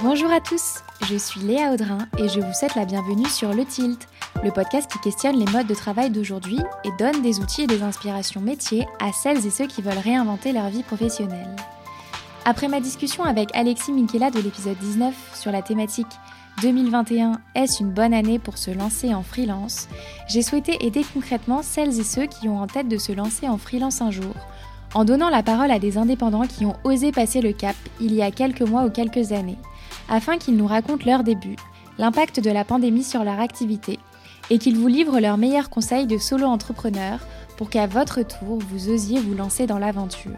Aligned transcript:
Bonjour 0.00 0.30
à 0.30 0.40
tous, 0.40 0.84
je 1.10 1.16
suis 1.16 1.40
Léa 1.40 1.72
Audrin 1.72 1.98
et 2.18 2.28
je 2.28 2.38
vous 2.38 2.52
souhaite 2.52 2.76
la 2.76 2.84
bienvenue 2.84 3.26
sur 3.26 3.52
Le 3.52 3.64
Tilt, 3.64 4.06
le 4.44 4.52
podcast 4.52 4.88
qui 4.88 5.00
questionne 5.00 5.36
les 5.36 5.50
modes 5.50 5.66
de 5.66 5.74
travail 5.74 6.10
d'aujourd'hui 6.10 6.60
et 6.84 6.90
donne 7.00 7.20
des 7.20 7.40
outils 7.40 7.62
et 7.62 7.66
des 7.66 7.82
inspirations 7.82 8.40
métiers 8.40 8.86
à 9.00 9.10
celles 9.12 9.44
et 9.44 9.50
ceux 9.50 9.66
qui 9.66 9.82
veulent 9.82 9.98
réinventer 9.98 10.52
leur 10.52 10.68
vie 10.68 10.84
professionnelle. 10.84 11.48
Après 12.44 12.68
ma 12.68 12.78
discussion 12.78 13.24
avec 13.24 13.48
Alexis 13.56 13.90
Minkela 13.90 14.30
de 14.30 14.38
l'épisode 14.38 14.78
19 14.78 15.14
sur 15.34 15.50
la 15.50 15.62
thématique 15.62 16.06
2021, 16.62 17.40
est-ce 17.56 17.82
une 17.82 17.90
bonne 17.90 18.14
année 18.14 18.38
pour 18.38 18.56
se 18.56 18.70
lancer 18.70 19.12
en 19.12 19.24
freelance? 19.24 19.88
J'ai 20.28 20.42
souhaité 20.42 20.86
aider 20.86 21.04
concrètement 21.12 21.62
celles 21.64 21.98
et 21.98 22.04
ceux 22.04 22.26
qui 22.26 22.48
ont 22.48 22.60
en 22.60 22.68
tête 22.68 22.88
de 22.88 22.98
se 22.98 23.10
lancer 23.10 23.48
en 23.48 23.58
freelance 23.58 24.00
un 24.00 24.12
jour, 24.12 24.34
en 24.94 25.04
donnant 25.04 25.28
la 25.28 25.42
parole 25.42 25.72
à 25.72 25.80
des 25.80 25.98
indépendants 25.98 26.46
qui 26.46 26.66
ont 26.66 26.76
osé 26.84 27.10
passer 27.10 27.40
le 27.40 27.52
cap 27.52 27.76
il 28.00 28.14
y 28.14 28.22
a 28.22 28.30
quelques 28.30 28.62
mois 28.62 28.84
ou 28.84 28.90
quelques 28.90 29.32
années 29.32 29.58
afin 30.08 30.38
qu'ils 30.38 30.56
nous 30.56 30.66
racontent 30.66 31.04
leur 31.06 31.24
début, 31.24 31.56
l'impact 31.98 32.40
de 32.40 32.50
la 32.50 32.64
pandémie 32.64 33.04
sur 33.04 33.24
leur 33.24 33.40
activité 33.40 33.98
et 34.50 34.58
qu'ils 34.58 34.78
vous 34.78 34.88
livrent 34.88 35.20
leurs 35.20 35.36
meilleurs 35.36 35.70
conseils 35.70 36.06
de 36.06 36.18
solo 36.18 36.46
entrepreneur 36.46 37.20
pour 37.56 37.70
qu'à 37.70 37.86
votre 37.86 38.22
tour 38.22 38.58
vous 38.58 38.88
osiez 38.88 39.20
vous 39.20 39.34
lancer 39.34 39.66
dans 39.66 39.78
l'aventure. 39.78 40.32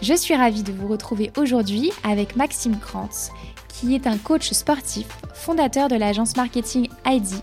Je 0.00 0.14
suis 0.14 0.36
ravie 0.36 0.62
de 0.62 0.72
vous 0.72 0.86
retrouver 0.86 1.32
aujourd'hui 1.36 1.90
avec 2.04 2.36
Maxime 2.36 2.78
Krantz, 2.78 3.32
qui 3.68 3.94
est 3.94 4.06
un 4.06 4.16
coach 4.16 4.52
sportif, 4.52 5.06
fondateur 5.34 5.88
de 5.88 5.96
l'agence 5.96 6.36
marketing 6.36 6.88
ID, 7.04 7.34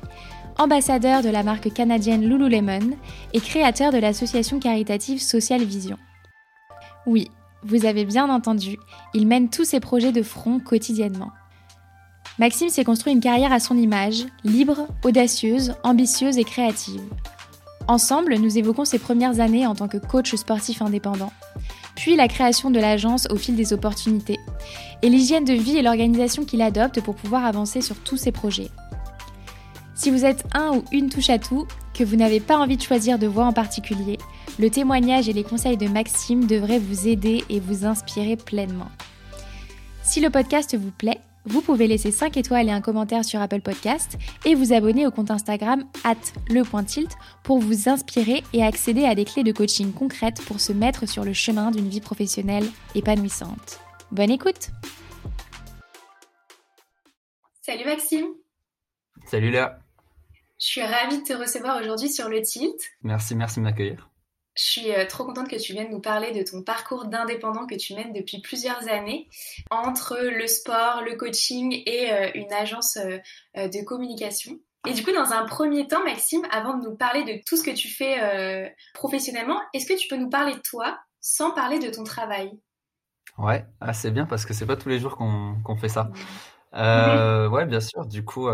ambassadeur 0.58 1.22
de 1.22 1.30
la 1.30 1.44
marque 1.44 1.74
canadienne 1.74 2.22
Lululemon 2.22 2.92
et 3.34 3.42
créateur 3.42 3.92
de 3.92 3.98
l'association 3.98 4.60
caritative 4.60 5.22
Social 5.22 5.64
Vision. 5.64 5.98
Oui, 7.06 7.30
vous 7.66 7.86
avez 7.86 8.06
bien 8.06 8.30
entendu, 8.30 8.78
il 9.14 9.26
mène 9.26 9.50
tous 9.50 9.66
ses 9.66 9.80
projets 9.80 10.12
de 10.12 10.22
front 10.22 10.60
quotidiennement. 10.60 11.32
Maxime 12.38 12.70
s'est 12.70 12.84
construit 12.84 13.14
une 13.14 13.22
carrière 13.22 13.52
à 13.52 13.60
son 13.60 13.78
image, 13.78 14.26
libre, 14.44 14.88
audacieuse, 15.04 15.74
ambitieuse 15.84 16.38
et 16.38 16.44
créative. 16.44 17.02
Ensemble, 17.88 18.36
nous 18.36 18.58
évoquons 18.58 18.86
ses 18.86 19.00
premières 19.00 19.40
années 19.40 19.66
en 19.66 19.74
tant 19.74 19.88
que 19.88 19.98
coach 19.98 20.36
sportif 20.36 20.82
indépendant, 20.82 21.32
puis 21.96 22.16
la 22.16 22.28
création 22.28 22.72
de 22.72 22.80
l'agence 22.80 23.28
au 23.32 23.36
fil 23.36 23.56
des 23.56 23.74
opportunités, 23.74 24.40
et 25.02 25.10
l'hygiène 25.10 25.46
de 25.46 25.54
vie 25.54 25.78
et 25.78 25.82
l'organisation 25.82 26.46
qu'il 26.46 26.62
adopte 26.62 27.02
pour 27.02 27.16
pouvoir 27.16 27.46
avancer 27.46 27.82
sur 27.82 27.96
tous 27.96 28.18
ses 28.18 28.32
projets. 28.32 28.70
Si 29.96 30.12
vous 30.12 30.26
êtes 30.26 30.44
un 30.54 30.72
ou 30.76 30.84
une 30.92 31.10
touche 31.10 31.30
à 31.30 31.40
tout, 31.40 31.66
que 31.94 32.04
vous 32.04 32.18
n'avez 32.18 32.42
pas 32.42 32.58
envie 32.58 32.76
de 32.76 32.82
choisir 32.82 33.18
de 33.18 33.28
voie 33.28 33.46
en 33.46 33.54
particulier, 33.54 34.18
le 34.60 34.70
témoignage 34.70 35.30
et 35.30 35.34
les 35.34 35.46
conseils 35.46 35.78
de 35.78 35.88
Maxime 35.88 36.46
devraient 36.46 36.80
vous 36.80 37.08
aider 37.08 37.46
et 37.50 37.62
vous 37.62 37.86
inspirer 37.86 38.36
pleinement. 38.36 38.92
Si 40.04 40.20
le 40.20 40.30
podcast 40.30 40.78
vous 40.78 40.92
plaît, 40.92 41.22
vous 41.46 41.62
pouvez 41.62 41.88
laisser 41.88 42.12
5 42.12 42.36
étoiles 42.36 42.68
et 42.68 42.72
un 42.72 42.82
commentaire 42.82 43.24
sur 43.24 43.40
Apple 43.40 43.62
Podcast 43.62 44.18
et 44.44 44.54
vous 44.54 44.74
abonner 44.74 45.08
au 45.08 45.12
compte 45.12 45.32
Instagram 45.32 45.86
at 46.04 46.16
le.tilt 46.50 47.12
pour 47.44 47.60
vous 47.60 47.88
inspirer 47.88 48.44
et 48.52 48.64
accéder 48.64 49.06
à 49.06 49.16
des 49.16 49.26
clés 49.26 49.44
de 49.44 49.52
coaching 49.54 49.94
concrètes 49.94 50.42
pour 50.46 50.60
se 50.60 50.74
mettre 50.74 51.08
sur 51.08 51.24
le 51.24 51.34
chemin 51.34 51.72
d'une 51.72 51.88
vie 51.88 52.02
professionnelle 52.02 52.66
épanouissante. 52.96 53.80
Bonne 54.12 54.32
écoute 54.32 54.72
Salut 57.62 57.86
Maxime 57.86 58.28
Salut 59.26 59.52
Léa 59.52 59.85
Je 60.66 60.72
suis 60.72 60.82
ravie 60.82 61.20
de 61.20 61.24
te 61.24 61.34
recevoir 61.34 61.80
aujourd'hui 61.80 62.10
sur 62.10 62.28
le 62.28 62.42
Tilt. 62.42 62.82
Merci, 63.04 63.36
merci 63.36 63.60
de 63.60 63.66
m'accueillir. 63.66 64.10
Je 64.58 64.64
suis 64.64 64.92
euh, 64.92 65.06
trop 65.06 65.24
contente 65.24 65.48
que 65.48 65.62
tu 65.62 65.74
viennes 65.74 65.92
nous 65.92 66.02
parler 66.02 66.32
de 66.32 66.42
ton 66.42 66.64
parcours 66.64 67.06
d'indépendant 67.06 67.68
que 67.68 67.76
tu 67.76 67.94
mènes 67.94 68.14
depuis 68.14 68.42
plusieurs 68.42 68.88
années 68.90 69.30
entre 69.70 70.18
le 70.18 70.48
sport, 70.48 71.04
le 71.06 71.18
coaching 71.18 71.84
et 71.86 72.12
euh, 72.12 72.32
une 72.34 72.52
agence 72.52 72.98
euh, 72.98 73.68
de 73.68 73.84
communication. 73.84 74.58
Et 74.88 74.94
du 74.94 75.04
coup, 75.04 75.12
dans 75.12 75.34
un 75.34 75.46
premier 75.46 75.86
temps, 75.86 76.04
Maxime, 76.04 76.42
avant 76.50 76.80
de 76.80 76.90
nous 76.90 76.96
parler 76.96 77.24
de 77.26 77.44
tout 77.46 77.58
ce 77.58 77.64
que 77.64 77.72
tu 77.72 77.88
fais 77.88 78.76
professionnellement, 78.94 79.60
est-ce 79.74 79.88
que 79.88 79.98
tu 79.98 80.08
peux 80.08 80.18
nous 80.18 80.30
parler 80.30 80.54
de 80.54 80.62
toi 80.62 81.00
sans 81.22 81.52
parler 81.52 81.80
de 81.80 81.90
ton 81.90 82.04
travail? 82.04 82.52
Ouais, 83.40 83.66
ah, 83.82 83.94
c'est 83.94 84.12
bien 84.12 84.28
parce 84.28 84.46
que 84.46 84.54
c'est 84.54 84.68
pas 84.68 84.78
tous 84.78 84.90
les 84.90 85.00
jours 85.00 85.18
qu'on 85.18 85.78
fait 85.78 85.90
ça. 85.90 86.12
Euh, 86.76 87.48
ouais, 87.50 87.66
bien 87.66 87.80
sûr. 87.80 88.06
Du 88.06 88.26
coup, 88.26 88.50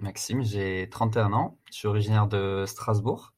Maxime, 0.00 0.42
j'ai 0.42 0.88
31 0.90 1.32
ans. 1.32 1.58
Je 1.70 1.78
suis 1.78 1.88
originaire 1.88 2.26
de 2.26 2.64
Strasbourg. 2.66 3.32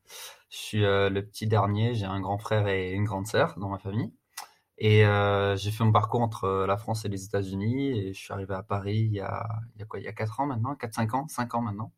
Je 0.51 0.57
suis 0.57 0.85
euh, 0.85 1.11
le 1.11 1.25
petit 1.25 1.47
dernier, 1.47 1.95
j'ai 1.95 2.07
un 2.07 2.21
grand 2.21 2.39
frère 2.39 2.69
et 2.69 2.93
une 2.93 3.05
grande 3.05 3.27
sœur 3.27 3.55
dans 3.59 3.69
ma 3.69 3.79
famille. 3.79 4.13
Et 4.79 5.05
euh, 5.05 5.57
j'ai 5.57 5.71
fait 5.71 5.85
mon 5.85 5.93
parcours 5.93 6.23
entre 6.23 6.45
euh, 6.45 6.67
la 6.67 6.77
France 6.77 7.05
et 7.05 7.09
les 7.09 7.25
États-Unis 7.25 7.91
et 7.91 8.15
je 8.15 8.19
suis 8.19 8.33
arrivé 8.33 8.55
à 8.55 8.63
Paris 8.63 8.97
il 8.97 9.13
y 9.13 9.21
a, 9.21 9.47
il 9.75 9.81
y 9.81 9.83
a 9.83 9.87
quoi, 9.87 9.99
il 9.99 10.05
y 10.05 10.09
a 10.09 10.13
4 10.13 10.41
ans 10.41 10.47
maintenant, 10.47 10.75
4-5 10.75 11.17
ans, 11.17 11.29
5 11.29 11.55
ans 11.55 11.63
maintenant. 11.63 11.93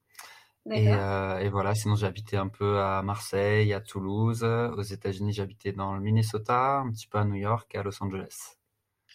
Et, 0.70 0.84
et, 0.84 1.48
voilà, 1.48 1.74
sinon 1.74 1.94
j'ai 1.94 2.06
habité 2.06 2.36
un 2.36 2.48
peu 2.48 2.80
à 2.80 3.02
Marseille, 3.02 3.72
à 3.72 3.80
Toulouse. 3.80 4.44
Aux 4.44 4.82
États-Unis, 4.82 5.32
j'ai 5.32 5.42
habité 5.42 5.72
dans 5.72 5.94
le 5.94 6.00
Minnesota, 6.00 6.80
un 6.80 6.90
petit 6.90 7.08
peu 7.08 7.18
à 7.18 7.24
New 7.24 7.34
York 7.34 7.74
et 7.74 7.78
à 7.78 7.82
Los 7.82 8.00
Angeles. 8.02 8.56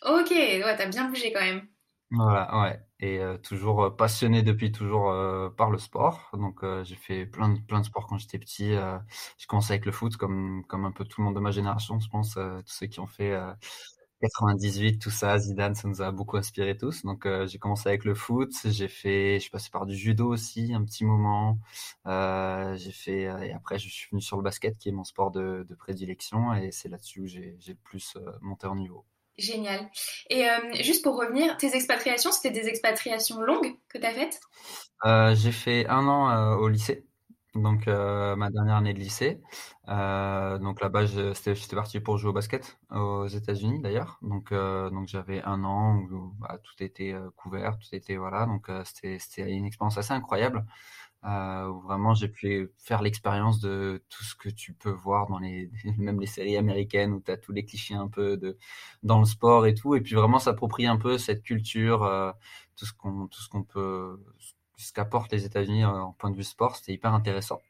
Ok, 0.02 0.32
ouais, 0.32 0.76
t'as 0.76 0.88
bien 0.88 1.08
bougé 1.08 1.32
quand 1.32 1.42
même. 1.42 1.68
Voilà, 2.10 2.62
ouais 2.62 2.80
et 3.00 3.20
euh, 3.20 3.38
toujours 3.38 3.84
euh, 3.84 3.90
passionné 3.90 4.42
depuis 4.42 4.72
toujours 4.72 5.10
euh, 5.10 5.50
par 5.50 5.70
le 5.70 5.78
sport. 5.78 6.30
Donc 6.34 6.64
j'ai 6.84 6.96
fait 6.96 7.26
plein 7.26 7.50
de 7.50 7.60
plein 7.60 7.80
de 7.82 7.86
sports 7.86 8.08
quand 8.08 8.18
j'étais 8.18 8.40
petit. 8.40 8.72
j'ai 9.38 9.48
commencé 9.48 9.74
avec 9.74 9.86
le 9.86 9.92
foot 9.92 10.18
comme 10.18 10.64
comme 10.68 10.86
un 10.86 10.92
peu 10.92 11.06
tout 11.06 11.22
le 11.22 11.26
monde 11.26 11.36
de 11.36 11.40
ma 11.40 11.52
génération, 11.52 12.00
je 12.00 12.10
pense, 12.10 12.34
tous 12.36 12.64
ceux 12.74 12.88
qui 12.88 13.00
ont 13.00 13.08
fait 13.08 13.34
98, 14.22 15.00
tout 15.00 15.12
ça, 15.12 15.38
Zidane, 15.38 15.76
ça 15.76 15.88
nous 15.88 16.02
a 16.02 16.12
beaucoup 16.12 16.38
inspiré 16.38 16.78
tous. 16.78 17.04
Donc 17.04 17.28
j'ai 17.46 17.60
commencé 17.60 17.90
avec 17.90 18.06
le 18.06 18.16
foot, 18.16 18.52
j'ai 18.66 18.88
fait, 18.88 19.36
je 19.36 19.42
suis 19.42 19.52
passé 19.52 19.70
par 19.72 19.86
du 19.86 19.96
judo 19.96 20.28
aussi 20.32 20.74
un 20.74 20.84
petit 20.86 21.06
moment. 21.06 21.60
j'ai 22.06 22.92
fait 22.92 23.24
et 23.24 23.54
après 23.54 23.78
je 23.80 23.90
suis 23.90 24.08
venu 24.12 24.22
sur 24.22 24.38
le 24.38 24.44
basket 24.44 24.78
qui 24.78 24.90
est 24.90 24.92
mon 24.94 25.04
sport 25.04 25.32
de, 25.32 25.66
de 25.68 25.76
prédilection 25.76 26.54
et 26.54 26.72
c'est 26.72 26.90
là-dessus 26.90 27.22
où 27.22 27.28
j'ai 27.28 27.58
le 27.68 27.76
plus 27.76 28.18
monté 28.42 28.68
en 28.68 28.76
niveau. 28.76 29.06
Génial. 29.38 29.90
Et 30.29 30.50
euh, 30.50 30.73
juste 30.81 31.03
pour 31.03 31.18
revenir, 31.18 31.57
tes 31.57 31.75
expatriations, 31.75 32.31
c'était 32.31 32.51
des 32.51 32.68
expatriations 32.68 33.41
longues 33.41 33.75
que 33.90 33.97
tu 33.97 34.06
as 34.06 34.12
faites? 34.12 34.40
Euh, 35.06 35.35
J'ai 35.35 35.51
fait 35.51 35.85
un 35.88 36.07
an 36.07 36.29
euh, 36.29 36.56
au 36.56 36.69
lycée, 36.69 37.06
donc 37.53 37.88
ma 37.88 38.50
dernière 38.50 38.75
année 38.75 38.94
de 38.94 39.00
lycée. 39.00 39.41
donc 39.88 40.81
là-bas, 40.81 41.06
j'étais 41.06 41.75
parti 41.75 42.00
pour 42.00 42.18
jouer 42.18 42.29
au 42.29 42.34
basket 42.34 42.78
aux 42.91 43.28
États-Unis 43.28 43.81
d'ailleurs. 43.81 44.19
Donc, 44.22 44.53
donc 44.53 45.07
j'avais 45.09 45.41
un 45.44 45.66
an 45.66 45.97
où 45.97 46.34
bah, 46.40 46.57
tout 46.63 46.81
était 46.81 47.13
couvert, 47.35 47.78
tout 47.78 47.94
était 47.94 48.16
voilà. 48.16 48.46
Donc 48.46 48.69
c'était 48.85 49.52
une 49.52 49.66
expérience 49.66 49.97
assez 49.97 50.13
incroyable 50.13 50.66
euh, 51.28 51.68
où 51.68 51.81
vraiment 51.81 52.13
j'ai 52.13 52.28
pu 52.28 52.72
faire 52.78 53.02
l'expérience 53.02 53.59
de 53.59 54.03
tout 54.09 54.24
ce 54.24 54.36
que 54.36 54.50
tu 54.50 54.74
peux 54.74 54.91
voir 54.91 55.28
dans 55.28 55.40
les 55.40 55.72
même 55.97 56.19
les 56.19 56.28
séries 56.28 56.58
américaines 56.58 57.13
où 57.13 57.22
tu 57.22 57.31
as 57.31 57.38
tous 57.38 57.52
les 57.52 57.66
clichés 57.66 57.96
un 57.96 58.08
peu 58.08 58.38
de 58.38 58.58
dans 59.03 59.19
le 59.19 59.25
sport 59.25 59.66
et 59.66 59.74
tout. 59.74 59.96
Et 59.96 60.02
puis 60.02 60.16
vraiment 60.16 60.40
s'approprier 60.40 60.88
un 60.88 60.97
peu 60.97 61.18
cette 61.18 61.44
culture 61.44 62.03
euh, 62.03 62.31
tout 62.75 62.85
ce 62.85 62.94
qu'on 62.94 63.28
tout 63.28 63.41
ce 63.41 63.50
qu'on 63.50 63.64
peut 63.64 64.19
ce 64.78 64.94
qu'apportent 64.94 65.31
les 65.31 65.46
États-Unis 65.46 65.84
euh, 65.84 65.88
en 65.90 66.14
point 66.14 66.31
de 66.31 66.38
vue 66.38 66.44
sport 66.44 66.75
c'était 66.75 66.94
hyper 66.94 67.14
intéressant. 67.14 67.62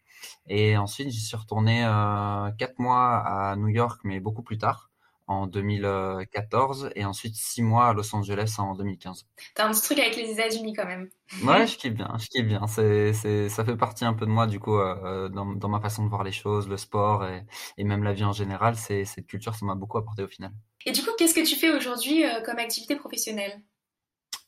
Et 0.48 0.78
ensuite 0.78 1.10
j'y 1.10 1.22
suis 1.22 1.38
retourné 1.38 1.86
euh, 1.86 2.52
quatre 2.58 2.80
mois 2.80 3.18
à 3.20 3.56
New 3.56 3.70
York 3.70 4.02
mais 4.04 4.20
beaucoup 4.20 4.44
plus 4.44 4.58
tard 4.58 4.92
en 5.28 5.48
2014 5.48 6.92
et 6.96 7.06
ensuite 7.06 7.36
six 7.36 7.64
mois 7.64 7.88
à 7.88 7.94
Los 7.94 8.16
Angeles 8.16 8.56
en 8.60 8.76
2015. 8.76 9.26
T'as 9.56 9.68
un 9.68 9.72
petit 9.72 9.82
truc 9.82 10.00
avec 10.00 10.16
les 10.16 10.32
États-Unis 10.32 10.74
quand 10.74 10.86
même. 10.86 11.10
Ouais, 11.44 11.66
je 11.66 11.78
kiffe 11.78 11.94
bien, 11.94 12.16
je 12.20 12.28
kiffe 12.28 12.46
bien. 12.46 12.68
C'est, 12.68 13.14
c'est, 13.14 13.50
ça 13.50 13.66
fait 13.66 13.76
partie 13.76 14.06
un 14.06 14.14
peu 14.14 14.26
de 14.26 14.32
moi 14.32 14.46
du 14.46 14.60
coup 14.60 14.78
euh, 14.78 15.30
dans, 15.30 15.46
dans, 15.46 15.70
ma 15.70 15.80
façon 15.80 16.04
de 16.04 16.10
voir 16.10 16.24
les 16.24 16.32
choses, 16.32 16.68
le 16.68 16.78
sport 16.78 17.26
et, 17.26 17.44
et 17.78 17.84
même 17.84 18.04
la 18.04 18.14
vie 18.14 18.24
en 18.24 18.34
général. 18.34 18.76
C'est, 18.76 19.06
cette 19.06 19.28
culture, 19.28 19.56
ça 19.56 19.66
m'a 19.66 19.76
beaucoup 19.76 19.98
apporté 19.98 20.24
au 20.24 20.28
final. 20.28 20.52
Et 20.86 20.92
du 20.92 21.02
coup, 21.02 21.12
qu'est-ce 21.18 21.34
que 21.34 21.48
tu 21.48 21.56
fais 21.56 21.76
aujourd'hui 21.76 22.24
euh, 22.24 22.42
comme 22.42 22.60
activité 22.60 22.96
professionnelle? 22.96 23.62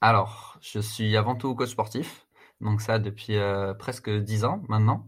Alors, 0.01 0.57
je 0.61 0.79
suis 0.79 1.17
avant 1.17 1.35
tout 1.35 1.55
coach 1.55 1.71
sportif, 1.71 2.27
donc 2.61 2.81
ça 2.81 2.99
depuis 2.99 3.35
euh, 3.35 3.73
presque 3.73 4.11
dix 4.11 4.45
ans 4.45 4.61
maintenant. 4.69 5.07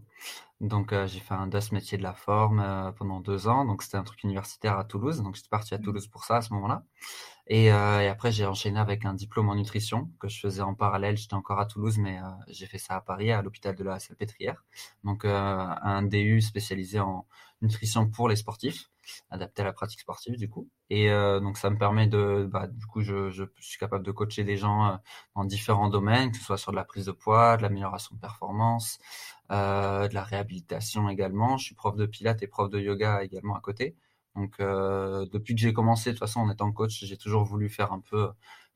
Donc, 0.60 0.92
euh, 0.92 1.06
j'ai 1.06 1.20
fait 1.20 1.32
un 1.32 1.46
DOS 1.46 1.72
métier 1.72 1.96
de 1.96 2.02
la 2.02 2.12
forme 2.12 2.60
euh, 2.60 2.92
pendant 2.92 3.20
deux 3.20 3.48
ans. 3.48 3.64
Donc, 3.64 3.82
c'était 3.82 3.96
un 3.96 4.02
truc 4.02 4.22
universitaire 4.24 4.78
à 4.78 4.84
Toulouse. 4.84 5.22
Donc, 5.22 5.34
j'étais 5.34 5.48
parti 5.48 5.72
à 5.74 5.78
mmh. 5.78 5.82
Toulouse 5.82 6.06
pour 6.08 6.24
ça 6.24 6.36
à 6.36 6.42
ce 6.42 6.52
moment-là. 6.52 6.84
Et, 7.46 7.72
euh, 7.72 8.02
et 8.02 8.08
après, 8.08 8.30
j'ai 8.30 8.44
enchaîné 8.44 8.78
avec 8.78 9.06
un 9.06 9.14
diplôme 9.14 9.48
en 9.48 9.54
nutrition 9.54 10.10
que 10.20 10.28
je 10.28 10.38
faisais 10.38 10.60
en 10.60 10.74
parallèle. 10.74 11.16
J'étais 11.16 11.34
encore 11.34 11.60
à 11.60 11.66
Toulouse, 11.66 11.96
mais 11.98 12.18
j'ai 12.48 12.66
fait 12.66 12.78
ça 12.78 12.96
à 12.96 13.00
Paris, 13.00 13.32
à 13.32 13.40
l'hôpital 13.40 13.74
de 13.74 13.82
la 13.82 13.98
Salpêtrière. 13.98 14.62
Donc, 15.02 15.24
un 15.24 16.02
DU 16.02 16.42
spécialisé 16.42 17.00
en 17.00 17.26
nutrition 17.62 18.08
pour 18.08 18.28
les 18.28 18.36
sportifs, 18.36 18.90
adapté 19.30 19.62
à 19.62 19.64
la 19.64 19.72
pratique 19.72 20.00
sportive 20.00 20.36
du 20.36 20.48
coup. 20.48 20.68
Et 20.90 21.10
donc, 21.10 21.58
ça 21.58 21.70
me 21.70 21.76
permet 21.76 22.06
de, 22.06 22.48
bah, 22.50 22.68
du 22.68 22.86
coup, 22.86 23.00
je, 23.00 23.30
je, 23.30 23.44
suis 23.58 23.78
capable 23.78 24.04
de 24.04 24.12
coacher 24.12 24.44
des 24.44 24.56
gens 24.56 25.00
dans 25.34 25.44
différents 25.44 25.88
domaines, 25.88 26.30
que 26.30 26.36
ce 26.36 26.44
soit 26.44 26.56
sur 26.58 26.70
de 26.70 26.76
la 26.76 26.84
prise 26.84 27.06
de 27.06 27.12
poids, 27.12 27.56
de 27.56 27.62
l'amélioration 27.62 28.14
de 28.14 28.20
performance, 28.20 29.00
euh, 29.50 30.08
de 30.08 30.14
la 30.14 30.22
réhabilitation 30.24 31.08
également. 31.08 31.56
Je 31.58 31.64
suis 31.66 31.74
prof 31.74 31.96
de 31.96 32.06
pilates 32.06 32.42
et 32.42 32.46
prof 32.46 32.70
de 32.70 32.78
yoga 32.80 33.22
également 33.24 33.56
à 33.56 33.60
côté. 33.60 33.96
Donc 34.36 34.60
euh, 34.60 35.26
depuis 35.32 35.54
que 35.54 35.60
j'ai 35.60 35.72
commencé, 35.72 36.10
de 36.10 36.14
toute 36.14 36.20
façon 36.20 36.40
en 36.40 36.50
étant 36.50 36.70
coach, 36.72 37.04
j'ai 37.04 37.16
toujours 37.16 37.44
voulu 37.44 37.68
faire 37.68 37.92
un 37.92 38.00
peu 38.00 38.28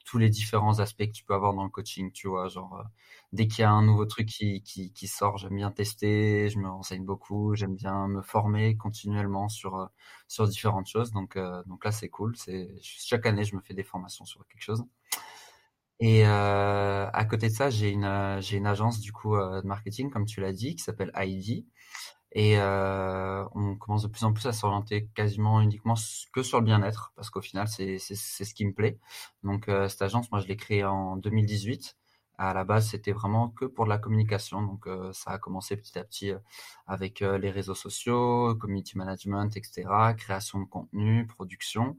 tous 0.05 0.19
les 0.19 0.29
différents 0.29 0.81
aspects 0.81 1.07
que 1.07 1.13
tu 1.13 1.25
peux 1.25 1.33
avoir 1.35 1.55
dans 1.55 1.65
le 1.65 1.71
coaching, 1.71 2.13
tu 2.13 2.29
vois, 2.29 2.49
genre 2.49 2.85
dès 3.33 3.47
qu'il 3.49 3.61
y 3.63 3.65
a 3.65 3.71
un 3.71 3.83
nouveau 3.83 4.05
truc 4.05 4.27
qui, 4.29 4.63
qui, 4.63 4.93
qui 4.93 5.09
sort, 5.09 5.39
j'aime 5.39 5.57
bien 5.57 5.71
tester, 5.71 6.51
je 6.51 6.59
me 6.59 6.69
renseigne 6.69 7.05
beaucoup, 7.05 7.55
j'aime 7.55 7.75
bien 7.75 8.07
me 8.09 8.21
former 8.23 8.77
continuellement 8.77 9.49
sur 9.49 9.89
sur 10.29 10.47
différentes 10.49 10.87
choses. 10.89 11.11
Donc 11.13 11.39
donc 11.67 11.85
là 11.85 11.93
c'est 11.93 12.09
cool, 12.11 12.37
c'est 12.37 12.69
chaque 12.83 13.25
année 13.27 13.45
je 13.45 13.57
me 13.57 13.61
fais 13.63 13.75
des 13.75 13.85
formations 13.85 14.25
sur 14.27 14.47
quelque 14.49 14.63
chose. 14.63 14.85
Et 16.01 16.27
euh, 16.27 17.09
à 17.13 17.25
côté 17.25 17.49
de 17.49 17.55
ça, 17.55 17.71
j'ai 17.71 17.91
une 17.91 18.39
j'ai 18.41 18.57
une 18.57 18.67
agence 18.67 19.01
du 19.01 19.13
coup 19.13 19.37
de 19.37 19.67
marketing 19.67 20.11
comme 20.11 20.27
tu 20.27 20.41
l'as 20.41 20.53
dit 20.53 20.77
qui 20.77 20.83
s'appelle 20.83 21.13
ID 21.17 21.67
et 22.35 22.59
euh, 22.59 23.45
on 23.55 23.77
commence 23.77 24.03
de 24.03 24.09
plus 24.09 24.25
en 24.25 24.33
plus 24.33 24.47
à 24.47 24.53
s'orienter 24.53 25.09
quasiment 25.15 25.61
uniquement 25.61 25.95
que 26.33 26.43
sur 26.43 26.59
le 26.59 26.65
bien-être, 26.65 27.13
parce 27.15 27.31
qu'au 27.31 27.41
final, 27.41 27.69
c'est 27.69 27.99
ce 27.99 28.55
qui 28.55 28.67
me 28.67 28.73
plaît. 28.73 28.99
Donc, 29.45 29.69
euh, 29.69 29.89
cette 29.89 30.03
agence, 30.03 30.31
moi, 30.33 30.41
je 30.41 30.49
l'ai 30.49 30.57
créée 30.57 30.85
en 30.85 31.17
2018. 31.17 31.97
À 32.39 32.53
la 32.55 32.65
base, 32.65 32.89
c'était 32.91 33.13
vraiment 33.13 33.49
que 33.49 33.65
pour 33.65 33.87
la 33.87 33.99
communication. 33.99 34.63
Donc, 34.63 34.87
euh, 34.87 35.13
ça 35.13 35.33
a 35.33 35.39
commencé 35.39 35.77
petit 35.77 35.99
à 35.99 36.05
petit 36.05 36.33
avec 36.87 37.21
les 37.21 37.51
réseaux 37.51 37.75
sociaux, 37.75 38.55
community 38.57 38.99
management, 38.99 39.57
etc., 39.57 40.15
création 40.17 40.61
de 40.61 40.65
contenu, 40.67 41.27
production. 41.27 41.97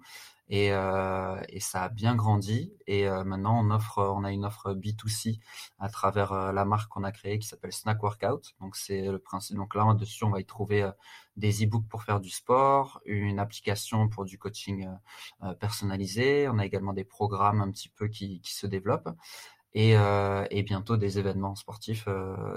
Et, 0.50 0.72
euh, 0.72 1.42
ça 1.60 1.84
a 1.84 1.90
bien 1.90 2.16
grandi. 2.16 2.74
Et 2.88 3.08
euh, 3.08 3.24
maintenant, 3.24 3.60
on 3.64 3.72
offre, 3.72 4.00
on 4.00 4.24
a 4.24 4.32
une 4.32 4.46
offre 4.46 4.74
B2C 4.74 5.40
à 5.80 5.90
travers 5.90 6.34
euh, 6.34 6.52
la 6.52 6.66
marque 6.66 6.92
qu'on 6.92 7.04
a 7.04 7.12
créée 7.12 7.40
qui 7.40 7.48
s'appelle 7.48 7.74
Snack 7.74 8.04
Workout. 8.04 8.54
Donc 8.62 8.76
c'est 8.76 9.08
le 9.08 9.20
principe. 9.20 9.58
Donc 9.58 9.74
là, 9.76 9.92
dessus, 9.96 10.24
on 10.24 10.30
va 10.30 10.40
y 10.40 10.46
trouver 10.46 10.90
des 11.38 11.64
e-books 11.64 11.88
pour 11.88 12.04
faire 12.04 12.20
du 12.20 12.30
sport, 12.30 13.02
une 13.06 13.40
application 13.40 14.08
pour 14.08 14.26
du 14.26 14.38
coaching 14.38 14.88
personnalisé. 15.60 16.48
On 16.50 16.60
a 16.60 16.66
également 16.66 16.94
des 16.94 17.04
programmes 17.04 17.62
un 17.62 17.72
petit 17.72 17.90
peu 17.90 18.08
qui 18.08 18.42
se 18.44 18.68
développent. 18.68 19.10
Et, 19.78 19.92
et, 19.92 20.64
bientôt 20.64 20.96
des 20.96 21.20
événements 21.20 21.54
sportifs 21.56 22.08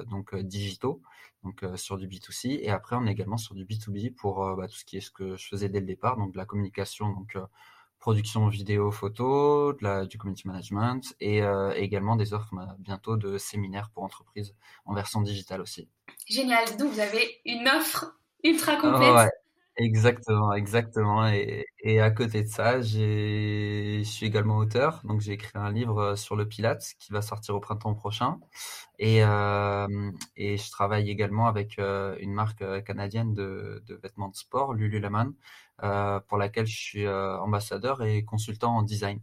donc 0.07 0.37
digitaux 0.37 1.03
donc 1.43 1.65
sur 1.75 1.99
du 1.99 2.07
B2C 2.07 2.61
et 2.63 2.71
après 2.71 2.95
on 2.95 3.07
est 3.07 3.11
également 3.11 3.37
sur 3.37 3.57
du 3.57 3.65
B2B 3.65 4.15
pour 4.15 4.57
bah, 4.57 4.69
tout 4.69 4.77
ce 4.77 4.85
qui 4.85 4.99
est 4.99 5.01
ce 5.01 5.11
que 5.11 5.37
je 5.37 5.49
faisais 5.49 5.69
dès 5.69 5.81
le 5.81 5.87
départ 5.87 6.17
donc 6.17 6.33
de 6.33 6.39
la 6.39 6.47
communication 6.47 7.09
donc 7.09 7.37
production 7.99 8.49
vidéo, 8.49 8.91
photo, 8.91 9.73
de 9.73 9.79
la, 9.83 10.07
du 10.07 10.19
community 10.19 10.47
management 10.47 11.15
et 11.21 11.43
euh, 11.43 11.73
également 11.75 12.17
des 12.17 12.33
offres 12.33 12.49
bah, 12.53 12.77
bientôt 12.79 13.17
de 13.17 13.39
séminaires 13.39 13.91
pour 13.91 14.05
entreprises 14.05 14.55
en 14.85 14.95
version 14.95 15.21
digitale 15.21 15.61
aussi. 15.61 15.89
Génial, 16.27 16.65
donc 16.77 16.93
vous 16.93 17.01
avez 17.01 17.41
une 17.45 17.67
offre 17.69 18.15
ultra 18.45 18.77
complète. 18.77 19.31
Exactement, 19.79 20.53
exactement. 20.55 21.27
Et, 21.29 21.67
à 22.01 22.11
côté 22.11 22.43
de 22.43 22.49
ça, 22.49 22.81
je 22.83 24.03
suis 24.05 24.27
également 24.27 24.59
auteur, 24.59 25.01
donc 25.05 25.21
j'ai 25.21 25.33
écrit 25.33 25.53
un 25.55 25.71
livre 25.73 26.17
sur 26.17 26.37
le 26.37 26.47
Pilates 26.47 26.95
qui 26.99 27.13
va 27.13 27.23
sortir 27.23 27.55
au 27.55 27.61
printemps 27.61 27.95
prochain. 27.95 28.39
Et, 28.99 29.25
euh, 29.25 29.87
et 30.37 30.57
je 30.59 30.71
travaille 30.71 31.11
également 31.11 31.47
avec 31.47 31.79
euh, 31.79 32.17
une 32.21 32.33
marque 32.35 32.65
canadienne 32.85 33.35
de, 33.35 33.83
de 33.87 33.95
vêtements 33.97 34.29
de 34.29 34.37
sport, 34.37 34.75
Lululemon, 34.75 35.35
euh, 35.85 36.21
pour 36.21 36.39
laquelle 36.39 36.67
je 36.67 36.77
suis 36.77 37.07
euh, 37.07 37.39
ambassadeur 37.41 38.03
et 38.03 38.25
consultant 38.25 38.77
en 38.77 38.83
design. 38.83 39.21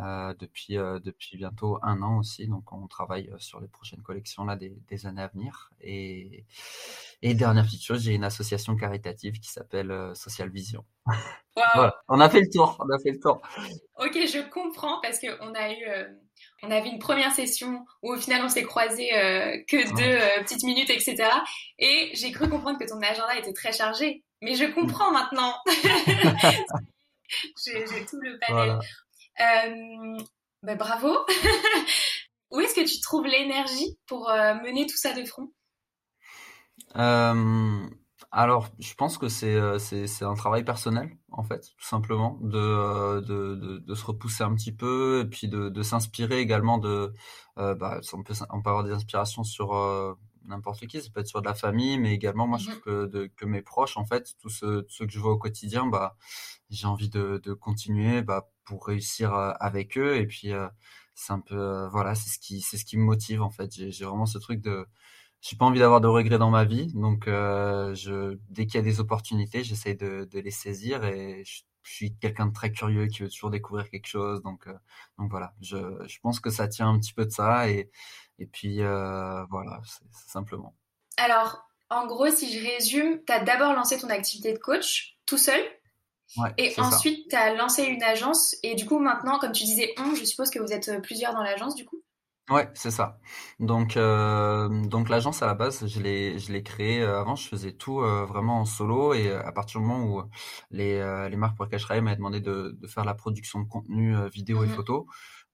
Euh, 0.00 0.32
depuis, 0.38 0.74
depuis 0.74 1.36
bientôt 1.36 1.78
un 1.82 2.02
an 2.02 2.18
aussi. 2.18 2.46
Donc, 2.46 2.72
on 2.72 2.86
travaille 2.86 3.30
sur 3.38 3.60
les 3.60 3.68
prochaines 3.68 4.02
collections 4.02 4.44
là 4.44 4.56
des, 4.56 4.76
des 4.88 5.06
années 5.06 5.22
à 5.22 5.28
venir. 5.28 5.70
Et, 5.80 6.44
et 7.22 7.34
dernière 7.34 7.64
petite 7.64 7.82
chose, 7.82 8.02
j'ai 8.02 8.14
une 8.14 8.24
association 8.24 8.76
caritative 8.76 9.40
qui 9.40 9.50
s'appelle 9.50 10.12
Social 10.14 10.50
Vision. 10.50 10.84
voilà, 11.74 11.96
on 12.08 12.20
a 12.20 12.30
fait 12.30 12.40
le 12.40 12.48
tour. 12.48 12.76
On 12.78 12.94
a 12.94 12.98
fait 12.98 13.10
le 13.10 13.18
tour. 13.18 13.40
Ok, 13.98 14.14
je 14.14 14.48
comprends 14.50 15.00
parce 15.00 15.18
que 15.18 15.26
on 15.42 15.52
a 15.54 15.72
eu, 15.72 15.84
on 16.62 16.70
avait 16.70 16.88
une 16.88 17.00
première 17.00 17.32
session 17.32 17.84
où 18.02 18.12
au 18.12 18.16
final 18.16 18.42
on 18.44 18.48
s'est 18.48 18.62
croisé 18.62 19.08
que 19.68 19.88
deux 19.96 20.42
petites 20.44 20.62
minutes, 20.62 20.90
etc. 20.90 21.16
Et 21.78 22.10
j'ai 22.14 22.30
cru 22.30 22.48
comprendre 22.48 22.78
que 22.78 22.88
ton 22.88 23.00
agenda 23.00 23.36
était 23.36 23.52
très 23.52 23.72
chargé. 23.72 24.22
Mais 24.42 24.54
je 24.54 24.64
comprends 24.66 25.10
maintenant. 25.10 25.54
j'ai 27.64 28.04
tout 28.06 28.20
le 28.20 28.38
panel. 28.38 28.70
Euh, 28.70 28.80
bah, 30.62 30.74
bravo. 30.74 31.14
Où 32.50 32.60
est-ce 32.60 32.74
que 32.74 32.86
tu 32.86 33.00
trouves 33.00 33.26
l'énergie 33.26 33.98
pour 34.06 34.30
euh, 34.30 34.54
mener 34.64 34.86
tout 34.86 34.96
ça 34.96 35.12
de 35.12 35.24
front? 35.24 35.52
Euh, 36.96 37.86
Alors, 38.30 38.68
je 38.78 38.94
pense 38.94 39.18
que 39.18 39.28
c'est 39.28 39.58
un 40.22 40.34
travail 40.34 40.64
personnel, 40.64 41.10
en 41.30 41.42
fait, 41.42 41.60
tout 41.76 41.84
simplement, 41.84 42.38
de, 42.40 43.20
de, 43.20 43.78
de, 43.78 43.94
se 43.94 44.04
repousser 44.06 44.44
un 44.44 44.54
petit 44.54 44.72
peu 44.72 45.22
et 45.24 45.28
puis 45.28 45.48
de, 45.48 45.68
de 45.68 45.82
s'inspirer 45.82 46.40
également 46.40 46.78
de... 46.78 47.12
Bah, 47.56 48.00
on, 48.12 48.22
peut, 48.22 48.34
on 48.50 48.62
peut 48.62 48.70
avoir 48.70 48.84
des 48.84 48.92
inspirations 48.92 49.42
sur 49.44 49.74
n'importe 50.48 50.86
qui, 50.86 51.00
ça 51.00 51.10
peut 51.10 51.20
être 51.20 51.28
sur 51.28 51.40
de 51.40 51.46
la 51.46 51.54
famille, 51.54 51.98
mais 51.98 52.14
également 52.14 52.46
moi 52.46 52.58
je 52.58 52.64
mmh 52.64 52.72
trouve 52.72 52.80
que, 52.80 53.06
de, 53.06 53.26
que 53.26 53.44
mes 53.44 53.62
proches, 53.62 53.96
en 53.96 54.04
fait, 54.04 54.34
tous 54.40 54.48
ceux, 54.48 54.82
que 54.82 55.10
je 55.10 55.18
vois 55.18 55.32
au 55.32 55.38
quotidien, 55.38 55.86
bah, 55.86 56.16
j'ai 56.70 56.86
envie 56.86 57.08
de, 57.08 57.40
de 57.42 57.52
continuer 57.52 58.22
bah, 58.22 58.48
pour 58.68 58.86
réussir 58.86 59.34
avec 59.34 59.98
eux. 59.98 60.16
Et 60.16 60.26
puis 60.26 60.52
c'est 61.14 61.32
un 61.32 61.40
peu, 61.40 61.88
voilà, 61.90 62.14
c'est 62.14 62.30
ce 62.30 62.38
qui, 62.38 62.60
c'est 62.60 62.76
ce 62.76 62.84
qui 62.84 62.96
me 62.96 63.04
motive 63.04 63.42
en 63.42 63.50
fait. 63.50 63.70
J'ai 63.72 64.04
vraiment 64.04 64.26
ce 64.26 64.38
truc 64.38 64.60
de, 64.60 64.86
j'ai 65.40 65.56
pas 65.56 65.64
envie 65.64 65.80
d'avoir 65.80 66.00
de 66.00 66.08
regrets 66.08 66.38
dans 66.38 66.50
ma 66.50 66.64
vie, 66.64 66.92
donc 66.94 67.24
je, 67.26 68.38
dès 68.50 68.66
qu'il 68.66 68.76
y 68.76 68.78
a 68.78 68.82
des 68.82 69.00
opportunités, 69.00 69.64
j'essaye 69.64 69.96
de, 69.96 70.28
les 70.32 70.50
saisir 70.50 71.04
et 71.04 71.44
je, 71.44 71.62
suis 71.84 72.14
quelqu'un 72.16 72.46
de 72.46 72.52
très 72.52 72.70
curieux 72.70 73.06
qui 73.06 73.22
veut 73.22 73.30
toujours 73.30 73.48
découvrir 73.48 73.88
quelque 73.88 74.06
chose. 74.06 74.42
Donc, 74.42 74.68
donc 75.18 75.30
voilà, 75.30 75.54
je, 75.62 75.78
je 76.06 76.18
pense 76.20 76.38
que 76.38 76.50
ça 76.50 76.68
tient 76.68 76.90
un 76.90 76.98
petit 76.98 77.14
peu 77.14 77.24
de 77.24 77.30
ça 77.30 77.70
et 77.70 77.90
et 78.38 78.46
puis, 78.46 78.78
voilà, 78.78 79.80
c'est 79.84 80.30
simplement. 80.30 80.74
Alors, 81.16 81.66
en 81.90 82.06
gros, 82.06 82.30
si 82.30 82.52
je 82.52 82.64
résume, 82.66 83.20
tu 83.26 83.32
as 83.32 83.40
d'abord 83.40 83.74
lancé 83.74 83.98
ton 83.98 84.10
activité 84.10 84.52
de 84.52 84.58
coach 84.58 85.16
tout 85.26 85.38
seul. 85.38 85.60
Ouais, 86.36 86.52
et 86.58 86.74
ensuite, 86.78 87.30
tu 87.30 87.36
as 87.36 87.54
lancé 87.54 87.84
une 87.84 88.02
agence. 88.02 88.54
Et 88.62 88.74
du 88.74 88.84
coup, 88.84 88.98
maintenant, 88.98 89.38
comme 89.38 89.52
tu 89.52 89.64
disais, 89.64 89.94
on, 89.98 90.14
je 90.14 90.24
suppose 90.24 90.50
que 90.50 90.58
vous 90.58 90.72
êtes 90.72 90.88
euh, 90.88 91.00
plusieurs 91.00 91.32
dans 91.32 91.42
l'agence, 91.42 91.74
du 91.74 91.84
coup? 91.84 92.02
Ouais, 92.50 92.68
c'est 92.74 92.90
ça. 92.90 93.18
Donc, 93.60 93.96
euh, 93.96 94.68
donc 94.86 95.10
l'agence 95.10 95.42
à 95.42 95.46
la 95.46 95.54
base, 95.54 95.86
je 95.86 96.00
l'ai, 96.00 96.38
je 96.38 96.50
l'ai 96.50 96.62
créée 96.62 97.02
avant. 97.02 97.36
Je 97.36 97.46
faisais 97.46 97.72
tout 97.72 97.98
vraiment 97.98 98.60
en 98.60 98.64
solo 98.64 99.12
et 99.12 99.30
à 99.30 99.52
partir 99.52 99.80
du 99.80 99.86
moment 99.86 100.04
où 100.06 100.22
les, 100.70 101.28
les 101.28 101.36
marques 101.36 101.56
pour 101.56 101.66
lesquelles 101.66 101.78
je 101.78 101.84
travaillais 101.84 102.02
m'avaient 102.02 102.16
demandé 102.16 102.40
de, 102.40 102.74
de, 102.80 102.86
faire 102.86 103.04
la 103.04 103.12
production 103.12 103.60
de 103.60 103.68
contenu 103.68 104.16
vidéo 104.30 104.64
et 104.64 104.66
mmh 104.66 104.70
photo, 104.70 105.06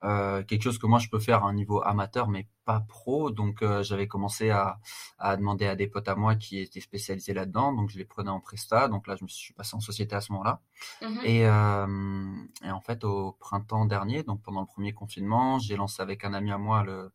euh, 0.05 0.43
quelque 0.43 0.63
chose 0.63 0.79
que 0.79 0.87
moi 0.87 0.99
je 0.99 1.09
peux 1.09 1.19
faire 1.19 1.45
à 1.45 1.49
un 1.49 1.55
niveau 1.55 1.83
amateur 1.83 2.29
mais 2.29 2.47
pas 2.65 2.81
pro. 2.81 3.31
Donc 3.31 3.63
euh, 3.63 3.83
j'avais 3.83 4.07
commencé 4.07 4.51
à, 4.51 4.79
à, 5.19 5.37
demander 5.37 5.67
à 5.67 5.77
des 5.77 5.87
potes 5.87 6.09
à 6.09 6.15
moi 6.15 6.35
qui 6.37 6.59
étaient 6.59 6.81
spécialisés 6.81 7.33
là-dedans. 7.33 7.73
Donc 7.73 7.91
je 7.91 7.99
les 7.99 8.05
prenais 8.05 8.31
en 8.31 8.41
presta. 8.41 8.89
Donc 8.89 9.07
là 9.07 9.17
je 9.17 9.25
me 9.25 9.29
suis 9.29 9.55
passé 9.55 9.75
en 9.75 9.81
société 9.81 10.15
à 10.15 10.21
ce 10.21 10.33
moment-là. 10.33 10.61
Mmh 11.03 11.15
et, 11.25 11.47
euh, 11.47 12.27
et, 12.65 12.71
en 12.71 12.81
fait 12.81 13.05
au 13.05 13.33
printemps 13.33 13.87
dernier 13.87 14.23
donc 14.23 14.43
pendant 14.43 14.61
le 14.61 14.67
premier 14.67 14.93
confinement 14.93 15.59
j'ai 15.59 15.77
lancé 15.77 16.03
avec 16.03 16.25
un 16.25 16.35
ami 16.35 16.51
à 16.51 16.59
moi 16.59 16.85
le 16.85 17.13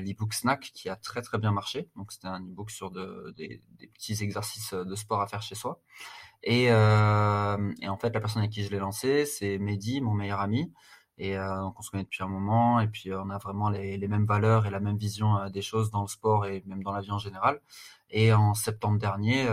l'ebook 0.00 0.34
snack 0.34 0.70
qui 0.74 0.88
a 0.88 0.96
très 0.96 1.22
très 1.22 1.38
bien 1.38 1.52
marché. 1.52 1.88
Donc 1.96 2.12
c'était 2.12 2.28
un 2.28 2.44
ebook 2.44 2.70
sur 2.70 2.90
de, 2.90 3.32
des, 3.36 3.62
des, 3.78 3.86
petits 3.86 4.22
exercices 4.22 4.74
de 4.74 4.94
sport 4.94 5.20
à 5.22 5.26
faire 5.26 5.42
chez 5.42 5.54
soi. 5.54 5.80
Et, 6.42 6.64
et 6.64 7.88
en 7.88 7.96
fait 7.98 8.10
la 8.12 8.20
personne 8.20 8.42
avec 8.42 8.52
qui 8.52 8.64
je 8.64 8.70
l'ai 8.70 8.78
lancé 8.78 9.24
c'est 9.26 9.58
Mehdi 9.58 10.00
mon 10.00 10.14
meilleur 10.14 10.40
ami 10.40 10.72
et 11.18 11.36
euh, 11.36 11.60
donc 11.60 11.74
on 11.78 11.82
se 11.82 11.90
connaît 11.90 12.04
depuis 12.04 12.22
un 12.22 12.28
moment 12.28 12.78
et 12.78 12.86
puis 12.86 13.10
euh, 13.10 13.20
on 13.20 13.30
a 13.30 13.38
vraiment 13.38 13.70
les, 13.70 13.96
les, 13.96 14.08
mêmes 14.08 14.24
valeurs 14.24 14.66
et 14.66 14.70
la 14.70 14.78
même 14.78 14.96
vision 14.96 15.36
euh, 15.36 15.48
des 15.48 15.62
choses 15.62 15.90
dans 15.90 16.02
le 16.02 16.06
sport 16.06 16.46
et 16.46 16.62
même 16.66 16.82
dans 16.84 16.92
la 16.92 17.00
vie 17.00 17.10
en 17.10 17.18
général. 17.18 17.60
Et 18.10 18.32
en 18.32 18.54
septembre 18.54 18.98
dernier, 18.98 19.46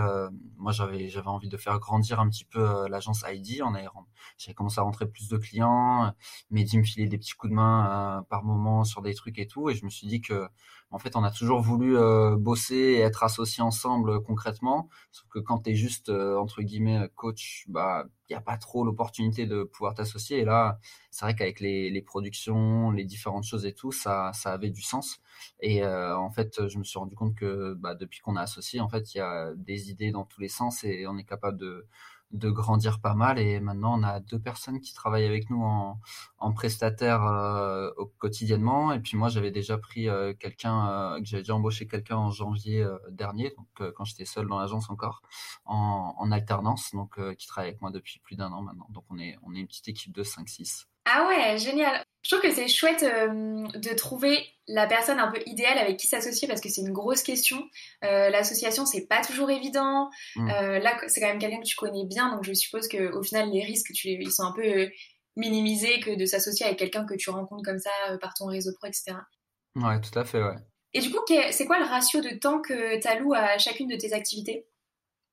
moi 0.58 0.72
j'avais 0.72 1.10
j'avais 1.10 1.28
envie 1.28 1.50
de 1.50 1.58
faire 1.58 1.78
grandir 1.78 2.22
un 2.22 2.30
petit 2.30 2.46
peu 2.46 2.88
l'agence 2.88 3.26
ID. 3.28 3.62
On 3.62 3.74
j'avais 4.38 4.54
commencé 4.54 4.80
à 4.80 4.84
rentrer 4.84 5.08
plus 5.08 5.28
de 5.28 5.36
clients, 5.36 6.14
Mehdi 6.52 6.78
me 6.78 6.84
filait 6.84 7.08
des 7.08 7.18
petits 7.18 7.34
coups 7.34 7.52
de 7.52 7.56
main 7.56 8.26
par 8.30 8.46
moment 8.46 8.86
sur 8.86 9.02
des 9.02 9.14
trucs 9.14 9.40
et 9.40 9.48
tout, 9.48 9.70
et 9.70 9.76
je 9.76 9.84
me 9.84 9.90
suis 9.90 10.08
dit 10.08 10.22
que 10.22 10.48
en 10.92 11.00
fait, 11.00 11.16
on 11.16 11.24
a 11.24 11.32
toujours 11.32 11.62
voulu 11.62 11.98
euh, 11.98 12.38
bosser 12.38 12.76
et 12.76 13.00
être 13.00 13.24
associés 13.24 13.64
ensemble 13.64 14.12
euh, 14.12 14.20
concrètement. 14.20 14.88
Sauf 15.12 15.28
que 15.30 15.40
quand 15.40 15.60
tu 15.64 15.72
es 15.72 15.76
juste, 15.76 16.10
euh, 16.10 16.38
entre 16.38 16.62
guillemets, 16.62 17.10
coach, 17.16 17.66
bah, 17.68 18.06
il 18.30 18.34
n'y 18.34 18.38
a 18.38 18.42
pas 18.42 18.58
trop 18.58 18.86
l'opportunité 18.86 19.46
de 19.46 19.64
pouvoir 19.64 19.94
t'associer. 19.96 20.40
Et 20.40 20.46
là, 20.46 20.80
c'est 21.12 21.26
vrai 21.26 21.36
qu'avec 21.36 21.60
les, 21.60 21.90
les, 21.90 22.02
productions, 22.02 22.92
les 22.92 23.04
différentes 23.04 23.44
choses 23.44 23.66
et 23.66 23.74
tout, 23.74 23.92
ça, 23.92 24.32
ça 24.34 24.54
avait 24.54 24.70
du 24.70 24.82
sens. 24.82 25.20
Et 25.60 25.86
en 25.86 26.32
fait, 26.32 26.68
je 26.68 26.78
me 26.80 26.84
suis 26.84 26.98
rendu 26.98 27.16
compte 27.16 27.36
que 27.36 27.74
bah, 27.76 27.94
depuis 27.94 28.22
qu'on 28.22 28.36
a 28.36 28.42
associé, 28.42 28.80
en 28.80 28.90
fait, 28.90 29.14
il 29.14 29.20
y 29.20 29.22
a 29.22 29.54
des 29.56 29.92
idées 29.92 30.12
dans 30.12 30.26
tous 30.26 30.42
les 30.42 30.50
sens 30.50 30.84
et 30.84 31.06
on 31.08 31.18
est 31.18 31.24
capable 31.24 31.58
de 31.58 31.88
de 32.36 32.50
grandir 32.50 33.00
pas 33.00 33.14
mal. 33.14 33.40
Et 33.40 33.60
maintenant 33.60 34.00
on 34.00 34.04
a 34.04 34.20
deux 34.20 34.40
personnes 34.40 34.80
qui 34.80 34.94
travaillent 34.94 35.26
avec 35.26 35.50
nous 35.50 35.64
en, 35.64 36.00
en 36.38 36.54
prestataire 36.54 37.24
euh, 37.24 37.92
au, 37.98 38.06
quotidiennement. 38.06 38.92
Et 38.94 39.00
puis 39.00 39.18
moi 39.18 39.30
j'avais 39.30 39.52
déjà 39.52 39.78
pris 39.78 40.10
euh, 40.10 40.34
quelqu'un 40.34 40.90
euh, 40.90 41.20
que 41.20 41.26
j'avais 41.26 41.44
déjà 41.44 41.56
embauché 41.56 41.88
quelqu'un 41.88 42.18
en 42.18 42.32
janvier 42.32 42.86
dernier. 43.12 43.54
Donc 43.58 43.94
quand 43.94 44.06
j'étais 44.06 44.26
seul 44.26 44.48
dans 44.48 44.60
l'agence 44.60 44.90
encore 44.90 45.22
en, 45.66 46.16
en 46.18 46.32
alternance. 46.32 46.92
Donc 46.94 47.20
qui 47.36 47.48
travaille 47.48 47.70
avec 47.70 47.82
moi 47.82 47.92
depuis 47.92 48.20
plus 48.20 48.36
d'un 48.36 48.52
an 48.52 48.62
maintenant. 48.62 48.88
Donc 48.90 49.06
on 49.10 49.18
est 49.18 49.38
on 49.44 49.54
est 49.56 49.60
une 49.60 49.68
petite 49.68 49.88
équipe 49.90 50.14
de 50.14 50.24
5 50.24 50.48
6 50.50 50.88
Ah 51.06 51.28
ouais, 51.28 51.58
génial. 51.58 52.04
Je 52.24 52.32
trouve 52.32 52.42
que 52.42 52.56
c'est 52.56 52.68
chouette 52.68 53.04
euh, 53.04 53.68
de 53.78 53.96
trouver 53.96 54.44
la 54.68 54.88
personne 54.88 55.20
un 55.20 55.32
peu 55.32 55.40
idéale 55.46 55.78
avec 55.78 55.98
qui 55.98 56.08
s'associer 56.08 56.48
parce 56.48 56.60
que 56.60 56.70
c'est 56.70 56.82
une 56.82 56.92
grosse 56.92 57.22
question. 57.22 57.64
Euh, 58.04 58.32
L'association, 58.32 58.88
c'est 58.88 59.06
pas 59.06 59.22
toujours 59.22 59.52
évident. 59.52 60.10
Mm. 60.36 60.50
Euh, 60.50 60.80
là, 60.80 60.98
c'est 61.08 61.22
quand 61.22 61.28
même 61.28 61.38
quelqu'un 61.38 61.60
que 61.60 61.68
tu 61.68 61.76
connais 61.76 62.06
bien, 62.06 62.34
donc 62.34 62.44
je 62.44 62.54
suppose 62.54 62.88
qu'au 62.88 63.22
final, 63.22 63.52
les 63.52 63.64
risques, 63.64 63.92
tu, 63.94 64.10
ils 64.10 64.32
sont 64.32 64.44
un 64.44 64.54
peu 64.54 64.90
minimisés 65.36 66.00
que 66.00 66.18
de 66.18 66.26
s'associer 66.26 66.66
avec 66.66 66.80
quelqu'un 66.80 67.06
que 67.06 67.14
tu 67.14 67.30
rencontres 67.30 67.64
comme 67.64 67.78
ça 67.78 67.92
par 68.20 68.34
ton 68.34 68.48
réseau 68.48 68.72
pro, 68.74 68.88
etc. 68.88 69.18
Ouais, 69.76 70.02
tout 70.02 70.18
à 70.18 70.26
fait, 70.26 70.42
ouais. 70.42 70.56
Et 70.94 71.02
du 71.02 71.12
coup, 71.12 71.20
c'est 71.52 71.66
quoi 71.66 71.78
le 71.78 71.86
ratio 71.86 72.22
de 72.22 72.30
temps 72.40 72.60
que 72.62 73.00
tu 73.00 73.08
alloues 73.08 73.34
à 73.34 73.60
chacune 73.60 73.90
de 73.90 73.98
tes 73.98 74.14
activités? 74.14 74.66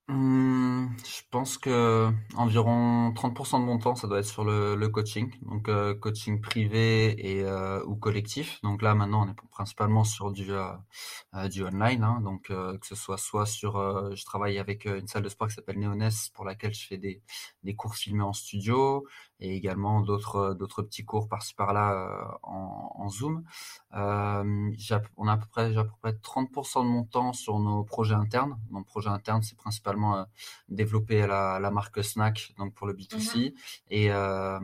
Mmh, 0.08 0.71
je 1.04 1.22
pense 1.30 1.58
que 1.58 2.10
environ 2.34 3.12
30% 3.12 3.60
de 3.60 3.64
mon 3.64 3.78
temps, 3.78 3.94
ça 3.94 4.06
doit 4.06 4.18
être 4.20 4.26
sur 4.26 4.44
le, 4.44 4.88
coaching, 4.88 5.30
donc 5.42 5.68
euh, 5.68 5.94
coaching 5.94 6.40
privé 6.40 7.14
et 7.18 7.42
euh, 7.44 7.82
ou 7.84 7.96
collectif. 7.96 8.60
Donc 8.62 8.82
là, 8.82 8.94
maintenant, 8.94 9.26
on 9.26 9.30
est 9.30 9.36
principalement 9.50 10.04
sur 10.04 10.32
du 10.32 10.52
euh, 10.52 11.48
du 11.48 11.64
online, 11.64 12.04
hein, 12.04 12.20
donc 12.22 12.44
que 12.48 12.86
ce 12.86 12.94
soit 12.94 13.18
soit 13.18 13.46
sur, 13.46 13.74
je 14.14 14.24
travaille 14.24 14.58
avec 14.58 14.84
une 14.84 15.06
salle 15.06 15.22
de 15.22 15.28
sport 15.28 15.48
qui 15.48 15.54
s'appelle 15.54 15.78
Neoness 15.78 16.30
pour 16.30 16.44
laquelle 16.44 16.74
je 16.74 16.86
fais 16.86 16.98
des 16.98 17.22
des 17.62 17.74
cours 17.74 17.94
filmés 17.94 18.24
en 18.24 18.32
studio 18.32 19.06
et 19.42 19.56
également 19.56 20.00
d'autres 20.00 20.54
d'autres 20.54 20.82
petits 20.82 21.04
cours 21.04 21.28
par-ci 21.28 21.54
par-là 21.54 22.38
en, 22.44 22.92
en 22.94 23.08
Zoom. 23.08 23.44
on 23.92 23.96
a 23.96 25.32
à 25.32 25.36
peu 25.36 25.46
près 25.50 25.72
j'ai 25.72 25.78
à 25.78 25.84
peu 25.84 25.90
près 26.00 26.12
30% 26.12 26.84
de 26.84 26.88
mon 26.88 27.04
temps 27.04 27.32
sur 27.32 27.58
nos 27.58 27.82
projets 27.82 28.14
internes. 28.14 28.56
Mon 28.70 28.84
projet 28.84 29.08
interne, 29.08 29.42
c'est 29.42 29.56
principalement 29.56 30.16
euh, 30.16 30.24
développer 30.68 31.26
la, 31.26 31.58
la, 31.58 31.70
marque 31.70 32.04
Snack 32.04 32.52
donc 32.56 32.72
pour 32.74 32.86
le 32.86 32.94
B2C 32.94 33.36
mhm. 33.36 33.52
et, 33.90 34.12
euh, 34.12 34.60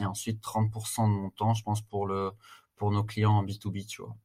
et 0.00 0.06
ensuite 0.06 0.42
30% 0.42 1.04
de 1.04 1.08
mon 1.08 1.30
temps 1.30 1.52
je 1.54 1.62
pense 1.62 1.82
pour 1.82 2.06
le 2.06 2.32
pour 2.76 2.90
nos 2.90 3.04
clients 3.04 3.32
en 3.32 3.44
B2B 3.44 3.86
tu 3.86 4.02
vois 4.02 4.16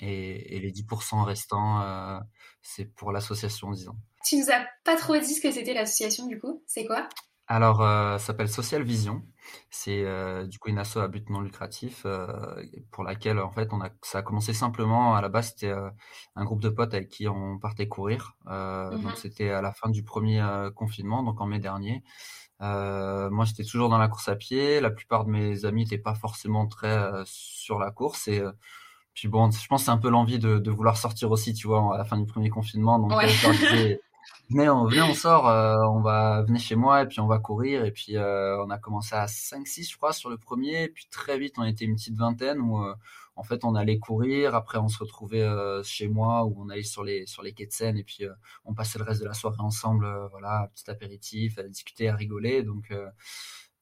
et, 0.00 0.56
et 0.56 0.60
les 0.60 0.72
10% 0.72 1.22
restants 1.24 1.80
euh, 1.80 2.20
c'est 2.60 2.84
pour 2.84 3.12
l'association 3.12 3.70
disons 3.70 3.96
tu 4.24 4.36
nous 4.36 4.50
as 4.50 4.64
pas 4.84 4.96
trop 4.96 5.16
dit 5.16 5.34
ce 5.34 5.40
que 5.40 5.50
c'était 5.50 5.74
l'association 5.74 6.26
du 6.26 6.38
coup? 6.38 6.62
C'est 6.66 6.86
quoi? 6.86 7.08
Alors, 7.46 7.82
euh, 7.82 8.18
ça 8.18 8.26
s'appelle 8.26 8.48
Social 8.48 8.82
Vision. 8.82 9.22
C'est 9.70 10.04
euh, 10.04 10.46
du 10.46 10.58
coup 10.58 10.68
une 10.68 10.78
asso 10.78 10.98
à 10.98 11.08
but 11.08 11.28
non 11.28 11.40
lucratif 11.40 12.02
euh, 12.06 12.26
pour 12.92 13.04
laquelle 13.04 13.40
en 13.40 13.50
fait 13.50 13.68
on 13.72 13.80
a 13.82 13.90
ça 14.02 14.18
a 14.18 14.22
commencé 14.22 14.54
simplement 14.54 15.16
à 15.16 15.20
la 15.20 15.28
base 15.28 15.48
c'était 15.48 15.68
euh, 15.68 15.90
un 16.36 16.44
groupe 16.44 16.62
de 16.62 16.68
potes 16.68 16.94
avec 16.94 17.08
qui 17.08 17.28
on 17.28 17.58
partait 17.58 17.88
courir. 17.88 18.36
Euh, 18.48 18.90
Donc 18.92 19.04
mhm. 19.04 19.16
c'était 19.16 19.50
à 19.50 19.60
la 19.60 19.72
fin 19.72 19.90
du 19.90 20.04
premier 20.04 20.40
euh, 20.40 20.70
confinement, 20.70 21.22
donc 21.24 21.40
en 21.40 21.46
mai 21.46 21.58
dernier. 21.58 22.02
moi 22.60 23.44
j'étais 23.44 23.64
toujours 23.64 23.88
dans 23.88 23.98
la 23.98 24.08
course 24.08 24.28
à 24.28 24.36
pied. 24.36 24.80
La 24.80 24.90
plupart 24.90 25.24
de 25.24 25.30
mes 25.30 25.64
amis 25.64 25.82
n'étaient 25.82 25.98
pas 25.98 26.14
forcément 26.14 26.66
très 26.68 26.96
sur 27.26 27.78
la 27.78 27.90
course 27.90 28.28
et 28.28 28.42
puis 29.14 29.28
bon, 29.28 29.50
je 29.50 29.66
pense 29.66 29.84
c'est 29.84 29.90
un 29.90 29.98
peu 29.98 30.08
l'envie 30.08 30.38
de, 30.38 30.58
de, 30.58 30.70
vouloir 30.70 30.96
sortir 30.96 31.30
aussi, 31.30 31.52
tu 31.52 31.66
vois, 31.66 31.94
à 31.94 31.98
la 31.98 32.04
fin 32.04 32.16
du 32.16 32.24
premier 32.24 32.48
confinement. 32.48 32.98
Donc 32.98 33.12
ouais. 33.12 33.28
venez, 34.50 34.68
on, 34.68 34.86
venez, 34.86 35.02
on 35.02 35.14
sort, 35.14 35.48
euh, 35.48 35.76
on 35.88 36.00
va 36.00 36.42
venez 36.42 36.58
chez 36.58 36.76
moi 36.76 37.02
et 37.02 37.06
puis 37.06 37.20
on 37.20 37.26
va 37.26 37.38
courir. 37.38 37.84
Et 37.84 37.92
puis 37.92 38.16
euh, 38.16 38.62
on 38.64 38.70
a 38.70 38.78
commencé 38.78 39.14
à 39.14 39.26
5-6, 39.26 39.90
je 39.90 39.96
crois, 39.96 40.12
sur 40.12 40.30
le 40.30 40.38
premier. 40.38 40.84
Et 40.84 40.88
puis 40.88 41.06
très 41.10 41.38
vite, 41.38 41.54
on 41.58 41.64
était 41.64 41.84
une 41.84 41.96
petite 41.96 42.16
vingtaine 42.16 42.60
où 42.60 42.82
euh, 42.82 42.94
en 43.36 43.42
fait 43.42 43.64
on 43.64 43.74
allait 43.74 43.98
courir. 43.98 44.54
Après, 44.54 44.78
on 44.78 44.88
se 44.88 44.98
retrouvait 44.98 45.46
chez 45.84 46.08
moi 46.08 46.44
où 46.44 46.54
on 46.58 46.68
allait 46.68 46.82
sur 46.82 47.04
les 47.04 47.26
sur 47.26 47.42
les 47.42 47.52
quais 47.52 47.66
de 47.66 47.72
Seine 47.72 47.96
et 47.96 48.04
puis 48.04 48.24
on 48.64 48.74
passait 48.74 48.98
le 48.98 49.04
reste 49.04 49.20
de 49.20 49.26
la 49.26 49.34
soirée 49.34 49.60
ensemble. 49.60 50.06
voilà, 50.30 50.70
petit 50.74 50.90
apéritif, 50.90 51.58
à 51.58 51.62
discuter, 51.64 52.08
à 52.08 52.16
rigoler. 52.16 52.62
Donc 52.62 52.92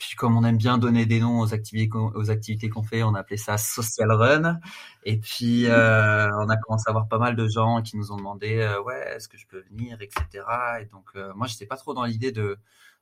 puis 0.01 0.17
comme 0.17 0.37
on 0.37 0.45
aime 0.45 0.57
bien 0.57 0.79
donner 0.79 1.05
des 1.05 1.21
noms 1.21 1.41
aux 1.41 1.53
activités 1.53 1.95
aux 1.95 2.31
activités 2.31 2.71
qu'on 2.71 2.83
fait, 2.83 3.03
on 3.03 3.15
appelait 3.15 3.37
ça 3.37 3.59
social 3.59 4.11
run. 4.11 4.59
Et 5.05 5.19
puis 5.19 5.67
euh, 5.67 6.31
on 6.39 6.49
a 6.49 6.57
commencé 6.57 6.85
à 6.89 6.91
avoir 6.91 7.07
pas 7.07 7.19
mal 7.19 7.37
de 7.37 7.47
gens 7.47 7.83
qui 7.83 7.99
nous 7.99 8.11
ont 8.11 8.17
demandé 8.17 8.57
euh, 8.61 8.83
ouais 8.83 8.99
est-ce 9.15 9.29
que 9.29 9.37
je 9.37 9.47
peux 9.47 9.61
venir 9.71 9.99
etc. 10.01 10.45
Et 10.81 10.87
donc 10.87 11.11
euh, 11.17 11.33
moi 11.37 11.47
j'étais 11.47 11.67
pas 11.67 11.77
trop 11.77 11.93
dans 11.93 12.05
l'idée 12.05 12.33
de 12.33 12.59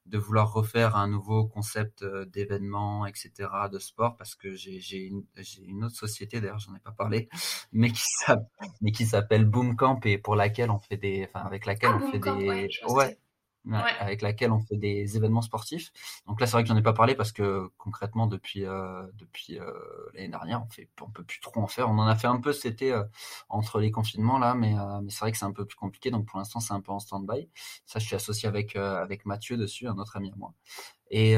de 0.07 0.19
vouloir 0.19 0.53
refaire 0.53 0.97
un 0.97 1.07
nouveau 1.07 1.47
concept 1.47 2.05
d'événement 2.33 3.07
etc 3.07 3.49
de 3.71 3.79
sport 3.79 4.17
parce 4.17 4.35
que 4.35 4.57
j'ai 4.57 4.81
j'ai 4.81 4.99
une, 5.05 5.23
une 5.63 5.85
autre 5.85 5.97
société 5.97 6.41
d'ailleurs 6.41 6.59
j'en 6.59 6.75
ai 6.75 6.81
pas 6.81 6.93
parlé 6.93 7.29
mais 7.73 7.93
qui 7.93 9.07
s'appelle 9.07 9.45
Boom 9.45 9.77
Camp 9.77 10.05
et 10.07 10.19
pour 10.19 10.35
laquelle 10.35 10.71
on 10.71 10.79
fait 10.79 10.97
des 10.97 11.29
enfin 11.29 11.47
avec 11.47 11.67
laquelle 11.67 11.91
ah, 11.93 12.01
on 12.03 12.11
fait 12.11 12.19
des 12.19 12.31
ouais, 12.31 12.69
ouais 12.89 13.19
avec 13.73 14.23
laquelle 14.23 14.51
on 14.51 14.61
fait 14.61 14.77
des 14.77 15.17
événements 15.17 15.43
sportifs. 15.43 15.93
Donc 16.27 16.41
là, 16.41 16.47
c'est 16.47 16.53
vrai 16.53 16.63
que 16.63 16.69
j'en 16.69 16.77
ai 16.77 16.83
pas 16.83 16.93
parlé 16.93 17.15
parce 17.15 17.33
que 17.33 17.71
concrètement, 17.77 18.27
depuis 18.27 18.65
euh, 18.65 19.03
depuis 19.15 19.59
euh, 19.59 19.71
l'année 20.15 20.29
dernière, 20.29 20.63
on 20.63 20.69
fait 20.69 20.89
on 21.01 21.11
peut 21.11 21.25
plus 21.25 21.41
trop 21.41 21.61
en 21.61 21.67
faire. 21.67 21.89
On 21.89 21.99
en 21.99 22.07
a 22.07 22.17
fait 22.17 22.27
un 22.27 22.41
peu 22.41 22.53
cet 22.53 22.73
été 22.73 22.93
euh, 22.93 23.05
entre 23.49 23.81
les 23.81 23.91
confinements 23.91 24.39
là, 24.39 24.55
mais 24.55 24.75
mais 25.03 25.11
c'est 25.11 25.21
vrai 25.21 25.33
que 25.33 25.39
c'est 25.39 25.45
un 25.45 25.53
peu 25.53 25.65
plus 25.67 25.77
compliqué. 25.77 26.11
Donc 26.11 26.27
pour 26.27 26.39
l'instant, 26.39 26.61
c'est 26.61 26.75
un 26.75 26.81
peu 26.81 26.93
en 26.93 26.99
stand-by. 26.99 27.49
Ça, 27.87 27.99
je 27.99 28.07
suis 28.07 28.17
associé 28.17 28.49
avec 28.49 28.77
avec 28.77 29.27
Mathieu 29.27 29.57
dessus, 29.57 29.89
un 29.89 29.99
autre 29.99 30.17
ami 30.17 30.31
à 30.31 30.37
moi. 30.37 30.55
Et 31.11 31.37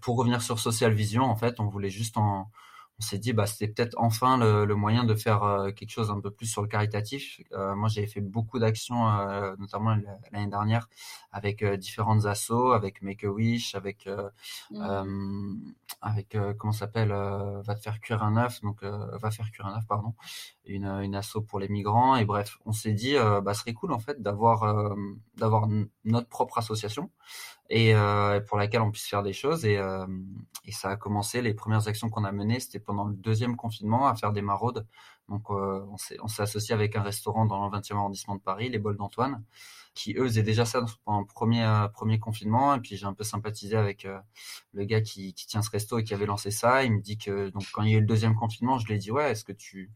pour 0.00 0.16
revenir 0.16 0.42
sur 0.42 0.58
Social 0.58 0.92
Vision, 0.92 1.24
en 1.24 1.36
fait, 1.36 1.60
on 1.60 1.66
voulait 1.68 1.90
juste 1.90 2.16
en 2.16 2.50
on 2.98 3.02
s'est 3.02 3.18
dit 3.18 3.32
bah 3.32 3.46
c'était 3.46 3.68
peut-être 3.68 3.94
enfin 3.98 4.38
le, 4.38 4.64
le, 4.64 4.74
moyen 4.76 5.04
de 5.04 5.14
faire 5.14 5.42
euh, 5.42 5.72
quelque 5.72 5.90
chose 5.90 6.10
un 6.10 6.20
peu 6.20 6.30
plus 6.30 6.46
sur 6.46 6.62
le 6.62 6.68
caritatif. 6.68 7.40
Euh, 7.52 7.74
moi 7.74 7.88
j'avais 7.88 8.06
fait 8.06 8.20
beaucoup 8.20 8.58
d'actions, 8.58 9.08
euh, 9.08 9.54
notamment 9.58 9.96
l'année 10.30 10.48
dernière, 10.48 10.88
avec 11.32 11.62
euh, 11.62 11.76
différentes 11.76 12.26
assos, 12.26 12.72
avec 12.72 13.02
Make 13.02 13.24
a 13.24 13.28
Wish, 13.28 13.74
avec 13.74 14.08
mmh. 14.70 15.72
avec 16.00 16.36
comment 16.58 16.72
s'appelle 16.72 17.10
Va 17.10 17.74
te 17.74 17.80
faire 17.80 18.00
cuire 18.00 18.22
un 18.22 18.36
œuf, 18.36 18.60
donc 18.62 18.82
va 18.84 19.30
faire 19.30 19.50
cuire 19.50 19.66
un 19.66 19.76
œuf 19.76 19.86
pardon, 19.88 20.14
une 20.66 20.86
une 20.86 21.14
asso 21.14 21.38
pour 21.46 21.58
les 21.60 21.68
migrants 21.68 22.16
et 22.16 22.24
bref 22.24 22.58
on 22.64 22.72
s'est 22.72 22.92
dit 22.92 23.14
bah 23.14 23.54
ce 23.54 23.60
serait 23.60 23.74
cool 23.74 23.92
en 23.92 23.98
fait 23.98 24.22
d'avoir 24.22 24.94
d'avoir 25.36 25.68
notre 26.04 26.28
propre 26.28 26.58
association 26.58 27.10
et 27.70 27.94
euh, 27.94 28.40
pour 28.40 28.58
laquelle 28.58 28.82
on 28.82 28.90
puisse 28.90 29.06
faire 29.06 29.22
des 29.22 29.32
choses. 29.32 29.64
Et, 29.64 29.78
euh, 29.78 30.06
et 30.64 30.72
ça 30.72 30.90
a 30.90 30.96
commencé, 30.96 31.40
les 31.42 31.54
premières 31.54 31.88
actions 31.88 32.10
qu'on 32.10 32.24
a 32.24 32.32
menées, 32.32 32.60
c'était 32.60 32.78
pendant 32.78 33.04
le 33.04 33.14
deuxième 33.14 33.56
confinement, 33.56 34.06
à 34.06 34.14
faire 34.14 34.32
des 34.32 34.42
maraudes. 34.42 34.86
Donc 35.28 35.50
euh, 35.50 35.82
on 36.22 36.28
s'est 36.28 36.42
associé 36.42 36.74
avec 36.74 36.96
un 36.96 37.02
restaurant 37.02 37.46
dans 37.46 37.66
le 37.66 37.76
20e 37.76 37.96
arrondissement 37.96 38.34
de 38.36 38.40
Paris, 38.40 38.68
les 38.68 38.78
Bols 38.78 38.96
d'Antoine, 38.96 39.42
qui 39.94 40.14
eux 40.18 40.24
faisaient 40.24 40.42
déjà 40.42 40.66
ça 40.66 40.84
pendant 41.04 41.20
le 41.20 41.26
premier, 41.26 41.64
euh, 41.64 41.88
premier 41.88 42.18
confinement. 42.18 42.74
Et 42.74 42.80
puis 42.80 42.96
j'ai 42.96 43.06
un 43.06 43.14
peu 43.14 43.24
sympathisé 43.24 43.76
avec 43.76 44.04
euh, 44.04 44.18
le 44.72 44.84
gars 44.84 45.00
qui, 45.00 45.32
qui 45.32 45.46
tient 45.46 45.62
ce 45.62 45.70
resto 45.70 45.98
et 45.98 46.04
qui 46.04 46.12
avait 46.12 46.26
lancé 46.26 46.50
ça. 46.50 46.84
Il 46.84 46.92
me 46.92 47.00
dit 47.00 47.16
que 47.16 47.48
donc 47.48 47.64
quand 47.72 47.82
il 47.82 47.92
y 47.92 47.94
a 47.94 47.98
eu 47.98 48.00
le 48.00 48.06
deuxième 48.06 48.34
confinement, 48.34 48.78
je 48.78 48.86
lui 48.86 48.94
ai 48.94 48.98
dit 48.98 49.10
ouais, 49.10 49.30
est-ce 49.30 49.44
que 49.44 49.52
tu 49.52 49.90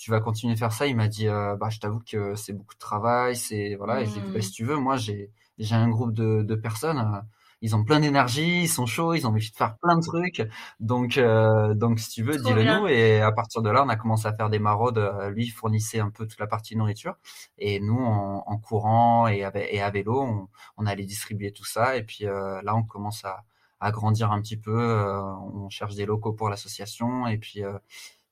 tu 0.00 0.10
vas 0.10 0.20
continuer 0.20 0.54
à 0.54 0.56
faire 0.56 0.72
ça 0.72 0.86
Il 0.86 0.96
m'a 0.96 1.08
dit 1.08 1.28
euh, 1.28 1.56
bah 1.56 1.68
je 1.68 1.78
t'avoue 1.78 2.00
que 2.00 2.34
c'est 2.34 2.54
beaucoup 2.54 2.74
de 2.74 2.78
travail, 2.80 3.36
c'est 3.36 3.74
voilà. 3.76 4.00
Et 4.00 4.06
je 4.06 4.12
lui 4.12 4.20
ai 4.20 4.22
dit 4.22 4.30
bah, 4.32 4.40
si 4.40 4.50
tu 4.50 4.64
veux, 4.64 4.76
moi 4.76 4.96
j'ai 4.96 5.30
j'ai 5.58 5.74
un 5.74 5.90
groupe 5.90 6.14
de, 6.14 6.42
de 6.42 6.54
personnes, 6.54 6.98
euh, 6.98 7.20
ils 7.60 7.76
ont 7.76 7.84
plein 7.84 8.00
d'énergie, 8.00 8.62
ils 8.62 8.68
sont 8.68 8.86
chauds, 8.86 9.12
ils 9.12 9.26
ont 9.26 9.30
envie 9.30 9.50
de 9.50 9.54
faire 9.54 9.76
plein 9.76 9.98
de 9.98 10.02
trucs. 10.02 10.42
Donc, 10.80 11.18
euh, 11.18 11.74
donc 11.74 12.00
si 12.00 12.08
tu 12.08 12.22
veux, 12.22 12.38
dis-le 12.38 12.64
nous. 12.64 12.86
Et 12.88 13.20
à 13.20 13.30
partir 13.30 13.60
de 13.60 13.68
là, 13.68 13.84
on 13.84 13.90
a 13.90 13.96
commencé 13.96 14.26
à 14.26 14.32
faire 14.34 14.48
des 14.48 14.58
maraudes. 14.58 14.98
Lui 15.32 15.48
fournissait 15.50 16.00
un 16.00 16.08
peu 16.08 16.26
toute 16.26 16.40
la 16.40 16.46
partie 16.46 16.76
nourriture. 16.76 17.16
Et 17.58 17.78
nous, 17.80 17.98
en, 17.98 18.42
en 18.46 18.58
courant 18.58 19.28
et 19.28 19.44
à, 19.44 19.52
et 19.54 19.82
à 19.82 19.90
vélo, 19.90 20.22
on, 20.22 20.48
on, 20.78 20.86
allait 20.86 21.04
distribuer 21.04 21.52
tout 21.52 21.66
ça. 21.66 21.98
Et 21.98 22.02
puis 22.04 22.24
là, 22.24 22.74
on 22.74 22.82
commence 22.84 23.26
à, 23.26 23.44
à 23.80 23.90
grandir 23.90 24.30
un 24.32 24.40
petit 24.40 24.56
peu. 24.56 24.78
Euh, 24.78 25.22
on 25.54 25.68
cherche 25.68 25.94
des 25.94 26.06
locaux 26.06 26.32
pour 26.32 26.48
l'association. 26.48 27.26
Et 27.26 27.36
puis 27.36 27.62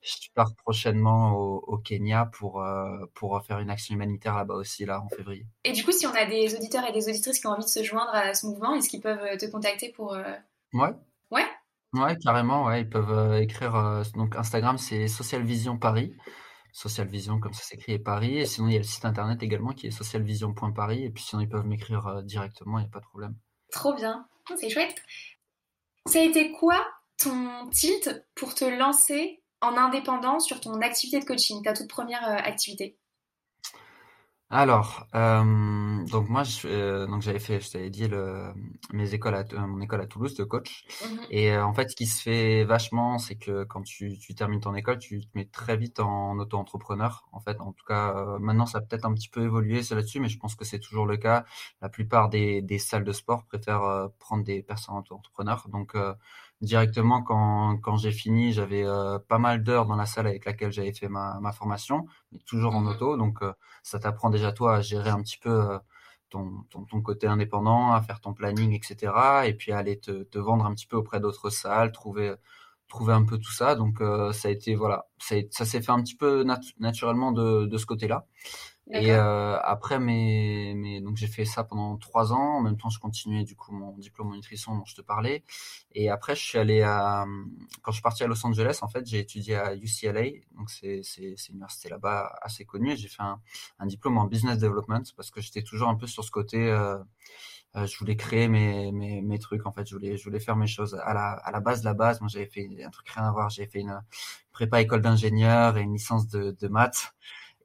je 0.01 0.29
pars 0.33 0.55
prochainement 0.55 1.33
au, 1.33 1.63
au 1.67 1.77
Kenya 1.77 2.29
pour, 2.37 2.63
euh, 2.63 3.05
pour 3.13 3.41
faire 3.45 3.59
une 3.59 3.69
action 3.69 3.95
humanitaire 3.95 4.35
là-bas 4.35 4.55
aussi, 4.55 4.85
là, 4.85 5.01
en 5.01 5.09
février. 5.09 5.45
Et 5.63 5.71
du 5.71 5.83
coup, 5.83 5.91
si 5.91 6.07
on 6.07 6.13
a 6.13 6.25
des 6.25 6.55
auditeurs 6.55 6.85
et 6.87 6.91
des 6.91 7.09
auditrices 7.09 7.39
qui 7.39 7.47
ont 7.47 7.51
envie 7.51 7.65
de 7.65 7.69
se 7.69 7.83
joindre 7.83 8.11
à 8.13 8.33
ce 8.33 8.45
mouvement, 8.45 8.75
est-ce 8.75 8.89
qu'ils 8.89 9.01
peuvent 9.01 9.37
te 9.37 9.45
contacter 9.51 9.91
pour... 9.91 10.13
Euh... 10.13 10.33
Ouais. 10.73 10.91
Ouais 11.31 11.45
Ouais, 11.93 12.15
carrément, 12.17 12.65
ouais. 12.65 12.81
Ils 12.81 12.89
peuvent 12.89 13.11
euh, 13.11 13.41
écrire... 13.41 13.75
Euh, 13.75 14.03
donc, 14.15 14.35
Instagram, 14.35 14.77
c'est 14.77 15.07
Social 15.07 15.43
Vision 15.43 15.77
Paris. 15.77 16.13
Social 16.71 17.07
Vision, 17.07 17.39
comme 17.39 17.53
ça 17.53 17.63
s'écrit, 17.63 17.93
et 17.93 17.99
Paris. 17.99 18.37
Et 18.37 18.45
sinon, 18.45 18.67
il 18.67 18.73
y 18.73 18.75
a 18.75 18.79
le 18.79 18.83
site 18.83 19.05
internet 19.05 19.41
également 19.41 19.73
qui 19.73 19.87
est 19.87 19.91
socialvision.paris. 19.91 21.03
Et 21.03 21.09
puis, 21.09 21.23
sinon, 21.23 21.41
ils 21.41 21.49
peuvent 21.49 21.65
m'écrire 21.65 22.07
euh, 22.07 22.21
directement, 22.21 22.77
il 22.77 22.83
n'y 22.83 22.87
a 22.87 22.91
pas 22.91 22.99
de 22.99 23.05
problème. 23.05 23.35
Trop 23.71 23.93
bien. 23.93 24.27
C'est 24.55 24.69
chouette. 24.69 24.95
Ça 26.05 26.19
a 26.19 26.23
été 26.23 26.51
quoi 26.51 26.87
ton 27.17 27.69
tilt 27.69 28.25
pour 28.33 28.55
te 28.55 28.65
lancer 28.65 29.38
en 29.61 29.75
indépendant 29.77 30.39
sur 30.39 30.59
ton 30.61 30.81
activité 30.81 31.19
de 31.19 31.25
coaching, 31.25 31.61
ta 31.63 31.73
toute 31.73 31.89
première 31.89 32.27
euh, 32.27 32.37
activité? 32.37 32.97
Alors, 34.51 35.05
euh, 35.13 36.03
donc 36.07 36.27
moi, 36.27 36.41
je, 36.41 36.67
euh, 36.67 37.05
donc 37.05 37.21
j'avais 37.21 37.37
fait, 37.37 37.61
je 37.61 37.69
t'avais 37.69 37.91
dit 37.91 38.07
le, 38.07 38.51
mes 38.91 39.13
écoles, 39.13 39.35
à, 39.35 39.45
mon 39.67 39.79
école 39.79 40.01
à 40.01 40.07
Toulouse 40.07 40.33
de 40.33 40.43
coach. 40.43 40.85
Mmh. 41.03 41.17
Et 41.29 41.55
en 41.55 41.71
fait, 41.71 41.91
ce 41.91 41.95
qui 41.95 42.07
se 42.07 42.19
fait 42.19 42.63
vachement, 42.63 43.19
c'est 43.19 43.35
que 43.35 43.63
quand 43.65 43.83
tu, 43.83 44.17
tu, 44.17 44.33
termines 44.33 44.59
ton 44.59 44.73
école, 44.73 44.97
tu 44.97 45.21
te 45.21 45.29
mets 45.35 45.45
très 45.45 45.77
vite 45.77 45.99
en 45.99 46.39
auto-entrepreneur. 46.39 47.27
En 47.31 47.39
fait, 47.41 47.61
en 47.61 47.73
tout 47.73 47.85
cas, 47.85 48.39
maintenant, 48.39 48.65
ça 48.65 48.79
a 48.79 48.81
peut-être 48.81 49.05
un 49.05 49.13
petit 49.13 49.29
peu 49.29 49.43
évolué, 49.43 49.81
là-dessus, 49.91 50.19
mais 50.19 50.29
je 50.29 50.39
pense 50.39 50.55
que 50.55 50.65
c'est 50.65 50.79
toujours 50.79 51.05
le 51.05 51.17
cas. 51.17 51.45
La 51.83 51.89
plupart 51.89 52.29
des, 52.29 52.63
des 52.63 52.79
salles 52.79 53.03
de 53.03 53.11
sport 53.11 53.45
préfèrent 53.45 54.09
prendre 54.17 54.43
des 54.43 54.63
personnes 54.63 54.95
auto-entrepreneurs. 54.95 55.67
Donc 55.69 55.95
directement 56.61 57.21
quand, 57.21 57.77
quand 57.77 57.97
j'ai 57.97 58.11
fini, 58.11 58.51
j'avais 58.53 58.85
pas 59.27 59.37
mal 59.37 59.63
d'heures 59.63 59.85
dans 59.85 59.95
la 59.95 60.05
salle 60.05 60.27
avec 60.27 60.45
laquelle 60.45 60.71
j'avais 60.71 60.93
fait 60.93 61.09
ma, 61.09 61.39
ma 61.39 61.51
formation, 61.51 62.05
mais 62.31 62.39
toujours 62.45 62.75
en 62.75 62.81
Mmh 62.81 62.87
auto. 62.87 63.17
Donc, 63.17 63.39
ça 63.83 63.99
t'apprend 63.99 64.29
déjà 64.29 64.51
toi 64.51 64.75
à 64.77 64.81
gérer 64.81 65.09
un 65.09 65.21
petit 65.21 65.37
peu 65.37 65.79
ton, 66.29 66.63
ton, 66.69 66.83
ton, 66.85 67.01
côté 67.01 67.27
indépendant, 67.27 67.91
à 67.93 68.01
faire 68.01 68.19
ton 68.21 68.33
planning, 68.33 68.73
etc. 68.73 69.13
Et 69.45 69.53
puis 69.53 69.71
à 69.71 69.77
aller 69.79 69.99
te, 69.99 70.23
te 70.23 70.37
vendre 70.37 70.65
un 70.65 70.73
petit 70.73 70.87
peu 70.87 70.97
auprès 70.97 71.19
d'autres 71.19 71.49
salles, 71.49 71.91
trouver 71.91 72.35
trouver 72.89 73.13
un 73.13 73.23
peu 73.23 73.37
tout 73.37 73.51
ça. 73.51 73.75
Donc 73.75 73.99
ça 74.33 74.49
a 74.49 74.51
été 74.51 74.75
voilà, 74.75 75.07
ça, 75.19 75.35
ça 75.51 75.65
s'est 75.65 75.81
fait 75.81 75.91
un 75.91 76.01
petit 76.01 76.15
peu 76.15 76.43
nat 76.43 76.59
naturellement 76.79 77.31
de, 77.31 77.65
de 77.65 77.77
ce 77.77 77.85
côté-là. 77.85 78.25
Et 78.91 79.11
euh, 79.11 79.59
après, 79.59 79.99
mes, 79.99 80.73
mes, 80.73 80.99
donc 80.99 81.15
j'ai 81.15 81.27
fait 81.27 81.45
ça 81.45 81.63
pendant 81.63 81.95
trois 81.97 82.33
ans. 82.33 82.57
En 82.57 82.61
même 82.61 82.77
temps, 82.77 82.89
je 82.89 82.99
continuais 82.99 83.43
du 83.43 83.55
coup 83.55 83.71
mon 83.71 83.95
diplôme 83.97 84.29
en 84.29 84.35
nutrition 84.35 84.75
dont 84.75 84.85
je 84.85 84.95
te 84.95 85.01
parlais. 85.01 85.43
Et 85.93 86.09
après, 86.09 86.35
je 86.35 86.41
suis 86.41 86.57
allé 86.57 86.81
à, 86.81 87.25
quand 87.83 87.91
je 87.91 87.97
suis 87.97 88.01
parti 88.01 88.23
à 88.23 88.27
Los 88.27 88.43
Angeles, 88.45 88.79
en 88.81 88.87
fait, 88.87 89.05
j'ai 89.05 89.19
étudié 89.19 89.55
à 89.55 89.75
UCLA. 89.75 90.41
Donc 90.57 90.71
c'est 90.71 91.01
c'est 91.03 91.21
une 91.49 91.55
université 91.55 91.89
là-bas 91.89 92.35
assez 92.41 92.65
connue. 92.65 92.97
J'ai 92.97 93.09
fait 93.09 93.21
un, 93.21 93.39
un, 93.77 93.85
diplôme 93.85 94.17
en 94.17 94.25
business 94.25 94.57
development 94.57 95.03
parce 95.15 95.29
que 95.29 95.39
j'étais 95.39 95.61
toujours 95.61 95.89
un 95.89 95.95
peu 95.95 96.07
sur 96.07 96.23
ce 96.23 96.31
côté. 96.31 96.57
Euh, 96.57 96.97
euh, 97.75 97.85
je 97.85 97.95
voulais 97.99 98.15
créer 98.15 98.47
mes, 98.47 98.91
mes, 98.91 99.21
mes, 99.21 99.37
trucs 99.37 99.67
en 99.67 99.71
fait 99.71 99.87
je 99.87 99.93
voulais 99.93 100.17
je 100.17 100.23
voulais 100.23 100.39
faire 100.39 100.55
mes 100.55 100.65
choses 100.65 100.95
à 100.95 101.13
la 101.13 101.33
à 101.33 101.51
la 101.51 101.59
base 101.59 101.81
de 101.81 101.85
la 101.85 101.93
base 101.93 102.19
moi 102.19 102.27
j'avais 102.27 102.47
fait 102.47 102.67
un 102.83 102.89
truc 102.89 103.07
rien 103.09 103.25
à 103.25 103.31
voir 103.31 103.51
j'ai 103.51 103.67
fait 103.67 103.81
une 103.81 104.01
prépa 104.51 104.81
école 104.81 105.01
d'ingénieur 105.01 105.77
et 105.77 105.81
une 105.81 105.93
licence 105.93 106.27
de, 106.27 106.57
de 106.59 106.67
maths 106.67 107.13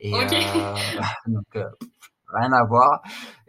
et 0.00 0.14
okay. 0.14 0.44
euh, 0.56 0.74
donc, 1.26 1.56
euh, 1.56 1.64
rien 2.32 2.52
à 2.52 2.64
voir. 2.64 3.02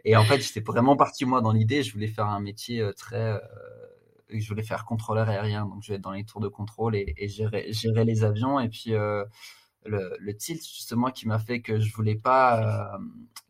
Et 0.04 0.16
en 0.16 0.24
fait, 0.24 0.40
j'étais 0.40 0.60
vraiment 0.60 0.96
parti, 0.96 1.24
moi, 1.24 1.40
dans 1.40 1.52
l'idée, 1.52 1.82
je 1.82 1.92
voulais 1.92 2.06
faire 2.06 2.26
un 2.26 2.40
métier 2.40 2.80
euh, 2.80 2.92
très... 2.92 3.40
je 4.30 4.48
voulais 4.48 4.62
faire 4.62 4.84
contrôleur 4.84 5.28
aérien, 5.28 5.66
donc 5.66 5.82
je 5.82 5.92
vais 5.92 5.96
être 5.96 6.02
dans 6.02 6.12
les 6.12 6.24
tours 6.24 6.40
de 6.40 6.48
contrôle 6.48 6.94
et, 6.96 7.14
et 7.16 7.28
gérer, 7.28 7.72
gérer, 7.72 8.04
les 8.04 8.24
avions. 8.24 8.60
Et 8.60 8.68
puis, 8.68 8.90
le, 8.90 9.26
le, 9.84 10.36
tilt, 10.36 10.62
justement, 10.62 11.10
qui 11.10 11.26
m'a 11.26 11.38
fait 11.38 11.60
que 11.60 11.78
je 11.80 11.94
voulais 11.94 12.16
pas... 12.16 12.98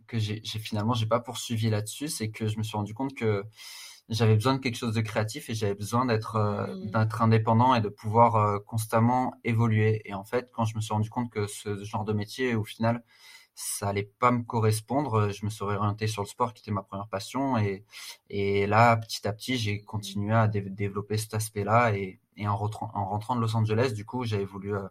que 0.07 0.19
j'ai 0.19 0.41
finalement, 0.43 0.95
j'ai 0.95 1.07
pas 1.07 1.21
poursuivi 1.21 1.71
là-dessus, 1.71 2.09
c'est 2.09 2.31
que 2.31 2.47
je 2.47 2.59
me 2.59 2.63
suis 2.63 2.77
rendu 2.77 2.95
compte 2.95 3.15
que 3.15 3.45
j'avais 4.09 4.35
besoin 4.35 4.55
de 4.55 4.61
quelque 4.61 4.77
chose 4.77 4.95
de 4.95 5.01
créatif 5.01 5.51
et 5.51 5.55
j'avais 5.55 5.75
besoin 5.75 6.07
d'être 6.07 6.37
mmh. 6.37 6.91
d'être 6.91 7.23
indépendant 7.23 7.75
et 7.75 7.81
de 7.81 7.89
pouvoir 7.89 8.37
euh, 8.37 8.59
constamment 8.61 9.35
évoluer. 9.45 10.03
Et 10.05 10.15
en 10.15 10.25
fait, 10.25 10.51
quand 10.53 10.65
je 10.65 10.77
me 10.77 10.81
suis 10.81 10.93
rendu 10.93 11.11
compte 11.11 11.31
que 11.31 11.47
ce 11.47 11.83
genre 11.85 12.05
de 12.05 12.13
métier, 12.13 12.55
au 12.55 12.65
final, 12.65 13.03
ça 13.55 13.89
allait 13.89 14.11
pas 14.19 14.31
me 14.31 14.43
correspondre, 14.43 15.31
je 15.33 15.45
me 15.45 15.51
suis 15.51 15.65
orienté 15.65 16.07
sur 16.07 16.23
le 16.23 16.29
sport 16.29 16.53
qui 16.53 16.63
était 16.63 16.71
ma 16.71 16.83
première 16.83 17.09
passion 17.09 17.57
et, 17.57 17.85
et 18.29 18.67
là, 18.67 18.97
petit 18.99 19.27
à 19.27 19.33
petit, 19.33 19.57
j'ai 19.57 19.83
continué 19.83 20.35
à 20.35 20.47
dé 20.47 20.61
développer 20.61 21.17
cet 21.17 21.33
aspect-là 21.35 21.97
et, 21.97 22.21
et 22.37 22.47
en, 22.47 22.57
rentrant, 22.57 22.91
en 22.95 23.07
rentrant 23.07 23.35
de 23.35 23.41
Los 23.41 23.57
Angeles, 23.57 23.93
du 23.95 24.05
coup, 24.05 24.25
j'avais 24.25 24.45
voulu 24.45 24.75
euh, 24.77 24.87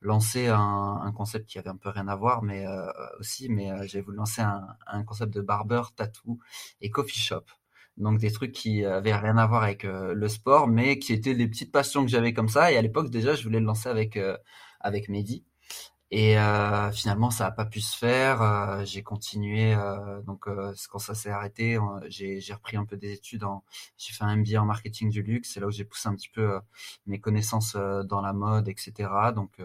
lancer 0.00 0.48
un, 0.48 1.00
un, 1.02 1.12
concept 1.12 1.46
qui 1.46 1.58
avait 1.58 1.68
un 1.68 1.76
peu 1.76 1.90
rien 1.90 2.08
à 2.08 2.16
voir, 2.16 2.42
mais 2.42 2.66
euh, 2.66 2.90
aussi, 3.20 3.50
mais 3.50 3.68
j'avais 3.86 4.02
voulu 4.02 4.16
lancer 4.16 4.40
un, 4.40 4.66
un 4.86 5.04
concept 5.04 5.34
de 5.34 5.42
barber, 5.42 5.82
tattoo 5.94 6.38
et 6.80 6.90
coffee 6.90 7.18
shop 7.18 7.44
donc 7.98 8.18
des 8.18 8.30
trucs 8.30 8.52
qui 8.52 8.84
avaient 8.84 9.14
rien 9.14 9.36
à 9.36 9.46
voir 9.46 9.62
avec 9.64 9.84
euh, 9.84 10.14
le 10.14 10.28
sport, 10.28 10.68
mais 10.68 10.98
qui 10.98 11.12
étaient 11.12 11.34
des 11.34 11.48
petites 11.48 11.72
passions 11.72 12.04
que 12.04 12.10
j'avais 12.10 12.32
comme 12.32 12.48
ça. 12.48 12.72
Et 12.72 12.76
à 12.76 12.82
l'époque 12.82 13.10
déjà, 13.10 13.34
je 13.34 13.42
voulais 13.42 13.60
le 13.60 13.66
lancer 13.66 13.88
avec 13.88 14.16
euh, 14.16 14.36
avec 14.80 15.08
Mehdi. 15.08 15.44
Et 16.10 16.38
euh, 16.38 16.90
finalement, 16.90 17.30
ça 17.30 17.44
n'a 17.44 17.50
pas 17.50 17.66
pu 17.66 17.80
se 17.80 17.96
faire. 17.96 18.40
Euh, 18.40 18.84
j'ai 18.84 19.02
continué. 19.02 19.74
Euh, 19.74 20.22
donc, 20.22 20.48
euh, 20.48 20.72
quand 20.90 20.98
ça 20.98 21.14
s'est 21.14 21.30
arrêté, 21.30 21.78
j'ai 22.08 22.40
repris 22.54 22.78
un 22.78 22.86
peu 22.86 22.96
des 22.96 23.12
études. 23.12 23.44
J'ai 23.98 24.14
fait 24.14 24.24
un 24.24 24.36
MBA 24.36 24.60
en 24.60 24.64
marketing 24.64 25.10
du 25.10 25.22
luxe. 25.22 25.50
C'est 25.52 25.60
là 25.60 25.66
où 25.66 25.70
j'ai 25.70 25.84
poussé 25.84 26.08
un 26.08 26.14
petit 26.14 26.30
peu 26.30 26.60
mes 27.06 27.20
connaissances 27.20 27.76
dans 27.76 28.22
la 28.22 28.32
mode, 28.32 28.68
etc. 28.68 28.92
Donc, 29.34 29.58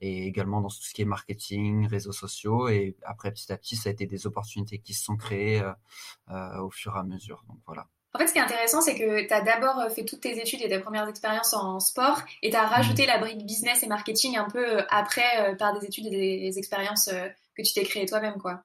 et 0.00 0.26
également 0.26 0.60
dans 0.60 0.68
tout 0.68 0.82
ce 0.82 0.92
qui 0.94 1.02
est 1.02 1.06
marketing, 1.06 1.86
réseaux 1.86 2.12
sociaux. 2.12 2.68
Et 2.68 2.96
après, 3.04 3.32
petit 3.32 3.50
à 3.52 3.56
petit, 3.56 3.76
ça 3.76 3.88
a 3.88 3.92
été 3.92 4.06
des 4.06 4.26
opportunités 4.26 4.78
qui 4.78 4.94
se 4.94 5.04
sont 5.04 5.16
créées 5.16 5.62
au 6.28 6.70
fur 6.70 6.96
et 6.96 7.00
à 7.00 7.04
mesure. 7.04 7.44
Donc 7.48 7.58
voilà. 7.66 7.88
En 8.14 8.18
fait, 8.18 8.26
ce 8.26 8.32
qui 8.32 8.38
est 8.38 8.42
intéressant, 8.42 8.82
c'est 8.82 8.94
que 8.94 9.26
tu 9.26 9.32
as 9.32 9.40
d'abord 9.40 9.78
euh, 9.78 9.88
fait 9.88 10.04
toutes 10.04 10.20
tes 10.20 10.38
études 10.38 10.60
et 10.60 10.68
tes 10.68 10.78
premières 10.78 11.08
expériences 11.08 11.54
en 11.54 11.80
sport 11.80 12.20
et 12.42 12.50
tu 12.50 12.56
as 12.56 12.66
rajouté 12.66 13.06
la 13.06 13.18
brique 13.18 13.46
business 13.46 13.82
et 13.82 13.86
marketing 13.86 14.36
un 14.36 14.48
peu 14.50 14.78
euh, 14.78 14.82
après 14.90 15.24
euh, 15.40 15.54
par 15.54 15.78
des 15.78 15.86
études 15.86 16.06
et 16.06 16.10
des 16.50 16.58
expériences 16.58 17.08
que 17.56 17.62
tu 17.62 17.72
t'es 17.72 17.84
créé 17.84 18.04
toi-même, 18.04 18.38
quoi. 18.38 18.62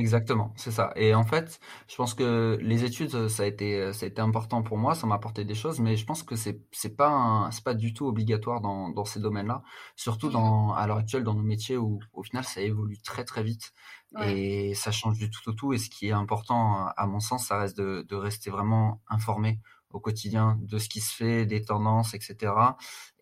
Exactement, 0.00 0.54
c'est 0.56 0.70
ça. 0.70 0.92
Et 0.96 1.14
en 1.14 1.24
fait, 1.24 1.60
je 1.86 1.94
pense 1.94 2.14
que 2.14 2.58
les 2.62 2.84
études, 2.84 3.28
ça 3.28 3.42
a 3.42 3.46
été, 3.46 3.92
ça 3.92 4.06
a 4.06 4.08
été 4.08 4.22
important 4.22 4.62
pour 4.62 4.78
moi, 4.78 4.94
ça 4.94 5.06
m'a 5.06 5.16
apporté 5.16 5.44
des 5.44 5.54
choses, 5.54 5.78
mais 5.78 5.94
je 5.96 6.06
pense 6.06 6.22
que 6.22 6.36
c'est, 6.36 6.62
c'est 6.72 6.96
pas, 6.96 7.50
c'est 7.52 7.62
pas 7.62 7.74
du 7.74 7.92
tout 7.92 8.06
obligatoire 8.06 8.62
dans, 8.62 8.88
dans 8.88 9.04
ces 9.04 9.20
domaines-là, 9.20 9.62
surtout 9.96 10.28
mmh. 10.28 10.32
dans, 10.32 10.72
à 10.72 10.86
l'heure 10.86 10.96
actuelle 10.96 11.22
dans 11.22 11.34
nos 11.34 11.42
métiers 11.42 11.76
où, 11.76 12.00
au 12.14 12.22
final, 12.22 12.44
ça 12.44 12.62
évolue 12.62 12.98
très 13.02 13.24
très 13.24 13.42
vite 13.42 13.74
ouais. 14.14 14.38
et 14.70 14.74
ça 14.74 14.90
change 14.90 15.18
du 15.18 15.28
tout 15.28 15.50
au 15.50 15.52
tout. 15.52 15.74
Et 15.74 15.78
ce 15.78 15.90
qui 15.90 16.08
est 16.08 16.12
important, 16.12 16.86
à 16.96 17.06
mon 17.06 17.20
sens, 17.20 17.46
ça 17.46 17.58
reste 17.58 17.76
de, 17.76 18.06
de 18.08 18.16
rester 18.16 18.48
vraiment 18.50 19.02
informé 19.08 19.60
au 19.90 20.00
quotidien 20.00 20.58
de 20.62 20.78
ce 20.78 20.88
qui 20.88 21.00
se 21.00 21.14
fait, 21.14 21.46
des 21.46 21.62
tendances, 21.62 22.14
etc. 22.14 22.52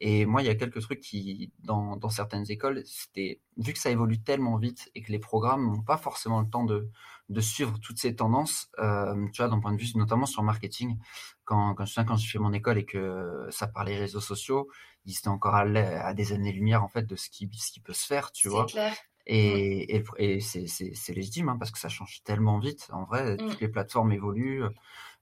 Et 0.01 0.27
moi, 0.27 0.43
il 0.43 0.47
y 0.47 0.51
a 0.51 0.55
quelques 0.55 0.81
trucs 0.81 1.01
qui, 1.01 1.51
dans, 1.61 1.97
dans 1.97 2.11
certaines 2.11 2.51
écoles, 2.51 2.83
c'était 2.85 3.41
vu 3.57 3.73
que 3.73 3.79
ça 3.79 3.91
évolue 3.91 4.21
tellement 4.21 4.57
vite 4.57 4.91
et 4.95 5.03
que 5.03 5.11
les 5.11 5.19
programmes 5.19 5.67
n'ont 5.67 5.83
pas 5.83 5.97
forcément 5.97 6.41
le 6.41 6.49
temps 6.49 6.65
de, 6.65 6.91
de 7.29 7.41
suivre 7.41 7.79
toutes 7.81 7.99
ces 7.99 8.15
tendances, 8.15 8.69
euh, 8.79 9.27
tu 9.33 9.43
vois, 9.43 9.49
d'un 9.49 9.61
point 9.61 9.73
de 9.73 9.81
vue 9.81 9.91
notamment 9.95 10.27
sur 10.27 10.43
le 10.43 10.47
marketing. 10.47 10.99
Quand, 11.45 11.75
quand 11.75 11.87
je 11.87 12.01
quand 12.03 12.17
j'ai 12.17 12.29
fait 12.29 12.39
mon 12.39 12.53
école 12.53 12.79
et 12.79 12.85
que 12.85 13.47
ça 13.51 13.67
parlait 13.67 13.97
réseaux 13.99 14.21
sociaux, 14.21 14.69
ils 15.07 15.17
étaient 15.17 15.29
encore 15.29 15.55
à, 15.55 15.61
à 15.63 16.15
des 16.15 16.33
années-lumière 16.33 16.85
en 16.85 16.89
fait 16.89 17.07
de 17.07 17.17
ce 17.17 17.31
qui, 17.31 17.49
ce 17.55 17.73
qui 17.73 17.81
peut 17.81 17.95
se 17.95 18.07
faire, 18.07 18.31
tu 18.33 18.49
vois. 18.49 18.67
Clair. 18.67 18.95
Et, 19.31 19.97
et, 19.97 20.05
et 20.19 20.41
c'est 20.41 21.15
légitime 21.15 21.51
hein, 21.51 21.57
parce 21.59 21.71
que 21.71 21.79
ça 21.79 21.89
change 21.89 22.23
tellement 22.25 22.59
vite. 22.59 22.89
En 22.93 23.05
vrai, 23.05 23.35
mmh. 23.35 23.37
toutes 23.37 23.61
les 23.61 23.69
plateformes 23.69 24.13
évoluent. 24.13 24.65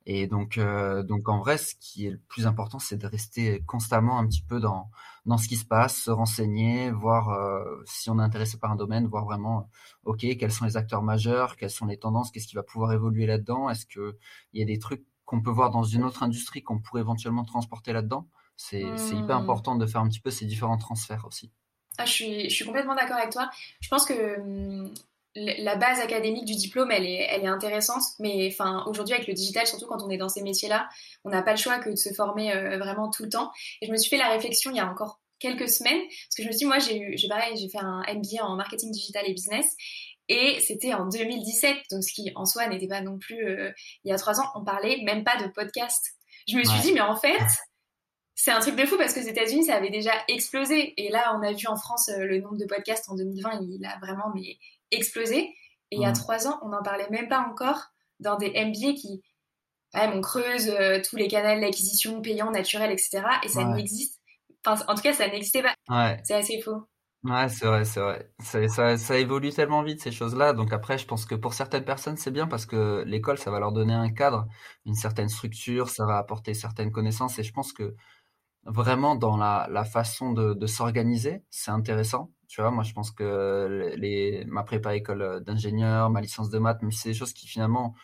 Et 0.08 0.28
donc, 0.28 0.56
euh, 0.56 1.02
donc 1.02 1.28
en 1.28 1.40
vrai, 1.40 1.58
ce 1.58 1.74
qui 1.80 2.06
est 2.06 2.10
le 2.10 2.18
plus 2.28 2.46
important, 2.46 2.78
c'est 2.78 2.96
de 2.96 3.06
rester 3.08 3.62
constamment 3.66 4.18
un 4.18 4.26
petit 4.26 4.42
peu 4.42 4.60
dans 4.60 4.88
dans 5.26 5.38
ce 5.38 5.48
qui 5.48 5.56
se 5.56 5.64
passe, 5.64 5.96
se 5.96 6.10
renseigner, 6.12 6.92
voir 6.92 7.30
euh, 7.30 7.82
si 7.84 8.08
on 8.10 8.20
est 8.20 8.22
intéressé 8.22 8.58
par 8.58 8.70
un 8.70 8.76
domaine, 8.76 9.08
voir 9.08 9.24
vraiment, 9.24 9.68
ok, 10.04 10.20
quels 10.38 10.52
sont 10.52 10.64
les 10.64 10.76
acteurs 10.76 11.02
majeurs, 11.02 11.56
quelles 11.56 11.70
sont 11.70 11.86
les 11.86 11.98
tendances, 11.98 12.30
qu'est-ce 12.30 12.46
qui 12.46 12.54
va 12.54 12.62
pouvoir 12.62 12.92
évoluer 12.92 13.26
là-dedans, 13.26 13.68
est-ce 13.68 13.86
que 13.86 14.16
il 14.52 14.60
y 14.60 14.62
a 14.62 14.66
des 14.66 14.78
trucs 14.78 15.04
qu'on 15.24 15.42
peut 15.42 15.50
voir 15.50 15.70
dans 15.70 15.82
une 15.82 16.04
autre 16.04 16.22
industrie 16.22 16.62
qu'on 16.62 16.78
pourrait 16.78 17.00
éventuellement 17.00 17.44
transporter 17.44 17.92
là-dedans? 17.92 18.28
C'est 18.56 18.84
mmh. 18.84 19.16
hyper 19.18 19.36
important 19.36 19.74
de 19.74 19.84
faire 19.84 20.00
un 20.00 20.08
petit 20.08 20.20
peu 20.20 20.30
ces 20.30 20.46
différents 20.46 20.78
transferts 20.78 21.26
aussi. 21.26 21.50
Ah, 21.98 22.04
je 22.04 22.12
suis, 22.12 22.48
je 22.48 22.54
suis 22.54 22.64
complètement 22.64 22.94
d'accord 22.94 23.16
avec 23.16 23.30
toi. 23.30 23.50
Je 23.80 23.88
pense 23.88 24.04
que 24.04 24.40
hum, 24.40 24.94
la 25.36 25.76
base 25.76 26.00
académique 26.00 26.46
du 26.46 26.54
diplôme, 26.54 26.90
elle 26.90 27.04
est, 27.04 27.26
elle 27.30 27.44
est 27.44 27.48
intéressante, 27.48 28.02
mais 28.18 28.48
enfin 28.50 28.84
aujourd'hui 28.86 29.14
avec 29.14 29.28
le 29.28 29.34
digital, 29.34 29.66
surtout 29.66 29.86
quand 29.86 30.02
on 30.02 30.08
est 30.08 30.16
dans 30.16 30.30
ces 30.30 30.42
métiers-là, 30.42 30.88
on 31.24 31.30
n'a 31.30 31.42
pas 31.42 31.52
le 31.52 31.58
choix 31.58 31.78
que 31.78 31.90
de 31.90 31.96
se 31.96 32.12
former 32.14 32.52
euh, 32.52 32.78
vraiment 32.78 33.10
tout 33.10 33.22
le 33.22 33.28
temps. 33.28 33.52
Et 33.82 33.86
je 33.86 33.92
me 33.92 33.96
suis 33.98 34.08
fait 34.08 34.16
la 34.16 34.28
réflexion 34.28 34.70
il 34.70 34.78
y 34.78 34.80
a 34.80 34.90
encore 34.90 35.20
quelques 35.38 35.68
semaines, 35.68 36.00
parce 36.00 36.36
que 36.36 36.42
je 36.42 36.48
me 36.48 36.52
suis 36.52 36.60
dit, 36.60 36.64
moi 36.64 36.78
j'ai 36.78 36.98
eu, 36.98 37.18
j'ai 37.18 37.28
pareil, 37.28 37.54
j'ai 37.56 37.68
fait 37.68 37.78
un 37.78 38.02
MBA 38.08 38.42
en 38.42 38.56
marketing 38.56 38.90
digital 38.90 39.24
et 39.26 39.34
business, 39.34 39.76
et 40.28 40.58
c'était 40.60 40.94
en 40.94 41.06
2017, 41.06 41.76
donc 41.90 42.02
ce 42.02 42.12
qui 42.12 42.32
en 42.34 42.46
soi 42.46 42.66
n'était 42.68 42.88
pas 42.88 43.02
non 43.02 43.18
plus 43.18 43.46
euh, 43.46 43.70
il 44.04 44.10
y 44.10 44.12
a 44.12 44.16
trois 44.16 44.40
ans, 44.40 44.50
on 44.54 44.64
parlait 44.64 45.02
même 45.04 45.22
pas 45.22 45.36
de 45.36 45.48
podcast. 45.48 46.02
Je 46.48 46.56
me 46.56 46.64
suis 46.64 46.80
dit, 46.80 46.92
mais 46.92 47.00
en 47.00 47.16
fait, 47.16 47.44
c'est 48.34 48.50
un 48.50 48.60
truc 48.60 48.76
de 48.76 48.84
fou 48.86 48.96
parce 48.96 49.14
que 49.14 49.20
aux 49.20 49.28
États-Unis, 49.28 49.64
ça 49.64 49.76
avait 49.76 49.90
déjà 49.90 50.12
explosé. 50.28 50.94
Et 50.96 51.10
là, 51.10 51.36
on 51.36 51.42
a 51.42 51.52
vu 51.52 51.66
en 51.66 51.76
France 51.76 52.08
euh, 52.08 52.24
le 52.24 52.40
nombre 52.40 52.58
de 52.58 52.66
podcasts 52.66 53.08
en 53.08 53.14
2020, 53.14 53.60
il 53.62 53.84
a 53.84 53.98
vraiment 53.98 54.30
mais 54.34 54.58
explosé. 54.90 55.54
Et 55.90 55.96
il 55.96 56.02
y 56.02 56.06
a 56.06 56.12
trois 56.12 56.48
ans, 56.48 56.58
on 56.62 56.68
n'en 56.68 56.82
parlait 56.82 57.08
même 57.10 57.28
pas 57.28 57.46
encore 57.48 57.80
dans 58.18 58.36
des 58.36 58.48
MBA 58.50 58.94
qui, 58.94 59.22
ouais, 59.94 60.10
on 60.12 60.20
creuse 60.20 60.68
euh, 60.68 61.00
tous 61.08 61.16
les 61.16 61.28
canaux 61.28 61.60
d'acquisition 61.60 62.20
payants, 62.20 62.50
naturels, 62.50 62.90
etc. 62.90 63.22
Et 63.44 63.48
ça 63.48 63.64
n'existe. 63.64 64.20
Enfin, 64.64 64.84
en 64.88 64.94
tout 64.94 65.02
cas, 65.02 65.12
ça 65.12 65.28
n'existait 65.28 65.62
pas. 65.62 65.74
Ouais. 65.88 66.20
C'est 66.24 66.34
assez 66.34 66.60
faux. 66.60 66.88
Ouais, 67.24 67.48
c'est 67.48 67.66
vrai, 67.66 67.84
c'est 67.84 68.00
vrai. 68.00 68.30
Ça, 68.40 68.68
ça, 68.68 68.96
ça, 68.96 69.18
évolue 69.18 69.50
tellement 69.50 69.82
vite, 69.82 70.00
ces 70.00 70.12
choses-là. 70.12 70.52
Donc 70.52 70.72
après, 70.72 70.96
je 70.96 71.06
pense 71.06 71.24
que 71.24 71.34
pour 71.34 71.54
certaines 71.54 71.84
personnes, 71.84 72.16
c'est 72.16 72.30
bien 72.30 72.46
parce 72.46 72.66
que 72.66 73.02
l'école, 73.06 73.38
ça 73.38 73.50
va 73.50 73.58
leur 73.58 73.72
donner 73.72 73.94
un 73.94 74.10
cadre, 74.10 74.46
une 74.84 74.94
certaine 74.94 75.28
structure, 75.28 75.88
ça 75.88 76.06
va 76.06 76.18
apporter 76.18 76.54
certaines 76.54 76.92
connaissances. 76.92 77.38
Et 77.38 77.42
je 77.42 77.52
pense 77.52 77.72
que 77.72 77.96
vraiment 78.64 79.16
dans 79.16 79.36
la, 79.36 79.66
la 79.70 79.84
façon 79.84 80.32
de, 80.32 80.54
de 80.54 80.66
s'organiser, 80.66 81.42
c'est 81.50 81.70
intéressant. 81.72 82.30
Tu 82.48 82.60
vois, 82.60 82.70
moi, 82.70 82.84
je 82.84 82.92
pense 82.92 83.10
que 83.10 83.92
les, 83.96 84.44
ma 84.46 84.62
prépa 84.62 84.94
école 84.94 85.42
d'ingénieur, 85.44 86.10
ma 86.10 86.20
licence 86.20 86.50
de 86.50 86.58
maths, 86.58 86.80
c'est 86.90 87.10
des 87.10 87.14
choses 87.14 87.32
qui 87.32 87.46
finalement, 87.46 87.94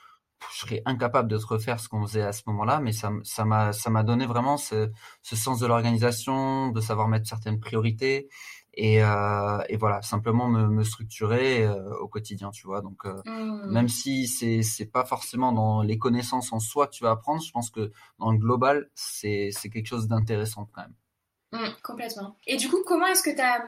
je 0.53 0.59
serais 0.59 0.83
incapable 0.87 1.29
de 1.29 1.39
te 1.39 1.47
refaire 1.47 1.79
ce 1.79 1.89
qu'on 1.89 2.07
faisait 2.07 2.23
à 2.23 2.33
ce 2.33 2.43
moment-là, 2.47 2.81
mais 2.81 2.93
ça, 2.93 3.11
m'a, 3.45 3.73
ça 3.73 3.91
m'a 3.91 4.03
donné 4.03 4.27
vraiment 4.27 4.57
ce, 4.57 4.91
ce 5.23 5.37
sens 5.37 5.61
de 5.61 5.67
l'organisation, 5.67 6.71
de 6.71 6.81
savoir 6.81 7.09
mettre 7.09 7.29
certaines 7.29 7.61
priorités 7.61 8.29
et, 8.75 8.97
et 8.97 9.77
voilà, 9.77 10.01
simplement 10.03 10.49
me, 10.49 10.67
me 10.67 10.83
structurer 10.83 11.69
au 12.01 12.09
quotidien, 12.09 12.51
tu 12.51 12.67
vois. 12.67 12.81
Donc, 12.81 13.05
mmh. 13.05 13.71
même 13.71 13.89
si 13.89 14.27
c'est 14.27 14.63
c'est 14.63 14.87
pas 14.87 15.05
forcément 15.05 15.53
dans 15.53 15.83
les 15.83 15.99
connaissances 15.99 16.53
en 16.53 16.59
soi 16.59 16.87
que 16.87 16.93
tu 16.93 17.05
vas 17.05 17.11
apprendre, 17.11 17.43
je 17.43 17.53
pense 17.53 17.71
que 17.71 17.93
dans 18.19 18.33
le 18.33 18.39
global, 18.39 18.89
c'est 18.95 19.51
c'est 19.53 19.69
quelque 19.69 19.89
chose 19.89 20.09
d'intéressant 20.09 20.69
quand 20.73 20.83
même. 20.83 20.95
Mmh, 21.53 21.75
complètement. 21.83 22.37
Et 22.47 22.57
du 22.57 22.71
coup, 22.71 22.83
comment 22.87 23.07
est-ce 23.07 23.23
que 23.23 23.35
tu 23.35 23.43
as 23.43 23.63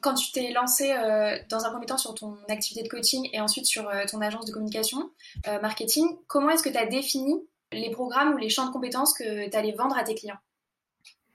quand 0.00 0.14
tu 0.14 0.32
t'es 0.32 0.52
lancé 0.52 0.92
euh, 0.92 1.38
dans 1.48 1.64
un 1.64 1.70
premier 1.70 1.86
temps 1.86 1.98
sur 1.98 2.14
ton 2.14 2.36
activité 2.48 2.82
de 2.82 2.88
coaching 2.88 3.28
et 3.32 3.40
ensuite 3.40 3.66
sur 3.66 3.88
euh, 3.88 4.04
ton 4.10 4.20
agence 4.20 4.46
de 4.46 4.52
communication, 4.52 5.10
euh, 5.48 5.60
marketing, 5.60 6.06
comment 6.26 6.50
est-ce 6.50 6.62
que 6.62 6.68
tu 6.68 6.76
as 6.76 6.86
défini 6.86 7.34
les 7.72 7.90
programmes 7.90 8.34
ou 8.34 8.36
les 8.36 8.48
champs 8.48 8.66
de 8.66 8.72
compétences 8.72 9.14
que 9.14 9.48
tu 9.48 9.56
allais 9.56 9.72
vendre 9.72 9.96
à 9.96 10.04
tes 10.04 10.14
clients? 10.14 10.38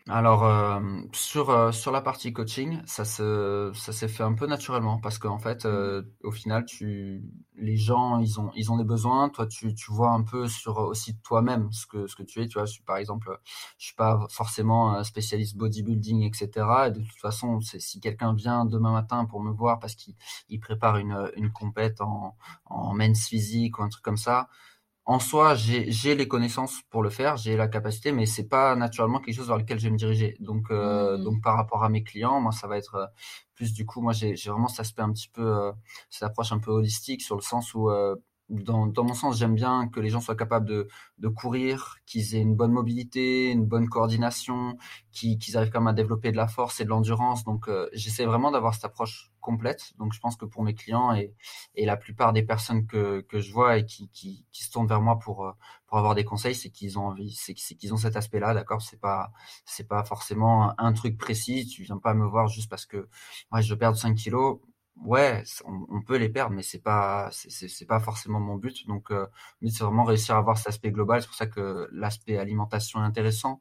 Alors 0.08 0.44
euh, 0.44 0.80
sur 1.14 1.52
euh, 1.52 1.72
sur 1.72 1.92
la 1.92 2.02
partie 2.02 2.34
coaching, 2.34 2.82
ça 2.86 3.06
se 3.06 3.72
ça 3.76 3.94
s'est 3.94 4.08
fait 4.08 4.24
un 4.24 4.34
peu 4.34 4.48
naturellement 4.48 4.98
parce 5.00 5.20
qu'en 5.20 5.38
fait 5.38 5.66
euh, 5.66 6.02
au 6.24 6.32
final 6.32 6.66
tu 6.66 7.22
les 7.56 7.78
gens 7.78 8.18
ils 8.18 8.40
ont 8.40 8.50
ils 8.56 8.72
ont 8.72 8.78
des 8.78 8.84
besoins, 8.84 9.30
toi 9.30 9.46
tu 9.46 9.76
tu 9.76 9.92
vois 9.92 10.10
un 10.10 10.24
peu 10.24 10.48
sur 10.48 10.78
aussi 10.80 11.16
toi-même 11.20 11.72
ce 11.72 11.86
que 11.86 12.08
ce 12.08 12.16
que 12.16 12.24
tu 12.24 12.42
es, 12.42 12.48
tu 12.48 12.58
vois, 12.58 12.66
je 12.66 12.72
suis 12.74 12.82
par 12.82 12.98
exemple 12.98 13.40
je 13.78 13.86
suis 13.88 13.96
pas 13.96 14.26
forcément 14.32 14.96
un 14.96 15.04
spécialiste 15.04 15.56
bodybuilding 15.58 16.24
etc. 16.24 16.88
Et 16.88 16.92
de 16.92 17.02
toute 17.02 17.20
façon, 17.20 17.62
c'est 17.62 17.80
si 17.80 18.00
quelqu'un 18.00 18.34
vient 18.34 18.66
demain 18.66 18.92
matin 18.92 19.26
pour 19.26 19.42
me 19.44 19.52
voir 19.52 19.78
parce 19.80 19.94
qu'il 19.96 20.16
il 20.50 20.60
prépare 20.60 20.98
une 20.98 21.32
une 21.36 21.52
compète 21.52 22.02
en 22.02 22.36
en 22.66 22.94
men's 22.96 23.28
physique 23.28 23.78
ou 23.78 23.84
un 23.84 23.90
truc 23.90 24.04
comme 24.04 24.18
ça, 24.18 24.50
en 25.10 25.18
soi, 25.18 25.56
j'ai 25.56 26.14
les 26.14 26.28
connaissances 26.28 26.84
pour 26.92 27.02
le 27.02 27.10
faire, 27.10 27.36
j'ai 27.36 27.58
la 27.58 27.68
capacité, 27.68 28.12
mais 28.12 28.28
c'est 28.28 28.48
pas 28.48 28.76
naturellement 28.76 29.20
quelque 29.20 29.36
chose 29.36 29.48
vers 29.48 29.58
lequel 29.58 29.80
je 29.80 29.86
vais 29.86 29.90
me 29.90 29.98
diriger. 29.98 30.38
Donc, 30.40 30.70
euh, 30.70 31.18
mmh. 31.18 31.24
donc 31.24 31.42
par 31.42 31.56
rapport 31.56 31.84
à 31.84 31.90
mes 31.90 32.04
clients, 32.04 32.40
moi, 32.40 32.52
ça 32.52 32.68
va 32.68 32.78
être 32.78 32.94
euh, 32.94 33.06
plus 33.56 33.74
du 33.74 33.88
coup, 33.88 34.02
moi, 34.02 34.14
j'ai 34.14 34.36
vraiment 34.36 34.68
cet 34.68 34.82
aspect 34.82 35.02
un 35.02 35.12
petit 35.12 35.30
peu, 35.30 35.42
euh, 35.42 35.72
cette 36.12 36.22
approche 36.22 36.52
un 36.52 36.60
peu 36.60 36.70
holistique 36.70 37.24
sur 37.24 37.36
le 37.36 37.42
sens 37.42 37.74
où 37.74 37.90
dans, 38.50 38.88
dans, 38.88 39.04
mon 39.04 39.14
sens, 39.14 39.38
j'aime 39.38 39.56
bien 39.56 39.88
que 39.88 40.00
les 40.00 40.10
gens 40.10 40.22
soient 40.22 40.36
capables 40.36 40.68
de, 40.68 40.88
de 41.20 41.28
courir, 41.28 41.98
qu'ils 42.06 42.36
aient 42.36 42.42
une 42.42 42.56
bonne 42.56 42.72
mobilité, 42.72 43.52
une 43.52 43.66
bonne 43.66 43.88
coordination, 43.88 44.78
qu'ils 45.12 45.58
arrivent 45.58 45.72
quand 45.72 45.82
même 45.82 45.88
à 45.88 45.94
développer 45.94 46.32
de 46.32 46.38
la 46.38 46.48
force 46.48 46.80
et 46.80 46.84
de 46.84 46.90
l'endurance. 46.90 47.44
Donc, 47.44 47.68
euh, 47.68 47.90
j'essaie 47.94 48.26
vraiment 48.26 48.52
d'avoir 48.52 48.74
cette 48.74 48.86
approche 48.86 49.32
complète. 49.40 49.94
Donc, 49.98 50.14
je 50.14 50.20
pense 50.20 50.36
que 50.36 50.46
pour 50.46 50.64
mes 50.64 50.74
clients 50.74 51.14
et, 51.14 51.34
et 51.76 51.86
la 51.86 51.98
plupart 51.98 52.34
des 52.34 52.44
personnes 52.44 52.88
que, 52.88 53.22
que 53.22 53.40
je 53.40 53.52
vois 53.52 53.78
et 53.78 53.86
qui, 53.86 54.10
qui, 54.10 54.46
qui 54.52 54.64
se 54.64 54.72
tournent 54.72 54.88
vers 54.88 55.02
moi 55.02 55.20
pour, 55.20 55.46
euh, 55.46 55.52
pour 55.88 55.98
avoir 55.98 56.16
des 56.16 56.24
conseils, 56.24 56.56
c'est 56.56 56.70
qu'ils 56.70 56.98
ont 56.98 57.08
envie, 57.08 57.32
c'est 57.32 57.54
qu'ils 57.54 57.94
ont 57.94 57.98
cet 57.98 58.16
aspect-là, 58.16 58.54
d'accord? 58.54 58.82
C'est 58.82 59.00
pas, 59.00 59.32
c'est 59.66 59.88
pas 59.88 60.04
forcément 60.04 60.74
un 60.80 60.94
truc 60.94 61.18
précis. 61.18 61.68
Tu 61.68 61.84
viens 61.84 61.98
pas 61.98 62.14
me 62.14 62.26
voir 62.26 62.48
juste 62.48 62.70
parce 62.70 62.86
que 62.86 63.10
ouais, 63.52 63.62
je 63.62 63.74
perds 63.76 63.96
5 63.96 64.16
kilos 64.16 64.60
ouais, 65.06 65.44
on, 65.66 66.02
peut 66.02 66.18
les 66.18 66.30
perdre, 66.30 66.56
mais 66.56 66.64
c'est 66.64 66.82
pas 66.82 67.30
c'est 67.32 67.86
pas 67.86 68.00
forcément 68.00 68.40
mon 68.40 68.56
but. 68.56 68.88
Donc, 68.88 69.12
euh, 69.12 69.26
c'est 69.62 69.84
vraiment 69.84 70.04
réussir 70.04 70.36
à 70.36 70.40
avoir 70.40 70.58
cet 70.58 70.68
aspect 70.68 70.92
global. 70.92 71.22
C'est 71.22 71.28
pour 71.28 71.36
ça 71.36 71.48
que 71.48 71.88
l'aspect 71.92 72.38
alimentation 72.38 73.02
est 73.02 73.06
intéressant. 73.06 73.60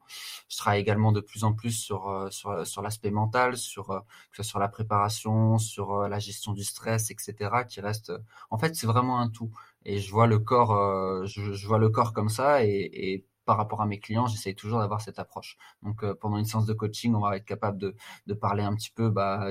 Je 0.49 0.57
travaille 0.57 0.81
également 0.81 1.11
de 1.11 1.21
plus 1.21 1.43
en 1.43 1.53
plus 1.53 1.71
sur 1.71 2.09
euh, 2.09 2.29
sur, 2.29 2.65
sur 2.65 2.81
l'aspect 2.81 3.11
mental, 3.11 3.57
sur 3.57 3.91
euh, 3.91 3.99
que 4.31 4.37
ce 4.37 4.43
soit 4.43 4.49
sur 4.49 4.59
la 4.59 4.67
préparation, 4.69 5.57
sur 5.57 5.93
euh, 5.93 6.07
la 6.09 6.19
gestion 6.19 6.53
du 6.53 6.63
stress, 6.63 7.11
etc. 7.11 7.63
Qui 7.67 7.81
reste. 7.81 8.11
En 8.49 8.57
fait, 8.57 8.75
c'est 8.75 8.87
vraiment 8.87 9.19
un 9.19 9.29
tout. 9.29 9.51
Et 9.85 9.99
je 9.99 10.11
vois 10.11 10.27
le 10.27 10.39
corps, 10.39 11.25
je, 11.25 11.53
je, 11.53 11.67
vois 11.67 11.79
le 11.79 11.89
corps 11.89 12.13
comme 12.13 12.29
ça, 12.29 12.65
et, 12.65 12.89
et 12.91 13.25
par 13.49 13.57
rapport 13.57 13.81
à 13.81 13.87
mes 13.87 13.99
clients, 13.99 14.27
j'essaie 14.27 14.53
toujours 14.53 14.77
d'avoir 14.77 15.01
cette 15.01 15.17
approche. 15.17 15.57
Donc 15.81 16.03
euh, 16.03 16.13
pendant 16.13 16.37
une 16.37 16.45
séance 16.45 16.67
de 16.67 16.73
coaching, 16.73 17.15
on 17.15 17.19
va 17.19 17.35
être 17.35 17.45
capable 17.45 17.79
de, 17.79 17.95
de 18.27 18.33
parler 18.35 18.61
un 18.61 18.75
petit 18.75 18.91
peu. 18.91 19.09
Bah, 19.09 19.49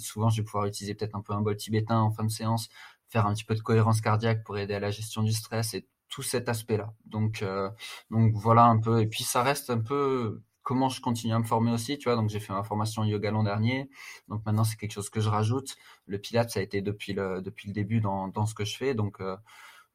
souvent, 0.00 0.28
je 0.28 0.42
vais 0.42 0.44
pouvoir 0.44 0.66
utiliser 0.66 0.94
peut-être 0.94 1.16
un 1.16 1.22
peu 1.22 1.32
un 1.32 1.40
bol 1.40 1.56
tibétain 1.56 1.98
en 1.98 2.10
fin 2.10 2.24
de 2.24 2.30
séance, 2.30 2.68
faire 3.08 3.26
un 3.26 3.32
petit 3.32 3.44
peu 3.44 3.54
de 3.54 3.62
cohérence 3.62 4.02
cardiaque 4.02 4.44
pour 4.44 4.58
aider 4.58 4.74
à 4.74 4.80
la 4.80 4.90
gestion 4.90 5.22
du 5.22 5.32
stress 5.32 5.72
et 5.72 5.88
tout 6.10 6.20
cet 6.20 6.50
aspect-là. 6.50 6.92
Donc, 7.06 7.40
euh, 7.40 7.70
donc 8.10 8.34
voilà 8.34 8.64
un 8.64 8.78
peu. 8.78 9.00
Et 9.00 9.06
puis 9.06 9.24
ça 9.24 9.42
reste 9.42 9.70
un 9.70 9.80
peu 9.80 10.42
comment 10.62 10.90
je 10.90 11.00
continue 11.00 11.32
à 11.32 11.38
me 11.38 11.44
former 11.44 11.72
aussi, 11.72 11.96
tu 11.96 12.10
vois. 12.10 12.16
Donc 12.16 12.28
j'ai 12.28 12.40
fait 12.40 12.52
ma 12.52 12.64
formation 12.64 13.02
yoga 13.02 13.30
l'an 13.30 13.44
dernier. 13.44 13.88
Donc 14.28 14.44
maintenant 14.44 14.64
c'est 14.64 14.76
quelque 14.76 14.92
chose 14.92 15.08
que 15.08 15.20
je 15.20 15.30
rajoute. 15.30 15.76
Le 16.04 16.18
Pilates 16.18 16.50
ça 16.50 16.60
a 16.60 16.62
été 16.62 16.82
depuis 16.82 17.14
le 17.14 17.40
depuis 17.40 17.68
le 17.68 17.72
début 17.72 18.00
dans 18.00 18.28
dans 18.28 18.44
ce 18.44 18.54
que 18.54 18.66
je 18.66 18.76
fais. 18.76 18.92
Donc 18.92 19.22
euh, 19.22 19.38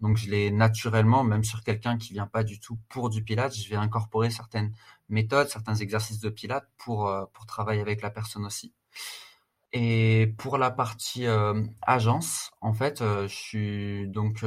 donc 0.01 0.17
je 0.17 0.29
l'ai 0.29 0.51
naturellement, 0.51 1.23
même 1.23 1.43
sur 1.43 1.63
quelqu'un 1.63 1.97
qui 1.97 2.13
vient 2.13 2.27
pas 2.27 2.43
du 2.43 2.60
tout 2.60 2.77
pour 2.89 3.10
du 3.10 3.23
Pilates, 3.23 3.56
je 3.56 3.69
vais 3.69 3.75
incorporer 3.75 4.29
certaines 4.29 4.73
méthodes, 5.10 5.47
certains 5.49 5.75
exercices 5.75 6.19
de 6.19 6.29
Pilates 6.29 6.67
pour, 6.77 7.08
euh, 7.08 7.25
pour 7.34 7.45
travailler 7.45 7.82
avec 7.82 8.01
la 8.01 8.10
personne 8.10 8.45
aussi. 8.45 8.73
Et 9.71 10.34
pour 10.38 10.58
la 10.58 10.69
partie 10.71 11.25
euh, 11.25 11.63
agence, 11.82 12.51
en 12.62 12.73
fait, 12.73 13.01
euh, 13.01 13.27
je 13.27 13.36
suis 13.36 14.08
donc 14.10 14.45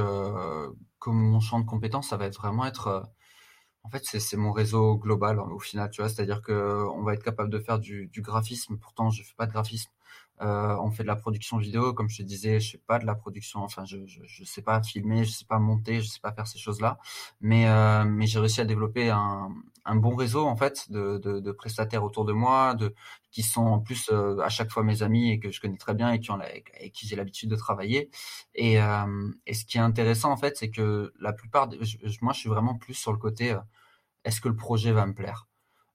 comme 0.99 1.17
mon 1.17 1.41
champ 1.41 1.61
de 1.61 1.67
compétences, 1.67 2.09
ça 2.11 2.17
va 2.17 2.27
être 2.27 2.39
vraiment 2.41 2.67
être 2.67 3.11
en 3.83 3.91
fait, 3.91 4.05
c'est 4.05 4.37
mon 4.37 4.53
réseau 4.53 4.97
global 4.97 5.39
au 5.39 5.61
final, 5.61 5.91
tu 5.91 6.01
vois, 6.03 6.11
c'est-à-dire 6.11 6.43
que 6.43 6.85
on 6.93 7.03
va 7.03 7.15
être 7.15 7.23
capable 7.23 7.51
de 7.51 7.61
faire 7.61 7.79
du, 7.79 8.09
du 8.09 8.21
graphisme. 8.21 8.79
Pourtant, 8.79 9.11
je 9.11 9.23
fais 9.23 9.35
pas 9.37 9.47
de 9.47 9.53
graphisme. 9.53 9.91
Euh, 10.43 10.77
on 10.83 10.91
fait 10.91 11.03
de 11.03 11.09
la 11.09 11.17
production 11.17 11.57
vidéo, 11.57 11.95
comme 11.95 12.11
je 12.11 12.19
te 12.19 12.23
disais, 12.23 12.61
je 12.61 12.73
sais 12.73 12.83
pas 12.87 12.99
de 12.99 13.07
la 13.07 13.15
production, 13.15 13.61
enfin 13.61 13.85
je, 13.87 13.99
je, 14.07 14.45
sais 14.45 14.61
pas 14.63 14.83
filmer, 14.83 15.25
je 15.25 15.31
sais 15.33 15.47
pas 15.47 15.59
monter, 15.59 16.03
je 16.03 16.09
sais 16.09 16.21
pas 16.21 16.33
faire 16.33 16.47
ces 16.47 16.59
choses-là, 16.59 16.99
mais 17.41 17.69
euh, 17.69 18.05
mais 18.05 18.27
j'ai 18.27 18.39
réussi 18.39 18.61
à 18.61 18.67
développer 18.67 19.09
un, 19.11 19.49
un 19.87 19.97
bon 19.97 20.15
réseau 20.15 20.47
en 20.47 20.57
fait 20.57 20.91
de, 20.91 21.17
de, 21.19 21.53
prestataires 21.53 22.05
autour 22.05 22.27
de 22.27 22.33
moi, 22.35 22.75
de 22.75 22.95
qui 23.31 23.43
sont 23.43 23.65
en 23.65 23.79
plus 23.81 24.11
euh, 24.11 24.39
à 24.41 24.51
chaque 24.51 24.71
fois 24.71 24.83
mes 24.83 25.03
amis 25.03 25.31
et 25.33 25.39
que 25.41 25.51
je 25.51 25.61
connais 25.61 25.79
très 25.79 25.95
bien 25.95 26.13
et 26.13 26.21
qui 26.21 26.31
ont 26.31 26.35
avec 26.35 26.93
qui 26.93 27.07
j'ai 27.07 27.17
l'habitude 27.17 27.49
de 27.51 27.57
travailler. 27.57 28.11
Et, 28.55 28.75
et 29.47 29.55
ce 29.55 29.65
qui 29.65 29.79
est 29.79 29.81
intéressant 29.81 30.31
en 30.33 30.37
fait, 30.37 30.57
c'est 30.57 30.71
que 30.71 31.13
la 31.21 31.33
plupart, 31.33 31.69
moi 32.23 32.33
je 32.35 32.39
suis 32.39 32.49
vraiment 32.49 32.75
plus 32.77 32.95
sur 32.95 33.13
le 33.13 33.19
côté 33.19 33.57
est-ce 34.27 34.41
que 34.41 34.49
le 34.49 34.57
projet 34.57 34.93
va 34.93 35.07
me 35.07 35.15
plaire? 35.15 35.47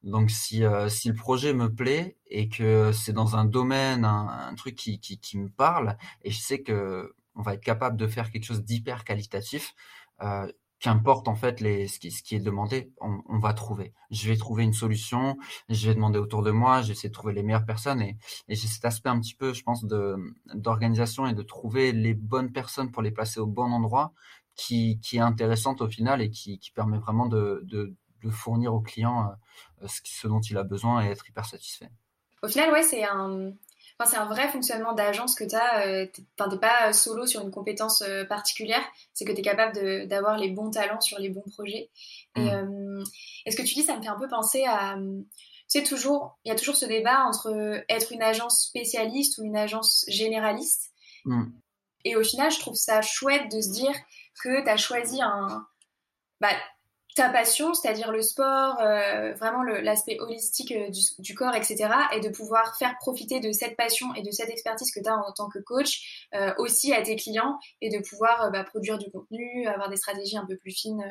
Donc 0.04 0.32
si, 0.32 0.64
euh, 0.64 0.90
si 0.90 1.10
le 1.10 1.16
projet 1.16 1.54
me 1.54 1.74
plaît 1.74 2.18
et 2.28 2.50
que 2.50 2.92
c'est 2.92 3.14
dans 3.14 3.36
un 3.36 3.46
domaine, 3.46 4.06
un, 4.06 4.54
truc 4.56 4.76
qui, 4.76 5.00
qui, 5.00 5.38
me 5.38 5.50
parle, 5.50 5.98
et 6.24 6.32
je 6.32 6.40
sais 6.40 6.62
que 6.62 7.16
on 7.36 7.42
va 7.44 7.54
être 7.54 7.64
capable 7.64 7.98
de 7.98 8.08
faire 8.08 8.32
quelque 8.32 8.44
chose 8.44 8.64
d'hyper 8.64 9.04
qualitatif, 9.06 9.74
euh, 10.22 10.52
qu'importe 10.80 11.28
en 11.28 11.36
fait 11.36 11.62
les, 11.62 11.88
ce, 11.88 12.00
qui, 12.00 12.12
ce 12.12 12.24
qui 12.24 12.36
est 12.36 12.40
demandé, 12.40 12.92
on, 13.00 13.22
on, 13.30 13.38
va 13.38 13.54
trouver. 13.54 13.94
Je 14.10 14.28
vais 14.28 14.36
trouver 14.36 14.64
une 14.64 14.74
solution, 14.74 15.38
je 15.70 15.88
vais 15.88 15.94
demander 15.94 16.18
autour 16.18 16.42
de 16.42 16.52
moi, 16.52 16.82
j'essaie 16.82 17.10
de 17.10 17.14
trouver 17.14 17.34
les 17.34 17.44
meilleures 17.44 17.66
personnes 17.66 18.02
et, 18.02 18.18
et 18.48 18.56
j'ai 18.56 18.68
cet 18.68 18.86
aspect 18.86 19.10
un 19.10 19.20
petit 19.20 19.36
peu, 19.36 19.54
je 19.54 19.64
pense, 19.64 19.86
de 19.86 20.16
d'organisation 20.56 21.28
et 21.28 21.34
de 21.34 21.44
trouver 21.44 21.92
les 21.92 22.16
bonnes 22.16 22.52
personnes 22.52 22.92
pour 22.92 23.04
les 23.04 23.12
placer 23.12 23.40
au 23.40 23.46
bon 23.46 23.72
endroit 23.72 24.14
qui, 24.56 25.00
qui 25.02 25.18
est 25.18 25.22
intéressante 25.22 25.82
au 25.82 25.88
final 25.88 26.22
et 26.22 26.30
qui, 26.30 26.60
qui 26.60 26.72
permet 26.72 26.98
vraiment 26.98 27.28
de, 27.28 27.62
de, 27.66 27.96
de 28.24 28.30
fournir 28.30 28.74
au 28.74 28.82
client 28.82 29.32
euh, 29.82 29.88
ce 29.88 30.28
dont 30.28 30.42
il 30.42 30.58
a 30.58 30.64
besoin 30.64 31.06
et 31.06 31.10
être 31.10 31.28
hyper 31.28 31.46
satisfait. 31.46 31.90
Au 32.44 32.48
final, 32.48 32.72
ouais, 32.72 32.84
c'est 32.84 33.04
un, 33.04 33.54
c'est 34.06 34.18
un 34.18 34.26
vrai 34.26 34.48
fonctionnement 34.50 34.94
d'agence 34.94 35.36
que 35.36 35.44
tu 35.44 35.56
as. 35.56 35.86
Euh, 35.86 36.08
tu 36.14 36.22
n'es 36.22 36.58
pas 36.58 36.94
solo 36.94 37.26
sur 37.26 37.42
une 37.42 37.52
compétence 37.52 38.02
euh, 38.02 38.26
particulière, 38.26 38.84
c'est 39.14 39.26
que 39.26 39.32
tu 39.32 39.40
es 39.40 39.44
capable 39.44 40.08
d'avoir 40.08 40.38
les 40.38 40.50
bons 40.50 40.72
talents 40.72 41.02
sur 41.02 41.20
les 41.20 41.30
bons 41.30 41.44
projets. 41.54 41.90
Et, 42.36 42.42
mm. 42.42 43.04
ce 43.50 43.56
que 43.56 43.62
tu 43.62 43.76
dis, 43.76 43.84
ça 43.84 43.98
me 43.98 44.02
fait 44.02 44.10
un 44.10 44.20
peu 44.20 44.28
penser 44.28 44.66
à. 44.66 44.98
Tu 44.98 45.80
sais, 45.80 45.84
toujours, 45.86 46.38
il 46.44 46.50
y 46.50 46.52
a 46.52 46.56
toujours 46.56 46.76
ce 46.76 46.86
débat 46.86 47.24
entre 47.26 47.84
être 47.88 48.12
une 48.12 48.22
agence 48.22 48.66
spécialiste 48.66 49.38
ou 49.38 49.44
une 49.44 49.56
agence 49.56 50.04
généraliste. 50.10 50.92
Mm. 51.26 51.46
Et 52.04 52.16
au 52.16 52.24
final, 52.24 52.52
je 52.52 52.60
trouve 52.60 52.76
ça 52.76 53.02
chouette 53.02 53.52
de 53.52 53.62
se 53.62 53.72
dire 53.72 53.94
que 54.44 54.64
tu 54.64 54.70
as 54.70 54.78
choisi 54.78 55.22
un. 55.22 55.66
Bah, 56.40 56.50
ta 57.16 57.30
passion, 57.30 57.74
c'est-à-dire 57.74 58.12
le 58.12 58.22
sport, 58.22 58.80
euh, 58.80 59.34
vraiment 59.34 59.64
l'aspect 59.64 60.18
holistique 60.20 60.72
euh, 60.72 60.90
du, 61.20 61.36
corps, 61.36 61.56
etc., 61.56 61.90
et 62.14 62.20
de 62.22 62.30
pouvoir 62.30 62.78
faire 62.78 62.96
profiter 63.00 63.40
de 63.40 63.52
cette 63.52 63.76
passion 63.76 64.14
et 64.16 64.22
de 64.22 64.32
cette 64.32 64.50
expertise 64.50 64.92
que 64.92 65.00
tu 65.00 65.10
as 65.10 65.18
en, 65.18 65.32
tant 65.34 65.50
que 65.50 65.60
coach 65.60 66.28
euh, 66.34 66.54
aussi 66.58 66.94
à 66.94 67.02
tes 67.02 67.16
clients 67.16 67.60
et 67.82 67.90
de 67.90 68.00
pouvoir 68.00 68.52
bah, 68.52 68.64
produire 68.64 68.98
du 68.98 69.12
contenu, 69.12 69.68
avoir 69.68 69.90
des 69.90 69.98
stratégies 69.98 70.38
un 70.38 70.46
peu 70.46 70.58
plus 70.58 70.72
fines 70.72 71.04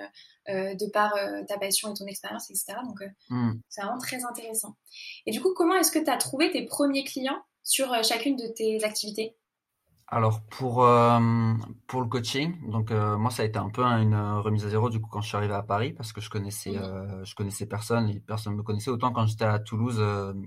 de 0.49 0.91
par 0.91 1.15
ta 1.47 1.59
passion 1.59 1.93
et 1.93 1.95
ton 1.95 2.07
expérience, 2.07 2.51
etc. 2.51 2.79
Donc, 2.85 2.99
hmm. 3.29 3.53
c'est 3.69 3.83
vraiment 3.83 3.99
très 3.99 4.25
intéressant. 4.25 4.75
Et 5.27 5.31
du 5.31 5.41
coup, 5.41 5.55
comment 5.55 5.77
est-ce 5.77 5.93
que 5.93 5.99
tu 6.01 6.11
as 6.11 6.17
trouvé 6.17 6.51
tes 6.51 6.65
premiers 6.65 7.05
clients 7.05 7.41
sur 7.63 8.03
chacune 8.03 8.35
de 8.35 8.49
tes 8.49 8.83
activités? 8.83 9.37
Alors 10.13 10.43
pour 10.43 10.85
euh, 10.85 11.21
pour 11.87 12.01
le 12.01 12.09
coaching, 12.09 12.69
donc 12.69 12.91
euh, 12.91 13.17
moi 13.17 13.31
ça 13.31 13.43
a 13.43 13.47
été 13.47 13.59
un 13.61 13.69
peu 13.71 13.85
une 13.85 14.15
euh, 14.15 14.41
remise 14.41 14.67
à 14.67 14.69
zéro 14.69 14.91
du 14.91 15.01
coup 15.01 15.09
quand 15.09 15.21
je 15.21 15.29
suis 15.29 15.37
arrivé 15.37 15.55
à 15.55 15.63
Paris 15.63 15.93
parce 15.93 16.13
que 16.13 16.21
je 16.21 16.29
connaissais 16.29 16.73
mmh. 16.73 17.25
je 17.25 17.35
connaissais 17.37 17.67
personne 17.67 18.09
et 18.09 18.19
personne 18.19 18.57
me 18.57 18.65
connaissait. 18.65 18.91
Autant 18.91 19.13
quand 19.13 19.27
j'étais 19.27 19.45
à 19.45 19.61
Toulouse 19.61 20.03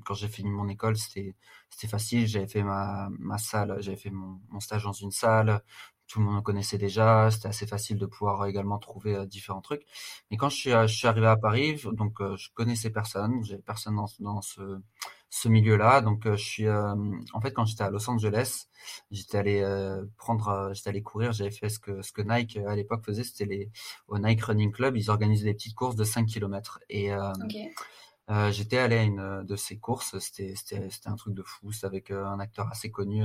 quand 0.06 0.16
j'ai 0.16 0.28
fini 0.28 0.50
mon 0.52 0.68
école 0.68 0.98
c'était 0.98 1.34
c'était 1.70 1.88
facile. 1.88 2.28
J'avais 2.28 2.48
fait 2.48 2.62
ma 2.64 3.08
ma 3.20 3.38
salle 3.38 3.78
j'avais 3.80 3.96
fait 3.98 4.10
mon, 4.10 4.42
mon 4.50 4.60
stage 4.60 4.84
dans 4.84 4.92
une 4.92 5.12
salle. 5.12 5.62
Tout 6.08 6.20
le 6.20 6.26
monde 6.26 6.36
me 6.36 6.42
connaissait 6.42 6.78
déjà. 6.78 7.32
C'était 7.32 7.48
assez 7.48 7.66
facile 7.66 7.98
de 7.98 8.06
pouvoir 8.06 8.46
également 8.46 8.78
trouver 8.80 9.26
différents 9.28 9.62
trucs. 9.62 9.86
Mais 10.30 10.36
quand 10.38 10.50
je 10.50 10.58
suis 10.58 10.72
je 10.72 10.94
suis 10.94 11.08
arrivé 11.08 11.28
à 11.28 11.38
Paris 11.38 11.82
donc 11.94 12.22
je 12.36 12.50
connaissais 12.54 12.90
personne. 12.90 13.44
J'avais 13.46 13.62
personne 13.62 13.96
dans 13.96 14.08
dans 14.20 14.42
ce 14.42 14.82
ce 15.36 15.50
milieu-là. 15.50 16.02
Donc, 16.02 16.24
je 16.26 16.36
suis, 16.36 16.70
en 16.70 17.42
fait, 17.42 17.52
quand 17.52 17.66
j'étais 17.66 17.84
à 17.84 17.90
Los 17.90 18.10
Angeles, 18.10 18.68
j'étais 19.12 19.38
allé 19.38 19.64
prendre, 20.18 20.72
j'étais 20.74 20.90
allé 20.90 21.02
courir. 21.02 21.32
J'avais 21.32 21.52
fait 21.52 21.70
ce 21.70 21.80
que 21.80 22.02
ce 22.02 22.12
que 22.12 22.22
Nike 22.22 22.58
à 22.58 22.76
l'époque 22.76 23.04
faisait, 23.04 23.24
c'était 23.24 23.46
les 23.46 23.72
au 24.08 24.20
Nike 24.20 24.42
Running 24.42 24.72
Club, 24.72 24.96
ils 24.96 25.10
organisaient 25.10 25.46
des 25.46 25.54
petites 25.54 25.76
courses 25.76 25.96
de 25.96 26.04
5 26.04 26.28
km. 26.28 26.80
Et 26.90 27.12
euh, 28.30 28.52
j'étais 28.52 28.78
allé 28.78 28.96
à 28.96 29.04
une 29.04 29.20
euh, 29.20 29.44
de 29.44 29.58
ces 29.58 29.78
courses, 29.78 30.18
c'était 30.20 30.56
c'était 30.56 30.90
c'était 30.90 31.10
un 31.10 31.18
truc 31.18 31.34
de 31.34 31.44
fou, 31.44 31.74
c'était 31.74 31.88
avec 31.88 32.10
euh, 32.10 32.26
un 32.26 32.40
acteur 32.40 32.70
assez 32.72 32.90
connu, 32.90 33.22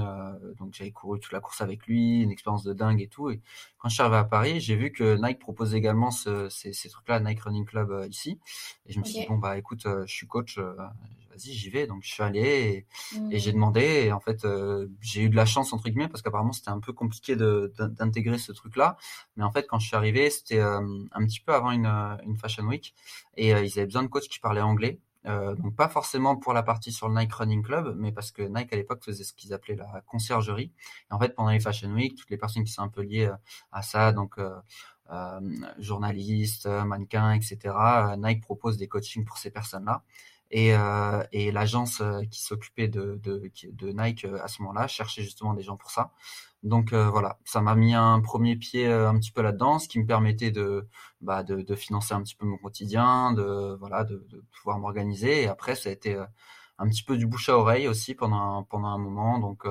donc 0.58 0.74
j'avais 0.74 0.90
couru 0.90 1.20
toute 1.20 1.32
la 1.32 1.38
course 1.38 1.60
avec 1.60 1.86
lui, 1.86 2.22
une 2.22 2.32
expérience 2.32 2.64
de 2.64 2.72
dingue 2.72 3.00
et 3.00 3.06
tout. 3.06 3.30
Et 3.30 3.40
quand 3.78 3.88
je 3.88 3.94
suis 3.94 4.02
arrivé 4.02 4.16
à 4.16 4.24
Paris, 4.24 4.60
j'ai 4.60 4.74
vu 4.74 4.90
que 4.90 5.16
Nike 5.24 5.38
proposait 5.38 5.78
également 5.78 6.10
ce, 6.10 6.48
ces, 6.48 6.72
ces 6.72 6.88
trucs-là, 6.88 7.20
Nike 7.20 7.40
Running 7.40 7.64
Club 7.64 8.06
ici, 8.10 8.40
et 8.86 8.92
je 8.92 8.98
me 8.98 9.04
suis 9.04 9.20
dit 9.20 9.26
bon 9.28 9.38
bah 9.38 9.56
écoute, 9.56 9.82
je 9.84 10.12
suis 10.12 10.26
coach, 10.26 10.58
vas-y 11.38 11.52
j'y 11.52 11.70
vais. 11.70 11.86
Donc 11.86 12.02
je 12.02 12.12
suis 12.12 12.22
allé 12.22 12.86
et, 13.30 13.38
j'ai 13.38 13.50
mmh. 13.50 13.54
demandé, 13.54 13.80
et 14.06 14.12
en 14.12 14.20
fait 14.20 14.46
j'ai 15.00 15.22
eu 15.22 15.28
de 15.28 15.36
la 15.36 15.46
chance 15.46 15.72
entre 15.72 15.88
guillemets 15.88 16.08
parce 16.08 16.22
qu'apparemment 16.22 16.52
c'était 16.52 16.70
un 16.70 16.80
peu 16.80 16.92
compliqué 16.92 17.36
d'intégrer 17.36 18.38
ce 18.38 18.52
truc-là, 18.52 18.96
mais 19.36 19.44
en 19.44 19.52
fait 19.52 19.66
quand 19.66 19.78
je 19.78 19.86
suis 19.86 19.96
arrivé, 19.96 20.30
c'était 20.30 20.60
un 20.60 21.24
petit 21.26 21.40
peu 21.40 21.54
avant 21.54 21.70
une, 21.70 21.86
une 21.86 22.36
Fashion 22.36 22.64
Week 22.64 22.94
et 23.36 23.50
ils 23.50 23.54
avaient 23.78 23.86
besoin 23.86 24.02
de 24.02 24.08
coachs 24.08 24.28
qui 24.28 24.40
parlaient 24.40 24.60
anglais. 24.60 25.00
Euh, 25.26 25.54
donc 25.56 25.74
pas 25.74 25.88
forcément 25.88 26.36
pour 26.36 26.52
la 26.52 26.62
partie 26.62 26.92
sur 26.92 27.08
le 27.08 27.14
Nike 27.14 27.32
Running 27.32 27.62
Club, 27.62 27.94
mais 27.98 28.12
parce 28.12 28.30
que 28.30 28.42
Nike 28.42 28.72
à 28.72 28.76
l'époque 28.76 29.04
faisait 29.04 29.24
ce 29.24 29.32
qu'ils 29.32 29.52
appelaient 29.52 29.76
la 29.76 30.00
conciergerie. 30.06 30.72
Et 31.10 31.14
en 31.14 31.18
fait, 31.18 31.34
pendant 31.34 31.50
les 31.50 31.60
Fashion 31.60 31.90
Week, 31.90 32.16
toutes 32.16 32.30
les 32.30 32.38
personnes 32.38 32.64
qui 32.64 32.72
sont 32.72 32.82
un 32.82 32.88
peu 32.88 33.02
liées 33.02 33.26
euh, 33.26 33.36
à 33.72 33.82
ça, 33.82 34.12
donc 34.12 34.38
euh, 34.38 34.54
euh, 35.10 35.40
journalistes, 35.78 36.66
mannequins, 36.66 37.32
etc., 37.32 37.58
Nike 38.16 38.42
propose 38.42 38.76
des 38.76 38.88
coachings 38.88 39.24
pour 39.24 39.38
ces 39.38 39.50
personnes-là. 39.50 40.02
Et, 40.50 40.74
euh, 40.74 41.22
et 41.30 41.52
l'agence 41.52 42.02
qui 42.30 42.42
s'occupait 42.42 42.88
de, 42.88 43.20
de, 43.22 43.50
de, 43.70 43.92
Nike 43.92 44.24
à 44.24 44.48
ce 44.48 44.62
moment-là 44.62 44.86
cherchait 44.86 45.22
justement 45.22 45.52
des 45.52 45.62
gens 45.62 45.76
pour 45.76 45.90
ça. 45.90 46.12
Donc 46.64 46.92
euh, 46.92 47.08
voilà, 47.08 47.38
ça 47.44 47.60
m'a 47.60 47.74
mis 47.76 47.94
un 47.94 48.20
premier 48.20 48.56
pied 48.56 48.86
euh, 48.88 49.08
un 49.08 49.18
petit 49.18 49.30
peu 49.30 49.42
là-dedans, 49.42 49.78
ce 49.78 49.88
qui 49.88 50.00
me 50.00 50.06
permettait 50.06 50.50
de, 50.50 50.88
bah, 51.20 51.44
de, 51.44 51.62
de, 51.62 51.74
financer 51.76 52.14
un 52.14 52.22
petit 52.22 52.34
peu 52.34 52.46
mon 52.46 52.56
quotidien, 52.58 53.32
de, 53.32 53.76
voilà, 53.78 54.02
de, 54.04 54.26
de 54.28 54.44
pouvoir 54.52 54.78
m'organiser. 54.78 55.42
Et 55.44 55.48
après, 55.48 55.76
ça 55.76 55.88
a 55.88 55.92
été 55.92 56.14
euh, 56.16 56.24
un 56.78 56.88
petit 56.88 57.04
peu 57.04 57.16
du 57.16 57.26
bouche 57.26 57.48
à 57.48 57.56
oreille 57.56 57.86
aussi 57.86 58.14
pendant 58.14 58.58
un, 58.58 58.62
pendant 58.64 58.88
un 58.88 58.98
moment. 58.98 59.38
Donc 59.38 59.66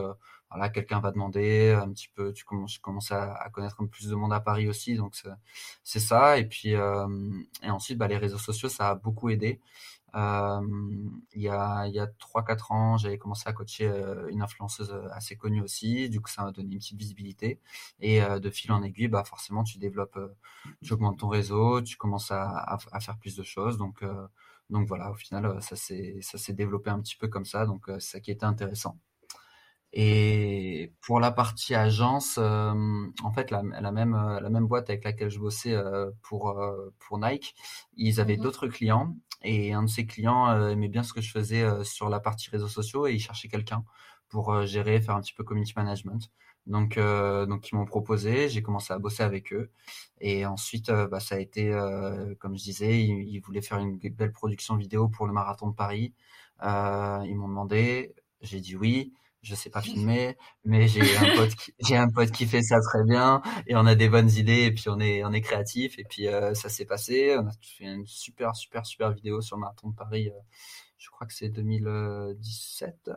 voilà, 0.50 0.70
quelqu'un 0.70 1.00
va 1.02 1.12
demander 1.12 1.72
un 1.72 1.90
petit 1.92 2.10
peu, 2.16 2.32
tu 2.34 2.46
commences, 2.46 2.78
commences 2.80 3.12
à, 3.12 3.34
à, 3.34 3.50
connaître 3.50 3.76
un 3.80 3.86
peu 3.86 3.90
plus 3.92 4.08
de 4.10 4.16
monde 4.16 4.34
à 4.34 4.40
Paris 4.40 4.68
aussi, 4.70 4.96
donc 4.96 5.16
c'est 5.84 6.00
ça. 6.00 6.38
Et 6.38 6.46
puis 6.46 6.70
et 6.70 7.70
ensuite, 7.70 7.98
bah, 7.98 8.08
les 8.08 8.18
réseaux 8.18 8.38
sociaux, 8.38 8.70
ça 8.70 8.90
a 8.90 8.96
beaucoup 8.96 9.30
aidé. 9.30 9.62
Il 10.14 11.42
y 11.42 11.50
a, 11.50 11.86
il 11.88 11.94
y 11.94 12.00
a 12.00 12.08
3-4 12.08 12.72
ans, 12.72 12.98
j'avais 12.98 13.18
commencé 13.18 13.48
à 13.48 13.54
coacher 13.54 13.88
une 14.30 14.42
influenceuse 14.42 14.94
assez 15.12 15.36
connue 15.36 15.62
aussi. 15.62 16.10
Du 16.10 16.22
coup, 16.22 16.30
ça 16.30 16.44
m'a 16.44 16.52
donné 16.52 16.74
une 16.74 16.80
petite 16.80 16.98
visibilité. 16.98 17.60
Et 18.00 18.22
de 18.22 18.50
fil 18.50 18.72
en 18.72 18.82
aiguille, 18.84 19.08
bah, 19.10 19.24
forcément, 19.24 19.64
tu 19.64 19.78
développes, 19.78 20.20
tu 20.84 20.94
augmentes 20.94 21.20
ton 21.20 21.28
réseau, 21.28 21.82
tu 21.82 21.98
commences 21.98 22.32
à, 22.32 22.44
à, 22.48 22.78
à 22.92 23.00
faire 23.00 23.18
plus 23.18 23.36
de 23.36 23.44
choses. 23.44 23.78
Donc, 23.78 24.04
donc 24.70 24.88
voilà, 24.88 25.12
au 25.12 25.16
final, 25.16 25.62
ça 25.62 25.76
s'est, 25.76 26.18
ça 26.22 26.38
s'est 26.38 26.54
développé 26.54 26.90
un 26.90 27.00
petit 27.02 27.16
peu 27.16 27.28
comme 27.28 27.46
ça. 27.46 27.66
Donc, 27.66 27.86
c'est 27.88 28.00
ça 28.00 28.20
qui 28.20 28.32
était 28.32 28.46
intéressant. 28.46 28.98
Et 29.94 30.94
pour 31.02 31.20
la 31.20 31.32
partie 31.32 31.74
agence, 31.74 32.38
en 32.38 33.32
fait, 33.34 33.52
la, 33.52 33.62
la, 33.64 33.92
même, 33.92 34.14
la 34.14 34.50
même 34.50 34.68
boîte 34.68 34.90
avec 34.90 35.04
laquelle 35.04 35.30
je 35.30 35.40
bossais 35.40 35.76
pour, 36.24 36.60
pour 37.00 37.20
Nike, 37.20 37.56
ils 37.96 38.20
avaient 38.20 38.38
mmh 38.38 38.42
d'autres 38.42 38.68
clients 38.68 39.16
et 39.44 39.74
un 39.74 39.84
de 39.84 39.90
ces 39.90 40.06
clients 40.06 40.50
euh, 40.50 40.70
aimait 40.70 40.88
bien 40.88 41.04
ce 41.04 41.14
que 41.14 41.22
je 41.22 41.32
faisais 41.32 41.64
euh, 41.64 41.84
sur 41.84 42.10
la 42.10 42.20
partie 42.20 42.50
réseaux 42.50 42.68
sociaux 42.68 43.08
et 43.08 43.14
il 43.14 43.20
cherchait 43.20 43.48
quelqu'un 43.48 43.84
pour 44.30 44.52
euh, 44.54 44.66
gérer, 44.66 45.00
faire 45.02 45.16
un 45.16 45.22
petit 45.22 45.34
peu 45.34 45.44
community 45.44 45.74
management. 45.76 46.32
Donc, 46.66 47.00
donc 47.00 47.72
ils 47.72 47.76
m'ont 47.76 47.86
proposé, 47.86 48.50
j'ai 48.50 48.62
commencé 48.62 48.92
à 48.92 49.00
bosser 49.00 49.24
avec 49.24 49.54
eux. 49.54 49.72
Et 50.20 50.46
ensuite, 50.46 50.92
bah, 50.92 51.22
ça 51.22 51.36
a 51.36 51.40
été, 51.40 51.72
comme 52.40 52.58
je 52.58 52.64
disais, 52.64 53.02
ils, 53.02 53.40
voulaient 53.40 53.62
faire 53.62 53.78
une 53.78 53.98
belle 53.98 54.34
production 54.34 54.76
vidéo 54.76 55.08
pour 55.08 55.28
le 55.28 55.32
marathon 55.32 55.70
de 55.70 55.74
Paris. 55.74 56.14
ils 56.62 57.36
m'ont 57.38 57.48
demandé, 57.48 58.14
j'ai 58.42 58.60
dit 58.60 58.76
oui 58.76 59.14
je 59.42 59.56
sais 59.56 59.70
pas 59.70 59.82
filmer, 59.82 60.36
mais 60.66 60.88
j'ai 60.88 61.02
un 61.18 61.36
pote 61.36 61.56
qui, 61.56 61.74
j'ai 61.80 61.96
un 61.96 62.10
pote 62.10 62.32
qui 62.32 62.46
fait 62.46 62.62
ça 62.62 62.80
très 62.82 63.04
bien 63.04 63.42
et 63.68 63.76
on 63.76 63.86
a 63.86 63.96
des 63.96 64.10
bonnes 64.10 64.32
idées 64.32 64.64
et 64.64 64.72
puis 64.72 64.90
on 64.90 65.00
est 65.00 65.24
on 65.24 65.32
est 65.32 65.42
créatif 65.42 65.98
et 66.00 66.04
puis 66.04 66.28
euh, 66.28 66.54
ça 66.54 66.70
s'est 66.70 66.86
passé. 66.86 67.36
On 67.38 67.48
a 67.48 67.52
fait 67.62 67.86
une 67.86 68.06
super 68.06 68.56
super 68.56 68.86
super 68.86 69.12
vidéo 69.14 69.42
sur 69.42 69.58
le 69.58 69.62
marathon 69.62 69.90
de 69.90 69.96
Paris. 69.96 70.30
Euh, 70.30 70.40
je 70.98 71.10
crois 71.10 71.28
que 71.28 71.34
c'est 71.34 71.50
2017. 71.50 73.12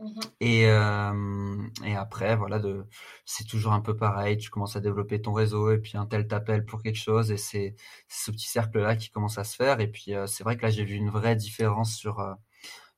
Mmh 0.00 0.20
et, 0.40 0.66
euh, 0.66 1.62
et 1.84 1.94
après, 1.94 2.34
voilà, 2.34 2.58
de, 2.58 2.84
c'est 3.24 3.46
toujours 3.46 3.72
un 3.72 3.80
peu 3.80 3.96
pareil. 3.96 4.36
Tu 4.38 4.50
commences 4.50 4.74
à 4.74 4.80
développer 4.80 5.22
ton 5.22 5.32
réseau 5.32 5.70
et 5.70 5.78
puis 5.78 5.96
un 5.96 6.04
tel 6.06 6.26
t'appelle 6.26 6.64
pour 6.64 6.82
quelque 6.82 6.98
chose 6.98 7.30
et 7.30 7.36
c'est, 7.36 7.76
ce 8.08 8.32
petit 8.32 8.48
cercle-là 8.48 8.96
qui 8.96 9.10
commence 9.10 9.38
à 9.38 9.44
se 9.44 9.54
faire. 9.54 9.78
Et 9.80 9.86
puis, 9.86 10.12
c'est 10.26 10.42
vrai 10.42 10.56
que 10.56 10.62
là, 10.62 10.70
j'ai 10.70 10.84
vu 10.84 10.96
une 10.96 11.10
vraie 11.10 11.36
différence 11.36 11.94
sur, 11.94 12.20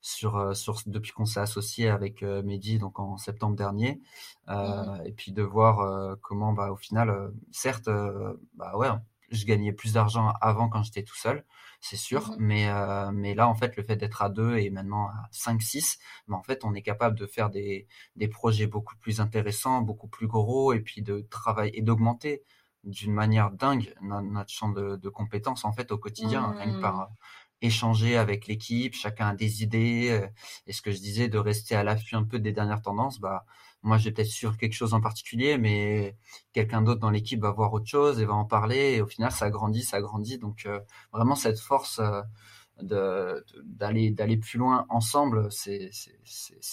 sur, 0.06 0.36
euh, 0.36 0.54
sur 0.54 0.80
depuis 0.86 1.10
qu'on 1.10 1.26
s'est 1.26 1.40
associé 1.40 1.88
avec 1.88 2.22
euh, 2.22 2.40
Mehdi 2.42 2.78
donc 2.78 3.00
en 3.00 3.16
septembre 3.16 3.56
dernier 3.56 4.00
euh, 4.48 4.54
mmh. 4.54 5.06
et 5.06 5.12
puis 5.12 5.32
de 5.32 5.42
voir 5.42 6.16
comment 6.22 6.52
bah 6.52 6.70
au 6.70 6.76
final 6.76 7.32
certes 7.50 7.88
bah 8.54 8.76
ouais 8.76 8.88
je 9.30 9.44
gagnais 9.44 9.72
plus 9.72 9.94
d'argent 9.94 10.32
avant 10.40 10.68
quand 10.68 10.84
j'étais 10.84 11.02
tout 11.02 11.16
seul 11.16 11.44
c'est 11.80 11.96
sûr 11.96 12.30
mmh. 12.30 12.36
mais 12.38 12.70
mais 13.12 13.34
là 13.34 13.48
en 13.48 13.56
fait 13.56 13.76
le 13.76 13.82
fait 13.82 13.96
d'être 13.96 14.22
à 14.22 14.28
deux 14.28 14.58
et 14.58 14.70
maintenant 14.70 15.08
à 15.08 15.28
5 15.32 15.60
6 15.60 15.98
bah, 16.28 16.36
en 16.36 16.42
fait 16.42 16.64
on 16.64 16.72
est 16.74 16.82
capable 16.82 17.18
de 17.18 17.26
faire 17.26 17.50
des 17.50 17.88
des 18.14 18.28
projets 18.28 18.68
beaucoup 18.68 18.96
plus 18.96 19.20
intéressants 19.20 19.82
beaucoup 19.82 20.08
plus 20.08 20.28
gros 20.28 20.72
et 20.72 20.80
puis 20.80 21.02
de 21.02 21.26
travailler 21.30 21.76
et 21.76 21.82
d'augmenter 21.82 22.44
d'une 22.84 23.12
manière 23.12 23.50
dingue 23.50 23.92
notre 24.00 24.50
champ 24.50 24.68
de, 24.68 24.94
de, 24.94 25.08
compétences 25.08 25.64
en 25.64 25.72
fait 25.72 25.90
au 25.90 25.98
quotidien 25.98 26.52
rien 26.56 26.76
que 26.76 26.80
par 26.80 26.94
mmh 26.94 27.08
échanger 27.62 28.16
avec 28.16 28.46
l'équipe, 28.46 28.94
chacun 28.94 29.28
a 29.28 29.34
des 29.34 29.62
idées. 29.62 30.10
Euh, 30.10 30.26
et 30.66 30.72
ce 30.72 30.82
que 30.82 30.90
je 30.90 30.98
disais, 30.98 31.28
de 31.28 31.38
rester 31.38 31.74
à 31.74 31.84
l'affût 31.84 32.16
un 32.16 32.24
peu 32.24 32.38
des 32.38 32.52
dernières 32.52 32.82
tendances, 32.82 33.20
bah, 33.20 33.44
moi, 33.82 33.98
j'ai 33.98 34.10
peut-être 34.10 34.28
sur 34.28 34.56
quelque 34.56 34.72
chose 34.72 34.94
en 34.94 35.00
particulier, 35.00 35.58
mais 35.58 36.16
quelqu'un 36.52 36.82
d'autre 36.82 37.00
dans 37.00 37.10
l'équipe 37.10 37.40
va 37.40 37.52
voir 37.52 37.72
autre 37.72 37.86
chose 37.86 38.20
et 38.20 38.24
va 38.24 38.34
en 38.34 38.44
parler. 38.44 38.94
Et 38.96 39.00
au 39.00 39.06
final, 39.06 39.30
ça 39.30 39.48
grandit, 39.50 39.82
ça 39.82 40.00
grandit. 40.00 40.38
Donc, 40.38 40.66
euh, 40.66 40.80
vraiment, 41.12 41.34
cette 41.34 41.60
force 41.60 42.00
euh, 42.00 42.22
de, 42.82 43.44
d'aller, 43.64 44.36
plus 44.36 44.58
loin 44.58 44.86
ensemble, 44.88 45.50
c'est, 45.50 45.90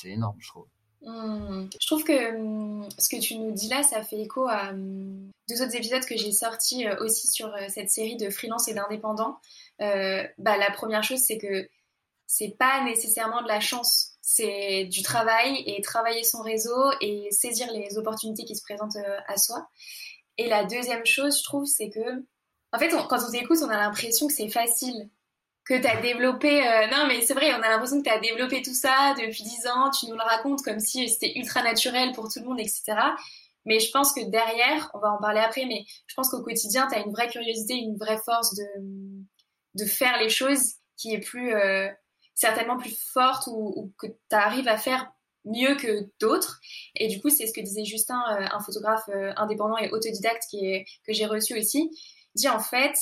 énorme, 0.06 0.38
je 0.40 0.48
trouve. 0.48 0.68
Mmh. 1.02 1.70
Je 1.82 1.88
trouve 1.88 2.04
que 2.04 2.38
mmh, 2.38 2.90
ce 2.98 3.10
que 3.10 3.22
tu 3.22 3.38
nous 3.38 3.52
dis 3.52 3.68
là, 3.68 3.84
ça 3.84 4.02
fait 4.04 4.22
écho 4.22 4.48
à 4.48 4.72
mmh, 4.72 5.32
deux 5.50 5.62
autres 5.62 5.76
épisodes 5.76 6.06
que 6.06 6.18
j'ai 6.18 6.32
sortis 6.32 6.86
aussi 7.02 7.28
sur 7.28 7.54
cette 7.68 7.90
série 7.90 8.16
de 8.16 8.30
freelance 8.30 8.70
et 8.70 8.74
d'indépendants. 8.74 9.38
Euh, 9.84 10.26
bah, 10.38 10.58
la 10.58 10.72
première 10.72 11.04
chose, 11.04 11.20
c'est 11.20 11.38
que 11.38 11.68
c'est 12.26 12.56
pas 12.58 12.84
nécessairement 12.84 13.42
de 13.42 13.48
la 13.48 13.60
chance, 13.60 14.14
c'est 14.22 14.86
du 14.86 15.04
travail 15.04 15.64
et 15.68 15.82
travailler 15.82 16.24
son 16.24 16.42
réseau 16.42 16.92
et 17.02 17.28
saisir 17.32 17.72
les 17.72 17.98
opportunités 17.98 18.46
qui 18.46 18.56
se 18.56 18.64
présentent 18.64 18.96
euh, 18.96 19.20
à 19.28 19.38
soi. 19.38 19.68
Et 20.38 20.48
la 20.48 20.64
deuxième 20.64 21.06
chose, 21.06 21.38
je 21.38 21.44
trouve, 21.44 21.66
c'est 21.66 21.90
que, 21.90 22.26
en 22.72 22.80
fait, 22.80 22.90
quand 22.90 23.20
on 23.28 23.32
t'écoute, 23.32 23.60
on 23.62 23.70
a 23.70 23.78
l'impression 23.78 24.28
que 24.28 24.34
c'est 24.34 24.50
facile, 24.50 25.10
que 25.66 25.80
tu 25.80 25.86
as 25.86 26.02
développé. 26.02 26.68
Euh, 26.68 26.88
non, 26.88 27.06
mais 27.08 27.22
c'est 27.22 27.34
vrai, 27.34 27.54
on 27.54 27.62
a 27.62 27.70
l'impression 27.70 28.00
que 28.02 28.08
tu 28.08 28.10
as 28.10 28.20
développé 28.20 28.62
tout 28.62 28.74
ça 28.74 29.14
depuis 29.20 29.44
10 29.44 29.68
ans, 29.68 29.92
tu 29.92 30.08
nous 30.08 30.16
le 30.16 30.24
racontes 30.24 30.64
comme 30.64 30.80
si 30.80 31.08
c'était 31.10 31.38
ultra 31.38 31.62
naturel 31.62 32.14
pour 32.14 32.32
tout 32.32 32.40
le 32.40 32.46
monde, 32.46 32.60
etc. 32.60 32.96
Mais 33.66 33.80
je 33.80 33.92
pense 33.92 34.12
que 34.12 34.22
derrière, 34.22 34.90
on 34.94 35.00
va 35.00 35.12
en 35.12 35.20
parler 35.20 35.40
après, 35.40 35.66
mais 35.66 35.86
je 36.08 36.16
pense 36.16 36.30
qu'au 36.30 36.42
quotidien, 36.42 36.88
tu 36.88 36.96
as 36.96 37.00
une 37.00 37.12
vraie 37.12 37.30
curiosité, 37.30 37.76
une 37.76 37.98
vraie 37.98 38.20
force 38.26 38.54
de, 38.56 38.66
de 39.76 39.86
faire 39.86 40.20
les 40.20 40.30
choses 40.30 40.76
qui 40.98 41.14
est 41.14 41.20
plus 41.20 41.54
euh, 41.54 41.90
certainement 42.36 42.78
plus 42.78 42.96
forte 43.12 43.48
ou, 43.48 43.94
que 43.98 44.08
tu 44.08 44.36
arrives 44.36 44.68
à 44.68 44.78
faire 44.78 45.12
mieux 45.46 45.76
que 45.76 46.10
d'autres. 46.20 46.62
Et 46.96 47.08
du 47.08 47.22
coup, 47.22 47.30
c'est 47.30 47.48
ce 47.48 47.54
que 47.54 47.62
disait 47.62 47.86
Justin, 47.86 48.22
euh, 48.32 48.46
un 48.52 48.60
photographe 48.62 49.10
euh, 49.10 49.34
indépendant 49.36 49.78
et 49.78 49.90
autodidacte 49.90 50.44
qui 50.50 50.66
est, 50.66 50.86
que 51.06 51.14
j'ai 51.14 51.26
reçu 51.26 51.58
aussi, 51.58 51.90
dit 52.36 52.48
en 52.48 52.60
fait, 52.60 52.96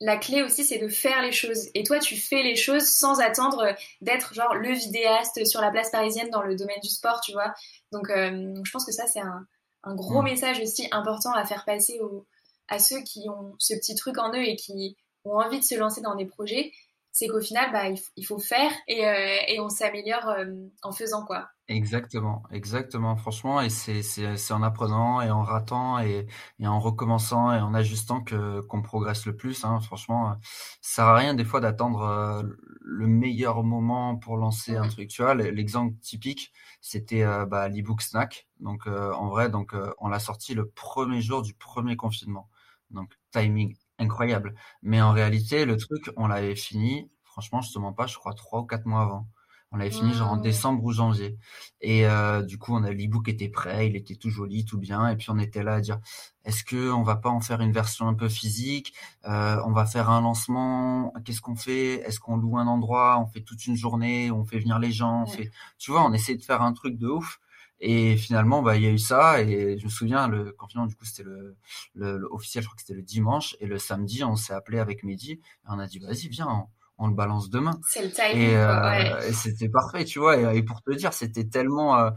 la 0.00 0.16
clé 0.16 0.42
aussi, 0.42 0.64
c'est 0.64 0.78
de 0.78 0.88
faire 0.88 1.22
les 1.22 1.32
choses. 1.32 1.68
Et 1.74 1.84
toi, 1.84 1.98
tu 1.98 2.16
fais 2.16 2.42
les 2.42 2.56
choses 2.56 2.86
sans 2.86 3.20
attendre 3.20 3.76
d'être 4.00 4.32
genre 4.34 4.54
le 4.54 4.72
vidéaste 4.72 5.44
sur 5.44 5.60
la 5.60 5.70
place 5.70 5.90
parisienne 5.90 6.30
dans 6.30 6.42
le 6.42 6.56
domaine 6.56 6.80
du 6.82 6.88
sport, 6.88 7.20
tu 7.20 7.32
vois. 7.32 7.54
Donc, 7.92 8.06
je 8.08 8.70
pense 8.72 8.86
que 8.86 8.92
ça, 8.92 9.06
c'est 9.06 9.20
un, 9.20 9.46
un, 9.82 9.94
gros 9.94 10.22
mmh. 10.22 10.24
message 10.24 10.60
aussi 10.60 10.88
important 10.90 11.32
à 11.34 11.44
faire 11.44 11.66
passer 11.66 12.00
aux, 12.00 12.26
à 12.70 12.78
ceux 12.78 13.02
qui 13.02 13.28
ont 13.28 13.54
ce 13.58 13.74
petit 13.74 13.94
truc 13.94 14.16
en 14.16 14.30
eux 14.32 14.42
et 14.42 14.56
qui 14.56 14.96
ont 15.24 15.38
envie 15.38 15.60
de 15.60 15.64
se 15.64 15.74
lancer 15.74 16.00
dans 16.00 16.14
des 16.14 16.26
projets, 16.26 16.72
c'est 17.12 17.26
qu'au 17.26 17.40
final, 17.40 17.72
bah, 17.72 17.88
il, 18.16 18.24
faut 18.24 18.38
faire 18.38 18.70
et, 18.86 19.06
euh, 19.06 19.36
et 19.48 19.60
on 19.60 19.68
s'améliore 19.68 20.28
euh, 20.28 20.46
en 20.82 20.92
faisant 20.92 21.24
quoi. 21.24 21.48
Exactement, 21.66 22.42
exactement. 22.50 23.16
Franchement, 23.16 23.60
et 23.60 23.68
c'est, 23.68 24.52
en 24.52 24.62
apprenant 24.62 25.20
et 25.20 25.30
en 25.30 25.42
ratant 25.42 25.98
et, 25.98 26.26
et 26.58 26.66
en 26.66 26.78
recommençant 26.78 27.52
et 27.52 27.60
en 27.60 27.74
ajustant 27.74 28.22
que 28.22 28.60
qu'on 28.62 28.82
progresse 28.82 29.26
le 29.26 29.36
plus. 29.36 29.64
Hein. 29.64 29.80
Franchement, 29.80 30.36
ça 30.80 31.02
sert 31.02 31.04
à 31.06 31.16
rien 31.16 31.34
des 31.34 31.44
fois 31.44 31.60
d'attendre 31.60 32.02
euh, 32.02 32.42
le 32.80 33.06
meilleur 33.06 33.62
moment 33.64 34.16
pour 34.16 34.36
lancer 34.36 34.76
un 34.76 34.88
truc. 34.88 35.08
Tu 35.08 35.22
vois, 35.22 35.34
l'exemple 35.34 35.96
typique, 36.00 36.52
c'était 36.80 37.24
bah, 37.46 37.68
l'ebook 37.68 38.02
Snack. 38.02 38.48
Donc 38.60 38.86
en 38.86 39.28
vrai, 39.28 39.48
donc 39.48 39.74
on 39.98 40.08
l'a 40.08 40.18
sorti 40.18 40.54
le 40.54 40.68
premier 40.68 41.20
jour 41.20 41.42
du 41.42 41.54
premier 41.54 41.96
confinement. 41.96 42.48
Donc 42.90 43.12
timing 43.32 43.76
incroyable. 44.00 44.54
Mais 44.82 45.00
en 45.02 45.12
réalité, 45.12 45.64
le 45.64 45.76
truc, 45.76 46.10
on 46.16 46.26
l'avait 46.26 46.56
fini, 46.56 47.10
franchement, 47.24 47.60
je 47.62 47.72
te 47.72 47.78
mens 47.78 47.92
pas, 47.92 48.06
je 48.06 48.16
crois 48.18 48.34
trois 48.34 48.60
ou 48.60 48.64
quatre 48.66 48.86
mois 48.86 49.02
avant. 49.02 49.28
On 49.72 49.76
l'avait 49.76 49.92
fini 49.92 50.12
genre 50.14 50.32
en 50.32 50.36
décembre 50.36 50.82
ou 50.82 50.90
janvier. 50.92 51.38
Et 51.80 52.04
euh, 52.06 52.42
du 52.42 52.58
coup, 52.58 52.74
on 52.74 52.82
a 52.82 52.90
l'ebook 52.90 53.28
était 53.28 53.48
prêt, 53.48 53.86
il 53.86 53.94
était 53.94 54.16
tout 54.16 54.28
joli, 54.30 54.64
tout 54.64 54.78
bien. 54.78 55.08
Et 55.08 55.16
puis 55.16 55.30
on 55.30 55.38
était 55.38 55.62
là 55.62 55.74
à 55.74 55.80
dire, 55.80 56.00
est-ce 56.44 56.64
que 56.64 56.90
on 56.90 57.04
va 57.04 57.14
pas 57.16 57.28
en 57.28 57.40
faire 57.40 57.60
une 57.60 57.70
version 57.72 58.08
un 58.08 58.14
peu 58.14 58.28
physique? 58.28 58.92
Euh, 59.26 59.60
On 59.64 59.72
va 59.72 59.86
faire 59.86 60.10
un 60.10 60.22
lancement. 60.22 61.12
Qu'est-ce 61.24 61.40
qu'on 61.40 61.54
fait? 61.54 62.00
Est-ce 62.06 62.18
qu'on 62.18 62.36
loue 62.36 62.58
un 62.58 62.66
endroit? 62.66 63.20
On 63.20 63.26
fait 63.26 63.42
toute 63.42 63.64
une 63.66 63.76
journée 63.76 64.32
On 64.32 64.44
fait 64.44 64.58
venir 64.58 64.80
les 64.80 64.90
gens 64.92 65.22
on 65.22 65.26
fait, 65.26 65.50
Tu 65.78 65.92
vois, 65.92 66.04
on 66.04 66.12
essaie 66.12 66.34
de 66.36 66.42
faire 66.42 66.62
un 66.62 66.72
truc 66.72 66.98
de 66.98 67.06
ouf. 67.06 67.40
Et 67.80 68.16
finalement, 68.16 68.62
bah, 68.62 68.76
il 68.76 68.82
y 68.82 68.86
a 68.86 68.90
eu 68.90 68.98
ça. 68.98 69.42
Et 69.42 69.78
je 69.78 69.84
me 69.84 69.90
souviens, 69.90 70.28
le 70.28 70.52
confinement, 70.52 70.86
du 70.86 70.94
coup, 70.94 71.04
c'était 71.04 71.22
le, 71.22 71.56
le, 71.94 72.28
officiel, 72.30 72.62
je 72.62 72.68
crois 72.68 72.76
que 72.76 72.82
c'était 72.82 72.94
le 72.94 73.02
dimanche. 73.02 73.56
Et 73.60 73.66
le 73.66 73.78
samedi, 73.78 74.22
on 74.22 74.36
s'est 74.36 74.52
appelé 74.52 74.78
avec 74.78 75.02
Mehdi. 75.02 75.32
Et 75.32 75.40
on 75.66 75.78
a 75.78 75.86
dit, 75.86 75.98
vas-y, 75.98 76.28
viens, 76.28 76.66
on, 76.98 77.08
le 77.08 77.14
balance 77.14 77.48
demain. 77.48 77.80
C'est 77.88 78.04
le 78.04 78.10
timing. 78.10 78.36
Et, 78.36 78.56
euh, 78.56 79.28
et 79.28 79.32
c'était 79.32 79.70
parfait, 79.70 80.04
tu 80.04 80.18
vois. 80.18 80.54
Et, 80.54 80.62
pour 80.62 80.82
te 80.82 80.92
dire, 80.92 81.14
c'était 81.14 81.48
tellement. 81.48 81.96
Euh, 81.96 82.10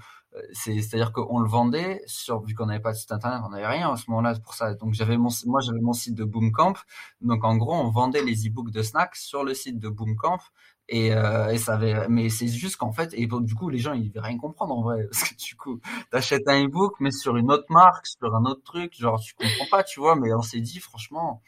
c'est-à-dire 0.54 1.12
qu'on 1.12 1.39
le 1.39 1.47
vendait 1.47 2.02
sur 2.08 2.41
vu 2.41 2.56
qu'on 2.56 2.65
n'avait 2.65 2.82
pas 2.82 2.91
de 2.91 2.97
site 2.97 3.12
internet, 3.12 3.41
on 3.45 3.49
n'avait 3.49 3.67
rien 3.67 3.91
à 3.91 3.97
ce 3.97 4.10
moment-là 4.10 4.34
pour 4.43 4.56
ça. 4.56 4.73
Donc 4.73 4.93
j'avais 4.93 5.15
mon 5.15 5.30
moi 5.45 5.62
j'avais 5.62 5.80
mon 5.80 5.93
site 5.93 6.15
de 6.15 6.23
Boomcamp. 6.23 6.73
Donc 7.21 7.43
en 7.43 7.56
gros, 7.56 7.76
on 7.76 7.91
vendait 7.91 8.23
les 8.23 8.47
e-books 8.47 8.71
de 8.71 8.82
snacks 8.82 9.15
sur 9.15 9.43
le 9.43 9.54
site 9.54 9.80
de 9.80 9.89
Boomcamp 9.89 10.39
et, 10.89 11.13
euh, 11.13 11.50
et 11.50 11.58
ça 11.58 11.76
avait, 11.76 12.08
mais 12.10 12.30
c'est 12.30 12.48
juste 12.48 12.78
qu'en 12.78 12.91
fait, 12.91 13.13
et 13.13 13.28
du 13.28 13.56
coup, 13.56 13.69
les 13.69 13.80
gens 13.80 13.93
ils 13.93 14.10
devaient 14.10 14.26
rien 14.28 14.38
comprendre 14.38 14.76
en 14.78 14.82
vrai, 14.82 15.08
parce 15.12 15.30
que 15.30 15.36
du 15.36 15.56
coup, 15.56 15.80
t'achètes 16.12 16.48
un 16.48 16.60
ebook 16.62 16.96
mais 17.00 17.12
sur 17.12 17.38
une 17.38 17.52
autre 17.52 17.65
marque, 17.69 18.06
sur 18.08 18.36
un 18.36 18.43
autre 18.46 18.63
truc, 18.63 18.93
genre 18.98 19.19
tu 19.19 19.34
comprends 19.36 19.65
pas, 19.72 19.84
tu 19.84 20.00
vois. 20.00 20.15
Mais 20.15 20.34
on 20.34 20.41
s'est 20.41 20.62
dit 20.62 20.80
franchement, 20.80 21.41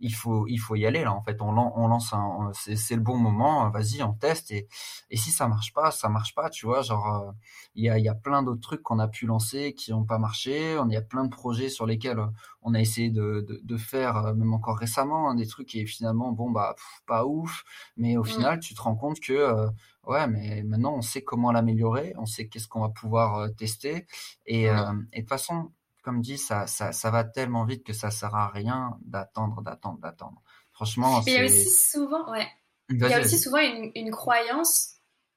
il 0.00 0.14
faut, 0.14 0.46
il 0.48 0.58
faut 0.58 0.74
y 0.74 0.86
aller 0.86 1.04
là. 1.04 1.12
En 1.12 1.22
fait, 1.22 1.40
on, 1.40 1.56
on 1.56 1.88
lance 1.88 2.12
un, 2.12 2.50
c'est 2.54 2.94
le 2.94 3.00
bon 3.02 3.16
moment. 3.16 3.68
Vas-y, 3.70 4.02
on 4.02 4.14
teste 4.14 4.50
et, 4.50 4.66
et 5.10 5.16
si 5.16 5.30
ça 5.30 5.46
marche 5.46 5.72
pas, 5.72 5.90
ça 5.90 6.08
marche 6.08 6.34
pas. 6.34 6.50
Tu 6.50 6.66
vois, 6.66 6.82
genre 6.82 7.28
euh, 7.28 7.32
il 7.74 7.84
y 7.84 7.90
a, 7.90 7.98
y 7.98 8.08
a 8.08 8.14
plein 8.14 8.42
d'autres 8.42 8.60
trucs 8.60 8.82
qu'on 8.82 8.98
a 8.98 9.08
pu 9.08 9.26
lancer 9.26 9.74
qui 9.74 9.92
n'ont 9.92 10.04
pas 10.04 10.18
marché. 10.18 10.78
On 10.78 10.88
y 10.88 10.96
a 10.96 11.02
plein 11.02 11.24
de 11.24 11.30
projets 11.30 11.68
sur 11.68 11.86
lesquels 11.86 12.18
euh, 12.18 12.26
on 12.62 12.74
a 12.74 12.80
essayé 12.80 13.10
de, 13.10 13.44
de, 13.46 13.60
de 13.62 13.76
faire, 13.76 14.16
euh, 14.16 14.34
même 14.34 14.52
encore 14.54 14.78
récemment, 14.78 15.30
hein, 15.30 15.34
des 15.34 15.46
trucs 15.46 15.68
qui 15.68 15.86
finalement 15.86 16.32
bon 16.32 16.50
bah 16.50 16.74
pas 17.06 17.24
ouf. 17.26 17.62
Mais 17.96 18.16
au 18.16 18.22
mmh. 18.22 18.26
final, 18.26 18.60
tu 18.60 18.74
te 18.74 18.82
rends 18.82 18.96
compte 18.96 19.20
que 19.20 19.68
ouais, 20.06 20.26
mais 20.26 20.62
maintenant 20.62 20.94
on 20.94 21.02
sait 21.02 21.22
comment 21.22 21.52
l'améliorer, 21.52 22.14
on 22.18 22.26
sait 22.26 22.48
qu'est-ce 22.48 22.68
qu'on 22.68 22.80
va 22.80 22.88
pouvoir 22.88 23.54
tester 23.54 24.06
et, 24.46 24.70
mmh. 24.70 25.08
et 25.12 25.16
de 25.18 25.22
toute 25.22 25.28
façon 25.28 25.70
comme 26.02 26.20
dit, 26.20 26.38
ça, 26.38 26.66
ça, 26.66 26.92
ça 26.92 27.10
va 27.10 27.24
tellement 27.24 27.64
vite 27.64 27.84
que 27.84 27.92
ça 27.92 28.10
sert 28.10 28.34
à 28.34 28.48
rien 28.48 28.98
d'attendre, 29.02 29.62
d'attendre, 29.62 29.98
d'attendre. 30.00 30.42
Franchement, 30.72 31.22
il 31.26 31.32
y 31.32 31.36
a 31.36 31.44
aussi 31.44 31.68
souvent, 31.68 32.30
ouais. 32.30 32.46
Il 32.88 32.98
y 32.98 33.12
a 33.12 33.20
aussi 33.20 33.38
souvent 33.38 33.58
une, 33.58 33.92
une, 33.94 34.10
croyance 34.10 34.94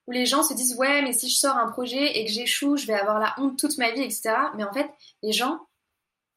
où 0.07 0.11
les 0.11 0.25
gens 0.25 0.41
se 0.41 0.53
disent 0.53 0.75
ouais, 0.75 1.01
mais 1.03 1.13
si 1.13 1.29
je 1.29 1.35
sors 1.35 1.55
un 1.55 1.69
projet 1.69 2.17
et 2.17 2.25
que 2.25 2.31
j'échoue, 2.31 2.77
je 2.77 2.87
vais 2.87 2.93
avoir 2.93 3.19
la 3.19 3.35
honte 3.37 3.59
toute 3.59 3.77
ma 3.77 3.91
vie, 3.91 4.01
etc. 4.01 4.33
Mais 4.55 4.63
en 4.63 4.73
fait, 4.73 4.89
les 5.21 5.33
gens, 5.33 5.59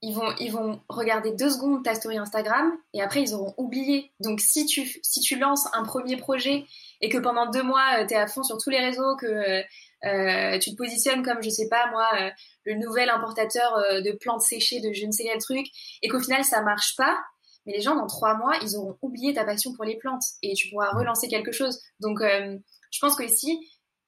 ils 0.02 0.14
vont, 0.14 0.34
ils 0.38 0.52
vont 0.52 0.82
regarder 0.88 1.32
deux 1.32 1.48
secondes 1.48 1.82
ta 1.82 1.94
story 1.94 2.18
Instagram 2.18 2.70
et 2.92 3.00
après 3.00 3.22
ils 3.22 3.34
auront 3.34 3.54
oublié. 3.56 4.12
Donc 4.20 4.40
si 4.40 4.66
tu, 4.66 5.00
si 5.02 5.20
tu 5.20 5.38
lances 5.38 5.66
un 5.72 5.84
premier 5.84 6.16
projet 6.16 6.66
et 7.00 7.08
que 7.08 7.18
pendant 7.18 7.50
deux 7.50 7.62
mois 7.62 8.00
euh, 8.00 8.06
tu 8.06 8.12
es 8.12 8.16
à 8.16 8.26
fond 8.26 8.42
sur 8.42 8.58
tous 8.58 8.68
les 8.68 8.78
réseaux, 8.78 9.16
que 9.16 9.26
euh, 9.26 9.62
euh, 10.04 10.58
tu 10.58 10.72
te 10.72 10.76
positionnes 10.76 11.22
comme, 11.22 11.42
je 11.42 11.48
sais 11.48 11.68
pas 11.68 11.90
moi, 11.90 12.08
euh, 12.20 12.30
le 12.66 12.74
nouvel 12.74 13.08
importateur 13.08 13.74
euh, 13.76 14.00
de 14.02 14.12
plantes 14.12 14.42
séchées 14.42 14.80
de 14.80 14.92
je 14.92 15.06
ne 15.06 15.12
sais 15.12 15.24
quel 15.24 15.38
truc, 15.38 15.66
et 16.02 16.08
qu'au 16.08 16.20
final 16.20 16.44
ça 16.44 16.60
marche 16.62 16.94
pas, 16.96 17.18
mais 17.64 17.72
les 17.72 17.80
gens 17.80 17.96
dans 17.96 18.06
trois 18.06 18.34
mois, 18.34 18.56
ils 18.62 18.76
auront 18.76 18.98
oublié 19.02 19.32
ta 19.34 19.44
passion 19.44 19.72
pour 19.72 19.84
les 19.84 19.96
plantes 19.96 20.24
et 20.42 20.54
tu 20.54 20.68
pourras 20.68 20.90
relancer 20.90 21.26
quelque 21.26 21.50
chose. 21.50 21.80
Donc, 21.98 22.20
je 22.22 22.98
pense 23.00 23.16
que 23.16 23.24
ici, 23.24 23.58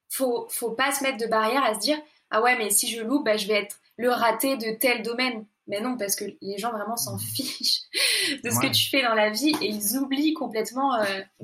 faut, 0.09 0.47
faut 0.49 0.71
pas 0.71 0.93
se 0.93 1.03
mettre 1.03 1.19
de 1.19 1.27
barrière 1.27 1.65
à 1.65 1.75
se 1.75 1.81
dire 1.81 1.99
ah 2.31 2.41
ouais, 2.41 2.57
mais 2.57 2.71
si 2.71 2.89
je 2.89 3.03
loupe, 3.03 3.25
bah, 3.25 3.37
je 3.37 3.49
vais 3.49 3.55
être 3.55 3.81
le 3.97 4.11
raté 4.11 4.57
de 4.57 4.77
tel 4.79 5.03
domaine. 5.03 5.45
Mais 5.67 5.81
non, 5.81 5.97
parce 5.97 6.15
que 6.15 6.25
les 6.41 6.57
gens 6.57 6.71
vraiment 6.71 6.97
s'en 6.97 7.19
fichent 7.19 7.81
de 8.45 8.51
ce 8.51 8.61
que 8.61 8.73
tu 8.73 8.89
fais 8.89 9.03
dans 9.03 9.15
la 9.15 9.31
vie 9.31 9.53
et 9.61 9.67
ils 9.67 9.99
oublient 9.99 10.35
complètement 10.35 10.97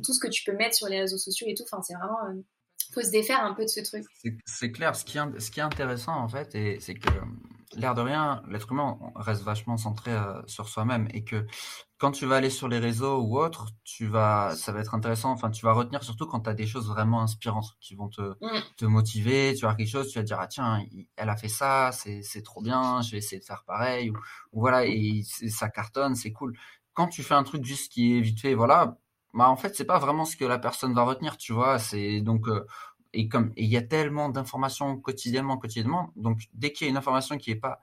tout 0.03 0.13
ce 0.13 0.21
que 0.21 0.29
tu 0.29 0.45
peux 0.45 0.57
mettre 0.57 0.77
sur 0.77 0.89
les 0.89 1.01
réseaux 1.01 1.19
sociaux 1.19 1.49
et 1.49 1.55
tout. 1.55 1.65
Enfin, 1.65 1.83
c'est 1.83 1.95
vraiment 1.95 2.19
faut 2.95 3.03
se 3.03 3.11
défaire 3.11 3.45
un 3.45 3.55
peu 3.55 3.65
de 3.65 3.69
ce 3.69 3.81
truc. 3.81 4.05
C'est 4.47 4.73
clair. 4.73 4.95
Ce 4.97 5.05
qui, 5.05 5.19
est, 5.19 5.41
ce 5.41 5.51
qui 5.51 5.61
est 5.61 5.63
intéressant, 5.63 6.15
en 6.15 6.29
fait, 6.29 6.51
c'est 6.81 6.95
que, 6.95 7.11
l'air 7.77 7.95
de 7.95 8.01
rien, 8.01 8.43
l'être 8.49 8.71
humain 8.73 8.99
reste 9.17 9.43
vachement 9.43 9.77
centré 9.77 10.13
euh, 10.13 10.41
sur 10.47 10.69
soi-même 10.69 11.09
et 11.13 11.25
que 11.25 11.47
quand 11.99 12.11
tu 12.11 12.27
vas 12.27 12.37
aller 12.37 12.51
sur 12.51 12.69
les 12.69 12.79
réseaux 12.79 13.21
ou 13.21 13.39
autre, 13.39 13.69
tu 13.85 14.07
vas, 14.07 14.55
ça 14.57 14.73
va 14.73 14.81
être 14.81 14.95
intéressant. 14.95 15.31
Enfin, 15.31 15.51
tu 15.51 15.65
vas 15.65 15.73
retenir 15.73 16.03
surtout 16.03 16.27
quand 16.27 16.41
tu 16.41 16.51
as 16.51 16.55
des 16.55 16.67
choses 16.67 16.89
vraiment 16.89 17.23
inspirantes 17.23 17.77
qui 17.81 17.95
vont 17.95 18.09
te, 18.09 18.21
mm. 18.21 18.63
te 18.77 18.85
motiver. 18.85 19.55
Tu 19.55 19.65
vas 19.65 19.75
quelque 19.75 19.89
chose, 19.89 20.11
tu 20.11 20.19
vas 20.19 20.23
te 20.23 20.27
dire, 20.27 20.39
ah 20.41 20.47
tiens, 20.47 20.85
elle 21.17 21.29
a 21.29 21.37
fait 21.37 21.49
ça, 21.49 21.91
c'est 21.93 22.43
trop 22.43 22.61
bien, 22.61 23.01
je 23.03 23.13
vais 23.13 23.19
essayer 23.19 23.41
de 23.41 23.45
faire 23.45 23.65
pareil. 23.65 24.11
Ou, 24.11 24.17
voilà, 24.53 24.85
et 24.87 25.23
ça 25.25 25.69
cartonne, 25.69 26.15
c'est 26.15 26.33
cool. 26.33 26.57
Quand 26.93 27.09
tu 27.09 27.23
fais 27.23 27.35
un 27.35 27.43
truc 27.43 27.65
juste 27.65 27.91
qui 27.93 28.17
est 28.17 28.21
vite 28.21 28.41
fait, 28.41 28.55
voilà, 28.55 28.99
bah 29.35 29.49
en 29.49 29.57
fait 29.57 29.75
c'est 29.77 29.85
pas 29.85 29.99
vraiment 29.99 30.25
ce 30.25 30.37
que 30.37 30.45
la 30.45 30.59
personne 30.59 30.95
va 30.95 31.03
retenir 31.03 31.37
tu 31.37 31.53
vois 31.53 31.79
c'est 31.79 32.21
donc 32.21 32.49
euh, 32.49 32.65
et 33.13 33.29
comme 33.29 33.53
il 33.57 33.67
y 33.67 33.77
a 33.77 33.83
tellement 33.83 34.29
d'informations 34.29 34.97
quotidiennement 34.97 35.59
quotidiennement 35.59 36.13
donc 36.17 36.43
dès 36.55 36.73
qu'il 36.73 36.87
y 36.87 36.89
a 36.89 36.91
une 36.91 36.97
information 36.97 37.37
qui 37.37 37.51
est 37.51 37.57
pas 37.57 37.81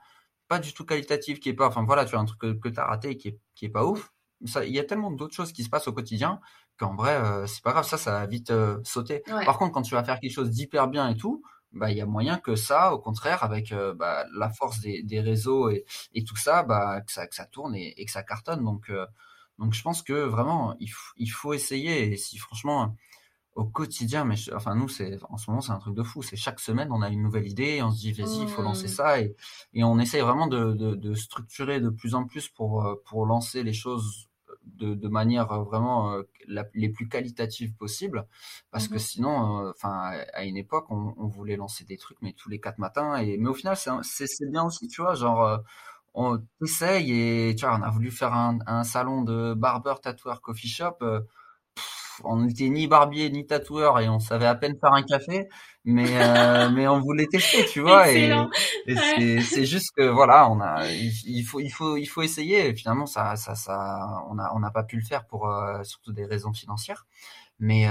pas 0.48 0.58
du 0.58 0.72
tout 0.72 0.86
qualitative 0.86 1.38
qui 1.38 1.50
est 1.50 1.54
pas 1.54 1.68
enfin 1.68 1.84
voilà 1.84 2.06
tu 2.06 2.16
as 2.16 2.18
un 2.18 2.24
truc 2.24 2.60
que, 2.60 2.68
tu 2.68 2.80
as 2.80 2.86
raté 2.86 3.10
et 3.10 3.16
qui 3.18 3.28
est 3.28 3.38
qui 3.54 3.66
est 3.66 3.68
pas 3.68 3.84
ouf 3.84 4.12
ça 4.46 4.64
il 4.64 4.72
y 4.72 4.78
a 4.78 4.84
tellement 4.84 5.10
d'autres 5.10 5.34
choses 5.34 5.52
qui 5.52 5.62
se 5.62 5.68
passent 5.68 5.88
au 5.88 5.92
quotidien 5.92 6.40
qu'en 6.78 6.94
vrai 6.94 7.16
euh, 7.16 7.46
c'est 7.46 7.62
pas 7.62 7.72
grave 7.72 7.86
ça 7.86 7.98
ça 7.98 8.12
va 8.12 8.26
vite 8.26 8.50
euh, 8.50 8.80
sauter. 8.82 9.22
Par 9.26 9.58
contre 9.58 9.72
quand 9.72 9.82
tu 9.82 9.94
vas 9.94 10.04
faire 10.04 10.20
quelque 10.20 10.32
chose 10.32 10.50
d'hyper 10.50 10.88
bien 10.88 11.08
et 11.10 11.16
tout 11.16 11.42
bah 11.72 11.90
il 11.90 11.98
y 11.98 12.00
a 12.00 12.06
moyen 12.06 12.38
que 12.38 12.56
ça 12.56 12.94
au 12.94 12.98
contraire 12.98 13.44
avec 13.44 13.74
bah, 13.96 14.26
la 14.34 14.50
force 14.50 14.80
des, 14.80 15.02
des 15.02 15.20
réseaux 15.20 15.70
et, 15.70 15.84
et 16.14 16.24
tout 16.24 16.36
ça 16.36 16.62
bah 16.62 17.02
que 17.02 17.12
ça 17.12 17.26
que 17.26 17.34
ça 17.34 17.44
tourne 17.46 17.74
et, 17.74 17.94
et 18.00 18.04
que 18.06 18.10
ça 18.10 18.22
cartonne 18.22 18.64
donc 18.64 18.90
donc 19.58 19.74
je 19.74 19.82
pense 19.82 20.02
que 20.02 20.12
vraiment, 20.12 20.74
il, 20.80 20.90
il 21.16 21.28
faut 21.28 21.52
essayer. 21.52 22.12
Et 22.12 22.16
si 22.16 22.38
franchement, 22.38 22.96
au 23.54 23.64
quotidien, 23.64 24.24
mais 24.24 24.36
enfin 24.54 24.74
nous, 24.74 24.88
c'est 24.88 25.18
en 25.28 25.36
ce 25.36 25.50
moment, 25.50 25.60
c'est 25.60 25.72
un 25.72 25.78
truc 25.78 25.94
de 25.94 26.02
fou. 26.02 26.22
C'est 26.22 26.36
chaque 26.36 26.60
semaine, 26.60 26.88
on 26.90 27.02
a 27.02 27.10
une 27.10 27.22
nouvelle 27.22 27.46
idée, 27.46 27.76
et 27.76 27.82
on 27.82 27.90
se 27.90 27.98
dit, 28.00 28.12
vas-y, 28.12 28.42
il 28.42 28.48
faut 28.48 28.62
lancer 28.62 28.86
mmh. 28.86 28.88
ça, 28.88 29.20
et, 29.20 29.34
et 29.74 29.84
on 29.84 29.98
essaye 29.98 30.22
vraiment 30.22 30.46
de, 30.46 30.72
de, 30.72 30.94
de, 30.94 31.14
structurer 31.14 31.80
de 31.80 31.90
plus 31.90 32.14
en 32.14 32.24
plus 32.24 32.48
pour 32.48 32.84
euh, 32.84 32.94
pour 33.04 33.26
lancer 33.26 33.62
les 33.62 33.74
choses 33.74 34.28
de, 34.64 34.94
de 34.94 35.08
manière 35.08 35.52
euh, 35.52 35.64
vraiment 35.64 36.12
euh, 36.12 36.22
les 36.74 36.88
plus 36.88 37.08
qualitatives 37.08 37.74
possibles, 37.74 38.26
parce 38.70 38.88
que 38.88 38.94
mmh 38.94 38.98
sinon, 38.98 39.70
enfin 39.70 40.22
à 40.32 40.44
une 40.44 40.56
époque, 40.56 40.86
on, 40.90 41.14
on, 41.18 41.26
voulait 41.26 41.56
lancer 41.56 41.84
des 41.84 41.98
trucs, 41.98 42.22
mais 42.22 42.32
tous 42.32 42.48
les 42.48 42.58
quatre 42.58 42.78
matins, 42.78 43.16
et 43.16 43.36
mais 43.36 43.48
au 43.48 43.54
final, 43.54 43.76
c'est 43.76 44.26
c'est 44.26 44.50
bien 44.50 44.64
aussi, 44.64 44.88
tu 44.88 45.02
vois, 45.02 45.14
genre 45.14 45.60
on 46.14 46.38
essaye 46.62 47.12
et 47.12 47.54
tu 47.56 47.64
vois, 47.66 47.76
on 47.78 47.82
a 47.82 47.90
voulu 47.90 48.10
faire 48.10 48.32
un, 48.34 48.58
un 48.66 48.84
salon 48.84 49.22
de 49.22 49.54
barber, 49.54 49.94
tatoueur, 50.02 50.40
coffee 50.42 50.68
shop. 50.68 50.96
Euh, 51.02 51.20
on 52.24 52.40
n'était 52.42 52.68
ni 52.68 52.86
barbier 52.86 53.30
ni 53.30 53.46
tatoueur 53.46 53.98
et 54.00 54.08
on 54.08 54.18
savait 54.20 54.46
à 54.46 54.54
peine 54.54 54.74
faire 54.80 54.92
un 54.92 55.02
café, 55.02 55.48
mais 55.84 56.06
euh, 56.22 56.70
mais 56.74 56.86
on 56.88 57.00
voulait 57.00 57.26
tester, 57.26 57.64
tu 57.66 57.80
vois. 57.80 58.10
Et, 58.12 58.30
et 58.86 59.40
c'est 59.40 59.64
juste 59.64 59.92
que 59.96 60.02
voilà, 60.04 60.48
on 60.50 60.60
a, 60.60 60.86
il, 60.90 61.42
faut 61.42 61.60
il 61.60 61.70
faut 61.70 61.96
il 61.96 62.06
faut 62.06 62.22
essayer. 62.22 62.68
Et 62.68 62.74
finalement, 62.74 63.06
ça 63.06 63.36
ça 63.36 63.54
ça, 63.54 64.24
on 64.30 64.38
a 64.38 64.52
on 64.54 64.60
n'a 64.60 64.70
pas 64.70 64.84
pu 64.84 64.96
le 64.96 65.04
faire 65.04 65.26
pour 65.26 65.48
euh, 65.48 65.82
surtout 65.84 66.12
des 66.12 66.26
raisons 66.26 66.52
financières, 66.52 67.06
mais 67.58 67.86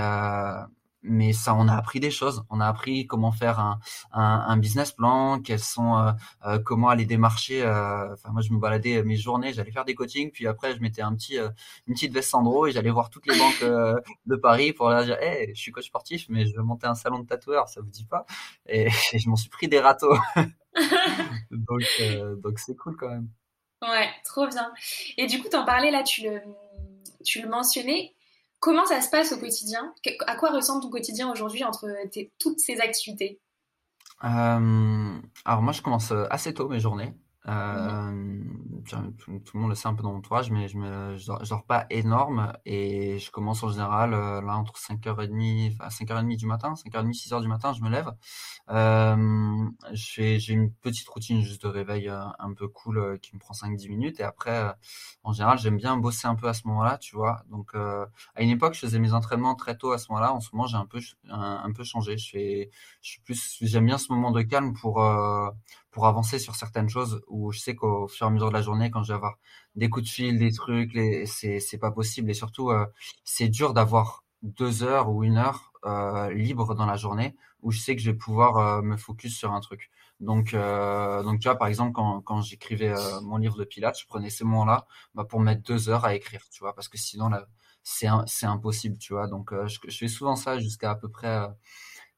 mais 1.04 1.34
ça, 1.34 1.56
on 1.56 1.68
a 1.68 1.76
appris 1.76 2.00
des 2.00 2.12
choses. 2.12 2.44
On 2.50 2.60
a 2.60 2.68
appris 2.68 3.08
comment 3.08 3.32
faire 3.32 3.60
un, 3.60 3.80
un, 4.12 4.46
un 4.48 4.58
business 4.58 4.92
plan, 4.92 5.40
quels 5.42 5.60
sont, 5.60 5.98
euh, 5.98 6.12
euh 6.46 6.60
comment 6.60 6.90
aller 6.90 7.06
démarcher. 7.06 7.64
Euh, 7.64 8.14
enfin, 8.14 8.30
moi, 8.32 8.42
je 8.42 8.54
me 8.54 8.60
baladais 8.60 9.04
mes 9.04 9.16
journées, 9.16 9.54
j'allais 9.54 9.72
faire 9.72 9.86
des 9.86 9.96
coachings, 9.96 10.32
puis 10.32 10.48
après, 10.48 10.76
je 10.76 10.82
mettais 10.82 11.02
un 11.02 11.16
petit, 11.16 11.38
euh, 11.40 11.50
une 11.88 11.96
petite 11.96 12.14
veste 12.14 12.30
Sandro 12.30 12.68
et 12.68 12.72
j'allais 12.72 12.92
voir 12.92 13.10
toutes 13.10 13.26
les 13.26 13.38
banques 13.38 13.64
de 13.64 14.36
Paris 14.36 14.74
pour 14.74 14.90
leur 14.90 15.04
dire, 15.04 15.18
hey, 15.22 15.52
je 15.56 15.60
suis 15.60 15.72
coach 15.72 15.88
sportif, 15.88 16.26
mais 16.30 16.46
je 16.46 16.56
veux 16.56 16.64
monter 16.64 16.88
un 16.88 16.96
salon 16.96 17.20
de 17.20 17.28
tatoueur, 17.28 17.68
ça 17.70 17.82
vous 17.82 17.90
dit 17.90 18.06
pas? 18.06 18.26
Et, 18.68 18.90
je 18.90 19.30
m'en 19.30 19.36
suis 19.36 19.50
pris 19.50 19.68
des 19.68 19.80
râteaux. 19.80 20.18
donc, 21.52 21.82
donc 22.44 22.60
c'est 22.60 22.76
cool 22.76 22.96
quand 22.96 23.10
même. 23.10 23.28
Ouais, 23.82 24.10
trop 24.24 24.48
bien. 24.48 24.72
Et 25.18 25.26
du 25.26 25.42
coup, 25.42 25.50
t'en 25.50 25.66
parlais 25.66 25.90
là, 25.90 26.04
tu 26.04 26.22
le, 26.24 26.42
tu 27.26 27.42
le 27.42 27.50
mentionnais 27.50 28.14
comment 28.62 28.86
ça 28.86 29.02
se 29.02 29.10
passe 29.10 29.34
au 29.34 29.38
quotidien? 29.38 29.94
À 30.28 30.38
quoi 30.38 30.52
ressemble 30.52 30.82
ton 30.82 30.90
quotidien 30.90 31.30
aujourd'hui 31.30 31.66
entre 31.66 31.90
toutes 32.40 32.60
ces 32.60 32.80
activités? 32.80 33.42
Alors 34.22 34.62
moi, 35.62 35.74
je 35.74 35.82
commence 35.82 36.14
assez 36.30 36.54
tôt 36.54 36.70
mes 36.70 36.80
journées. 36.80 37.14
Euh, 37.48 38.44
tout, 38.88 39.54
le 39.54 39.60
monde 39.60 39.70
le 39.70 39.76
sait 39.76 39.88
un 39.88 39.96
peu 39.96 40.04
dans 40.04 40.12
mon 40.12 40.20
entourage, 40.20 40.52
mais 40.52 40.68
je 40.68 40.78
me, 40.78 41.18
je 41.18 41.26
dors, 41.26 41.66
pas 41.66 41.88
énorme 41.90 42.54
et 42.66 43.18
je 43.18 43.32
commence 43.32 43.64
en 43.64 43.70
général 43.70 44.14
euh, 44.14 44.42
là 44.42 44.58
entre 44.58 44.74
5h30, 44.78 45.74
enfin 45.74 45.88
5h30 45.88 46.38
du 46.38 46.46
matin, 46.46 46.74
5h30, 46.74 47.14
6h 47.14 47.42
du 47.42 47.48
matin, 47.48 47.74
je 47.74 47.82
me 47.82 47.90
lève. 47.90 48.12
Euh, 48.70 49.70
j'ai 49.92 50.54
une 50.54 50.72
petite 50.72 51.08
routine 51.10 51.42
juste 51.42 51.64
de 51.64 51.68
réveil 51.68 52.10
euh, 52.10 52.22
un 52.40 52.54
peu 52.54 52.68
cool 52.68 52.98
euh, 53.00 53.18
qui 53.18 53.36
me 53.36 53.40
prend 53.40 53.54
5-10 53.54 53.90
minutes 53.90 54.20
et 54.20 54.24
après, 54.24 54.74
en 55.24 55.34
général, 55.34 55.58
j'aime 55.58 55.78
bien 55.78 55.98
bosser 55.98 56.28
un 56.28 56.36
peu 56.36 56.48
à 56.48 56.54
ce 56.54 56.68
moment-là, 56.68 56.98
tu 56.98 57.16
vois. 57.16 57.44
Donc, 57.50 57.76
à 57.76 58.42
une 58.42 58.50
époque, 58.50 58.74
je 58.74 58.80
faisais 58.82 59.00
mes 59.00 59.14
entraînements 59.14 59.56
très 59.56 59.78
tôt 59.78 59.92
à 59.92 59.98
ce 59.98 60.12
moment-là. 60.12 60.34
En 60.34 60.40
ce 60.40 60.50
moment, 60.54 60.68
j'ai 60.68 60.78
un 60.78 60.86
peu, 60.86 61.00
un, 61.30 61.62
un, 61.64 61.72
peu 61.72 61.84
changé. 61.84 62.18
Je 62.18 62.30
fais, 62.30 62.70
je 63.02 63.10
suis 63.10 63.22
plus, 63.22 63.58
j'aime 63.62 63.86
bien 63.86 63.98
ce 63.98 64.12
moment 64.12 64.32
de 64.32 64.42
calme 64.42 64.74
pour 64.74 65.02
pour 65.92 66.08
avancer 66.08 66.40
sur 66.40 66.56
certaines 66.56 66.90
choses 66.90 67.22
où 67.28 67.52
je 67.52 67.60
sais 67.60 67.76
qu'au 67.76 68.08
fur 68.08 68.28
et 68.28 68.30
à 68.30 68.32
mesure 68.32 68.50
de 68.50 68.54
la 68.54 68.62
journée, 68.62 68.92
quand 68.92 69.04
je 69.04 69.10
vais 69.10 69.16
avoir 69.16 69.38
des 69.76 69.90
coups 69.90 70.06
de 70.06 70.12
fil, 70.12 70.40
des 70.40 70.52
trucs, 70.52 70.94
les, 70.94 71.26
c'est, 71.26 71.60
c'est 71.60 71.78
pas 71.78 71.92
possible. 71.92 72.30
Et 72.32 72.34
surtout, 72.34 72.72
euh, 72.72 72.86
c'est 73.24 73.50
dur 73.50 73.74
d'avoir 73.74 74.24
deux 74.42 74.84
heures 74.84 75.10
ou 75.10 75.24
une 75.24 75.38
heure 75.38 75.74
euh, 75.86 76.32
libre 76.34 76.76
dans 76.76 76.86
la 76.86 76.96
journée 76.96 77.36
où 77.62 77.72
je 77.72 77.80
sais 77.80 77.96
que 77.96 78.02
je 78.02 78.12
vais 78.12 78.18
pouvoir 78.18 78.58
euh, 78.58 78.82
me 78.82 78.98
focus 78.98 79.38
sur 79.38 79.52
un 79.52 79.60
truc. 79.60 79.92
Donc, 80.20 80.54
euh, 80.54 81.24
donc 81.24 81.40
tu 81.40 81.48
vois, 81.48 81.58
par 81.58 81.68
exemple, 81.68 81.94
quand, 81.94 82.22
quand 82.22 82.42
j'écrivais 82.42 82.92
euh, 82.92 83.22
mon 83.22 83.38
livre 83.38 83.58
de 83.58 83.64
Pilates, 83.64 84.00
je 84.00 84.06
prenais 84.06 84.30
ces 84.30 84.44
moments-là 84.44 84.86
bah, 85.16 85.26
pour 85.26 85.40
mettre 85.40 85.64
deux 85.64 85.90
heures 85.90 86.06
à 86.06 86.16
écrire, 86.16 86.42
tu 86.52 86.60
vois, 86.60 86.74
parce 86.74 86.88
que 86.90 86.98
sinon, 86.98 87.30
là, 87.30 87.48
c'est, 87.84 88.08
c'est 88.28 88.46
impossible, 88.46 88.98
tu 88.98 89.14
vois. 89.14 89.28
Donc, 89.28 89.52
je, 89.68 89.80
je, 89.88 89.98
fais 89.98 90.08
souvent 90.08 90.36
ça 90.36 90.60
jusqu'à 90.60 90.92
à 90.92 90.96
peu 90.96 91.10
près 91.10 91.48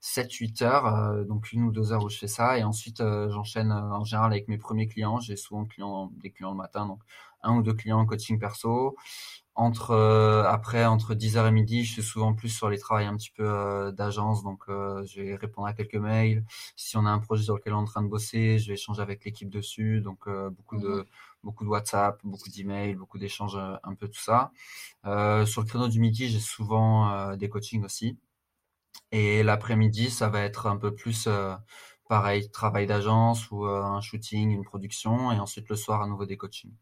7-8 0.03 0.63
heures, 0.63 0.85
euh, 0.85 1.23
donc 1.23 1.53
une 1.53 1.63
ou 1.63 1.71
deux 1.71 1.93
heures 1.93 2.03
où 2.03 2.09
je 2.09 2.17
fais 2.17 2.27
ça, 2.27 2.59
et 2.59 2.63
ensuite 2.63 2.99
euh, 2.99 3.29
j'enchaîne 3.31 3.71
euh, 3.71 3.95
en 3.95 4.03
général 4.03 4.33
avec 4.33 4.49
mes 4.49 4.57
premiers 4.57 4.87
clients. 4.87 5.21
J'ai 5.21 5.37
souvent 5.37 5.63
clients, 5.63 6.11
des 6.21 6.29
clients 6.29 6.51
le 6.51 6.57
matin, 6.57 6.85
donc 6.85 6.99
un 7.41 7.55
ou 7.55 7.63
deux 7.63 7.73
clients 7.73 7.99
en 7.99 8.05
coaching 8.05 8.37
perso. 8.37 8.97
Entre 9.55 9.93
après 10.47 10.85
entre 10.85 11.13
10h 11.13 11.47
et 11.47 11.51
midi, 11.51 11.85
je 11.85 11.93
suis 11.93 12.03
souvent 12.03 12.33
plus 12.33 12.49
sur 12.49 12.69
les 12.69 12.79
travails 12.79 13.05
un 13.05 13.15
petit 13.15 13.31
peu 13.31 13.93
d'agence, 13.95 14.43
donc 14.43 14.63
je 14.67 15.21
vais 15.21 15.35
répondre 15.35 15.67
à 15.67 15.73
quelques 15.73 15.95
mails. 15.95 16.43
Si 16.75 16.97
on 16.97 17.05
a 17.05 17.11
un 17.11 17.19
projet 17.19 17.43
sur 17.43 17.55
lequel 17.55 17.73
on 17.73 17.79
est 17.79 17.81
en 17.81 17.85
train 17.85 18.01
de 18.01 18.07
bosser, 18.07 18.57
je 18.57 18.67
vais 18.69 18.73
échanger 18.73 19.01
avec 19.01 19.23
l'équipe 19.25 19.49
dessus, 19.49 20.01
donc 20.01 20.27
beaucoup 20.27 20.77
de 20.79 21.01
mmh 21.01 21.05
beaucoup 21.43 21.65
de 21.65 21.69
WhatsApp, 21.69 22.19
beaucoup 22.23 22.49
d'emails, 22.49 22.95
beaucoup 22.95 23.17
d'échanges, 23.17 23.57
un 23.57 23.95
peu 23.95 24.07
tout 24.07 24.21
ça. 24.21 24.51
sur 25.03 25.61
le 25.61 25.65
créneau 25.67 25.89
du 25.89 25.99
midi, 25.99 26.29
j'ai 26.29 26.39
souvent 26.39 27.35
des 27.35 27.49
coachings 27.49 27.83
aussi. 27.83 28.17
Et 29.13 29.43
l'après-midi, 29.43 30.09
ça 30.09 30.27
va 30.27 30.41
être 30.41 30.65
un 30.65 30.75
peu 30.75 30.95
plus 30.95 31.27
euh, 31.27 31.53
pareil, 32.09 32.49
travail 32.49 32.87
d'agence 32.87 33.51
ou 33.51 33.67
euh, 33.67 33.83
un 33.83 34.01
shooting, 34.01 34.49
une 34.49 34.63
production, 34.63 35.31
et 35.31 35.39
ensuite 35.39 35.69
le 35.69 35.75
soir 35.75 36.01
à 36.01 36.07
nouveau 36.07 36.25
des 36.25 36.35
coachings. 36.35 36.73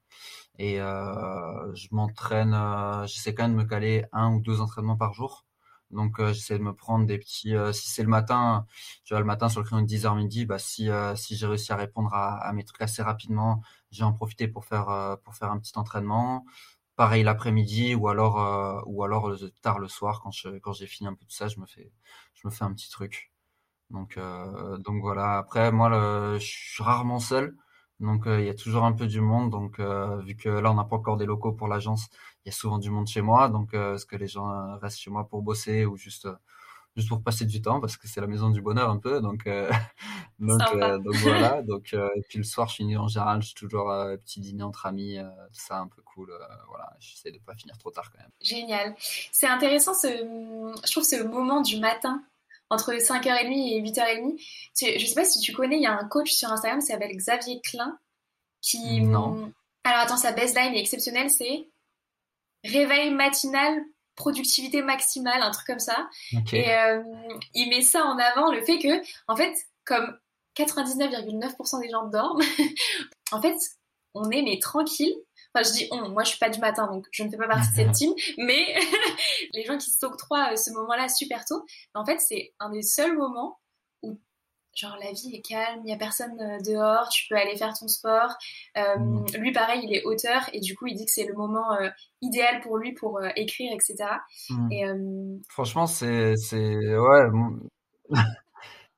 Et 0.57 0.79
euh, 0.79 1.75
je 1.75 1.89
m'entraîne, 1.91 2.57
j'essaie 3.05 3.33
quand 3.35 3.43
même 3.43 3.57
de 3.57 3.63
me 3.63 3.67
caler 3.67 4.05
un 4.13 4.33
ou 4.33 4.39
deux 4.39 4.61
entraînements 4.61 4.95
par 4.95 5.13
jour. 5.13 5.45
Donc 5.91 6.21
j'essaie 6.31 6.57
de 6.57 6.63
me 6.63 6.73
prendre 6.73 7.05
des 7.05 7.17
petits. 7.17 7.53
si 7.73 7.89
c'est 7.89 8.03
le 8.03 8.07
matin, 8.07 8.65
tu 9.03 9.13
vois, 9.13 9.19
le 9.19 9.25
matin 9.25 9.49
sur 9.49 9.59
le 9.59 9.65
créneau 9.65 9.81
de 9.81 9.87
10h 9.87 10.15
midi, 10.15 10.45
bah 10.45 10.57
si 10.57 10.89
si 11.15 11.35
j'ai 11.35 11.47
réussi 11.47 11.73
à 11.73 11.75
répondre 11.75 12.13
à, 12.13 12.37
à, 12.37 12.53
mes 12.53 12.63
trucs 12.63 12.81
assez 12.81 13.01
rapidement, 13.01 13.61
j'ai 13.91 14.05
en 14.05 14.13
profité 14.13 14.47
pour 14.47 14.63
faire 14.63 15.17
pour 15.23 15.35
faire 15.35 15.51
un 15.51 15.59
petit 15.59 15.77
entraînement 15.77 16.45
pareil 16.95 17.23
l'après-midi 17.23 17.95
ou 17.95 18.07
alors 18.09 18.39
euh, 18.41 18.81
ou 18.85 19.03
alors 19.03 19.29
euh, 19.29 19.51
tard 19.61 19.79
le 19.79 19.87
soir 19.87 20.21
quand 20.21 20.31
je 20.31 20.49
quand 20.59 20.73
j'ai 20.73 20.87
fini 20.87 21.07
un 21.07 21.13
peu 21.13 21.25
tout 21.25 21.31
ça 21.31 21.47
je 21.47 21.59
me 21.59 21.65
fais 21.65 21.91
je 22.35 22.47
me 22.47 22.51
fais 22.51 22.63
un 22.63 22.73
petit 22.73 22.89
truc. 22.89 23.31
Donc 23.89 24.17
euh, 24.17 24.77
donc 24.77 25.01
voilà. 25.01 25.37
Après 25.37 25.71
moi 25.71 25.89
je 26.39 26.45
suis 26.45 26.83
rarement 26.83 27.19
seul. 27.19 27.55
Donc 27.99 28.23
il 28.27 28.45
y 28.45 28.49
a 28.49 28.55
toujours 28.55 28.85
un 28.85 28.93
peu 28.93 29.07
du 29.07 29.21
monde. 29.21 29.51
Donc 29.51 29.79
vu 29.79 30.35
que 30.35 30.49
là 30.49 30.71
on 30.71 30.75
n'a 30.75 30.85
pas 30.85 30.95
encore 30.97 31.17
des 31.17 31.25
locaux 31.25 31.53
pour 31.53 31.67
l'agence 31.67 32.09
il 32.45 32.49
y 32.49 32.51
a 32.51 32.53
souvent 32.53 32.79
du 32.79 32.89
monde 32.91 33.07
chez 33.07 33.21
moi. 33.21 33.49
Donc 33.49 33.73
est-ce 33.73 34.05
que 34.05 34.15
les 34.15 34.27
gens 34.27 34.77
restent 34.79 34.99
chez 34.99 35.11
moi 35.11 35.27
pour 35.27 35.41
bosser 35.43 35.85
ou 35.85 35.97
juste 35.97 36.27
juste 36.95 37.09
pour 37.09 37.23
passer 37.23 37.45
du 37.45 37.61
temps 37.61 37.79
parce 37.79 37.97
que 37.97 38.07
c'est 38.07 38.21
la 38.21 38.27
maison 38.27 38.49
du 38.49 38.61
bonheur 38.61 38.89
un 38.89 38.97
peu 38.97 39.21
donc 39.21 39.47
euh, 39.47 39.71
donc, 40.39 40.61
euh, 40.75 40.97
donc, 40.97 41.15
voilà 41.15 41.61
donc 41.67 41.93
euh, 41.93 42.09
et 42.15 42.21
puis 42.21 42.37
le 42.37 42.43
soir 42.43 42.67
je 42.67 42.75
finis 42.75 42.97
en 42.97 43.07
général 43.07 43.41
je 43.41 43.47
suis 43.47 43.55
toujours 43.55 43.87
petit 44.23 44.41
dîner 44.41 44.63
entre 44.63 44.85
amis 44.85 45.17
tout 45.53 45.61
ça 45.61 45.79
un 45.79 45.87
peu 45.87 46.01
cool 46.01 46.31
voilà 46.67 46.91
j'essaie 46.99 47.31
de 47.31 47.39
pas 47.39 47.55
finir 47.55 47.77
trop 47.77 47.91
tard 47.91 48.11
quand 48.11 48.19
même. 48.19 48.31
Génial. 48.41 48.95
C'est 49.31 49.47
intéressant 49.47 49.93
ce 49.93 50.07
je 50.07 50.91
trouve 50.91 51.03
ce 51.03 51.23
moment 51.23 51.61
du 51.61 51.79
matin 51.79 52.23
entre 52.69 52.93
5h30 52.93 53.51
et 53.51 53.81
8h30 53.81 54.37
tu, 54.75 54.99
je 54.99 55.05
sais 55.05 55.15
pas 55.15 55.25
si 55.25 55.39
tu 55.39 55.53
connais 55.53 55.77
il 55.77 55.83
y 55.83 55.87
a 55.87 55.97
un 55.97 56.07
coach 56.07 56.31
sur 56.31 56.49
Instagram 56.49 56.79
qui 56.79 56.87
s'appelle 56.87 57.15
Xavier 57.15 57.61
Klein 57.61 57.97
qui 58.61 59.01
non. 59.01 59.51
alors 59.83 60.01
attends 60.01 60.17
sa 60.17 60.31
baseline 60.33 60.73
est 60.73 60.79
exceptionnelle 60.79 61.29
c'est 61.29 61.67
réveil 62.63 63.11
matinal 63.11 63.81
productivité 64.15 64.81
maximale, 64.81 65.41
un 65.41 65.51
truc 65.51 65.67
comme 65.67 65.79
ça. 65.79 66.09
Et 66.53 66.73
euh, 66.73 67.01
il 67.53 67.69
met 67.69 67.81
ça 67.81 68.03
en 68.05 68.17
avant, 68.17 68.51
le 68.51 68.63
fait 68.63 68.79
que, 68.79 69.01
en 69.27 69.35
fait, 69.35 69.53
comme 69.85 70.17
99,9% 70.57 71.81
des 71.81 71.89
gens 71.89 72.05
dorment, 72.07 72.41
en 73.31 73.41
fait, 73.41 73.55
on 74.13 74.29
est 74.29 74.41
mais 74.41 74.59
tranquille. 74.59 75.15
Enfin, 75.53 75.67
je 75.67 75.73
dis 75.73 75.87
on, 75.91 76.09
moi 76.09 76.23
je 76.23 76.29
suis 76.29 76.39
pas 76.39 76.49
du 76.49 76.59
matin, 76.59 76.87
donc 76.87 77.05
je 77.11 77.23
ne 77.23 77.29
fais 77.29 77.37
pas 77.37 77.47
partie 77.47 77.69
de 77.71 77.75
cette 77.75 77.91
team, 77.93 78.13
mais 78.37 78.75
les 79.53 79.65
gens 79.65 79.77
qui 79.77 79.89
s'octroient 79.89 80.55
ce 80.55 80.71
moment-là 80.71 81.09
super 81.09 81.45
tôt, 81.45 81.65
en 81.93 82.05
fait, 82.05 82.19
c'est 82.19 82.53
un 82.59 82.69
des 82.69 82.81
seuls 82.81 83.17
moments 83.17 83.59
genre 84.73 84.97
la 85.03 85.11
vie 85.11 85.35
est 85.35 85.41
calme, 85.41 85.81
il 85.83 85.89
y 85.89 85.93
a 85.93 85.97
personne 85.97 86.39
euh, 86.39 86.57
dehors, 86.65 87.09
tu 87.09 87.27
peux 87.27 87.35
aller 87.35 87.55
faire 87.55 87.73
ton 87.77 87.87
sport. 87.87 88.35
Euh, 88.77 88.97
mm. 88.97 89.25
Lui, 89.37 89.51
pareil, 89.51 89.81
il 89.83 89.93
est 89.95 90.03
auteur 90.03 90.49
et 90.53 90.59
du 90.59 90.75
coup, 90.75 90.87
il 90.87 90.95
dit 90.95 91.05
que 91.05 91.11
c'est 91.11 91.25
le 91.25 91.33
moment 91.33 91.73
euh, 91.73 91.89
idéal 92.21 92.61
pour 92.61 92.77
lui 92.77 92.93
pour 92.93 93.19
écrire, 93.35 93.71
etc. 93.73 93.97
Et, 94.71 94.85
mm. 94.85 95.41
Franchement, 95.49 95.87
c'est, 95.87 96.35
c'est, 96.37 96.75
ouais. 96.97 97.23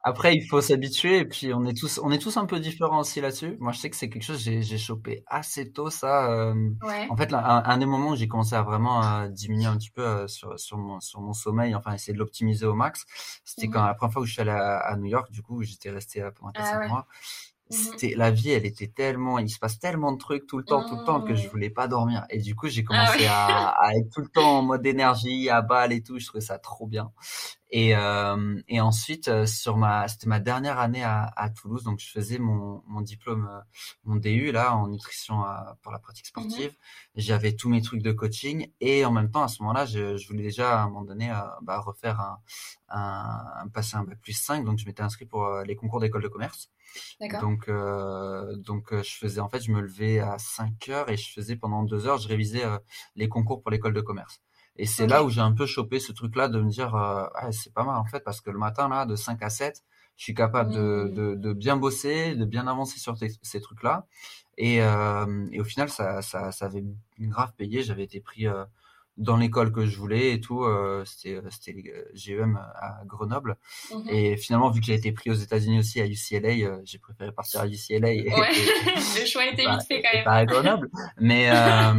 Après, 0.05 0.35
il 0.35 0.45
faut 0.45 0.59
s'habituer 0.59 1.19
et 1.19 1.25
puis 1.25 1.53
on 1.53 1.65
est 1.65 1.77
tous, 1.77 1.97
on 2.03 2.11
est 2.11 2.17
tous 2.17 2.35
un 2.35 2.45
peu 2.45 2.59
différents 2.59 2.99
aussi 2.99 3.21
là-dessus. 3.21 3.55
Moi, 3.61 3.71
je 3.71 3.79
sais 3.79 3.89
que 3.89 3.95
c'est 3.95 4.09
quelque 4.09 4.23
chose 4.23 4.43
j'ai, 4.43 4.61
j'ai 4.61 4.77
chopé 4.77 5.23
assez 5.27 5.71
tôt 5.71 5.89
ça. 5.89 6.29
Euh, 6.29 6.53
en 7.09 7.15
fait, 7.15 7.31
là, 7.31 7.63
un, 7.65 7.77
des 7.77 7.85
moments 7.85 8.09
où 8.09 8.15
j'ai 8.17 8.27
commencé 8.27 8.53
à 8.53 8.63
vraiment 8.63 9.27
diminuer 9.29 9.65
un 9.65 9.77
petit 9.77 9.91
peu 9.91 10.05
euh, 10.05 10.27
sur, 10.27 10.59
sur 10.59 10.77
mon 10.77 10.99
sur 10.99 11.21
mon 11.21 11.31
sommeil, 11.31 11.73
enfin 11.73 11.93
essayer 11.93 12.11
de 12.11 12.19
l'optimiser 12.19 12.65
au 12.65 12.75
max, 12.75 13.05
c'était 13.45 13.67
mmh 13.67 13.71
quand 13.71 13.85
la 13.85 13.93
première 13.93 14.11
fois 14.11 14.21
où 14.23 14.25
je 14.25 14.33
suis 14.33 14.41
allé 14.41 14.51
à, 14.51 14.93
New 14.97 15.05
York. 15.05 15.31
Du 15.31 15.41
coup, 15.41 15.63
j'étais 15.63 15.89
resté 15.89 16.21
pendant 16.37 16.51
4 16.51 16.67
ah, 16.67 16.87
mois. 16.87 16.99
Mmh 16.99 17.75
c'était 17.75 18.13
la 18.15 18.29
vie, 18.29 18.51
elle 18.51 18.65
était 18.65 18.87
tellement, 18.87 19.39
il 19.39 19.49
se 19.49 19.57
passe 19.57 19.79
tellement 19.79 20.11
de 20.11 20.17
trucs 20.17 20.45
tout 20.45 20.57
le 20.57 20.65
temps, 20.65 20.87
tout 20.87 20.97
le 20.97 21.05
temps 21.05 21.21
que 21.21 21.33
je 21.33 21.47
mmh. 21.47 21.49
voulais 21.49 21.69
pas 21.69 21.87
dormir. 21.87 22.25
Et 22.29 22.39
du 22.39 22.55
coup, 22.55 22.67
j'ai 22.67 22.83
ah 22.89 22.91
commencé 22.91 23.25
à, 23.25 23.69
à, 23.69 23.93
être 23.95 24.09
tout 24.13 24.21
le 24.21 24.27
temps 24.27 24.59
en 24.59 24.61
mode 24.61 24.85
énergie, 24.85 25.49
à 25.49 25.61
balle 25.61 25.93
et 25.93 26.03
tout. 26.03 26.19
Je 26.19 26.25
trouvais 26.27 26.43
ça 26.43 26.59
trop 26.59 26.87
bien. 26.87 27.11
Et, 27.75 27.95
euh, 27.95 28.61
et 28.67 28.81
ensuite, 28.81 29.29
euh, 29.29 29.47
sur 29.47 29.77
ma, 29.77 30.07
c'était 30.07 30.27
ma 30.27 30.39
dernière 30.39 30.77
année 30.77 31.03
à, 31.03 31.33
à, 31.35 31.49
Toulouse, 31.49 31.83
donc 31.83 31.99
je 31.99 32.07
faisais 32.07 32.37
mon, 32.37 32.83
mon 32.85 33.01
diplôme, 33.01 33.49
euh, 33.51 33.61
mon 34.03 34.15
DU 34.17 34.51
là 34.51 34.75
en 34.75 34.89
nutrition 34.89 35.43
pour 35.81 35.91
la 35.91 35.97
pratique 35.97 36.25
mmh 36.25 36.29
sportive. 36.29 36.77
J'avais 37.15 37.55
tous 37.55 37.69
mes 37.69 37.81
trucs 37.81 38.03
de 38.03 38.11
coaching 38.11 38.71
et 38.79 39.05
en 39.05 39.11
même 39.11 39.31
temps 39.31 39.41
à 39.41 39.47
ce 39.47 39.63
moment-là, 39.63 39.87
je, 39.87 40.17
je 40.17 40.27
voulais 40.27 40.43
déjà 40.43 40.81
à 40.81 40.83
un 40.83 40.87
moment 40.89 41.01
donné 41.01 41.33
bah, 41.63 41.79
refaire 41.79 42.19
un, 42.19 42.37
un, 42.89 43.67
passer 43.69 43.97
un 43.97 44.03
bac 44.03 44.19
plus 44.21 44.33
5, 44.33 44.65
donc 44.65 44.77
je 44.77 44.85
m'étais 44.85 45.01
inscrit 45.01 45.25
pour 45.25 45.49
les 45.65 45.75
concours 45.75 45.99
d'école 45.99 46.21
de 46.21 46.27
commerce. 46.27 46.69
Donc, 47.41 47.69
euh, 47.69 48.55
donc 48.57 48.93
je 48.93 49.17
faisais 49.17 49.39
en 49.39 49.49
fait, 49.49 49.61
je 49.61 49.71
me 49.71 49.81
levais 49.81 50.19
à 50.19 50.37
5 50.37 50.89
heures 50.89 51.09
et 51.09 51.17
je 51.17 51.33
faisais 51.33 51.55
pendant 51.55 51.81
deux 51.81 52.05
heures, 52.05 52.19
je 52.19 52.27
révisais 52.27 52.61
les 53.15 53.27
concours 53.27 53.63
pour 53.63 53.71
l'école 53.71 53.93
de 53.93 54.01
commerce. 54.01 54.43
Et 54.77 54.85
c'est 54.85 55.07
là 55.07 55.23
où 55.23 55.29
j'ai 55.29 55.41
un 55.41 55.51
peu 55.51 55.65
chopé 55.65 55.99
ce 55.99 56.11
truc-là 56.11 56.47
de 56.47 56.59
me 56.59 56.69
dire, 56.69 56.95
euh, 56.95 57.25
ah, 57.35 57.51
c'est 57.51 57.73
pas 57.73 57.83
mal 57.83 57.97
en 57.97 58.05
fait, 58.05 58.21
parce 58.21 58.41
que 58.41 58.49
le 58.49 58.57
matin, 58.57 58.87
là, 58.89 59.05
de 59.05 59.15
5 59.15 59.41
à 59.43 59.49
7, 59.49 59.83
je 60.17 60.23
suis 60.23 60.33
capable 60.33 60.73
de, 60.73 60.79
mmh. 60.79 61.13
de, 61.13 61.35
de 61.35 61.53
bien 61.53 61.77
bosser, 61.77 62.35
de 62.35 62.45
bien 62.45 62.67
avancer 62.67 62.99
sur 62.99 63.15
ces 63.17 63.61
trucs-là. 63.61 64.07
Et, 64.57 64.81
euh, 64.81 65.47
et 65.51 65.59
au 65.59 65.63
final, 65.63 65.89
ça, 65.89 66.21
ça, 66.21 66.51
ça 66.51 66.65
avait 66.65 66.83
grave 67.19 67.53
payé. 67.57 67.83
J'avais 67.83 68.03
été 68.03 68.19
pris 68.19 68.47
euh, 68.47 68.65
dans 69.17 69.37
l'école 69.37 69.71
que 69.71 69.85
je 69.85 69.97
voulais 69.97 70.33
et 70.33 70.41
tout. 70.41 70.63
Euh, 70.63 71.03
c'était 71.05 71.35
euh, 71.35 71.49
c'était 71.49 71.75
euh, 71.87 72.03
GEM 72.13 72.57
à 72.57 73.03
Grenoble. 73.05 73.57
Mhm. 73.93 74.09
Et 74.09 74.37
finalement, 74.37 74.69
vu 74.71 74.79
que 74.79 74.85
j'ai 74.85 74.95
été 74.95 75.11
pris 75.11 75.29
aux 75.29 75.35
États-Unis 75.35 75.79
aussi 75.79 76.01
à 76.01 76.07
UCLA, 76.07 76.81
j'ai 76.83 76.97
préféré 76.97 77.31
partir 77.31 77.61
à 77.61 77.67
UCLA. 77.67 78.07
ouais, 78.07 78.23
le 79.19 79.25
choix 79.25 79.45
était 79.45 79.69
vite 79.69 79.83
fait 79.87 80.01
quand 80.01 80.13
même. 80.13 80.23
Pas 80.23 80.35
à 80.37 80.45
Grenoble, 80.45 80.89
mais 81.19 81.49
ah 81.51 81.93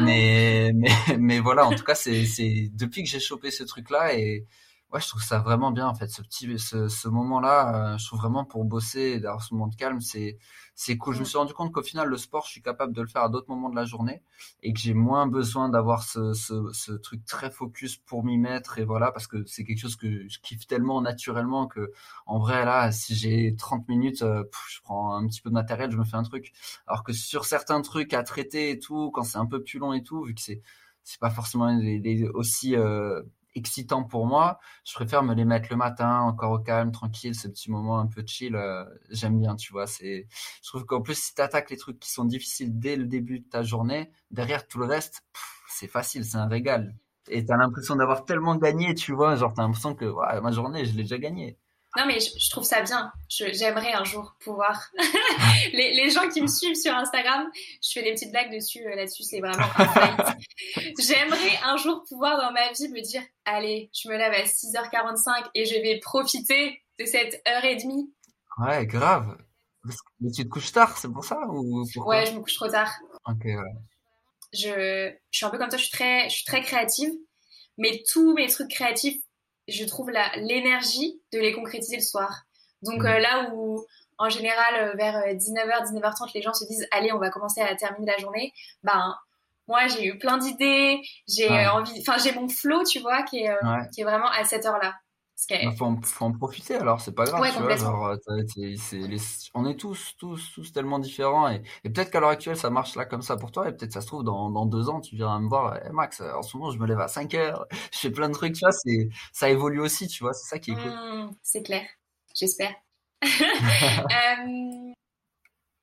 mais, 0.00 0.72
mais 0.74 0.90
mais 1.18 1.40
voilà. 1.40 1.66
En 1.66 1.74
tout 1.74 1.84
cas, 1.84 1.94
c'est 1.94 2.24
c'est 2.26 2.70
depuis 2.72 3.02
que 3.02 3.08
j'ai 3.08 3.20
chopé 3.20 3.50
ce 3.50 3.64
truc-là 3.64 4.14
et 4.14 4.46
Ouais, 4.92 5.00
je 5.00 5.08
trouve 5.08 5.22
ça 5.22 5.38
vraiment 5.38 5.70
bien 5.70 5.88
en 5.88 5.94
fait, 5.94 6.08
ce 6.08 6.20
petit, 6.20 6.58
ce, 6.58 6.86
ce 6.86 7.08
moment-là, 7.08 7.94
euh, 7.94 7.98
je 7.98 8.04
trouve 8.06 8.20
vraiment 8.20 8.44
pour 8.44 8.62
bosser, 8.66 9.20
d'avoir 9.20 9.42
ce 9.42 9.54
moment 9.54 9.68
de 9.68 9.74
calme, 9.74 10.02
c'est, 10.02 10.36
c'est 10.74 10.98
cool. 10.98 11.14
Je 11.14 11.20
me 11.20 11.24
suis 11.24 11.38
rendu 11.38 11.54
compte 11.54 11.72
qu'au 11.72 11.82
final, 11.82 12.08
le 12.08 12.18
sport, 12.18 12.44
je 12.44 12.50
suis 12.50 12.60
capable 12.60 12.92
de 12.92 13.00
le 13.00 13.08
faire 13.08 13.22
à 13.22 13.30
d'autres 13.30 13.48
moments 13.48 13.70
de 13.70 13.74
la 13.76 13.86
journée 13.86 14.22
et 14.62 14.74
que 14.74 14.78
j'ai 14.78 14.92
moins 14.92 15.26
besoin 15.26 15.70
d'avoir 15.70 16.02
ce, 16.02 16.34
ce, 16.34 16.70
ce 16.74 16.92
truc 16.92 17.24
très 17.24 17.50
focus 17.50 17.96
pour 17.96 18.22
m'y 18.22 18.36
mettre 18.36 18.78
et 18.78 18.84
voilà, 18.84 19.12
parce 19.12 19.26
que 19.26 19.42
c'est 19.46 19.64
quelque 19.64 19.78
chose 19.80 19.96
que 19.96 20.28
je 20.28 20.38
kiffe 20.40 20.66
tellement 20.66 21.00
naturellement 21.00 21.66
que, 21.66 21.90
en 22.26 22.38
vrai, 22.38 22.66
là, 22.66 22.92
si 22.92 23.14
j'ai 23.14 23.56
30 23.56 23.88
minutes, 23.88 24.20
euh, 24.20 24.42
pff, 24.44 24.60
je 24.68 24.80
prends 24.82 25.14
un 25.16 25.26
petit 25.26 25.40
peu 25.40 25.48
de 25.48 25.54
matériel, 25.54 25.90
je 25.90 25.96
me 25.96 26.04
fais 26.04 26.16
un 26.16 26.22
truc. 26.22 26.52
Alors 26.86 27.02
que 27.02 27.14
sur 27.14 27.46
certains 27.46 27.80
trucs 27.80 28.12
à 28.12 28.22
traiter 28.24 28.70
et 28.70 28.78
tout, 28.78 29.10
quand 29.10 29.22
c'est 29.22 29.38
un 29.38 29.46
peu 29.46 29.62
plus 29.62 29.78
long 29.78 29.94
et 29.94 30.02
tout, 30.02 30.22
vu 30.24 30.34
que 30.34 30.40
c'est, 30.42 30.60
c'est 31.02 31.18
pas 31.18 31.30
forcément 31.30 31.70
aussi, 32.34 32.76
euh, 32.76 33.22
excitant 33.54 34.04
pour 34.04 34.26
moi, 34.26 34.58
je 34.84 34.94
préfère 34.94 35.22
me 35.22 35.34
les 35.34 35.44
mettre 35.44 35.68
le 35.70 35.76
matin, 35.76 36.20
encore 36.20 36.52
au 36.52 36.58
calme, 36.58 36.92
tranquille, 36.92 37.34
ce 37.34 37.48
petit 37.48 37.70
moment 37.70 37.98
un 37.98 38.06
peu 38.06 38.22
chill. 38.26 38.54
euh, 38.56 38.84
j'aime 39.10 39.38
bien, 39.40 39.56
tu 39.56 39.72
vois. 39.72 39.86
C'est, 39.86 40.26
je 40.62 40.68
trouve 40.68 40.84
qu'en 40.84 41.02
plus, 41.02 41.14
si 41.18 41.34
tu 41.34 41.42
attaques 41.42 41.70
les 41.70 41.76
trucs 41.76 41.98
qui 42.00 42.10
sont 42.10 42.24
difficiles 42.24 42.78
dès 42.78 42.96
le 42.96 43.04
début 43.06 43.40
de 43.40 43.48
ta 43.48 43.62
journée, 43.62 44.10
derrière 44.30 44.66
tout 44.66 44.78
le 44.78 44.86
reste, 44.86 45.22
c'est 45.68 45.88
facile, 45.88 46.24
c'est 46.24 46.36
un 46.38 46.48
régal. 46.48 46.94
Et 47.28 47.44
t'as 47.44 47.56
l'impression 47.56 47.96
d'avoir 47.96 48.24
tellement 48.24 48.56
gagné, 48.56 48.94
tu 48.94 49.12
vois. 49.12 49.36
Genre, 49.36 49.54
t'as 49.54 49.62
l'impression 49.62 49.94
que 49.94 50.04
ouais, 50.06 50.40
ma 50.40 50.50
journée, 50.52 50.84
je 50.84 50.92
l'ai 50.96 51.02
déjà 51.02 51.18
gagnée. 51.18 51.58
Non, 51.98 52.06
mais 52.06 52.20
je, 52.20 52.30
je 52.38 52.50
trouve 52.50 52.64
ça 52.64 52.80
bien. 52.82 53.12
J'aimerais 53.28 53.92
un 53.92 54.04
jour 54.04 54.34
pouvoir. 54.40 54.90
les, 55.72 55.92
les 55.92 56.10
gens 56.10 56.28
qui 56.30 56.40
me 56.40 56.46
suivent 56.46 56.74
sur 56.74 56.94
Instagram, 56.94 57.50
je 57.82 57.90
fais 57.92 58.02
des 58.02 58.12
petites 58.12 58.30
blagues 58.30 58.50
dessus. 58.52 58.82
euh, 58.86 58.94
Là-dessus, 58.96 59.24
c'est 59.24 59.40
vraiment 59.40 59.62
un. 59.76 60.36
J'aimerais 60.98 61.56
un 61.64 61.76
jour 61.76 62.02
pouvoir 62.08 62.38
dans 62.38 62.52
ma 62.52 62.72
vie 62.72 62.88
me 62.88 63.00
dire 63.02 63.22
Allez, 63.44 63.90
je 63.92 64.08
me 64.08 64.16
lève 64.16 64.32
à 64.32 64.44
6h45 64.44 65.50
et 65.54 65.66
je 65.66 65.74
vais 65.74 65.98
profiter 66.00 66.82
de 66.98 67.04
cette 67.04 67.42
heure 67.46 67.64
et 67.64 67.76
demie. 67.76 68.10
Ouais, 68.58 68.86
grave. 68.86 69.36
Mais 70.20 70.30
tu 70.30 70.44
te 70.44 70.48
couches 70.48 70.72
tard, 70.72 70.96
c'est 70.96 71.12
pour 71.12 71.24
ça 71.24 71.38
ou 71.48 71.84
pourquoi? 71.92 72.16
Ouais, 72.20 72.26
je 72.26 72.32
me 72.32 72.40
couche 72.40 72.54
trop 72.54 72.68
tard. 72.68 72.92
Ok, 73.26 73.44
ouais. 73.44 73.56
Je, 74.52 75.10
je 75.30 75.36
suis 75.36 75.46
un 75.46 75.50
peu 75.50 75.58
comme 75.58 75.68
toi, 75.68 75.78
je 75.78 75.84
suis 75.84 75.92
très, 75.92 76.28
je 76.28 76.34
suis 76.36 76.44
très 76.44 76.62
créative. 76.62 77.10
Mais 77.78 78.02
tous 78.10 78.34
mes 78.34 78.48
trucs 78.48 78.68
créatifs, 78.70 79.20
je 79.68 79.84
trouve 79.84 80.10
l'énergie 80.36 81.20
de 81.32 81.38
les 81.38 81.52
concrétiser 81.52 81.96
le 81.96 82.02
soir. 82.02 82.42
Donc 82.82 83.02
Mm. 83.02 83.06
euh, 83.06 83.18
là 83.20 83.50
où, 83.54 83.84
en 84.18 84.28
général, 84.28 84.74
euh, 84.76 84.92
vers 84.96 85.20
19h, 85.34 85.84
19h30, 85.84 86.30
les 86.34 86.42
gens 86.42 86.52
se 86.54 86.64
disent 86.66 86.86
Allez, 86.90 87.12
on 87.12 87.18
va 87.18 87.30
commencer 87.30 87.60
à 87.60 87.74
terminer 87.76 88.12
la 88.12 88.18
journée. 88.18 88.52
Ben, 88.82 89.16
moi, 89.68 89.86
j'ai 89.86 90.04
eu 90.04 90.18
plein 90.18 90.38
d'idées, 90.38 91.00
j'ai 91.28 91.48
Ouais. 91.48 91.66
euh, 91.66 91.72
envie, 91.72 91.98
enfin, 92.00 92.18
j'ai 92.18 92.32
mon 92.32 92.48
flow, 92.48 92.82
tu 92.84 92.98
vois, 93.00 93.22
qui 93.22 93.38
est, 93.44 93.48
euh, 93.50 93.56
Ouais. 93.62 93.88
qui 93.94 94.00
est 94.00 94.04
vraiment 94.04 94.28
à 94.30 94.44
cette 94.44 94.66
heure-là. 94.66 94.94
Ce 95.11 95.11
est- 95.50 95.64
Bah, 95.66 95.72
faut 95.76 95.84
en, 95.86 96.00
faut 96.02 96.24
en 96.24 96.32
profiter 96.32 96.74
alors, 96.76 97.00
c'est 97.00 97.12
pas 97.14 97.24
grave, 97.24 97.40
Ouais, 97.42 97.48
tu 97.48 97.54
vois, 97.54 97.62
complètement. 97.68 97.90
genre, 97.90 98.06
euh, 98.06 98.42
les- 98.56 99.18
on 99.54 99.66
est 99.66 99.76
tous, 99.76 100.14
tous, 100.18 100.52
tous 100.54 100.72
tellement 100.72 100.98
différents 100.98 101.48
et, 101.50 101.62
et 101.84 101.90
peut-être 101.90 102.10
qu'à 102.10 102.20
l'heure 102.20 102.30
actuelle 102.30 102.56
ça 102.56 102.70
marche 102.70 102.94
là 102.96 103.04
comme 103.04 103.22
ça 103.22 103.36
pour 103.36 103.50
toi 103.52 103.68
et 103.68 103.72
peut-être 103.72 103.92
ça 103.92 104.00
se 104.00 104.06
trouve 104.06 104.24
dans, 104.24 104.50
dans 104.50 104.66
deux 104.66 104.88
ans 104.88 105.00
tu 105.00 105.16
viendras 105.16 105.38
me 105.40 105.48
voir, 105.48 105.78
Eh, 105.84 105.90
Max, 105.90 106.20
euh, 106.20 106.32
en 106.34 106.42
ce 106.42 106.56
moment 106.56 106.70
je 106.70 106.78
me 106.78 106.86
lève 106.86 107.00
à 107.00 107.08
5 107.08 107.34
heures, 107.34 107.66
je 107.92 107.98
fais 107.98 108.10
plein 108.10 108.28
de 108.28 108.34
trucs, 108.34 108.54
tu 108.54 108.60
vois, 108.64 108.72
c'est, 108.72 109.08
ça 109.32 109.48
évolue 109.50 109.80
aussi, 109.80 110.06
tu 110.08 110.22
vois, 110.22 110.32
c'est 110.32 110.48
ça 110.48 110.58
qui 110.58 110.70
est 110.72 110.74
cool. 110.74 110.90
Hmm, 110.90 111.30
c'est 111.42 111.62
clair, 111.62 111.84
j'espère. 112.34 112.74
Euh, 113.22 114.92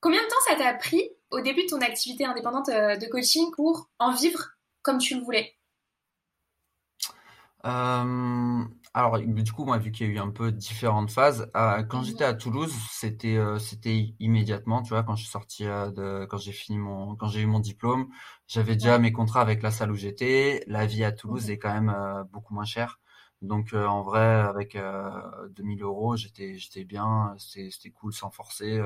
combien 0.01 0.21
de 0.23 0.27
temps 0.27 0.35
ça 0.47 0.55
t'a 0.55 0.73
pris 0.75 1.09
au 1.31 1.41
début 1.41 1.63
de 1.63 1.69
ton 1.69 1.81
activité 1.81 2.25
indépendante 2.25 2.69
euh, 2.69 2.95
de 2.97 3.05
coaching 3.07 3.51
pour 3.55 3.89
en 3.99 4.11
vivre 4.13 4.51
comme 4.81 4.97
tu 4.97 5.15
le 5.15 5.21
voulais? 5.21 5.55
Euh, 7.65 8.63
alors, 8.93 9.19
du 9.19 9.51
coup, 9.53 9.65
moi, 9.65 9.77
vu 9.77 9.91
qu'il 9.91 10.07
y 10.07 10.09
a 10.09 10.13
eu 10.13 10.17
un 10.19 10.29
peu 10.31 10.51
différentes 10.51 11.11
phases, 11.11 11.49
euh, 11.55 11.83
quand 11.83 12.03
j'étais 12.03 12.23
à 12.23 12.33
Toulouse, 12.33 12.73
c'était 12.91 13.37
euh, 13.37 13.59
c'était 13.59 14.15
immédiatement, 14.19 14.81
tu 14.81 14.89
vois, 14.89 15.03
quand 15.03 15.15
je 15.15 15.23
suis 15.23 15.31
sorti 15.31 15.65
euh, 15.65 15.91
de, 15.91 16.25
quand 16.25 16.37
j'ai 16.37 16.51
fini 16.51 16.77
mon, 16.79 17.15
quand 17.15 17.27
j'ai 17.27 17.41
eu 17.41 17.45
mon 17.45 17.59
diplôme, 17.59 18.09
j'avais 18.47 18.75
déjà 18.75 18.97
mes 18.99 19.11
contrats 19.11 19.41
avec 19.41 19.61
la 19.61 19.71
salle 19.71 19.91
où 19.91 19.95
j'étais. 19.95 20.63
La 20.67 20.85
vie 20.87 21.03
à 21.03 21.11
Toulouse 21.11 21.49
est 21.49 21.59
quand 21.59 21.73
même 21.73 21.89
euh, 21.89 22.23
beaucoup 22.25 22.53
moins 22.53 22.65
chère. 22.65 22.99
Donc, 23.41 23.73
euh, 23.73 23.85
en 23.85 24.03
vrai, 24.03 24.19
avec 24.25 24.75
euh, 24.75 25.09
2000 25.51 25.81
euros, 25.83 26.15
j'étais 26.17 26.57
j'étais 26.57 26.83
bien, 26.83 27.35
c'était 27.37 27.69
c'était 27.71 27.91
cool 27.91 28.13
sans 28.13 28.31
forcer. 28.31 28.81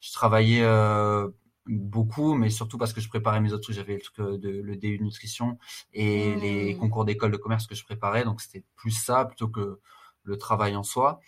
Je 0.00 0.12
travaillais 0.12 0.62
euh, 0.62 1.28
beaucoup, 1.66 2.34
mais 2.34 2.50
surtout 2.50 2.78
parce 2.78 2.92
que 2.92 3.00
je 3.00 3.08
préparais 3.08 3.40
mes 3.40 3.52
autres 3.52 3.62
trucs. 3.64 3.76
J'avais 3.76 3.94
le 3.94 4.00
truc 4.00 4.18
euh, 4.20 4.38
de 4.38 4.48
le 4.50 4.76
DU 4.76 4.98
de 4.98 5.04
nutrition 5.04 5.58
et 5.92 6.34
les 6.36 6.74
Hmm. 6.74 6.76
concours 6.76 7.04
d'école 7.04 7.30
de 7.32 7.36
commerce 7.36 7.66
que 7.66 7.74
je 7.74 7.84
préparais. 7.84 8.24
Donc 8.24 8.40
c'était 8.40 8.64
plus 8.76 8.90
ça 8.92 9.24
plutôt 9.24 9.48
que 9.48 9.80
le 10.24 10.36
travail 10.38 10.76
en 10.76 10.82
soi. 10.82 11.20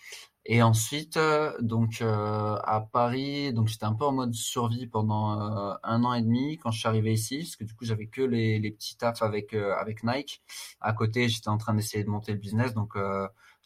Et 0.45 0.61
ensuite, 0.61 1.15
euh, 1.17 1.53
donc 1.61 2.01
euh, 2.01 2.57
à 2.63 2.81
Paris, 2.81 3.53
donc 3.53 3.69
j'étais 3.69 3.85
un 3.85 3.93
peu 3.93 4.03
en 4.05 4.11
mode 4.11 4.33
survie 4.33 4.87
pendant 4.87 5.71
euh, 5.71 5.75
un 5.83 6.03
an 6.03 6.13
et 6.13 6.21
demi 6.21 6.57
quand 6.57 6.69
je 6.71 6.79
suis 6.79 6.87
arrivé 6.89 7.13
ici, 7.13 7.39
parce 7.39 7.55
que 7.55 7.63
du 7.63 7.73
coup 7.75 7.85
j'avais 7.85 8.07
que 8.07 8.21
les, 8.21 8.59
les 8.59 8.71
petits 8.71 8.97
tafs 8.97 9.21
avec 9.21 9.53
euh, 9.53 9.73
avec 9.77 10.03
Nike. 10.03 10.41
À 10.81 10.91
côté, 10.93 11.29
j'étais 11.29 11.47
en 11.49 11.57
train 11.57 11.73
d'essayer 11.73 12.03
de 12.03 12.09
monter 12.09 12.33
le 12.33 12.39
business, 12.39 12.73
donc 12.73 12.95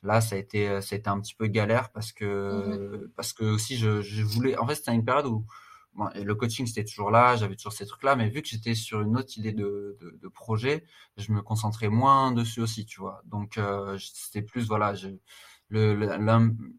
là 0.03 0.21
ça 0.21 0.35
a 0.35 0.37
été 0.39 0.81
ça 0.81 0.95
a 0.95 0.97
été 0.99 1.09
un 1.09 1.19
petit 1.19 1.35
peu 1.35 1.47
galère 1.47 1.89
parce 1.91 2.11
que 2.11 3.09
parce 3.15 3.33
que 3.33 3.43
aussi 3.43 3.77
je, 3.77 4.01
je 4.01 4.23
voulais. 4.23 4.57
En 4.57 4.67
fait, 4.67 4.75
c'était 4.75 4.93
une 4.93 5.05
période 5.05 5.25
où 5.25 5.45
Et 6.15 6.23
le 6.23 6.35
coaching, 6.35 6.65
c'était 6.67 6.83
toujours 6.83 7.11
là, 7.11 7.35
j'avais 7.35 7.55
toujours 7.55 7.73
ces 7.73 7.85
trucs-là, 7.85 8.15
mais 8.15 8.29
vu 8.29 8.41
que 8.41 8.47
j'étais 8.47 8.75
sur 8.75 9.01
une 9.01 9.17
autre 9.17 9.37
idée 9.37 9.51
de, 9.51 9.97
de, 10.21 10.27
projet, 10.27 10.83
je 11.17 11.31
me 11.31 11.41
concentrais 11.41 11.89
moins 11.89 12.31
dessus 12.31 12.61
aussi, 12.61 12.85
tu 12.85 12.99
vois. 12.99 13.21
Donc, 13.25 13.57
euh, 13.57 13.97
c'était 13.99 14.43
plus, 14.43 14.67
voilà, 14.67 14.93
le, 15.69 16.11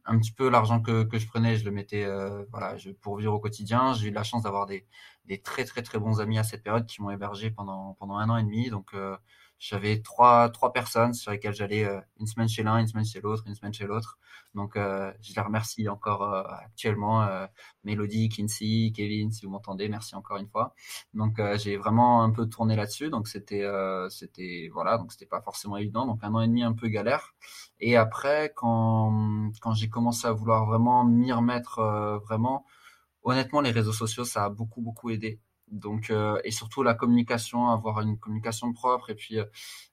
un 0.05 0.19
petit 0.19 0.33
peu 0.33 0.49
l'argent 0.49 0.81
que, 0.81 1.03
que 1.05 1.19
je 1.19 1.27
prenais, 1.27 1.57
je 1.57 1.65
le 1.65 1.71
mettais, 1.71 2.05
euh, 2.05 2.45
voilà, 2.51 2.77
je, 2.77 2.91
pour 2.91 3.17
vivre 3.19 3.35
au 3.35 3.41
quotidien. 3.41 3.93
J'ai 3.93 4.09
eu 4.09 4.13
la 4.13 4.23
chance 4.23 4.43
d'avoir 4.45 4.67
des, 4.67 4.87
des 5.25 5.41
très, 5.41 5.65
très, 5.65 5.83
très 5.83 5.99
bons 5.99 6.21
amis 6.21 6.39
à 6.39 6.45
cette 6.45 6.63
période 6.63 6.87
qui 6.87 7.03
m'ont 7.03 7.11
hébergé 7.11 7.51
pendant, 7.51 7.95
pendant 7.95 8.17
un 8.17 8.31
an 8.31 8.37
et 8.37 8.45
demi. 8.45 8.71
Donc, 8.71 8.95
euh, 8.95 9.17
j'avais 9.59 10.01
trois, 10.03 10.49
trois 10.51 10.73
personnes 10.73 11.15
sur 11.15 11.33
lesquelles 11.33 11.55
j'allais 11.55 11.85
euh, 11.85 12.01
une 12.21 12.27
semaine 12.27 12.49
chez 12.49 12.63
l'un, 12.63 12.79
une 12.79 12.87
semaine 12.87 13.05
chez 13.05 13.21
l'autre, 13.21 13.43
une 13.47 13.55
semaine 13.55 13.75
chez 13.75 13.87
l'autre. 13.87 14.19
Donc, 14.55 14.77
euh, 14.77 15.13
je 15.21 15.35
les 15.35 15.41
remercie 15.41 15.89
encore 15.89 16.23
euh, 16.23 16.43
actuellement. 16.45 17.29
Mélodie, 17.85 18.29
Kinsey, 18.29 18.93
Kevin, 18.95 19.31
si 19.33 19.45
vous 19.47 19.53
m'entendez, 19.53 19.89
merci 19.89 20.15
encore 20.15 20.37
une 20.37 20.49
fois. 20.49 20.75
Donc 21.15 21.41
j'ai 21.57 21.77
vraiment 21.77 22.23
un 22.23 22.31
peu 22.31 22.47
tourné 22.47 22.77
là-dessus, 22.77 23.11
donc 23.11 23.29
c'était 23.29 23.65
c'était 24.11 24.69
voilà, 24.73 24.99
donc 24.99 25.13
c'était 25.13 25.27
pas 25.27 25.41
forcément 25.41 25.77
évident, 25.77 26.07
donc 26.07 26.23
un 26.23 26.35
an 26.35 26.41
et 26.41 26.47
demi 26.49 26.63
un 26.63 26.73
peu 26.73 26.89
galère. 26.89 27.35
Et 27.81 27.97
après 27.97 28.53
quand 28.55 29.51
quand 29.61 29.75
j'ai 29.75 29.89
commencé 29.89 30.27
à 30.27 30.33
vouloir 30.33 30.67
vraiment 30.67 31.05
m'y 31.05 31.33
remettre 31.33 31.81
vraiment, 32.25 32.65
honnêtement 33.23 33.61
les 33.61 33.71
réseaux 33.71 33.93
sociaux 33.93 34.25
ça 34.25 34.45
a 34.45 34.51
beaucoup 34.51 34.83
beaucoup 34.83 35.11
aidé. 35.11 35.41
Donc 35.71 36.11
euh, 36.11 36.41
et 36.45 36.51
surtout 36.51 36.83
la 36.83 36.95
communication, 36.95 37.69
avoir 37.69 38.01
une 38.01 38.19
communication 38.19 38.73
propre 38.73 39.11
et 39.11 39.15
puis 39.15 39.39
euh, 39.39 39.45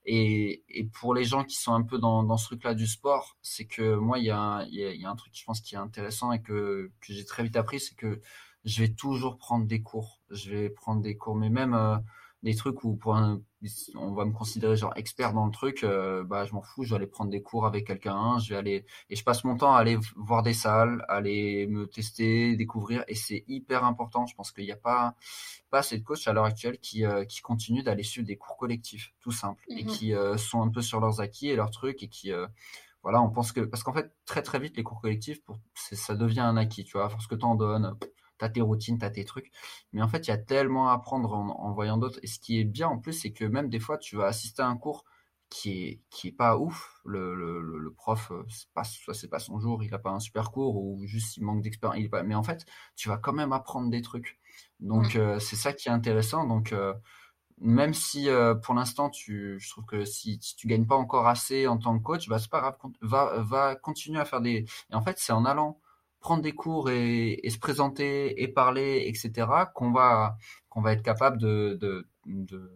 et, 0.05 0.63
et 0.69 0.85
pour 0.85 1.13
les 1.13 1.23
gens 1.25 1.43
qui 1.43 1.55
sont 1.57 1.73
un 1.73 1.81
peu 1.83 1.97
dans, 1.97 2.23
dans 2.23 2.37
ce 2.37 2.45
truc-là 2.47 2.73
du 2.75 2.87
sport, 2.87 3.37
c'est 3.41 3.65
que 3.65 3.95
moi, 3.95 4.19
il 4.19 4.25
y 4.25 4.29
a, 4.29 4.37
un- 4.39 4.65
il 4.65 4.75
y 5.01 5.05
a, 5.05 5.09
un 5.09 5.15
truc, 5.15 5.33
je 5.35 5.43
pense, 5.43 5.61
qui 5.61 5.75
est 5.75 5.77
intéressant 5.77 6.31
et 6.31 6.41
que, 6.41 6.91
que 7.01 7.13
j'ai 7.13 7.25
très 7.25 7.43
vite 7.43 7.55
appris, 7.57 7.79
c'est 7.79 7.95
que 7.95 8.21
je 8.65 8.81
vais 8.83 8.89
toujours 8.89 9.37
prendre 9.37 9.65
des 9.65 9.81
cours. 9.81 10.21
Je 10.29 10.51
vais 10.51 10.69
prendre 10.69 11.01
des 11.01 11.17
cours, 11.17 11.35
mais 11.35 11.49
même 11.49 11.73
euh, 11.73 11.97
des 12.45 12.55
trucs 12.55 12.83
où 12.83 12.95
pour 12.95 13.15
un, 13.15 13.41
on 13.95 14.13
va 14.13 14.23
me 14.23 14.31
considérer 14.31 14.77
genre 14.77 14.93
expert 14.95 15.33
dans 15.33 15.45
le 15.45 15.51
truc, 15.51 15.83
euh, 15.83 16.23
bah 16.23 16.45
je 16.45 16.53
m'en 16.53 16.61
fous, 16.61 16.83
je 16.83 16.91
vais 16.91 16.97
aller 16.97 17.07
prendre 17.07 17.31
des 17.31 17.41
cours 17.41 17.65
avec 17.65 17.87
quelqu'un, 17.87 18.39
je 18.39 18.51
vais 18.51 18.55
aller 18.55 18.85
et 19.09 19.15
je 19.15 19.23
passe 19.23 19.43
mon 19.43 19.57
temps 19.57 19.73
à 19.75 19.79
aller 19.79 19.97
voir 20.15 20.43
des 20.43 20.53
salles, 20.53 21.03
à 21.09 21.15
aller 21.15 21.67
me 21.67 21.87
tester, 21.87 22.55
découvrir 22.55 23.03
et 23.07 23.15
c'est 23.15 23.43
hyper 23.47 23.83
important. 23.83 24.25
Je 24.27 24.35
pense 24.35 24.51
qu'il 24.51 24.63
n'y 24.63 24.71
a 24.71 24.77
pas 24.77 25.15
pas 25.71 25.79
assez 25.79 25.97
de 25.97 26.03
coachs 26.03 26.27
à 26.27 26.33
l'heure 26.33 26.45
actuelle 26.45 26.77
qui, 26.79 27.03
euh, 27.05 27.25
qui 27.25 27.41
continuent 27.41 27.83
d'aller 27.83 28.03
suivre 28.03 28.27
des 28.27 28.37
cours 28.37 28.57
collectifs, 28.57 29.13
tout 29.19 29.31
simple, 29.31 29.65
et 29.69 29.83
Mhm. 29.83 29.89
qui 29.89 30.13
euh, 30.13 30.37
sont 30.37 30.61
un 30.61 30.69
peu 30.69 30.81
sur 30.81 30.99
leurs 30.99 31.21
acquis 31.21 31.49
et 31.49 31.55
leurs 31.55 31.71
trucs, 31.71 32.03
et 32.03 32.07
qui, 32.09 32.31
voilà, 33.03 33.21
on 33.21 33.29
pense 33.29 33.51
que, 33.51 33.61
parce 33.61 33.83
qu'en 33.83 33.93
fait, 33.93 34.11
très 34.25 34.41
très 34.41 34.59
vite, 34.59 34.75
les 34.77 34.83
cours 34.83 34.99
collectifs, 35.01 35.43
pour, 35.43 35.59
ça 35.75 36.15
devient 36.15 36.39
un 36.39 36.57
acquis, 36.57 36.83
tu 36.85 36.93
vois, 36.93 37.05
à 37.05 37.09
force 37.09 37.27
que 37.27 37.35
t'en 37.35 37.53
donnes, 37.55 37.95
t'as 38.37 38.49
tes 38.49 38.61
routines, 38.61 38.97
t'as 38.97 39.09
tes 39.09 39.25
trucs, 39.25 39.51
mais 39.93 40.01
en 40.01 40.07
fait, 40.07 40.27
il 40.27 40.31
y 40.31 40.33
a 40.33 40.37
tellement 40.37 40.89
à 40.89 40.93
apprendre 40.93 41.33
en, 41.33 41.49
en 41.59 41.73
voyant 41.73 41.97
d'autres, 41.97 42.19
et 42.23 42.27
ce 42.27 42.39
qui 42.39 42.59
est 42.59 42.65
bien 42.65 42.87
en 42.87 42.97
plus, 42.99 43.13
c'est 43.13 43.31
que 43.31 43.45
même 43.45 43.69
des 43.69 43.79
fois, 43.79 43.97
tu 43.97 44.15
vas 44.17 44.27
assister 44.27 44.61
à 44.61 44.67
un 44.67 44.77
cours 44.77 45.05
qui 45.49 45.83
est, 45.83 46.01
qui 46.09 46.29
est 46.29 46.31
pas 46.31 46.57
ouf, 46.57 46.99
le, 47.05 47.35
le, 47.35 47.61
le, 47.61 47.93
prof, 47.93 48.31
euh, 48.31 48.43
c'est 48.49 48.67
pas, 48.73 48.83
soit 48.83 49.13
c'est 49.13 49.27
pas 49.27 49.39
son 49.39 49.59
jour, 49.59 49.83
il 49.83 49.93
a 49.93 49.99
pas 49.99 50.09
un 50.11 50.19
super 50.19 50.51
cours, 50.51 50.75
ou 50.77 51.05
juste 51.05 51.37
il 51.37 51.43
manque 51.43 51.61
d'expérience, 51.61 51.99
il 51.99 52.05
est 52.05 52.09
pas, 52.09 52.23
mais 52.23 52.35
en 52.35 52.43
fait, 52.43 52.65
tu 52.95 53.09
vas 53.09 53.17
quand 53.17 53.33
même 53.33 53.53
apprendre 53.53 53.89
des 53.89 54.01
trucs. 54.01 54.39
Donc, 54.79 55.15
euh, 55.15 55.39
c'est 55.39 55.55
ça 55.55 55.73
qui 55.73 55.87
est 55.89 55.91
intéressant. 55.91 56.45
Donc, 56.47 56.73
euh, 56.73 56.93
même 57.59 57.93
si 57.93 58.29
euh, 58.29 58.55
pour 58.55 58.73
l'instant, 58.75 59.09
tu, 59.09 59.57
je 59.59 59.69
trouve 59.69 59.85
que 59.85 60.05
si, 60.05 60.39
si 60.41 60.55
tu 60.55 60.67
gagnes 60.67 60.85
pas 60.87 60.95
encore 60.95 61.27
assez 61.27 61.67
en 61.67 61.77
tant 61.77 61.97
que 61.97 62.03
coach, 62.03 62.27
bah, 62.27 62.39
c'est 62.39 62.49
pas 62.49 62.59
grave, 62.59 62.75
va, 63.01 63.41
va 63.41 63.75
continuer 63.75 64.19
à 64.19 64.25
faire 64.25 64.41
des. 64.41 64.65
Et 64.91 64.95
en 64.95 65.01
fait, 65.01 65.17
c'est 65.19 65.33
en 65.33 65.45
allant 65.45 65.79
prendre 66.25 66.41
des 66.41 66.53
cours 66.53 66.89
et, 66.89 67.39
et 67.43 67.51
se 67.51 67.59
présenter 67.59 68.41
et 68.41 68.47
parler, 68.47 69.03
etc., 69.05 69.47
qu'on 69.75 69.91
va, 69.91 70.37
qu'on 70.69 70.81
va 70.81 70.93
être 70.93 71.03
capable 71.03 71.37
de, 71.37 71.77
de, 71.79 72.09
de, 72.25 72.71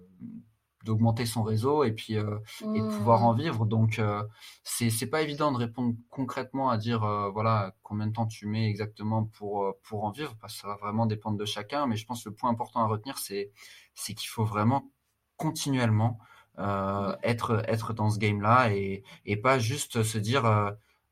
d'augmenter 0.86 1.26
son 1.26 1.41
réseau 1.41 1.84
et 1.84 1.91
puis 1.91 2.16
euh, 2.16 2.38
et 2.76 2.80
de 2.80 2.88
pouvoir 2.88 3.24
en 3.24 3.34
mmh. 3.34 3.41
vivre. 3.41 3.66
Donc 3.66 3.97
euh, 3.97 4.24
c'est 4.64 4.91
c'est 4.91 5.08
pas 5.08 5.24
évident 5.24 5.52
de 5.52 5.58
répondre 5.58 5.95
concrètement 6.12 6.70
à 6.70 6.78
dire 6.78 7.04
euh, 7.04 7.32
voilà 7.32 7.74
combien 7.82 8.06
de 8.06 8.14
temps 8.14 8.28
tu 8.28 8.45
mets 8.45 8.70
exactement 8.70 9.24
pour 9.24 9.76
pour 9.82 10.04
en 10.04 10.12
vivre 10.12 10.36
parce 10.39 10.54
que 10.54 10.62
ça 10.62 10.68
va 10.68 10.76
vraiment 10.76 11.08
dépendre 11.08 11.38
de 11.39 11.45
chacun. 11.45 11.88
Mais 11.88 11.95
je 11.95 12.06
pense 12.06 12.24
que 12.24 12.30
le 12.30 12.36
point 12.36 12.52
important 12.52 12.82
à 12.82 12.86
retenir 12.86 13.18
c'est 13.18 13.52
c'est 13.95 14.14
qu'il 14.14 14.30
faut 14.30 14.45
vraiment 14.45 14.91
continuellement 15.38 16.20
mmh. 16.60 17.16
être 17.24 17.64
être 17.68 17.93
dans 17.93 18.12
ce 18.12 18.20
game 18.20 18.41
là 18.41 18.72
et 18.72 19.04
et 19.26 19.38
pas 19.38 19.58
juste 19.58 20.04
se 20.04 20.20
dire 20.20 20.45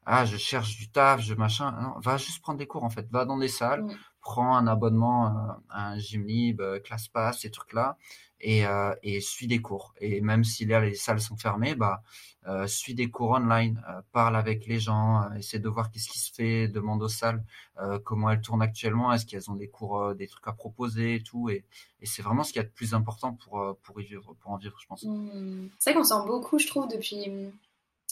ah 0.10 0.26
je 0.26 0.38
cherche 0.38 0.78
du 0.78 0.90
taf 0.90 1.22
je 1.22 1.34
machin 1.34 1.72
non, 1.82 1.94
va 2.00 2.18
juste 2.18 2.42
prendre 2.42 2.60
des 2.60 2.68
cours 2.68 2.84
en 2.84 2.90
fait 2.90 3.08
va 3.12 3.26
dans 3.26 3.38
des 3.38 3.48
salles 3.48 3.84
mmh. 3.84 3.98
prends 4.22 4.56
un 4.56 4.66
abonnement 4.68 5.26
à 5.70 5.90
un 5.92 6.00
gym 6.00 6.26
libre 6.26 6.80
ClassPass 6.80 7.42
ces 7.42 7.52
trucs 7.52 7.74
là 7.74 7.98
et, 8.40 8.66
euh, 8.66 8.94
et 9.04 9.22
suis 9.22 9.48
des 9.48 9.62
cours. 9.62 9.94
Et 10.00 10.22
même 10.22 10.44
si 10.44 10.66
là 10.66 10.82
les 10.82 10.94
salles 10.96 11.22
sont 11.22 11.38
fermées, 11.38 11.76
bah 11.76 12.04
euh, 12.48 12.68
suis 12.68 12.94
des 12.94 13.10
cours 13.10 13.32
online, 13.32 13.84
euh, 13.90 14.02
parle 14.12 14.36
avec 14.36 14.68
les 14.68 14.80
gens, 14.80 15.24
euh, 15.24 15.36
essaie 15.36 15.60
de 15.60 15.70
voir 15.70 15.92
qu'est-ce 15.92 16.10
qui 16.10 16.20
se 16.20 16.34
fait, 16.34 16.68
demande 16.68 17.02
aux 17.04 17.10
salles 17.10 17.44
euh, 17.80 18.00
comment 18.00 18.30
elles 18.30 18.42
tournent 18.42 18.62
actuellement, 18.62 19.12
est-ce 19.12 19.26
qu'elles 19.26 19.50
ont 19.52 19.56
des 19.56 19.68
cours, 19.68 20.16
des 20.16 20.28
trucs 20.28 20.48
à 20.48 20.54
proposer 20.54 21.16
et 21.16 21.24
tout. 21.24 21.50
Et, 21.50 21.66
et 22.00 22.06
c'est 22.06 22.22
vraiment 22.22 22.44
ce 22.44 22.54
qui 22.54 22.60
est 22.60 22.64
le 22.64 22.70
plus 22.70 22.94
important 22.94 23.34
pour 23.34 23.78
pour 23.84 24.00
y 24.00 24.06
vivre, 24.06 24.36
pour 24.40 24.52
en 24.52 24.58
vivre, 24.58 24.78
je 24.80 24.88
pense. 24.88 25.04
Mmh. 25.04 25.70
C'est 25.80 25.92
vrai 25.92 26.00
qu'on 26.00 26.06
sent 26.06 26.26
beaucoup, 26.26 26.60
je 26.60 26.68
trouve, 26.68 26.88
depuis 26.88 27.30
mmh, 27.30 27.52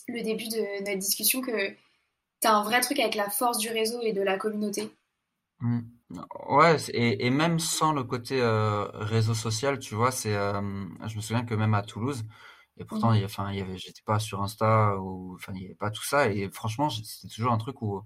le 0.08 0.24
début 0.24 0.48
de 0.50 0.86
notre 0.86 1.00
discussion 1.00 1.42
que 1.42 1.76
un 2.48 2.64
vrai 2.64 2.82
truc 2.82 3.00
avec 3.00 3.16
la 3.16 3.30
force 3.30 3.58
du 3.58 3.70
réseau 3.70 4.02
et 4.02 4.14
de 4.14 4.22
la 4.22 4.38
communauté. 4.38 4.92
Mmh. 5.60 5.82
Ouais, 6.50 6.78
et, 6.90 7.26
et 7.26 7.30
même 7.30 7.60
sans 7.60 7.92
le 7.92 8.04
côté 8.04 8.40
euh, 8.42 8.86
réseau 8.94 9.34
social, 9.34 9.80
tu 9.80 9.96
vois, 9.96 10.12
c'est, 10.12 10.36
euh, 10.36 10.62
je 11.08 11.16
me 11.16 11.22
souviens 11.22 11.44
que 11.44 11.56
même 11.56 11.74
à 11.74 11.82
Toulouse, 11.82 12.24
et 12.78 12.86
pourtant, 12.86 13.12
mmh. 13.12 13.16
il, 13.16 13.56
y 13.58 13.62
avait, 13.62 13.78
j'étais 13.78 14.04
pas 14.06 14.20
sur 14.20 14.44
Insta 14.44 14.98
ou, 15.00 15.36
enfin, 15.36 15.54
il 15.56 15.64
y 15.64 15.66
avait 15.66 15.76
pas 15.76 15.92
tout 15.92 16.04
ça, 16.04 16.30
et 16.30 16.50
franchement, 16.52 16.90
c'était 16.90 17.34
toujours 17.34 17.54
un 17.54 17.58
truc 17.58 17.82
où 17.82 18.02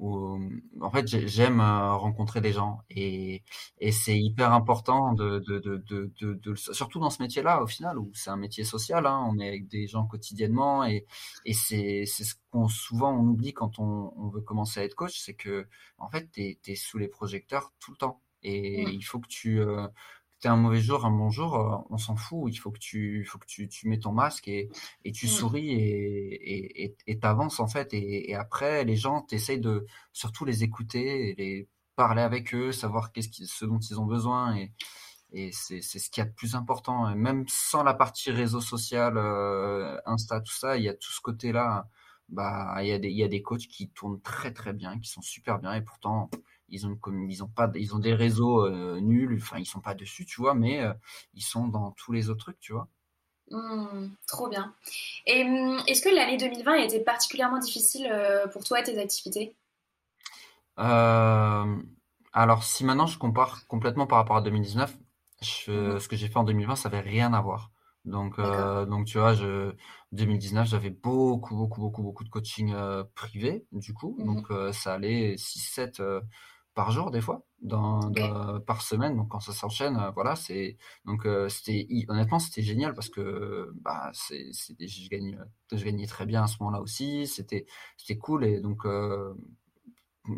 où 0.00 0.40
en 0.80 0.90
fait 0.90 1.06
j'aime 1.06 1.60
euh, 1.60 1.94
rencontrer 1.94 2.40
des 2.40 2.52
gens 2.52 2.80
et, 2.88 3.42
et 3.78 3.92
c'est 3.92 4.18
hyper 4.18 4.52
important 4.52 5.12
de, 5.12 5.38
de, 5.40 5.58
de, 5.58 5.76
de, 5.88 6.34
de, 6.34 6.54
surtout 6.54 6.98
dans 7.00 7.10
ce 7.10 7.22
métier-là 7.22 7.62
au 7.62 7.66
final 7.66 7.98
où 7.98 8.10
c'est 8.14 8.30
un 8.30 8.36
métier 8.38 8.64
social, 8.64 9.06
hein, 9.06 9.22
on 9.28 9.38
est 9.38 9.46
avec 9.48 9.68
des 9.68 9.86
gens 9.86 10.06
quotidiennement 10.06 10.84
et, 10.84 11.04
et 11.44 11.52
c'est 11.52 12.06
ce 12.06 12.34
qu'on 12.50 12.66
souvent 12.68 13.12
on 13.12 13.26
oublie 13.28 13.52
quand 13.52 13.78
on, 13.78 14.12
on 14.16 14.28
veut 14.28 14.40
commencer 14.40 14.80
à 14.80 14.84
être 14.84 14.94
coach, 14.94 15.18
c'est 15.20 15.34
que 15.34 15.66
en 15.98 16.08
fait 16.08 16.30
tu 16.32 16.56
es, 16.66 16.74
sous 16.74 16.98
les 16.98 17.08
projecteurs 17.08 17.72
tout 17.78 17.90
le 17.90 17.96
temps 17.98 18.22
et 18.42 18.82
il 18.90 19.02
faut 19.02 19.20
que 19.20 19.28
tu 19.28 19.60
euh, 19.60 19.86
t'es 20.40 20.48
un 20.48 20.56
mauvais 20.56 20.80
jour, 20.80 21.04
un 21.04 21.10
bon 21.10 21.30
jour, 21.30 21.54
euh, 21.56 21.76
on 21.90 21.98
s'en 21.98 22.16
fout. 22.16 22.52
Il 22.52 22.56
faut 22.56 22.70
que 22.70 22.78
tu, 22.78 23.24
faut 23.24 23.38
que 23.38 23.46
tu, 23.46 23.68
tu 23.68 23.88
mets 23.88 23.98
ton 23.98 24.12
masque 24.12 24.48
et, 24.48 24.70
et 25.04 25.12
tu 25.12 25.28
souris 25.28 25.70
et, 25.70 26.84
et, 26.84 26.96
et 27.06 27.18
t'avances 27.18 27.60
en 27.60 27.68
fait. 27.68 27.92
Et, 27.92 28.34
après, 28.34 28.84
les 28.84 28.96
gens, 28.96 29.22
t'essayes 29.22 29.60
de 29.60 29.86
surtout 30.12 30.44
les 30.44 30.64
écouter, 30.64 31.30
et 31.30 31.34
les 31.34 31.68
parler 31.96 32.22
avec 32.22 32.54
eux, 32.54 32.72
savoir 32.72 33.12
qu'est-ce 33.12 33.28
qui, 33.28 33.46
ce 33.46 33.64
dont 33.66 33.78
ils 33.78 34.00
ont 34.00 34.06
besoin. 34.06 34.56
Et, 34.56 34.72
et 35.32 35.50
c'est, 35.52 35.82
ce 35.82 36.10
qui 36.10 36.20
est 36.20 36.24
le 36.24 36.32
plus 36.32 36.54
important. 36.54 37.10
Et 37.10 37.14
même 37.14 37.44
sans 37.48 37.82
la 37.82 37.94
partie 37.94 38.30
réseau 38.30 38.60
social, 38.60 39.16
euh, 39.16 39.96
Insta, 40.06 40.40
tout 40.40 40.52
ça, 40.52 40.76
il 40.76 40.84
y 40.84 40.88
a 40.88 40.94
tout 40.94 41.12
ce 41.12 41.20
côté-là. 41.20 41.88
Bah, 42.28 42.76
il 42.82 42.88
y 42.88 42.92
a 42.92 42.98
des, 42.98 43.08
il 43.10 43.16
y 43.16 43.24
a 43.24 43.28
des 43.28 43.42
coachs 43.42 43.66
qui 43.66 43.90
tournent 43.90 44.20
très 44.22 44.52
très 44.52 44.72
bien, 44.72 44.98
qui 45.00 45.10
sont 45.10 45.22
super 45.22 45.58
bien, 45.58 45.74
et 45.74 45.82
pourtant 45.82 46.30
ils 46.70 46.86
ont 46.86 46.98
ils 47.28 47.42
ont 47.42 47.48
pas 47.48 47.70
ils 47.74 47.94
ont 47.94 47.98
des 47.98 48.14
réseaux 48.14 48.64
euh, 48.66 49.00
nuls 49.00 49.38
enfin 49.40 49.58
ils 49.58 49.66
sont 49.66 49.80
pas 49.80 49.94
dessus 49.94 50.24
tu 50.24 50.40
vois 50.40 50.54
mais 50.54 50.80
euh, 50.80 50.92
ils 51.34 51.42
sont 51.42 51.66
dans 51.66 51.90
tous 51.92 52.12
les 52.12 52.30
autres 52.30 52.44
trucs 52.44 52.60
tu 52.60 52.72
vois. 52.72 52.88
Mmh, 53.50 54.10
trop 54.28 54.48
bien. 54.48 54.74
Et 55.26 55.42
mmh, 55.42 55.82
est-ce 55.88 56.02
que 56.02 56.08
l'année 56.08 56.36
2020 56.36 56.72
a 56.72 56.84
été 56.84 57.00
particulièrement 57.00 57.58
difficile 57.58 58.08
euh, 58.10 58.46
pour 58.46 58.64
toi 58.64 58.80
et 58.80 58.84
tes 58.84 58.98
activités? 58.98 59.56
Alors 62.32 62.64
si 62.64 62.84
maintenant 62.84 63.06
je 63.06 63.18
compare 63.18 63.66
complètement 63.66 64.06
par 64.06 64.18
rapport 64.18 64.36
à 64.36 64.40
2019 64.40 64.94
mmh. 64.94 64.96
ce 65.42 66.08
que 66.08 66.16
j'ai 66.16 66.28
fait 66.28 66.38
en 66.38 66.44
2020 66.44 66.76
ça 66.76 66.88
avait 66.88 67.00
rien 67.00 67.32
à 67.34 67.40
voir. 67.40 67.70
Donc, 68.06 68.40
donc 68.40 69.04
tu 69.04 69.18
vois, 69.18 69.34
je, 69.34 69.74
2019, 70.12 70.66
j'avais 70.66 70.88
beaucoup, 70.88 71.54
beaucoup, 71.54 71.82
beaucoup, 71.82 72.02
beaucoup 72.02 72.24
de 72.24 72.30
coaching 72.30 72.74
privé, 73.14 73.66
du 73.72 73.92
coup. 73.92 74.16
Donc, 74.24 74.48
ça 74.72 74.94
allait 74.94 75.34
6-7 75.34 76.00
par 76.80 76.92
jour 76.92 77.10
des 77.10 77.20
fois, 77.20 77.42
dans, 77.60 78.10
par 78.66 78.80
semaine. 78.80 79.14
Donc 79.14 79.28
quand 79.28 79.40
ça 79.40 79.52
s'enchaîne, 79.52 79.98
euh, 79.98 80.10
voilà, 80.12 80.34
c'est 80.34 80.78
donc 81.04 81.26
euh, 81.26 81.50
c'était 81.50 81.86
honnêtement 82.08 82.38
c'était 82.38 82.62
génial 82.62 82.94
parce 82.94 83.10
que 83.10 83.70
bah 83.82 84.10
c'est 84.14 84.50
je 84.78 85.10
gagnais 85.10 85.36
je 85.70 85.84
gagnais 85.84 86.06
très 86.06 86.24
bien 86.24 86.44
à 86.44 86.46
ce 86.46 86.56
moment-là 86.60 86.80
aussi. 86.80 87.26
C'était 87.26 87.66
c'était 87.98 88.16
cool 88.16 88.46
et 88.46 88.62
donc 88.62 88.86
euh, 88.86 89.34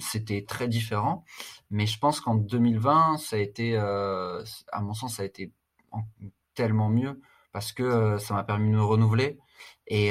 c'était 0.01 0.45
très 0.45 0.66
différent. 0.66 1.24
Mais 1.70 1.86
je 1.86 1.97
pense 2.01 2.20
qu'en 2.20 2.34
2020, 2.34 3.18
ça 3.18 3.36
a 3.36 3.38
été, 3.38 3.76
à 3.76 4.80
mon 4.80 4.95
sens, 4.95 5.14
ça 5.16 5.22
a 5.22 5.26
été 5.26 5.53
tellement 6.55 6.88
mieux 6.88 7.20
parce 7.53 7.72
que 7.72 8.18
ça 8.18 8.34
m'a 8.34 8.43
permis 8.43 8.68
de 8.68 8.74
me 8.74 8.82
renouveler 8.82 9.38
et, 9.86 10.09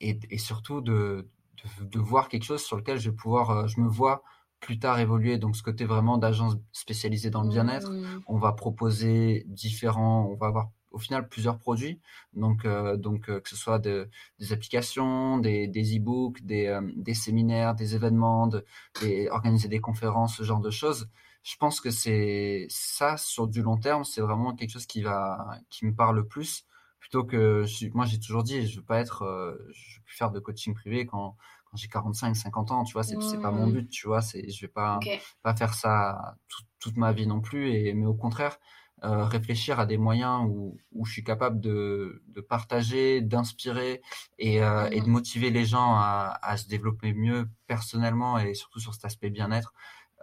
et, 0.00 0.20
et, 0.30 0.38
surtout 0.38 0.80
de, 0.80 1.30
de, 1.78 1.84
de, 1.84 1.98
voir 2.00 2.28
quelque 2.28 2.44
chose 2.44 2.62
sur 2.64 2.76
lequel 2.76 2.98
je 2.98 3.10
vais 3.10 3.16
pouvoir, 3.16 3.68
je 3.68 3.80
me 3.80 3.88
vois 3.88 4.24
plus 4.62 4.78
tard 4.78 4.98
évoluer. 5.00 5.36
Donc, 5.36 5.56
ce 5.56 5.62
côté 5.62 5.84
vraiment 5.84 6.16
d'agence 6.16 6.56
spécialisée 6.72 7.28
dans 7.28 7.42
le 7.42 7.50
bien-être, 7.50 7.90
mmh. 7.90 8.22
on 8.26 8.38
va 8.38 8.52
proposer 8.52 9.44
différents, 9.48 10.26
on 10.30 10.36
va 10.36 10.46
avoir 10.46 10.70
au 10.92 10.98
final 10.98 11.28
plusieurs 11.28 11.58
produits. 11.58 12.00
Donc, 12.32 12.64
euh, 12.64 12.96
donc 12.96 13.28
euh, 13.28 13.40
que 13.40 13.48
ce 13.48 13.56
soit 13.56 13.78
de, 13.78 14.08
des 14.38 14.52
applications, 14.52 15.38
des, 15.38 15.66
des 15.66 15.96
e-books, 15.96 16.42
des, 16.42 16.66
euh, 16.66 16.80
des, 16.96 17.14
séminaires, 17.14 17.74
des 17.74 17.94
événements, 17.94 18.46
de, 18.46 18.64
des, 19.00 19.28
organiser 19.28 19.68
des 19.68 19.80
conférences, 19.80 20.36
ce 20.36 20.44
genre 20.44 20.60
de 20.60 20.70
choses. 20.70 21.08
Je 21.42 21.56
pense 21.56 21.80
que 21.80 21.90
c'est 21.90 22.66
ça 22.70 23.16
sur 23.16 23.48
du 23.48 23.62
long 23.62 23.76
terme, 23.76 24.04
c'est 24.04 24.20
vraiment 24.20 24.54
quelque 24.54 24.70
chose 24.70 24.86
qui 24.86 25.02
va, 25.02 25.58
qui 25.70 25.84
me 25.84 25.94
parle 25.94 26.16
le 26.16 26.26
plus 26.26 26.64
plutôt 27.00 27.24
que 27.24 27.64
moi 27.94 28.06
j'ai 28.06 28.20
toujours 28.20 28.44
dit, 28.44 28.64
je 28.68 28.76
veux 28.76 28.84
pas 28.84 29.00
être, 29.00 29.58
je 29.72 29.96
veux 29.96 30.02
plus 30.04 30.16
faire 30.16 30.30
de 30.30 30.38
coaching 30.38 30.72
privé 30.72 31.04
quand 31.04 31.36
j'ai 31.74 31.88
45, 31.88 32.34
50 32.34 32.70
ans, 32.70 32.84
tu 32.84 32.92
vois, 32.92 33.02
c'est 33.02 33.16
pas 33.40 33.50
mon 33.50 33.66
mmh. 33.66 33.72
but, 33.72 33.90
tu 33.90 34.06
vois, 34.06 34.22
c'est, 34.22 34.50
je 34.50 34.60
vais 34.60 34.72
pas, 34.72 34.98
pas 35.42 35.54
faire 35.54 35.74
ça 35.74 36.36
toute 36.78 36.96
ma 36.96 37.12
vie 37.12 37.26
non 37.26 37.40
plus, 37.40 37.70
et, 37.70 37.94
mais 37.94 38.06
au 38.06 38.14
contraire, 38.14 38.58
euh, 39.04 39.24
réfléchir 39.24 39.80
à 39.80 39.86
des 39.86 39.98
moyens 39.98 40.44
où, 40.48 40.78
où 40.92 41.04
je 41.04 41.12
suis 41.12 41.24
capable 41.24 41.60
de, 41.60 42.22
de 42.28 42.40
partager, 42.40 43.20
d'inspirer 43.20 44.00
et, 44.38 44.62
euh, 44.62 44.88
et, 44.90 45.00
de 45.00 45.06
mmh. 45.06 45.10
motiver 45.10 45.50
les 45.50 45.64
gens 45.64 45.94
à, 45.96 46.38
à, 46.40 46.56
se 46.56 46.68
développer 46.68 47.12
mieux 47.12 47.48
personnellement 47.66 48.38
et 48.38 48.54
surtout 48.54 48.78
sur 48.78 48.94
cet 48.94 49.04
aspect 49.04 49.30
bien-être. 49.30 49.72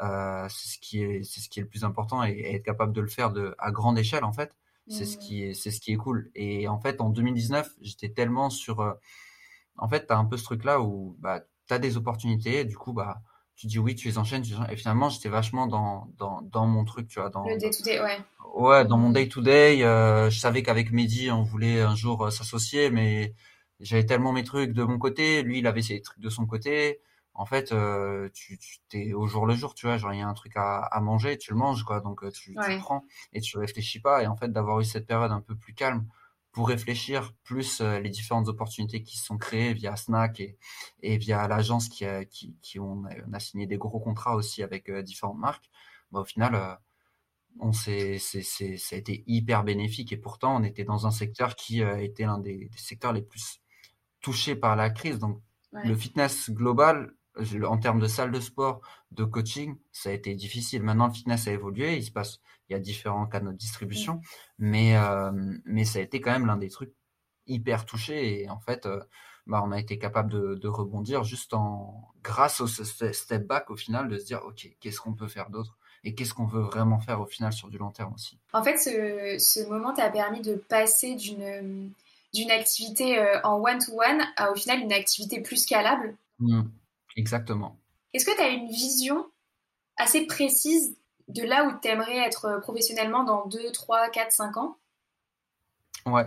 Euh, 0.02 0.48
c'est 0.50 0.70
ce 0.70 0.80
qui 0.80 1.04
est, 1.04 1.24
c'est 1.24 1.42
ce 1.42 1.50
qui 1.50 1.60
est 1.60 1.64
le 1.64 1.68
plus 1.68 1.84
important 1.84 2.24
et, 2.24 2.54
être 2.54 2.64
capable 2.64 2.94
de 2.94 3.02
le 3.02 3.10
faire 3.10 3.32
de, 3.32 3.54
à 3.58 3.72
grande 3.72 4.00
échelle 4.00 4.24
en 4.24 4.32
fait. 4.32 4.56
C'est 4.88 5.06
ce 5.06 5.18
mmh. 5.18 5.20
qui 5.20 5.44
est, 5.44 5.54
c'est 5.54 5.72
ce 5.72 5.82
qui 5.82 5.92
est 5.92 5.98
cool. 5.98 6.32
Et 6.34 6.68
en 6.68 6.80
fait, 6.80 7.02
en 7.02 7.10
2019, 7.10 7.76
j'étais 7.82 8.10
tellement 8.10 8.50
sur 8.50 8.80
euh, 8.80 8.94
en 9.80 9.88
fait, 9.88 10.08
tu 10.08 10.14
as 10.14 10.18
un 10.18 10.26
peu 10.26 10.38
ce 10.38 10.44
truc-là 10.44 10.82
où 10.82 11.16
bah, 11.20 11.42
tu 11.68 11.74
as 11.74 11.80
des 11.80 11.98
opportunités, 11.98 12.66
du 12.66 12.78
coup, 12.78 12.94
bah, 12.94 13.22
tu 13.56 13.68
dis 13.68 13.80
oui, 13.80 13.96
tu 13.96 14.08
les 14.08 14.18
enchaînes, 14.18 14.42
tu 14.42 14.54
et 14.70 14.76
finalement, 14.76 15.10
j'étais 15.10 15.30
vachement 15.30 15.68
dans, 15.68 16.08
dans, 16.18 16.42
dans, 16.42 16.66
mon 16.66 16.86
truc, 16.86 17.08
tu 17.08 17.20
vois. 17.20 17.30
Dans, 17.30 17.46
le 17.46 17.58
day-to-day, 17.58 18.02
ouais. 18.02 18.18
Ouais, 18.54 18.86
dans 18.86 18.98
mon 18.98 19.10
day-to-day, 19.10 19.84
euh, 19.84 20.30
je 20.30 20.40
savais 20.40 20.64
qu'avec 20.64 20.92
Mehdi, 20.92 21.30
on 21.32 21.44
voulait 21.44 21.82
un 21.82 21.96
jour 21.96 22.26
euh, 22.26 22.30
s'associer, 22.30 22.90
mais 22.90 23.34
j'avais 23.80 24.06
tellement 24.06 24.32
mes 24.32 24.44
trucs 24.44 24.72
de 24.72 24.84
mon 24.84 24.98
côté, 24.98 25.44
lui, 25.44 25.60
il 25.60 25.68
avait 25.68 25.82
ses 25.82 26.02
trucs 26.02 26.22
de 26.22 26.30
son 26.30 26.46
côté. 26.46 27.02
En 27.34 27.46
fait, 27.46 27.72
euh, 27.72 28.30
tu, 28.34 28.58
tu 28.58 28.80
t'es 28.90 29.14
au 29.14 29.28
jour 29.28 29.46
le 29.46 29.56
jour, 29.56 29.74
tu 29.74 29.86
vois, 29.88 29.98
genre 29.98 30.14
il 30.14 30.20
y 30.20 30.22
a 30.22 30.28
un 30.28 30.34
truc 30.34 30.54
à, 30.56 30.80
à 30.80 31.00
manger, 31.00 31.38
tu 31.38 31.52
le 31.52 31.58
manges, 31.58 31.84
quoi, 31.84 32.02
donc 32.02 32.22
tu, 32.32 32.54
tu 32.54 32.72
le 32.72 32.80
prends 32.80 33.06
et 33.34 33.40
tu 33.40 33.58
réfléchis 33.58 34.00
pas. 34.00 34.24
Et 34.24 34.28
en 34.28 34.36
fait, 34.36 34.52
d'avoir 34.52 34.80
eu 34.80 34.86
cette 34.86 35.06
période 35.06 35.32
un 35.32 35.42
peu 35.42 35.56
plus 35.56 35.74
calme, 35.74 36.06
pour 36.52 36.68
réfléchir 36.68 37.34
plus 37.44 37.82
euh, 37.82 38.00
les 38.00 38.10
différentes 38.10 38.48
opportunités 38.48 39.04
qui 39.04 39.18
se 39.18 39.26
sont 39.26 39.38
créées 39.38 39.74
via 39.74 39.96
Snack 39.96 40.40
et, 40.40 40.58
et 41.02 41.18
via 41.18 41.48
l'agence 41.48 41.90
qui, 41.90 42.06
a, 42.06 42.26
qui, 42.26 42.56
qui 42.62 42.80
on, 42.80 43.06
a, 43.06 43.12
on, 43.28 43.34
a, 43.34 43.40
signé 43.40 43.68
des 43.68 43.78
gros 43.78 44.00
contrats 44.00 44.36
aussi 44.36 44.64
avec 44.64 44.90
euh, 44.90 45.02
différentes 45.02 45.38
marques, 45.38 45.70
bah, 46.12 46.22
au 46.22 46.26
final, 46.26 46.56
euh, 46.56 46.76
on 47.60 47.72
s'est, 47.72 48.18
c'est, 48.20 48.42
c'est, 48.42 48.78
ça 48.78 48.96
a 48.96 49.00
été 49.00 49.24
hyper 49.28 49.64
bénéfique 49.64 50.12
et 50.12 50.18
pourtant 50.18 50.56
on 50.56 50.64
était 50.64 50.84
dans 50.84 51.08
un 51.08 51.12
secteur 51.12 51.56
qui 51.56 51.82
été 51.82 52.24
l'un 52.24 52.38
des, 52.38 52.66
des, 52.66 52.78
secteurs 52.78 53.12
les 53.12 53.24
plus 53.24 53.62
touchés 54.22 54.56
par 54.56 54.76
la 54.76 54.90
crise. 54.90 55.20
Donc 55.20 55.42
ouais. 55.74 55.86
le 55.86 55.96
fitness 55.96 56.52
global, 56.52 57.14
en 57.66 57.78
termes 57.78 58.00
de 58.00 58.08
salle 58.08 58.32
de 58.32 58.40
sport, 58.40 58.82
de 59.12 59.24
coaching, 59.24 59.78
ça 59.92 60.10
a 60.10 60.14
été 60.14 60.36
difficile. 60.36 60.84
Maintenant, 60.84 61.08
le 61.08 61.14
fitness 61.14 61.48
a 61.48 61.52
évolué, 61.52 61.96
il 61.96 62.04
se 62.04 62.12
passe 62.12 62.40
il 62.70 62.74
y 62.74 62.76
a 62.76 62.80
différents 62.80 63.26
canaux 63.26 63.52
de 63.52 63.58
distribution, 63.58 64.16
mmh. 64.16 64.22
mais, 64.60 64.98
euh, 64.98 65.32
mais 65.66 65.86
ça 65.86 66.00
a 66.00 66.02
été 66.04 66.22
quand 66.22 66.32
même 66.32 66.46
l'un 66.46 66.58
des 66.58 66.70
trucs 66.70 66.94
hyper 67.48 67.86
touchés 67.86 68.44
et 68.44 68.50
en 68.50 68.60
fait, 68.60 68.86
euh, 68.86 69.00
bah, 69.48 69.64
on 69.66 69.72
a 69.72 69.80
été 69.80 69.98
capable 69.98 70.32
de, 70.32 70.54
de, 70.54 70.68
rebondir 70.68 71.24
juste 71.24 71.56
en 71.56 72.12
grâce 72.22 72.62
au 72.62 72.68
step 72.68 73.48
back 73.48 73.72
au 73.72 73.76
final, 73.76 74.08
de 74.08 74.20
se 74.20 74.26
dire 74.26 74.44
ok, 74.46 74.70
qu'est-ce 74.80 75.02
qu'on 75.02 75.16
peut 75.16 75.28
faire 75.28 75.50
d'autre 75.50 75.80
et 76.04 76.14
qu'est-ce 76.14 76.36
qu'on 76.36 76.46
veut 76.46 76.62
vraiment 76.62 77.00
faire 77.00 77.20
au 77.20 77.26
final 77.26 77.52
sur 77.52 77.70
du 77.70 77.80
long 77.80 77.90
terme 77.90 78.14
aussi. 78.14 78.40
En 78.54 78.64
fait, 78.64 78.78
ce, 78.78 79.38
ce 79.40 79.68
moment 79.68 79.94
t'a 79.94 80.10
permis 80.10 80.42
de 80.42 80.56
passer 80.56 81.16
d'une 81.16 81.92
d'une 82.34 82.52
activité 82.52 83.18
euh, 83.18 83.42
en 83.44 83.60
one-to-one 83.60 84.22
à 84.38 84.52
au 84.52 84.56
final 84.56 84.80
une 84.82 84.94
activité 84.94 85.42
plus 85.42 85.64
scalable? 85.64 86.16
Mmh, 86.40 86.62
exactement. 87.20 87.80
Est-ce 88.14 88.26
que 88.26 88.36
tu 88.36 88.42
as 88.42 88.50
une 88.50 88.68
vision 88.68 89.26
assez 89.98 90.26
précise 90.26 90.98
de 91.28 91.44
là 91.44 91.66
où 91.66 91.80
tu 91.82 91.88
aimerais 91.88 92.18
être 92.18 92.60
professionnellement 92.62 93.24
dans 93.24 93.46
2, 93.48 93.72
3, 93.72 94.10
4, 94.10 94.32
5 94.32 94.58
ans? 94.58 94.78
Ouais. 96.06 96.26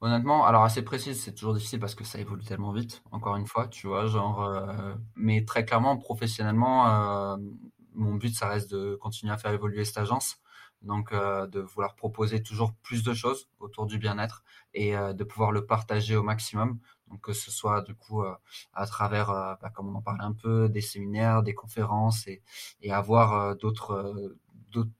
Honnêtement, 0.00 0.44
alors 0.44 0.64
assez 0.64 0.82
précise, 0.82 1.22
c'est 1.22 1.32
toujours 1.32 1.54
difficile 1.54 1.78
parce 1.78 1.94
que 1.94 2.02
ça 2.02 2.18
évolue 2.18 2.42
tellement 2.42 2.72
vite, 2.72 3.02
encore 3.12 3.36
une 3.36 3.46
fois, 3.46 3.68
tu 3.68 3.86
vois, 3.86 4.06
genre, 4.06 4.42
euh, 4.42 4.94
mais 5.14 5.44
très 5.44 5.64
clairement, 5.64 5.96
professionnellement, 5.96 6.88
euh, 6.88 7.36
mon 7.94 8.14
but, 8.14 8.34
ça 8.34 8.48
reste 8.48 8.70
de 8.70 8.96
continuer 8.96 9.32
à 9.32 9.36
faire 9.36 9.52
évoluer 9.52 9.84
cette 9.84 9.98
agence. 9.98 10.38
Donc, 10.82 11.12
euh, 11.12 11.46
de 11.46 11.60
vouloir 11.60 11.94
proposer 11.94 12.42
toujours 12.42 12.74
plus 12.82 13.04
de 13.04 13.14
choses 13.14 13.48
autour 13.60 13.86
du 13.86 13.98
bien-être 13.98 14.42
et 14.74 14.96
euh, 14.96 15.12
de 15.12 15.22
pouvoir 15.22 15.52
le 15.52 15.64
partager 15.64 16.16
au 16.16 16.22
maximum. 16.24 16.80
Que 17.20 17.32
ce 17.32 17.50
soit 17.50 17.82
du 17.82 17.94
coup 17.94 18.22
euh, 18.22 18.34
à 18.72 18.86
travers, 18.86 19.28
bah, 19.60 19.70
comme 19.74 19.88
on 19.88 19.94
en 19.98 20.02
parlait 20.02 20.24
un 20.24 20.32
peu, 20.32 20.68
des 20.68 20.80
séminaires, 20.80 21.42
des 21.42 21.54
conférences 21.54 22.26
et, 22.26 22.42
avoir 22.90 23.56
d'autres 23.56 24.34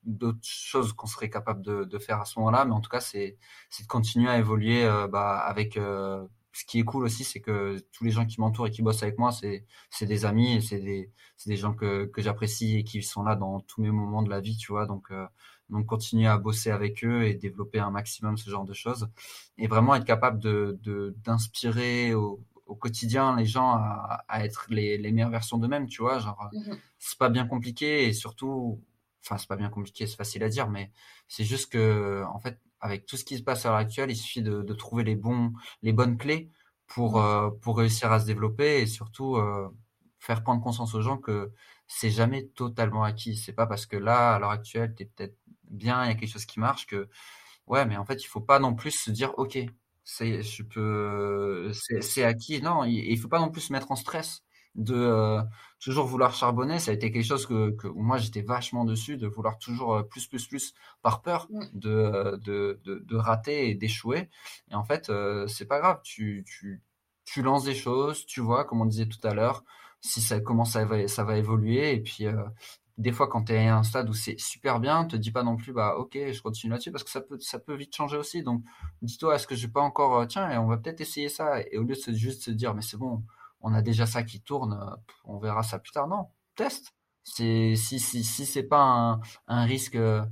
d'autres 0.05 0.39
choses 0.43 0.93
qu'on 0.93 1.07
serait 1.07 1.31
capable 1.31 1.63
de, 1.63 1.99
faire 1.99 2.21
à 2.21 2.25
ce 2.27 2.39
moment-là. 2.39 2.65
Mais 2.67 2.73
en 2.73 2.81
tout 2.81 2.91
cas, 2.91 3.01
c'est 3.01 3.39
de 3.81 3.87
continuer 3.87 4.29
à 4.29 4.39
évoluer 4.39 4.87
bah, 5.11 5.39
avec 5.39 5.79
ce 6.53 6.65
qui 6.65 6.79
est 6.79 6.85
cool 6.85 7.05
aussi, 7.05 7.25
c'est 7.25 7.41
que 7.41 7.79
tous 7.93 8.05
les 8.05 8.11
gens 8.11 8.27
qui 8.27 8.41
m'entourent 8.41 8.67
et 8.67 8.71
qui 8.71 8.83
bossent 8.83 9.03
avec 9.03 9.19
moi, 9.19 9.33
c'est 9.33 9.65
des 10.03 10.25
amis 10.25 10.57
et 10.57 10.61
c'est 10.61 10.81
des, 10.81 11.57
gens 11.57 11.73
que, 11.75 12.11
j'apprécie 12.19 12.79
et 12.79 12.85
qui 12.85 13.03
sont 13.03 13.23
là 13.23 13.37
dans 13.37 13.61
tous 13.61 13.81
mes 13.81 13.91
moments 13.91 14.23
de 14.23 14.31
la 14.31 14.41
vie, 14.41 14.57
tu 14.57 14.73
vois. 14.73 14.87
Donc, 14.87 15.11
euh, 15.11 15.27
donc 15.73 15.87
continuer 15.87 16.27
à 16.27 16.39
bosser 16.39 16.71
avec 16.71 17.03
eux 17.05 17.25
et 17.25 17.35
développer 17.35 17.81
un 17.81 17.91
maximum 17.91 18.37
ce 18.37 18.49
genre 18.51 18.65
de 18.65 18.75
choses. 18.75 19.09
Et 19.59 19.67
vraiment 19.67 19.95
être 19.95 20.05
capable 20.05 20.39
de 20.39 20.79
d'inspirer 21.25 22.15
au, 22.15 22.45
au, 22.67 22.75
quotidien 22.77 23.37
les 23.37 23.47
gens 23.47 23.73
à, 23.73 24.25
à 24.29 24.45
être 24.45 24.67
les, 24.69 24.99
les, 24.99 25.13
meilleures 25.13 25.31
versions 25.31 25.59
d'eux-mêmes, 25.59 25.89
tu 25.89 26.03
vois. 26.03 26.19
Genre, 26.19 26.49
mmh 26.53 26.75
c'est 27.05 27.19
pas 27.19 27.31
bien 27.31 27.49
compliqué 27.49 28.07
et 28.07 28.13
surtout, 28.13 28.81
enfin, 29.25 29.37
c'est 29.37 29.49
pas 29.49 29.57
bien 29.57 29.71
compliqué, 29.71 30.07
c'est 30.07 30.17
facile 30.17 30.45
à 30.45 30.49
dire, 30.49 30.69
mais 30.71 30.93
c'est 31.27 31.43
juste 31.43 31.73
que, 31.73 32.23
en 32.33 32.39
fait, 32.39 32.61
avec 32.81 33.07
tout 33.07 33.17
ce 33.17 33.25
qui 33.25 33.39
se 33.39 33.43
passe 33.43 33.67
à 33.67 33.71
l'heure 33.71 33.79
actuelle, 33.79 34.13
il 34.13 34.17
suffit 34.17 34.41
de, 34.41 34.63
de, 34.63 34.73
trouver 34.75 35.03
les, 35.03 35.17
bons, 35.17 35.53
les 35.83 35.93
bonnes 35.93 36.17
clés 36.17 36.49
pour, 36.87 37.17
mmh. 37.17 37.25
euh, 37.25 37.51
pour 37.61 37.79
réussir 37.79 38.13
à 38.13 38.21
se 38.21 38.27
développer 38.27 38.83
et 38.83 38.87
surtout 38.87 39.35
euh, 39.35 39.69
faire 40.21 40.45
prendre 40.45 40.63
conscience 40.63 40.95
aux 40.95 41.03
gens 41.03 41.19
que 41.19 41.51
c'est 41.89 42.11
jamais 42.11 42.47
totalement 42.47 43.03
acquis. 43.03 43.37
C'est 43.37 43.53
pas 43.53 43.67
parce 43.67 43.87
que 43.87 43.97
là, 43.97 44.35
à 44.35 44.39
l'heure 44.39 44.51
actuelle, 44.51 44.95
tu 44.97 45.03
es 45.03 45.07
peut-être 45.07 45.37
bien, 45.73 46.05
il 46.05 46.09
y 46.09 46.13
a 46.13 46.15
quelque 46.15 46.31
chose 46.33 46.47
qui 46.47 46.61
marche 46.61 46.87
que, 46.87 47.09
ouais, 47.67 47.87
mais 47.87 47.97
en 47.97 48.05
fait, 48.05 48.23
il 48.25 48.27
faut 48.27 48.41
pas 48.41 48.59
non 48.61 48.75
plus 48.75 48.93
se 48.93 49.11
dire, 49.11 49.35
OK, 49.39 49.59
c'est, 50.05 50.43
je 50.43 50.63
peux, 50.63 51.73
c'est 52.01 52.25
acquis. 52.25 52.61
Non, 52.63 52.85
il, 52.85 52.95
il 53.13 53.19
faut 53.19 53.29
pas 53.29 53.39
non 53.41 53.51
plus 53.51 53.63
se 53.63 53.73
mettre 53.73 53.91
en 53.93 53.97
stress 53.97 54.43
de 54.75 54.95
euh, 54.95 55.43
toujours 55.81 56.07
vouloir 56.07 56.35
charbonner. 56.35 56.79
Ça 56.79 56.91
a 56.93 56.95
été 56.95 57.13
quelque 57.13 57.25
chose 57.27 57.47
que, 57.47 57.71
que 57.73 57.89
moi 57.89 58.19
j'étais 58.19 58.43
vachement 58.43 58.85
dessus, 58.85 59.17
de 59.19 59.27
vouloir 59.29 59.59
toujours 59.59 59.95
euh, 59.97 60.03
plus, 60.03 60.27
plus, 60.27 60.47
plus 60.49 60.75
par 61.03 61.23
peur 61.23 61.47
euh, 61.53 61.65
de, 61.75 62.37
de, 62.39 62.81
de, 62.85 62.99
de 63.05 63.17
rater 63.17 63.69
et 63.71 63.75
d'échouer. 63.75 64.31
Et 64.71 64.75
en 64.75 64.85
fait, 64.85 65.11
c'est 65.49 65.67
pas 65.67 65.81
grave. 65.81 66.01
Tu, 66.05 66.45
tu, 66.47 66.83
tu 67.25 67.43
lances 67.43 67.65
des 67.65 67.75
choses, 67.75 68.25
tu 68.27 68.41
vois, 68.41 68.65
comme 68.65 68.81
on 68.81 68.87
disait 68.87 69.07
tout 69.07 69.25
à 69.27 69.35
l'heure, 69.35 69.63
si 70.01 70.21
ça 70.21 70.41
commence 70.41 70.75
à 70.77 71.09
ça 71.09 71.25
va 71.25 71.37
évoluer. 71.37 71.93
Et 71.93 72.01
puis, 72.01 72.27
des 72.99 73.13
fois, 73.13 73.29
quand 73.29 73.45
tu 73.45 73.53
es 73.53 73.69
à 73.69 73.77
un 73.79 73.83
stade 73.83 74.09
où 74.09 74.15
c'est 74.15 74.39
super 74.39 74.81
bien, 74.81 75.05
te 75.05 75.17
dis 75.17 75.31
pas 75.31 75.43
non 75.43 75.57
plus, 75.57 75.73
bah 75.73 75.97
ok, 75.97 76.13
je 76.33 76.43
continue 76.43 76.71
là-dessus, 76.73 76.93
parce 76.93 77.05
que 77.05 77.11
ça 77.11 77.59
peut, 77.59 77.75
vite 77.75 77.95
changer 77.95 78.17
aussi. 78.17 78.43
Donc, 78.43 78.63
dis-toi, 79.01 79.35
est-ce 79.37 79.47
que 79.47 79.55
je 79.55 79.67
vais 79.67 79.73
pas 79.73 79.81
encore, 79.81 80.27
tiens, 80.27 80.51
et 80.51 80.59
on 80.59 80.67
va 80.67 80.77
peut-être 80.77 81.01
essayer 81.01 81.29
ça. 81.29 81.61
Et 81.61 81.79
au 81.79 81.83
lieu 81.83 81.95
de 81.95 82.13
juste 82.13 82.45
se 82.45 82.51
dire, 82.51 82.75
mais 82.75 82.83
c'est 82.83 82.97
bon, 82.97 83.23
on 83.63 83.73
a 83.75 83.83
déjà 83.83 84.07
ça 84.07 84.23
qui 84.23 84.41
tourne, 84.41 84.75
euh, 84.75 84.97
on 85.25 85.39
verra 85.39 85.63
ça 85.63 85.79
plus 85.79 85.93
tard. 85.93 86.09
Non, 86.09 86.29
teste. 86.57 86.95
Si, 87.25 87.77
si, 87.77 88.01
si, 88.01 88.47
c'est 88.47 88.65
pas 88.65 89.21
un, 89.47 89.65
risque 89.65 89.95
euh, 89.95 90.25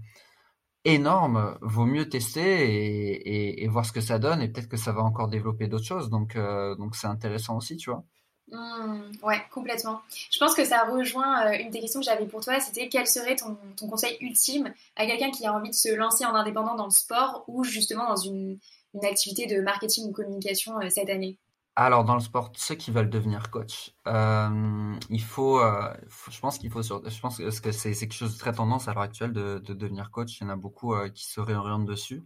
énorme, 0.84 1.56
vaut 1.62 1.86
mieux 1.86 2.08
tester 2.08 3.62
et, 3.62 3.68
voir 3.68 3.84
ce 3.86 3.92
que 3.92 4.00
ça 4.00 4.18
donne 4.18 4.42
et 4.42 4.48
peut-être 4.48 4.68
que 4.68 4.76
ça 4.76 4.92
va 4.92 5.02
encore 5.02 5.28
développer 5.28 5.68
d'autres 5.68 5.84
choses. 5.84 6.10
Donc, 6.10 6.36
euh, 6.36 6.74
donc 6.76 6.96
c'est 6.96 7.06
intéressant 7.06 7.56
aussi, 7.56 7.76
tu 7.76 7.90
vois. 7.90 8.04
Mmh, 8.50 9.12
ouais, 9.22 9.40
complètement. 9.52 10.00
Je 10.30 10.38
pense 10.38 10.54
que 10.54 10.64
ça 10.64 10.82
rejoint 10.84 11.52
une 11.52 11.70
des 11.70 11.80
questions 11.80 12.00
que 12.00 12.06
j'avais 12.06 12.26
pour 12.26 12.42
toi, 12.42 12.58
c'était 12.58 12.88
quel 12.88 13.06
serait 13.06 13.36
ton, 13.36 13.56
conseil 13.88 14.16
ultime 14.20 14.72
à 14.96 15.06
quelqu'un 15.06 15.30
qui 15.30 15.46
a 15.46 15.54
envie 15.54 15.70
de 15.70 15.74
se 15.74 15.94
lancer 15.94 16.24
en 16.24 16.34
indépendant 16.34 16.74
dans 16.74 16.86
le 16.86 16.90
sport 16.90 17.44
ou 17.46 17.62
justement 17.62 18.08
dans 18.08 18.16
une, 18.16 18.58
une 18.94 19.04
activité 19.04 19.46
de 19.46 19.60
marketing 19.60 20.08
ou 20.08 20.12
communication 20.12 20.74
cette 20.90 21.10
année? 21.10 21.36
Alors, 21.76 22.04
dans 22.04 22.14
le 22.14 22.20
sport, 22.20 22.52
ceux 22.56 22.74
qui 22.74 22.90
veulent 22.90 23.08
devenir 23.08 23.50
coach, 23.50 23.94
euh, 24.06 24.94
il 25.08 25.22
faut, 25.22 25.60
euh, 25.60 25.94
je 26.30 26.38
pense 26.40 26.58
qu'il 26.58 26.70
faut, 26.70 26.82
sur, 26.82 27.08
je 27.08 27.20
pense 27.20 27.38
que 27.38 27.72
c'est 27.72 27.92
quelque 27.94 28.12
chose 28.12 28.34
de 28.34 28.38
très 28.38 28.52
tendance 28.52 28.88
à 28.88 28.92
l'heure 28.92 29.02
actuelle 29.02 29.32
de, 29.32 29.58
de, 29.64 29.72
devenir 29.72 30.10
coach. 30.10 30.40
Il 30.40 30.44
y 30.44 30.46
en 30.46 30.50
a 30.50 30.56
beaucoup 30.56 30.94
euh, 30.94 31.08
qui 31.08 31.24
se 31.26 31.40
réorientent 31.40 31.86
dessus. 31.86 32.22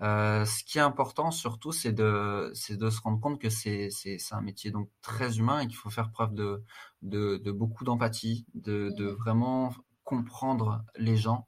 Ce 0.00 0.64
qui 0.64 0.78
est 0.78 0.82
important 0.82 1.30
surtout, 1.30 1.72
c'est 1.72 1.92
de, 1.92 2.50
c'est 2.54 2.76
de 2.76 2.90
se 2.90 3.00
rendre 3.00 3.20
compte 3.20 3.40
que 3.40 3.50
c'est, 3.50 3.90
c'est, 3.90 4.18
c'est 4.18 4.34
un 4.34 4.40
métier 4.40 4.70
donc 4.70 4.88
très 5.02 5.38
humain 5.38 5.60
et 5.60 5.66
qu'il 5.66 5.76
faut 5.76 5.90
faire 5.90 6.10
preuve 6.10 6.34
de, 6.34 6.62
de, 7.02 7.36
de 7.36 7.52
beaucoup 7.52 7.84
d'empathie, 7.84 8.46
de, 8.54 8.90
de 8.96 9.06
vraiment 9.06 9.72
comprendre 10.04 10.82
les 10.96 11.16
gens. 11.16 11.46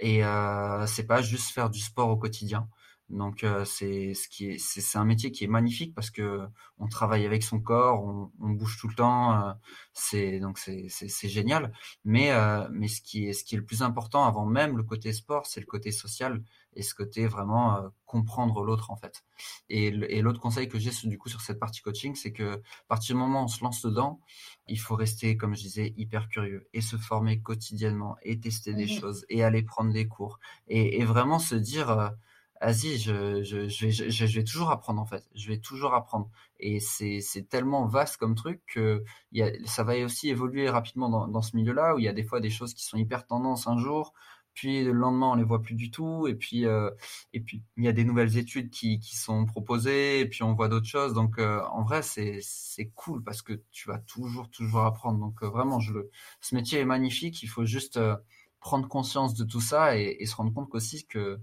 Et 0.00 0.24
euh, 0.24 0.86
c'est 0.86 1.06
pas 1.06 1.22
juste 1.22 1.52
faire 1.52 1.70
du 1.70 1.78
sport 1.78 2.08
au 2.08 2.16
quotidien. 2.16 2.68
Donc 3.10 3.42
euh, 3.42 3.64
c'est 3.64 4.14
ce 4.14 4.28
qui 4.28 4.50
est 4.50 4.58
c'est 4.58 4.96
un 4.96 5.04
métier 5.04 5.32
qui 5.32 5.42
est 5.42 5.48
magnifique 5.48 5.94
parce 5.94 6.10
que 6.10 6.46
on 6.78 6.86
travaille 6.86 7.26
avec 7.26 7.42
son 7.42 7.60
corps, 7.60 8.04
on, 8.04 8.30
on 8.40 8.50
bouge 8.50 8.78
tout 8.80 8.86
le 8.86 8.94
temps, 8.94 9.34
euh, 9.34 9.52
c'est 9.92 10.38
donc 10.38 10.58
c'est 10.58 10.86
c'est 10.88 11.28
génial. 11.28 11.72
Mais 12.04 12.30
euh, 12.30 12.68
mais 12.70 12.86
ce 12.86 13.00
qui 13.02 13.26
est 13.26 13.32
ce 13.32 13.42
qui 13.44 13.56
est 13.56 13.58
le 13.58 13.64
plus 13.64 13.82
important 13.82 14.24
avant 14.24 14.46
même 14.46 14.76
le 14.76 14.84
côté 14.84 15.12
sport, 15.12 15.46
c'est 15.46 15.60
le 15.60 15.66
côté 15.66 15.90
social 15.90 16.42
et 16.74 16.82
ce 16.82 16.94
côté 16.94 17.26
vraiment 17.26 17.90
comprendre 18.06 18.62
l'autre 18.62 18.92
en 18.92 18.96
fait. 18.96 19.24
Et, 19.68 19.86
et 19.88 20.22
l'autre 20.22 20.40
conseil 20.40 20.68
que 20.68 20.78
j'ai 20.78 20.92
du 21.08 21.18
coup 21.18 21.28
sur 21.28 21.40
cette 21.40 21.58
partie 21.58 21.80
coaching, 21.80 22.14
c'est 22.14 22.32
que 22.32 22.54
à 22.54 22.60
partir 22.86 23.16
du 23.16 23.20
moment 23.20 23.40
où 23.40 23.44
on 23.46 23.48
se 23.48 23.64
lance 23.64 23.82
dedans, 23.82 24.20
il 24.68 24.78
faut 24.78 24.94
rester 24.94 25.36
comme 25.36 25.56
je 25.56 25.62
disais 25.62 25.94
hyper 25.96 26.28
curieux 26.28 26.68
et 26.72 26.80
se 26.80 26.96
former 26.96 27.40
quotidiennement 27.40 28.16
et 28.22 28.38
tester 28.38 28.72
des 28.74 28.84
mmh 28.84 29.00
choses 29.00 29.26
et 29.28 29.42
aller 29.42 29.64
prendre 29.64 29.92
des 29.92 30.06
cours 30.06 30.38
et, 30.68 31.00
et 31.00 31.04
vraiment 31.04 31.40
se 31.40 31.56
dire 31.56 32.12
vas-y, 32.60 32.98
je, 32.98 33.42
je, 33.42 33.68
je, 33.68 33.86
vais, 33.86 33.92
je, 34.10 34.38
vais 34.38 34.44
toujours 34.44 34.70
apprendre 34.70 35.00
en 35.00 35.06
fait. 35.06 35.24
Je 35.34 35.48
vais 35.48 35.58
toujours 35.58 35.94
apprendre. 35.94 36.30
Et 36.58 36.80
c'est, 36.80 37.20
c'est 37.20 37.48
tellement 37.48 37.86
vaste 37.86 38.16
comme 38.18 38.34
truc 38.34 38.62
que 38.66 39.02
y 39.32 39.42
a, 39.42 39.50
ça 39.66 39.84
va 39.84 39.96
aussi 40.04 40.28
évoluer 40.28 40.68
rapidement 40.68 41.08
dans, 41.08 41.26
dans 41.28 41.42
ce 41.42 41.56
milieu-là, 41.56 41.94
où 41.94 41.98
il 41.98 42.04
y 42.04 42.08
a 42.08 42.12
des 42.12 42.24
fois 42.24 42.40
des 42.40 42.50
choses 42.50 42.74
qui 42.74 42.84
sont 42.84 42.98
hyper 42.98 43.26
tendances 43.26 43.66
un 43.66 43.78
jour, 43.78 44.12
puis 44.54 44.84
le 44.84 44.92
lendemain 44.92 45.30
on 45.32 45.34
les 45.36 45.44
voit 45.44 45.62
plus 45.62 45.74
du 45.74 45.90
tout, 45.90 46.26
et 46.26 46.34
puis 46.34 46.66
euh, 46.66 46.90
et 47.32 47.40
puis 47.40 47.62
il 47.76 47.84
y 47.84 47.88
a 47.88 47.92
des 47.92 48.04
nouvelles 48.04 48.36
études 48.36 48.70
qui, 48.70 48.98
qui 48.98 49.16
sont 49.16 49.46
proposées, 49.46 50.20
et 50.20 50.26
puis 50.26 50.42
on 50.42 50.54
voit 50.54 50.68
d'autres 50.68 50.86
choses. 50.86 51.14
Donc 51.14 51.38
euh, 51.38 51.62
en 51.70 51.82
vrai 51.82 52.02
c'est, 52.02 52.40
c'est 52.42 52.90
cool 52.94 53.22
parce 53.22 53.42
que 53.42 53.62
tu 53.70 53.88
vas 53.88 53.98
toujours 53.98 54.50
toujours 54.50 54.84
apprendre. 54.84 55.18
Donc 55.18 55.42
euh, 55.42 55.48
vraiment 55.48 55.80
je 55.80 55.92
le, 55.94 56.10
ce 56.40 56.54
métier 56.54 56.80
est 56.80 56.84
magnifique. 56.84 57.42
Il 57.42 57.48
faut 57.48 57.64
juste 57.64 57.96
euh, 57.96 58.16
prendre 58.60 58.86
conscience 58.88 59.34
de 59.34 59.44
tout 59.44 59.60
ça 59.60 59.96
et, 59.96 60.16
et 60.20 60.26
se 60.26 60.36
rendre 60.36 60.52
compte 60.52 60.74
aussi 60.74 61.06
que 61.06 61.40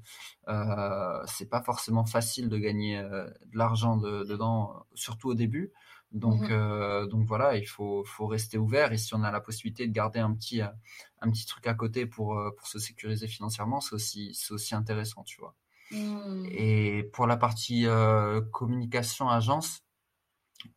euh, 0.48 1.24
c'est 1.26 1.50
pas 1.50 1.62
forcément 1.62 2.06
facile 2.06 2.48
de 2.48 2.58
gagner 2.58 2.98
euh, 3.00 3.26
de 3.48 3.58
l'argent 3.58 3.98
de, 3.98 4.24
dedans, 4.24 4.86
surtout 4.94 5.30
au 5.30 5.34
début. 5.34 5.72
Donc, 6.14 6.42
mmh 6.44 6.52
euh, 6.52 7.06
donc 7.08 7.28
voilà, 7.28 7.58
il 7.58 7.68
faut, 7.68 8.04
faut 8.06 8.28
rester 8.28 8.58
ouvert 8.58 8.94
et 8.94 8.98
si 8.98 9.14
on 9.14 9.24
a 9.24 9.32
la 9.32 9.42
possibilité 9.42 9.88
de 9.88 9.92
garder 9.92 10.20
un 10.20 10.34
petit, 10.34 10.62
euh, 10.62 10.70
un 11.20 11.30
petit 11.32 11.46
truc 11.46 11.68
à 11.68 11.74
côté 11.74 12.06
pour, 12.06 12.40
pour 12.58 12.68
se 12.68 12.80
sécuriser 12.80 13.28
financièrement, 13.28 13.82
c'est 13.82 13.96
aussi, 13.96 14.34
c'est 14.34 14.54
aussi 14.54 14.74
intéressant, 14.74 15.24
tu 15.24 15.42
vois. 15.42 15.56
Mmh. 15.92 16.46
Et 16.52 17.04
pour 17.14 17.28
la 17.28 17.36
partie 17.36 17.88
communication 18.52 19.30
agence, 19.30 19.82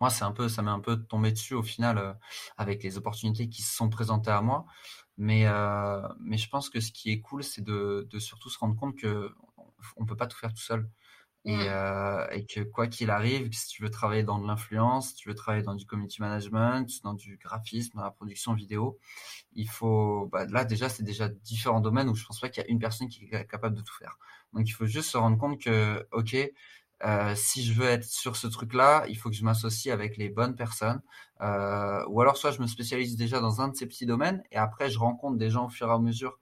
moi, 0.00 0.10
c'est 0.10 0.24
un 0.24 0.32
peu, 0.32 0.48
ça 0.48 0.62
m'est 0.62 0.70
un 0.70 0.80
peu 0.80 0.96
tombé 0.96 1.32
dessus 1.32 1.54
au 1.54 1.62
final 1.62 2.18
avec 2.56 2.82
les 2.82 2.96
opportunités 2.98 3.48
qui 3.48 3.62
se 3.62 3.74
sont 3.74 3.88
présentées 3.88 4.30
à 4.30 4.42
moi. 4.42 4.66
Mais, 5.20 5.46
euh, 5.46 6.00
mais 6.18 6.38
je 6.38 6.48
pense 6.48 6.70
que 6.70 6.80
ce 6.80 6.90
qui 6.92 7.10
est 7.12 7.20
cool, 7.20 7.44
c'est 7.44 7.60
de, 7.62 8.08
de 8.10 8.18
surtout 8.18 8.48
se 8.48 8.58
rendre 8.58 8.74
compte 8.74 8.96
que 8.96 9.30
on 9.96 10.06
peut 10.06 10.16
pas 10.16 10.26
tout 10.26 10.38
faire 10.38 10.54
tout 10.54 10.62
seul. 10.62 10.88
Et, 11.44 11.56
euh, 11.68 12.26
et 12.32 12.46
que 12.46 12.60
quoi 12.60 12.86
qu'il 12.86 13.10
arrive, 13.10 13.50
si 13.52 13.68
tu 13.68 13.82
veux 13.82 13.90
travailler 13.90 14.22
dans 14.22 14.38
de 14.38 14.46
l'influence, 14.46 15.10
si 15.10 15.14
tu 15.16 15.28
veux 15.28 15.34
travailler 15.34 15.62
dans 15.62 15.74
du 15.74 15.86
community 15.86 16.22
management, 16.22 16.86
dans 17.02 17.14
du 17.14 17.38
graphisme, 17.38 17.96
dans 17.96 18.02
la 18.04 18.10
production 18.10 18.54
vidéo, 18.54 18.98
il 19.54 19.68
faut, 19.68 20.28
bah, 20.32 20.46
là 20.46 20.64
déjà, 20.64 20.88
c'est 20.88 21.02
déjà 21.02 21.28
différents 21.28 21.80
domaines 21.80 22.08
où 22.08 22.14
je 22.14 22.24
pense 22.26 22.40
pas 22.40 22.48
qu'il 22.48 22.62
y 22.62 22.66
a 22.66 22.70
une 22.70 22.78
personne 22.78 23.08
qui 23.08 23.24
est 23.30 23.46
capable 23.46 23.76
de 23.76 23.82
tout 23.82 23.94
faire. 23.98 24.18
Donc 24.54 24.68
il 24.68 24.72
faut 24.72 24.86
juste 24.86 25.10
se 25.10 25.18
rendre 25.18 25.38
compte 25.38 25.60
que, 25.60 26.06
ok, 26.12 26.36
euh, 27.04 27.34
si 27.34 27.64
je 27.64 27.72
veux 27.72 27.88
être 27.88 28.04
sur 28.04 28.36
ce 28.36 28.46
truc-là, 28.46 29.04
il 29.08 29.16
faut 29.16 29.30
que 29.30 29.36
je 29.36 29.44
m'associe 29.44 29.92
avec 29.92 30.16
les 30.16 30.28
bonnes 30.28 30.54
personnes. 30.54 31.00
Euh, 31.40 32.04
ou 32.08 32.20
alors 32.20 32.36
soit 32.36 32.50
je 32.50 32.60
me 32.60 32.66
spécialise 32.66 33.16
déjà 33.16 33.40
dans 33.40 33.60
un 33.60 33.68
de 33.68 33.76
ces 33.76 33.86
petits 33.86 34.04
domaines 34.04 34.42
et 34.52 34.56
après 34.58 34.90
je 34.90 34.98
rencontre 34.98 35.38
des 35.38 35.48
gens 35.48 35.66
au 35.66 35.68
fur 35.70 35.88
et 35.88 35.92
à 35.92 35.98
mesure 35.98 36.38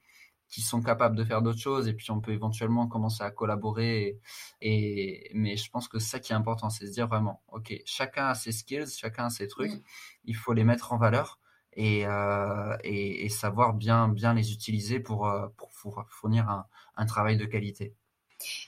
qui 0.48 0.60
sont 0.60 0.82
capables 0.82 1.14
de 1.14 1.24
faire 1.24 1.42
d'autres 1.42 1.60
choses 1.60 1.86
et 1.88 1.92
puis 1.94 2.10
on 2.10 2.20
peut 2.20 2.32
éventuellement 2.32 2.88
commencer 2.88 3.22
à 3.22 3.30
collaborer. 3.30 4.18
Et, 4.60 5.30
mais 5.34 5.56
je 5.56 5.70
pense 5.70 5.88
que 5.88 5.98
c'est 5.98 6.10
ça 6.10 6.18
qui 6.20 6.32
est 6.32 6.36
important, 6.36 6.70
c'est 6.70 6.86
se 6.86 6.92
dire 6.92 7.06
vraiment, 7.06 7.42
ok, 7.48 7.74
chacun 7.84 8.26
a 8.28 8.34
ses 8.34 8.52
skills, 8.52 8.88
chacun 8.98 9.26
a 9.26 9.30
ses 9.30 9.46
trucs, 9.46 9.82
il 10.24 10.34
faut 10.36 10.54
les 10.54 10.64
mettre 10.64 10.92
en 10.92 10.98
valeur 10.98 11.38
et, 11.74 12.06
euh, 12.06 12.76
et, 12.82 13.28
savoir 13.28 13.74
bien, 13.74 14.08
bien 14.08 14.34
les 14.34 14.52
utiliser 14.52 15.00
pour, 15.00 15.28
euh, 15.28 15.48
pour 15.56 16.04
fournir 16.08 16.48
un, 16.48 16.66
un 16.96 17.06
travail 17.06 17.36
de 17.36 17.44
qualité. 17.44 17.94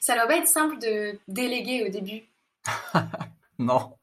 Ça 0.00 0.14
doit 0.14 0.26
pas 0.26 0.36
être 0.36 0.48
simple 0.48 0.78
de 0.78 1.18
déléguer 1.28 1.84
au 1.86 1.90
début. 1.90 2.22
non. 3.58 3.94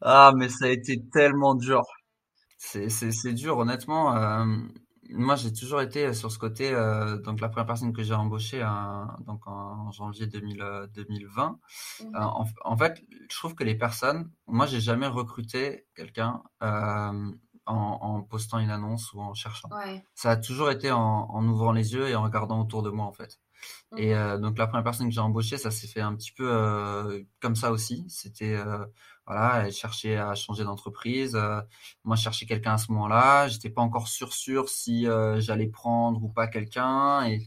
Ah, 0.00 0.32
mais 0.36 0.48
ça 0.48 0.66
a 0.66 0.68
été 0.68 1.02
tellement 1.12 1.54
dur. 1.54 1.82
C'est 2.58 3.32
dur, 3.32 3.58
honnêtement. 3.58 4.16
Euh, 4.16 4.44
moi, 5.10 5.36
j'ai 5.36 5.52
toujours 5.52 5.80
été 5.80 6.12
sur 6.14 6.32
ce 6.32 6.38
côté. 6.38 6.72
Euh, 6.72 7.18
donc, 7.18 7.40
la 7.40 7.48
première 7.48 7.66
personne 7.66 7.92
que 7.92 8.02
j'ai 8.02 8.14
embauchée 8.14 8.60
donc 9.20 9.46
en 9.46 9.90
janvier 9.92 10.26
2020. 10.26 11.58
Euh, 12.00 12.04
mmh 12.04 12.16
en, 12.64 12.76
fait, 12.76 13.02
je 13.30 13.36
trouve 13.36 13.54
que 13.54 13.64
les 13.64 13.74
personnes. 13.74 14.30
Moi, 14.46 14.66
j'ai 14.66 14.80
jamais 14.80 15.06
recruté 15.06 15.86
quelqu'un 15.94 16.42
en, 17.66 18.22
postant 18.22 18.58
une 18.58 18.70
annonce 18.70 19.12
ou 19.12 19.20
en 19.20 19.34
cherchant. 19.34 19.68
Ça 20.14 20.30
a 20.32 20.36
toujours 20.36 20.70
été 20.70 20.90
en, 20.90 21.46
ouvrant 21.46 21.72
les 21.72 21.92
yeux 21.92 22.08
et 22.08 22.14
en 22.14 22.22
regardant 22.22 22.60
autour 22.60 22.82
de 22.82 22.90
moi, 22.90 23.06
en 23.06 23.12
fait. 23.12 23.38
Et 23.96 24.14
mmh 24.14 24.40
donc, 24.40 24.58
la 24.58 24.66
première 24.66 24.84
personne 24.84 25.08
que 25.08 25.14
j'ai 25.14 25.20
embauchée, 25.20 25.56
ça 25.58 25.70
s'est 25.70 25.86
fait 25.86 26.00
un 26.00 26.14
petit 26.16 26.32
peu 26.32 27.24
comme 27.40 27.56
ça 27.56 27.70
aussi. 27.70 28.04
C'était 28.08 28.56
voilà, 29.26 29.66
elle 29.66 29.72
cherchait 29.72 30.16
à 30.18 30.34
changer 30.34 30.64
d'entreprise. 30.64 31.34
Euh, 31.34 31.60
moi, 32.04 32.16
je 32.16 32.22
cherchais 32.22 32.46
quelqu'un 32.46 32.74
à 32.74 32.78
ce 32.78 32.92
moment-là. 32.92 33.48
J'étais 33.48 33.70
pas 33.70 33.80
encore 33.80 34.08
sûr 34.08 34.32
sûr 34.34 34.68
si 34.68 35.06
euh, 35.06 35.40
j'allais 35.40 35.66
prendre 35.66 36.22
ou 36.22 36.28
pas 36.28 36.46
quelqu'un. 36.46 37.26
Et, 37.26 37.46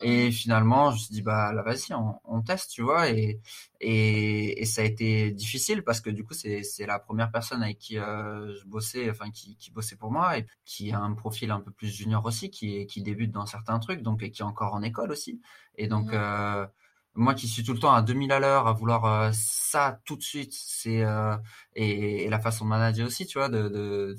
et 0.00 0.30
finalement, 0.30 0.90
je 0.90 0.94
me 0.96 0.98
suis 1.00 1.12
dit 1.12 1.22
bah 1.22 1.52
là, 1.52 1.62
vas-y, 1.62 1.92
on, 1.92 2.20
on, 2.24 2.42
teste, 2.42 2.70
tu 2.70 2.82
vois. 2.82 3.10
Et, 3.10 3.40
et, 3.80 4.60
et 4.62 4.64
ça 4.64 4.82
a 4.82 4.84
été 4.84 5.32
difficile 5.32 5.82
parce 5.82 6.00
que 6.00 6.10
du 6.10 6.24
coup, 6.24 6.34
c'est 6.34 6.62
c'est 6.62 6.86
la 6.86 6.98
première 6.98 7.30
personne 7.32 7.62
avec 7.62 7.78
qui 7.78 7.98
euh, 7.98 8.54
je 8.54 8.64
bossais, 8.66 9.10
enfin 9.10 9.30
qui, 9.30 9.56
qui 9.56 9.70
bossait 9.72 9.96
pour 9.96 10.12
moi 10.12 10.38
et 10.38 10.46
qui 10.64 10.92
a 10.92 11.00
un 11.00 11.14
profil 11.14 11.50
un 11.50 11.60
peu 11.60 11.72
plus 11.72 11.88
junior 11.88 12.24
aussi, 12.24 12.50
qui 12.50 12.86
qui 12.86 13.02
débute 13.02 13.32
dans 13.32 13.46
certains 13.46 13.78
trucs, 13.80 14.02
donc 14.02 14.22
et 14.22 14.30
qui 14.30 14.42
est 14.42 14.44
encore 14.44 14.74
en 14.74 14.82
école 14.82 15.10
aussi. 15.10 15.40
Et 15.76 15.88
donc 15.88 16.12
mmh 16.12 16.68
moi 17.14 17.34
qui 17.34 17.48
suis 17.48 17.64
tout 17.64 17.72
le 17.72 17.78
temps 17.80 17.92
à 17.92 18.02
2000 18.02 18.30
à 18.32 18.38
l'heure, 18.38 18.66
à 18.68 18.72
vouloir 18.72 19.04
euh, 19.04 19.30
ça 19.32 20.00
tout 20.04 20.16
de 20.16 20.22
suite, 20.22 20.52
c'est 20.54 21.02
euh, 21.04 21.36
et, 21.74 22.28
la 22.28 22.38
façon 22.38 22.64
de 22.64 22.70
manager 22.70 23.06
aussi, 23.06 23.26
tu 23.26 23.38
vois. 23.38 23.48
De, 23.48 23.68
de, 23.68 24.16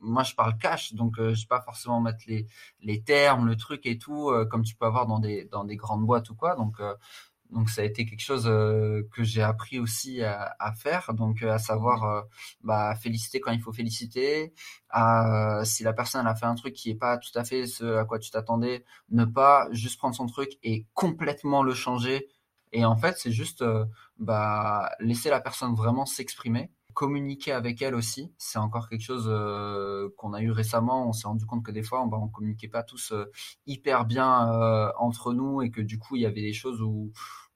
moi, 0.00 0.22
je 0.22 0.34
parle 0.34 0.58
cash, 0.58 0.94
donc 0.94 1.18
euh, 1.18 1.34
je 1.34 1.42
vais 1.42 1.48
pas 1.48 1.60
forcément 1.60 2.00
mettre 2.00 2.24
les 2.26 2.46
les 2.82 3.02
termes, 3.02 3.46
le 3.46 3.56
truc 3.56 3.86
et 3.86 3.98
tout, 3.98 4.32
comme 4.50 4.64
tu 4.64 4.74
peux 4.74 4.86
avoir 4.86 5.06
dans 5.06 5.20
des 5.20 5.44
dans 5.46 5.64
des 5.64 5.76
grandes 5.76 6.04
boîtes 6.04 6.30
ou 6.30 6.34
quoi. 6.34 6.56
Donc 6.56 6.80
donc 7.50 7.70
ça 7.70 7.82
a 7.82 7.84
été 7.84 8.04
quelque 8.06 8.20
chose 8.22 8.46
euh, 8.46 9.02
que 9.12 9.22
j'ai 9.22 9.42
appris 9.42 9.78
aussi 9.78 10.22
à, 10.22 10.54
à, 10.58 10.72
faire, 10.72 11.14
donc 11.14 11.42
euh, 11.42 11.52
à 11.52 11.58
savoir 11.58 12.04
euh, 12.04 12.22
bah, 12.62 12.94
féliciter 12.96 13.40
quand 13.40 13.52
il 13.52 13.60
faut 13.60 13.72
féliciter, 13.72 14.52
à, 14.90 15.62
si 15.64 15.82
la 15.84 15.92
personne 15.92 16.26
a 16.26 16.34
fait 16.34 16.46
un 16.46 16.54
truc 16.54 16.74
qui 16.74 16.90
est 16.90 16.94
pas 16.96 17.18
tout 17.18 17.36
à 17.36 17.44
fait 17.44 17.66
ce 17.66 17.96
à 17.96 18.04
quoi 18.04 18.18
tu 18.18 18.30
t'attendais, 18.30 18.84
ne 19.10 19.24
pas 19.24 19.68
juste 19.72 19.98
prendre 19.98 20.14
son 20.14 20.26
truc 20.26 20.58
et 20.62 20.86
complètement 20.94 21.62
le 21.62 21.74
changer. 21.74 22.28
Et 22.72 22.84
en 22.84 22.96
fait, 22.96 23.16
c'est 23.18 23.32
juste 23.32 23.64
bah, 24.18 24.90
laisser 25.00 25.30
la 25.30 25.40
personne 25.40 25.74
vraiment 25.74 26.04
s'exprimer 26.04 26.70
communiquer 26.96 27.52
avec 27.52 27.82
elle 27.82 27.94
aussi, 27.94 28.32
c'est 28.38 28.58
encore 28.58 28.88
quelque 28.88 29.02
chose 29.02 29.26
euh, 29.28 30.08
qu'on 30.16 30.32
a 30.32 30.40
eu 30.40 30.50
récemment. 30.50 31.06
On 31.06 31.12
s'est 31.12 31.28
rendu 31.28 31.44
compte 31.44 31.62
que 31.62 31.70
des 31.70 31.82
fois, 31.82 32.02
on, 32.02 32.06
bah, 32.06 32.16
on 32.18 32.28
communiquait 32.28 32.68
pas 32.68 32.82
tous 32.82 33.12
euh, 33.12 33.30
hyper 33.66 34.06
bien 34.06 34.50
euh, 34.50 34.90
entre 34.96 35.34
nous 35.34 35.60
et 35.60 35.70
que 35.70 35.82
du 35.82 35.98
coup, 35.98 36.16
il 36.16 36.22
y 36.22 36.26
avait 36.26 36.40
des 36.40 36.54
choses 36.54 36.80
où, 36.80 37.12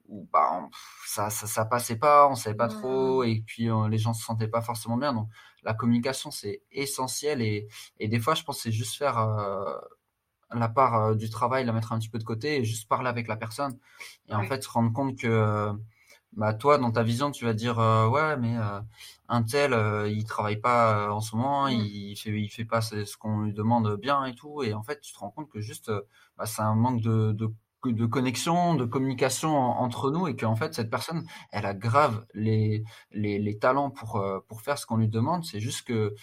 où 0.07 0.29
bah, 0.31 0.69
ça, 1.07 1.31
ça, 1.31 1.47
ça, 1.47 1.65
passait 1.65 1.95
pas, 1.95 2.29
on 2.29 2.35
savait 2.35 2.55
pas 2.55 2.67
trop 2.67 3.23
et 3.23 3.43
puis 3.43 3.67
les 3.89 3.97
gens 3.97 4.13
se 4.13 4.23
sentaient 4.23 4.47
pas 4.47 4.61
forcément 4.61 4.95
bien. 4.95 5.11
Donc, 5.11 5.27
la 5.63 5.73
communication, 5.73 6.29
c'est 6.29 6.61
essentiel 6.71 7.41
et, 7.41 7.67
et 7.97 8.07
des 8.07 8.19
fois, 8.19 8.35
je 8.35 8.43
pense 8.43 8.59
c'est 8.59 8.71
juste 8.71 8.95
faire 8.95 9.27
la 10.53 10.69
part 10.69 11.15
du 11.15 11.31
travail, 11.31 11.65
la 11.65 11.73
mettre 11.73 11.93
un 11.93 11.97
petit 11.97 12.09
peu 12.09 12.19
de 12.19 12.23
côté 12.23 12.57
et 12.57 12.63
juste 12.63 12.87
parler 12.87 13.09
avec 13.09 13.27
la 13.27 13.37
personne 13.37 13.79
et 14.29 14.35
en 14.35 14.43
fait 14.43 14.61
se 14.61 14.69
rendre 14.69 14.93
compte 14.93 15.17
que 15.17 15.73
bah 16.33 16.53
toi 16.53 16.77
dans 16.77 16.91
ta 16.91 17.03
vision 17.03 17.31
tu 17.31 17.45
vas 17.45 17.53
dire 17.53 17.79
euh, 17.79 18.07
ouais 18.07 18.37
mais 18.37 18.57
euh, 18.57 18.79
un 19.27 19.43
tel 19.43 19.73
euh, 19.73 20.07
il 20.07 20.23
travaille 20.23 20.57
pas 20.57 21.07
euh, 21.07 21.09
en 21.09 21.19
ce 21.19 21.35
moment 21.35 21.67
mmh. 21.67 21.71
il 21.71 22.15
fait 22.15 22.29
il 22.31 22.49
fait 22.49 22.65
pas 22.65 22.81
ce, 22.81 23.17
qu'on 23.17 23.41
lui 23.41 23.53
demande 23.53 23.97
bien 23.97 24.23
et 24.25 24.33
tout 24.33 24.63
et 24.63 24.73
en 24.73 24.83
fait 24.83 25.01
tu 25.01 25.13
te 25.13 25.19
rends 25.19 25.29
compte 25.31 25.49
que 25.49 25.59
juste 25.59 25.91
bah, 26.37 26.45
c'est 26.45 26.61
un 26.61 26.75
manque 26.75 27.01
de, 27.01 27.33
de 27.33 27.53
de 27.89 28.05
connexion, 28.05 28.75
de 28.75 28.85
communication 28.85 29.55
entre 29.55 30.11
nous 30.11 30.27
et 30.27 30.35
qu'en 30.35 30.55
fait 30.55 30.73
cette 30.73 30.89
personne, 30.89 31.25
elle 31.51 31.65
a 31.65 31.73
grave 31.73 32.25
les, 32.33 32.83
les, 33.11 33.57
talents 33.57 33.89
pour, 33.89 34.17
euh, 34.17 34.39
pour 34.47 34.61
faire 34.61 34.77
ce 34.77 34.85
qu'on 34.85 34.97
lui 34.97 35.07
demande. 35.07 35.45
C'est 35.45 35.59
juste 35.59 35.87
que 35.87 36.15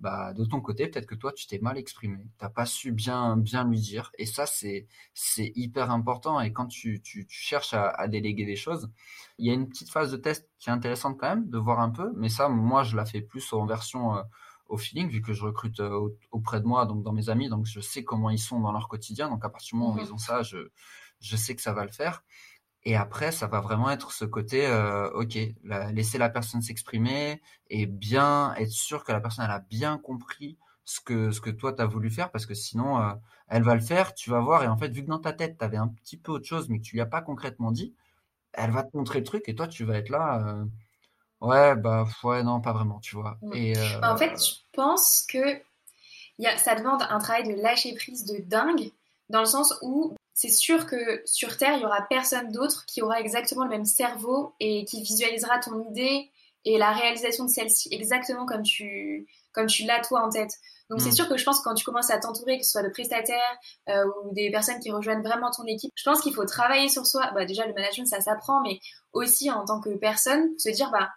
bah, 0.00 0.34
de 0.34 0.44
ton 0.44 0.60
côté, 0.60 0.88
peut-être 0.88 1.06
que 1.06 1.14
toi 1.14 1.32
tu 1.32 1.46
t'es 1.46 1.58
mal 1.58 1.78
exprimé, 1.78 2.26
t'as 2.38 2.48
pas 2.48 2.66
su 2.66 2.92
bien 2.92 3.36
bien 3.36 3.64
lui 3.64 3.80
dire 3.80 4.10
et 4.18 4.26
ça 4.26 4.46
c'est 4.46 4.86
c'est 5.14 5.52
hyper 5.54 5.90
important. 5.90 6.40
Et 6.40 6.52
quand 6.52 6.66
tu, 6.66 7.00
tu, 7.02 7.26
cherches 7.28 7.74
à, 7.74 7.88
à, 7.88 8.08
déléguer 8.08 8.44
des 8.44 8.56
choses, 8.56 8.90
il 9.38 9.46
y 9.46 9.50
a 9.50 9.54
une 9.54 9.68
petite 9.68 9.90
phase 9.90 10.10
de 10.10 10.16
test 10.16 10.48
qui 10.58 10.70
est 10.70 10.72
intéressante 10.72 11.18
quand 11.18 11.28
même 11.28 11.48
de 11.48 11.58
voir 11.58 11.80
un 11.80 11.90
peu, 11.90 12.12
mais 12.16 12.28
ça 12.28 12.48
moi 12.48 12.82
je 12.82 12.96
la 12.96 13.04
fais 13.04 13.20
plus 13.20 13.52
en 13.52 13.66
version 13.66 14.16
euh, 14.16 14.22
au 14.68 14.76
feeling, 14.76 15.08
vu 15.08 15.22
que 15.22 15.32
je 15.32 15.42
recrute 15.42 15.80
euh, 15.80 16.08
auprès 16.30 16.60
de 16.60 16.66
moi, 16.66 16.86
donc 16.86 17.02
dans 17.02 17.12
mes 17.12 17.28
amis, 17.28 17.48
donc 17.48 17.66
je 17.66 17.80
sais 17.80 18.04
comment 18.04 18.30
ils 18.30 18.38
sont 18.38 18.60
dans 18.60 18.72
leur 18.72 18.88
quotidien. 18.88 19.28
Donc 19.28 19.44
à 19.44 19.48
partir 19.48 19.76
du 19.76 19.80
moment 19.80 19.94
où 19.94 19.98
ils 19.98 20.06
mhm. 20.06 20.14
ont 20.14 20.18
ça, 20.18 20.42
je, 20.42 20.58
je 21.20 21.36
sais 21.36 21.54
que 21.54 21.62
ça 21.62 21.72
va 21.72 21.84
le 21.84 21.90
faire. 21.90 22.24
Et 22.84 22.94
après, 22.94 23.32
ça 23.32 23.48
va 23.48 23.60
vraiment 23.60 23.90
être 23.90 24.12
ce 24.12 24.24
côté, 24.24 24.66
euh, 24.66 25.10
ok, 25.10 25.36
laisser 25.92 26.18
la 26.18 26.30
personne 26.30 26.62
s'exprimer 26.62 27.42
et 27.68 27.86
bien 27.86 28.54
être 28.54 28.70
sûr 28.70 29.02
que 29.02 29.10
la 29.10 29.20
personne 29.20 29.44
elle 29.44 29.50
a 29.50 29.58
bien 29.58 29.98
compris 29.98 30.56
ce 30.84 31.00
que 31.00 31.32
ce 31.32 31.40
que 31.40 31.50
toi 31.50 31.72
tu 31.72 31.82
as 31.82 31.86
voulu 31.86 32.10
faire, 32.10 32.30
parce 32.30 32.46
que 32.46 32.54
sinon 32.54 33.02
euh, 33.02 33.12
elle 33.48 33.64
va 33.64 33.74
le 33.74 33.80
faire, 33.80 34.14
tu 34.14 34.30
vas 34.30 34.40
voir 34.40 34.62
et 34.62 34.68
en 34.68 34.76
fait 34.76 34.88
vu 34.90 35.02
que 35.02 35.08
dans 35.08 35.18
ta 35.18 35.32
tête 35.32 35.58
tu 35.58 35.64
avais 35.64 35.78
un 35.78 35.88
petit 35.88 36.16
peu 36.16 36.30
autre 36.30 36.46
chose 36.46 36.68
mais 36.68 36.78
que 36.78 36.84
tu 36.84 36.94
lui 36.94 37.00
as 37.00 37.06
pas 37.06 37.22
concrètement 37.22 37.72
dit, 37.72 37.92
elle 38.52 38.70
va 38.70 38.84
te 38.84 38.96
montrer 38.96 39.18
le 39.18 39.24
truc 39.24 39.48
et 39.48 39.56
toi 39.56 39.66
tu 39.66 39.84
vas 39.84 39.98
être 39.98 40.10
là. 40.10 40.64
Ouais, 41.40 41.74
bah 41.76 42.06
ouais, 42.24 42.42
non, 42.42 42.60
pas 42.60 42.72
vraiment, 42.72 42.98
tu 43.00 43.16
vois. 43.16 43.36
Mm. 43.42 43.52
Et, 43.54 43.76
euh, 43.76 43.98
bah, 44.00 44.12
en 44.12 44.16
fait, 44.16 44.32
je 44.42 44.54
pense 44.72 45.26
que 45.28 45.60
y 46.38 46.46
a, 46.46 46.56
ça 46.58 46.74
demande 46.74 47.02
un 47.08 47.18
travail 47.18 47.44
de 47.44 47.60
lâcher 47.60 47.94
prise 47.94 48.24
de 48.24 48.38
dingue, 48.38 48.90
dans 49.28 49.40
le 49.40 49.46
sens 49.46 49.74
où 49.82 50.14
c'est 50.34 50.50
sûr 50.50 50.86
que 50.86 51.22
sur 51.24 51.56
Terre, 51.56 51.76
il 51.76 51.82
y 51.82 51.86
aura 51.86 52.02
personne 52.08 52.52
d'autre 52.52 52.84
qui 52.86 53.02
aura 53.02 53.20
exactement 53.20 53.64
le 53.64 53.70
même 53.70 53.86
cerveau 53.86 54.54
et 54.60 54.84
qui 54.84 55.02
visualisera 55.02 55.58
ton 55.58 55.82
idée 55.90 56.30
et 56.64 56.78
la 56.78 56.92
réalisation 56.92 57.44
de 57.44 57.50
celle-ci 57.50 57.88
exactement 57.92 58.44
comme 58.44 58.62
tu, 58.62 59.26
comme 59.52 59.66
tu 59.66 59.84
l'as 59.84 60.00
toi 60.00 60.24
en 60.24 60.28
tête. 60.28 60.52
Donc 60.90 61.00
c'est 61.00 61.08
mm. 61.08 61.14
sûr 61.14 61.28
que 61.28 61.36
je 61.36 61.44
pense 61.44 61.58
que 61.58 61.64
quand 61.64 61.74
tu 61.74 61.84
commences 61.84 62.10
à 62.10 62.18
t'entourer, 62.18 62.58
que 62.58 62.64
ce 62.64 62.72
soit 62.72 62.82
de 62.82 62.90
prestataires 62.90 63.58
euh, 63.88 64.04
ou 64.24 64.34
des 64.34 64.50
personnes 64.50 64.78
qui 64.78 64.90
rejoignent 64.92 65.22
vraiment 65.22 65.50
ton 65.50 65.64
équipe, 65.64 65.92
je 65.96 66.04
pense 66.04 66.20
qu'il 66.20 66.34
faut 66.34 66.44
travailler 66.44 66.88
sur 66.88 67.06
soi. 67.06 67.30
Bah, 67.34 67.44
déjà 67.44 67.66
le 67.66 67.72
management 67.72 68.06
ça 68.06 68.20
s'apprend, 68.20 68.60
mais 68.62 68.78
aussi 69.12 69.50
en 69.50 69.64
tant 69.64 69.80
que 69.80 69.90
personne, 69.96 70.56
se 70.58 70.68
dire 70.68 70.90
bah 70.90 71.08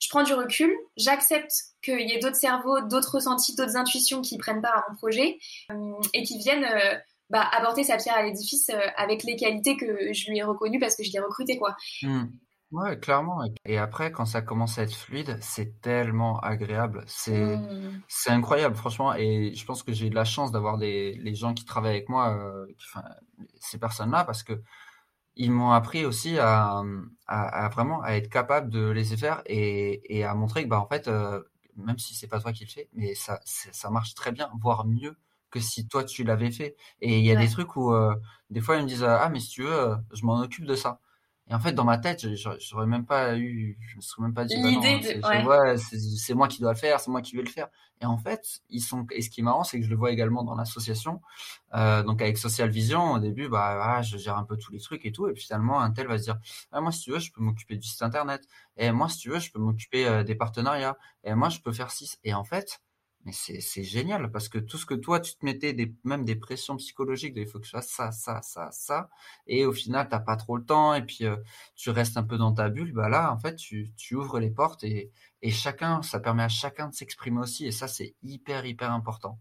je 0.00 0.08
prends 0.08 0.22
du 0.22 0.32
recul, 0.32 0.72
j'accepte 0.96 1.52
qu'il 1.82 2.08
y 2.08 2.12
ait 2.12 2.18
d'autres 2.18 2.36
cerveaux, 2.36 2.80
d'autres 2.80 3.16
ressentis, 3.16 3.54
d'autres 3.54 3.76
intuitions 3.76 4.22
qui 4.22 4.38
prennent 4.38 4.62
part 4.62 4.78
à 4.78 4.84
mon 4.88 4.96
projet 4.96 5.38
euh, 5.70 5.92
et 6.14 6.22
qui 6.22 6.38
viennent 6.38 6.64
euh, 6.64 6.96
bah, 7.28 7.46
apporter 7.52 7.84
sa 7.84 7.98
pierre 7.98 8.16
à 8.16 8.22
l'édifice 8.22 8.70
euh, 8.70 8.80
avec 8.96 9.22
les 9.24 9.36
qualités 9.36 9.76
que 9.76 10.12
je 10.12 10.30
lui 10.30 10.38
ai 10.38 10.42
reconnues 10.42 10.80
parce 10.80 10.96
que 10.96 11.04
je 11.04 11.12
l'ai 11.12 11.20
recruté 11.20 11.58
quoi. 11.58 11.76
Mmh. 12.02 12.24
Ouais, 12.72 12.96
clairement. 13.00 13.42
Et 13.64 13.78
après, 13.78 14.12
quand 14.12 14.26
ça 14.26 14.42
commence 14.42 14.78
à 14.78 14.84
être 14.84 14.94
fluide, 14.94 15.36
c'est 15.40 15.80
tellement 15.80 16.38
agréable. 16.38 17.02
C'est 17.08 17.56
mmh. 17.56 18.02
c'est 18.06 18.30
incroyable, 18.30 18.76
franchement. 18.76 19.12
Et 19.14 19.52
je 19.54 19.64
pense 19.66 19.82
que 19.82 19.92
j'ai 19.92 20.06
eu 20.06 20.10
de 20.10 20.14
la 20.14 20.24
chance 20.24 20.52
d'avoir 20.52 20.78
des 20.78 21.14
les 21.14 21.34
gens 21.34 21.52
qui 21.52 21.64
travaillent 21.64 21.96
avec 21.96 22.08
moi, 22.08 22.38
enfin, 22.80 23.04
ces 23.58 23.78
personnes-là, 23.78 24.22
parce 24.24 24.44
que 24.44 24.52
ils 25.36 25.50
m'ont 25.52 25.70
appris 25.72 26.04
aussi 26.04 26.38
à, 26.38 26.82
à, 27.26 27.68
vraiment 27.70 28.02
à 28.02 28.12
être 28.14 28.28
capable 28.28 28.70
de 28.70 28.90
laisser 28.90 29.16
faire 29.16 29.42
et, 29.46 30.16
et 30.16 30.24
à 30.24 30.34
montrer 30.34 30.64
que 30.64 30.68
bah 30.68 30.80
en 30.80 30.86
fait 30.88 31.08
euh, 31.08 31.42
même 31.76 31.98
si 31.98 32.14
c'est 32.14 32.26
pas 32.28 32.40
toi 32.40 32.52
qui 32.52 32.64
le 32.64 32.70
fais 32.70 32.88
mais 32.92 33.14
ça 33.14 33.40
ça 33.44 33.90
marche 33.90 34.14
très 34.14 34.32
bien 34.32 34.50
voire 34.60 34.86
mieux 34.86 35.16
que 35.50 35.60
si 35.60 35.86
toi 35.88 36.04
tu 36.04 36.24
l'avais 36.24 36.50
fait. 36.52 36.76
Et 37.00 37.18
il 37.18 37.24
y 37.24 37.32
a 37.32 37.36
des 37.36 37.48
trucs 37.48 37.76
où 37.76 37.92
euh, 37.92 38.14
des 38.50 38.60
fois 38.60 38.76
ils 38.76 38.82
me 38.84 38.88
disent 38.88 39.04
ah 39.04 39.28
mais 39.30 39.40
si 39.40 39.50
tu 39.50 39.62
veux 39.62 39.72
euh, 39.72 39.96
je 40.12 40.24
m'en 40.24 40.40
occupe 40.40 40.64
de 40.64 40.74
ça 40.74 41.00
et 41.50 41.54
en 41.54 41.58
fait, 41.58 41.72
dans 41.72 41.84
ma 41.84 41.98
tête, 41.98 42.24
j'aurais 42.60 42.86
même 42.86 43.04
pas 43.04 43.36
eu, 43.36 43.76
je 43.80 43.96
me 43.96 44.00
serais 44.00 44.22
même 44.22 44.34
pas 44.34 44.44
dit, 44.44 44.54
bah 45.20 45.44
ouais. 45.44 45.76
c'est 45.76 46.34
moi 46.34 46.46
qui 46.46 46.60
dois 46.60 46.72
le 46.72 46.78
faire, 46.78 47.00
c'est 47.00 47.10
moi 47.10 47.22
qui 47.22 47.34
vais 47.34 47.42
le 47.42 47.48
faire. 47.48 47.66
Et 48.00 48.06
en 48.06 48.16
fait, 48.18 48.60
ils 48.68 48.80
sont, 48.80 49.04
et 49.10 49.20
ce 49.20 49.30
qui 49.30 49.40
est 49.40 49.42
marrant, 49.42 49.64
c'est 49.64 49.80
que 49.80 49.84
je 49.84 49.90
le 49.90 49.96
vois 49.96 50.12
également 50.12 50.44
dans 50.44 50.54
l'association. 50.54 51.20
Euh, 51.74 52.04
donc 52.04 52.22
avec 52.22 52.38
Social 52.38 52.70
Vision, 52.70 53.14
au 53.14 53.18
début, 53.18 53.48
bah, 53.48 54.00
je 54.00 54.16
gère 54.16 54.38
un 54.38 54.44
peu 54.44 54.56
tous 54.56 54.70
les 54.70 54.78
trucs 54.78 55.04
et 55.04 55.10
tout. 55.10 55.28
Et 55.28 55.34
finalement, 55.34 55.80
un 55.80 55.90
tel 55.90 56.06
va 56.06 56.18
se 56.18 56.22
dire, 56.22 56.38
ah, 56.70 56.80
moi, 56.80 56.92
si 56.92 57.00
tu 57.00 57.10
veux, 57.10 57.18
je 57.18 57.32
peux 57.32 57.42
m'occuper 57.42 57.76
du 57.76 57.86
site 57.86 58.02
internet. 58.02 58.42
Et 58.76 58.92
moi, 58.92 59.08
si 59.08 59.18
tu 59.18 59.30
veux, 59.30 59.40
je 59.40 59.50
peux 59.50 59.58
m'occuper 59.58 60.06
euh, 60.06 60.22
des 60.22 60.36
partenariats. 60.36 60.96
Et 61.24 61.34
moi, 61.34 61.48
je 61.48 61.58
peux 61.58 61.72
faire 61.72 61.90
six. 61.90 62.20
Et 62.22 62.32
en 62.32 62.44
fait, 62.44 62.80
mais 63.26 63.32
c'est 63.32 63.84
génial 63.84 64.32
parce 64.32 64.48
que 64.48 64.58
tout 64.58 64.78
ce 64.78 64.86
que 64.86 64.94
toi, 64.94 65.20
tu 65.20 65.34
te 65.34 65.44
mettais 65.44 65.74
des, 65.74 65.94
même 66.04 66.24
des 66.24 66.36
pressions 66.36 66.76
psychologiques 66.76 67.34
de 67.34 67.42
il 67.42 67.46
faut 67.46 67.58
que 67.58 67.66
je 67.66 67.72
fasse 67.72 67.90
ça, 67.90 68.12
ça, 68.12 68.40
ça, 68.40 68.70
ça, 68.72 69.10
et 69.46 69.66
au 69.66 69.72
final, 69.72 70.08
t'as 70.08 70.20
pas 70.20 70.36
trop 70.36 70.56
le 70.56 70.64
temps 70.64 70.94
et 70.94 71.02
puis 71.02 71.26
euh, 71.26 71.36
tu 71.76 71.90
restes 71.90 72.16
un 72.16 72.22
peu 72.22 72.38
dans 72.38 72.52
ta 72.52 72.70
bulle, 72.70 72.92
bah 72.92 73.10
là, 73.10 73.30
en 73.30 73.38
fait, 73.38 73.56
tu, 73.56 73.92
tu 73.96 74.14
ouvres 74.14 74.40
les 74.40 74.50
portes 74.50 74.84
et, 74.84 75.10
et 75.42 75.50
chacun, 75.50 76.00
ça 76.00 76.18
permet 76.18 76.44
à 76.44 76.48
chacun 76.48 76.88
de 76.88 76.94
s'exprimer 76.94 77.40
aussi 77.40 77.66
et 77.66 77.72
ça, 77.72 77.88
c'est 77.88 78.14
hyper, 78.22 78.64
hyper 78.64 78.90
important. 78.90 79.38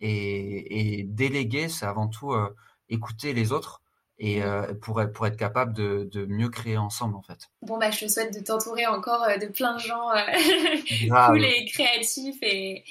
Et, 0.00 0.98
et 0.98 1.04
déléguer, 1.04 1.68
c'est 1.68 1.86
avant 1.86 2.08
tout 2.08 2.32
euh, 2.32 2.52
écouter 2.88 3.34
les 3.34 3.52
autres 3.52 3.82
et 4.18 4.42
euh, 4.42 4.74
pour, 4.74 5.00
être, 5.00 5.12
pour 5.12 5.26
être 5.26 5.36
capable 5.36 5.72
de, 5.72 6.08
de, 6.12 6.26
mieux 6.26 6.48
créer 6.48 6.76
ensemble 6.76 7.16
en 7.16 7.22
fait. 7.22 7.50
Bon 7.62 7.78
bah 7.78 7.90
je 7.90 8.04
te 8.04 8.10
souhaite 8.10 8.34
de 8.34 8.44
t'entourer 8.44 8.86
encore 8.86 9.26
de 9.40 9.46
plein 9.46 9.74
de 9.74 9.80
gens 9.80 10.10
cool 11.28 11.44
et 11.44 11.64
créatifs 11.66 12.38
et, 12.42 12.84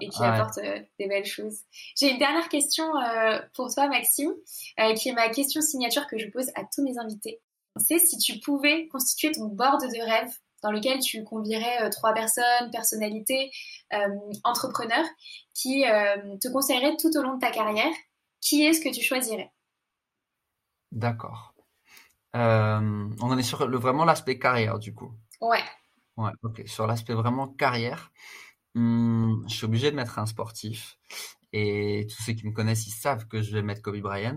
et 0.00 0.08
qui 0.08 0.22
apporte 0.22 0.58
euh, 0.58 0.80
des 0.98 1.06
belles 1.06 1.24
choses. 1.24 1.60
J'ai 1.98 2.10
une 2.10 2.18
dernière 2.18 2.48
question 2.48 2.84
euh, 2.96 3.38
pour 3.54 3.72
toi, 3.72 3.88
Maxime, 3.88 4.32
euh, 4.80 4.94
qui 4.94 5.08
est 5.08 5.12
ma 5.12 5.28
question 5.28 5.60
signature 5.60 6.06
que 6.06 6.18
je 6.18 6.28
pose 6.28 6.48
à 6.54 6.62
tous 6.64 6.82
mes 6.82 6.98
invités. 6.98 7.40
C'est 7.76 7.98
si 7.98 8.18
tu 8.18 8.38
pouvais 8.40 8.88
constituer 8.88 9.32
ton 9.32 9.46
board 9.46 9.82
de 9.82 10.04
rêve 10.04 10.32
dans 10.62 10.72
lequel 10.72 10.98
tu 11.00 11.22
convierais 11.24 11.90
trois 11.90 12.14
personnes, 12.14 12.70
personnalités, 12.72 13.52
entrepreneurs, 14.42 15.04
qui 15.52 15.82
te 15.82 16.48
conseilleraient 16.48 16.96
tout 16.96 17.14
au 17.14 17.22
long 17.22 17.34
de 17.34 17.40
ta 17.40 17.50
carrière, 17.50 17.92
qui 18.40 18.64
est-ce 18.64 18.80
que 18.80 18.88
tu 18.88 19.02
choisirais? 19.02 19.52
D'accord. 20.90 21.54
on 22.32 23.12
en 23.20 23.36
est 23.36 23.42
sur 23.42 23.68
le, 23.68 23.76
vraiment 23.76 24.06
l'aspect 24.06 24.38
carrière, 24.38 24.78
du 24.78 24.94
coup. 24.94 25.12
Ouais. 25.42 25.62
Ouais, 26.16 26.32
ok. 26.42 26.62
Sur 26.66 26.86
l'aspect 26.86 27.12
vraiment 27.12 27.46
carrière, 27.46 28.10
Mmh, 28.76 29.44
je 29.48 29.54
suis 29.54 29.64
obligé 29.64 29.90
de 29.90 29.96
mettre 29.96 30.18
un 30.18 30.26
sportif. 30.26 30.98
Et 31.52 32.06
tous 32.10 32.22
ceux 32.22 32.34
qui 32.34 32.46
me 32.46 32.52
connaissent, 32.52 32.86
ils 32.86 32.90
savent 32.90 33.26
que 33.26 33.40
je 33.42 33.52
vais 33.52 33.62
mettre 33.62 33.80
Kobe 33.82 33.96
Bryant. 34.00 34.36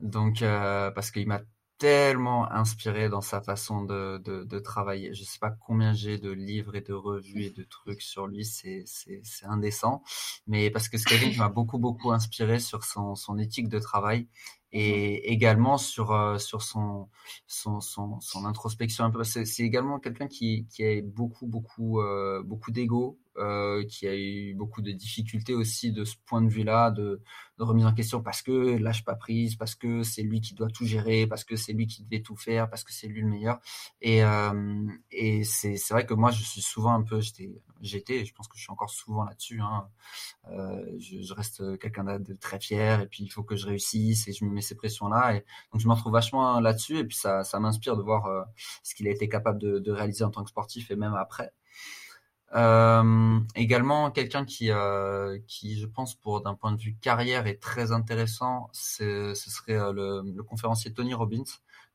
Donc, 0.00 0.42
euh, 0.42 0.90
parce 0.90 1.10
qu'il 1.10 1.28
m'a 1.28 1.42
tellement 1.76 2.50
inspiré 2.50 3.08
dans 3.08 3.20
sa 3.20 3.40
façon 3.42 3.84
de, 3.84 4.18
de, 4.24 4.44
de 4.44 4.58
travailler. 4.58 5.14
Je 5.14 5.22
sais 5.24 5.38
pas 5.38 5.50
combien 5.50 5.92
j'ai 5.92 6.18
de 6.18 6.30
livres 6.30 6.74
et 6.76 6.80
de 6.80 6.94
revues 6.94 7.44
et 7.44 7.50
de 7.50 7.62
trucs 7.62 8.02
sur 8.02 8.26
lui, 8.26 8.44
c'est, 8.44 8.82
c'est, 8.86 9.20
c'est 9.22 9.46
indécent. 9.46 10.02
Mais 10.46 10.70
parce 10.70 10.88
que 10.88 10.98
c'est 10.98 11.04
quelqu'un 11.04 11.30
qui 11.30 11.38
m'a 11.38 11.48
beaucoup, 11.50 11.78
beaucoup 11.78 12.10
inspiré 12.12 12.58
sur 12.60 12.84
son, 12.84 13.14
son 13.14 13.38
éthique 13.38 13.68
de 13.68 13.78
travail 13.78 14.26
et 14.72 15.32
également 15.32 15.78
sur 15.78 16.12
euh, 16.12 16.36
sur 16.38 16.62
son 16.62 17.08
son, 17.46 17.80
son 17.80 18.20
son 18.20 18.44
introspection 18.44 19.04
un 19.04 19.10
peu 19.10 19.24
c'est, 19.24 19.46
c'est 19.46 19.62
également 19.62 19.98
quelqu'un 19.98 20.26
qui 20.28 20.66
qui 20.66 20.84
a 20.84 21.00
beaucoup 21.02 21.46
beaucoup 21.46 22.00
euh, 22.00 22.42
beaucoup 22.44 22.70
d'ego 22.70 23.18
euh, 23.38 23.84
qui 23.84 24.08
a 24.08 24.16
eu 24.16 24.52
beaucoup 24.54 24.82
de 24.82 24.90
difficultés 24.90 25.54
aussi 25.54 25.92
de 25.92 26.04
ce 26.04 26.16
point 26.26 26.42
de 26.42 26.48
vue-là, 26.48 26.90
de, 26.90 27.22
remise 27.58 27.86
en 27.86 27.92
question 27.92 28.22
parce 28.22 28.42
que 28.42 28.78
lâche 28.78 29.04
pas 29.04 29.14
prise, 29.14 29.56
parce 29.56 29.74
que 29.74 30.02
c'est 30.02 30.22
lui 30.22 30.40
qui 30.40 30.54
doit 30.54 30.68
tout 30.68 30.84
gérer, 30.84 31.26
parce 31.26 31.44
que 31.44 31.56
c'est 31.56 31.72
lui 31.72 31.86
qui 31.86 32.02
devait 32.04 32.22
tout 32.22 32.36
faire, 32.36 32.68
parce 32.70 32.84
que 32.84 32.92
c'est 32.92 33.08
lui 33.08 33.20
le 33.20 33.28
meilleur. 33.28 33.60
Et, 34.00 34.24
euh, 34.24 34.86
c'est, 35.44 35.88
vrai 35.90 36.06
que 36.06 36.14
moi, 36.14 36.30
je 36.30 36.42
suis 36.42 36.60
souvent 36.60 36.92
un 36.92 37.02
peu, 37.02 37.20
j'étais, 37.80 38.24
je 38.24 38.34
pense 38.34 38.48
que 38.48 38.56
je 38.56 38.62
suis 38.62 38.70
encore 38.70 38.90
souvent 38.90 39.24
là-dessus. 39.24 39.60
Hein. 39.60 39.88
Euh, 40.50 40.98
je, 40.98 41.32
reste 41.32 41.78
quelqu'un 41.78 42.18
de 42.18 42.34
très 42.34 42.58
fier, 42.60 43.00
et 43.00 43.06
puis 43.06 43.24
il 43.24 43.28
faut 43.28 43.42
que 43.42 43.56
je 43.56 43.66
réussisse, 43.66 44.28
et 44.28 44.32
je 44.32 44.44
me 44.44 44.50
mets 44.50 44.62
ces 44.62 44.74
pressions-là. 44.76 45.36
Et 45.36 45.44
donc 45.72 45.80
je 45.80 45.88
me 45.88 45.94
retrouve 45.94 46.12
vachement 46.12 46.60
là-dessus, 46.60 46.98
et 46.98 47.04
puis 47.04 47.16
ça, 47.16 47.42
m'inspire 47.60 47.96
de 47.96 48.02
voir 48.02 48.46
ce 48.82 48.94
qu'il 48.94 49.06
a 49.08 49.10
été 49.10 49.28
capable 49.28 49.58
de 49.60 49.90
réaliser 49.92 50.24
en 50.24 50.30
tant 50.30 50.42
que 50.42 50.50
sportif, 50.50 50.90
et 50.90 50.96
même 50.96 51.14
après. 51.14 51.52
Euh, 52.54 53.40
également, 53.54 54.10
quelqu'un 54.10 54.44
qui, 54.44 54.70
euh, 54.70 55.38
qui, 55.46 55.78
je 55.78 55.86
pense, 55.86 56.14
pour 56.14 56.40
d'un 56.40 56.54
point 56.54 56.72
de 56.72 56.80
vue 56.80 56.96
carrière, 56.96 57.46
est 57.46 57.60
très 57.60 57.92
intéressant, 57.92 58.70
ce 58.72 59.34
serait 59.34 59.78
euh, 59.78 59.92
le, 59.92 60.22
le, 60.34 60.42
conférencier 60.42 60.92
Tony 60.92 61.14
Robbins. 61.14 61.44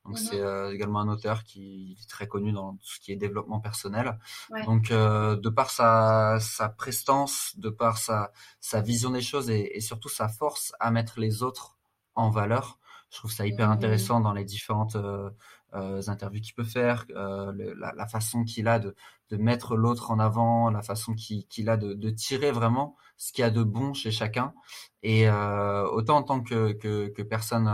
Donc, 0.06 0.18
c'est 0.18 0.42
euh, 0.42 0.74
également 0.74 1.00
un 1.00 1.08
auteur 1.08 1.46
qui 1.46 1.98
est 1.98 2.10
très 2.10 2.28
connu 2.28 2.52
dans 2.52 2.74
tout 2.74 2.88
ce 2.88 3.00
qui 3.00 3.14
est 3.14 3.16
développement 3.16 3.62
personnel. 3.62 4.20
Ouais. 4.52 4.66
Donc, 4.66 4.92
euh, 4.92 5.38
de 5.38 5.50
par 5.50 5.70
sa, 5.70 6.40
sa 6.42 6.68
prestance, 6.68 7.54
de 7.58 7.70
par 7.70 7.98
sa, 7.98 8.34
sa 8.60 8.82
vision 8.82 9.12
des 9.12 9.22
choses 9.22 9.50
et, 9.50 9.78
et, 9.78 9.80
surtout 9.80 10.10
sa 10.10 10.28
force 10.28 10.74
à 10.82 10.92
mettre 10.92 11.22
les 11.22 11.42
autres 11.42 11.78
en 12.16 12.30
valeur, 12.30 12.80
je 13.12 13.20
trouve 13.20 13.32
ça 13.32 13.48
hyper 13.48 13.70
mmh. 13.70 13.72
intéressant 13.72 14.20
dans 14.20 14.34
les 14.34 14.44
différentes 14.44 14.98
euh, 15.76 16.02
interviews 16.08 16.42
qu'il 16.42 16.54
peut 16.54 16.64
faire, 16.64 17.06
euh, 17.16 17.74
la, 17.78 18.08
façon 18.08 18.44
qu'il 18.44 18.68
a 18.68 18.80
de, 18.80 18.96
mettre 19.32 19.76
l'autre 19.76 20.12
en 20.12 20.20
avant, 20.20 20.70
la 20.70 20.84
façon 20.84 21.16
qu'il 21.16 21.48
qu 21.48 21.68
a 21.68 21.78
de, 21.78 22.10
tirer 22.12 22.52
vraiment 22.52 22.96
ce 23.18 23.34
qu'il 23.34 23.42
y 23.42 23.46
a 23.46 23.50
de 23.50 23.64
bon 23.64 23.94
chez 23.94 24.12
chacun. 24.12 24.54
Et 25.02 25.28
euh, 25.28 25.88
autant 25.90 26.18
en 26.18 26.24
tant 26.24 26.42
que, 26.42 26.74
personne, 27.24 27.68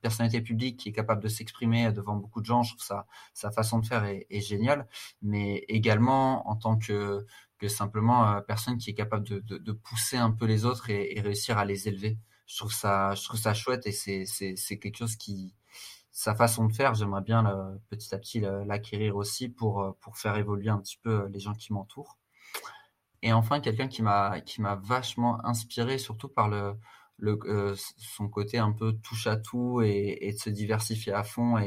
personnalité 0.00 0.40
publique 0.40 0.78
qui 0.78 0.90
est 0.90 0.92
capable 0.92 1.22
de 1.22 1.28
s'exprimer 1.28 1.90
devant 1.92 2.14
beaucoup 2.14 2.40
de 2.40 2.46
gens, 2.46 2.62
je 2.62 2.74
trouve 2.74 2.84
ça, 2.84 3.06
sa 3.32 3.50
façon 3.50 3.80
de 3.80 3.86
faire 3.86 4.04
est, 4.04 4.40
géniale. 4.40 4.86
Mais 5.20 5.64
également 5.68 6.48
en 6.48 6.56
tant 6.56 6.78
que, 6.78 7.26
simplement 7.66 8.42
personne 8.46 8.76
qui 8.76 8.90
est 8.90 8.94
capable 8.94 9.24
de, 9.24 9.72
pousser 9.72 10.18
un 10.18 10.30
peu 10.30 10.44
les 10.44 10.64
autres 10.66 10.90
et, 10.90 11.16
et, 11.16 11.20
réussir 11.20 11.58
à 11.58 11.64
les 11.64 11.88
élever. 11.88 12.18
Je 12.46 12.58
trouve 12.58 12.72
ça, 12.72 13.14
je 13.14 13.24
trouve 13.24 13.40
ça 13.40 13.54
chouette 13.54 13.86
et 13.86 13.92
c'est 13.92 14.78
quelque 14.78 14.98
chose 14.98 15.16
qui, 15.16 15.54
sa 16.14 16.36
façon 16.36 16.66
de 16.66 16.72
faire, 16.72 16.94
j'aimerais 16.94 17.22
bien 17.22 17.42
le, 17.42 17.80
petit 17.90 18.14
à 18.14 18.18
petit 18.18 18.40
l'acquérir 18.40 19.16
aussi 19.16 19.48
pour, 19.48 19.82
euh, 19.82 19.92
pour 20.00 20.16
faire 20.16 20.36
évoluer 20.36 20.70
un 20.70 20.78
petit 20.78 20.96
peu 20.96 21.24
euh, 21.24 21.28
les 21.28 21.40
gens 21.40 21.54
qui 21.54 21.72
m'entourent. 21.72 22.18
Et 23.22 23.32
enfin, 23.32 23.58
quelqu'un 23.60 23.88
qui 23.88 24.00
m'a 24.02 24.40
qui 24.40 24.62
m'a 24.62 24.76
vachement 24.76 25.44
inspiré, 25.44 25.98
surtout 25.98 26.28
par 26.28 26.48
le, 26.48 26.76
euh, 27.22 27.74
son 27.96 28.28
côté 28.28 28.58
un 28.58 28.70
peu 28.70 28.92
touche 28.92 29.26
à 29.26 29.36
tout 29.36 29.82
et, 29.82 30.18
et 30.20 30.32
de 30.32 30.38
se 30.38 30.50
diversifier 30.50 31.12
à 31.12 31.24
fond 31.24 31.58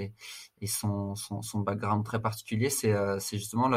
et 0.59 0.67
son, 0.67 1.15
son, 1.15 1.41
son, 1.41 1.59
background 1.59 2.03
très 2.03 2.19
particulier, 2.19 2.69
c'est 2.69 2.91
euh, 2.91 3.19
justement 3.19 3.67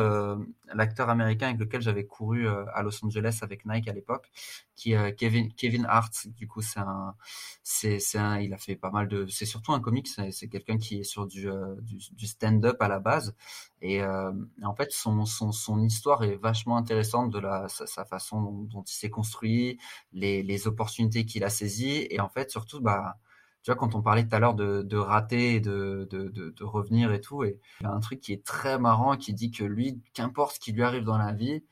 l'acteur 0.72 1.10
américain 1.10 1.48
avec 1.48 1.60
lequel 1.60 1.82
j'avais 1.82 2.06
couru 2.06 2.48
euh, 2.48 2.64
à 2.72 2.82
Los 2.82 3.04
Angeles 3.04 3.40
avec 3.42 3.66
Nike 3.66 3.88
à 3.88 3.92
l'époque, 3.92 4.30
qui 4.76 4.94
euh, 4.94 5.12
Kevin 5.12 5.52
Kevin 5.52 5.84
Hart. 5.86 6.26
Du 6.28 6.48
coup, 6.48 6.62
c'est 6.62 6.80
un, 6.80 8.40
il 8.40 8.54
a 8.54 8.58
fait 8.58 8.76
pas 8.76 8.90
mal 8.90 9.08
de, 9.08 9.26
c'est 9.26 9.44
surtout 9.44 9.72
un 9.72 9.80
comique, 9.80 10.08
c'est 10.08 10.48
quelqu'un 10.48 10.78
qui 10.78 11.00
est 11.00 11.04
sur 11.04 11.26
du, 11.26 11.50
euh, 11.50 11.76
du, 11.82 11.98
du 12.12 12.26
stand-up 12.26 12.80
à 12.80 12.88
la 12.88 12.98
base. 12.98 13.34
Et 13.82 14.02
euh, 14.02 14.32
en 14.62 14.74
fait, 14.74 14.90
son, 14.92 15.26
son, 15.26 15.52
son 15.52 15.82
histoire 15.82 16.24
est 16.24 16.36
vachement 16.36 16.78
intéressante 16.78 17.30
de 17.30 17.38
la, 17.38 17.68
sa, 17.68 17.86
sa 17.86 18.04
façon 18.06 18.40
dont, 18.40 18.62
dont 18.64 18.82
il 18.82 18.92
s'est 18.92 19.10
construit, 19.10 19.78
les, 20.12 20.42
les 20.42 20.66
opportunités 20.66 21.26
qu'il 21.26 21.44
a 21.44 21.50
saisies, 21.50 22.06
et 22.10 22.20
en 22.20 22.28
fait, 22.28 22.50
surtout, 22.50 22.80
bah 22.80 23.18
tu 23.62 23.70
vois, 23.70 23.76
quand 23.76 23.94
on 23.94 24.02
parlait 24.02 24.26
tout 24.26 24.34
à 24.34 24.38
l'heure 24.38 24.54
de, 24.54 24.82
de 24.82 24.96
rater 24.96 25.56
et 25.56 25.60
de, 25.60 26.08
de, 26.10 26.28
de, 26.28 26.50
de, 26.50 26.64
revenir 26.64 27.12
et 27.12 27.20
tout, 27.20 27.44
et 27.44 27.58
il 27.80 27.84
y 27.84 27.86
a 27.86 27.92
un 27.92 28.00
truc 28.00 28.20
qui 28.20 28.32
est 28.32 28.44
très 28.44 28.78
marrant 28.78 29.16
qui 29.16 29.34
dit 29.34 29.50
que 29.50 29.64
lui, 29.64 30.00
qu'importe 30.14 30.54
ce 30.54 30.60
qui 30.60 30.72
lui 30.72 30.82
arrive 30.82 31.04
dans 31.04 31.18
la 31.18 31.32
vie, 31.32 31.62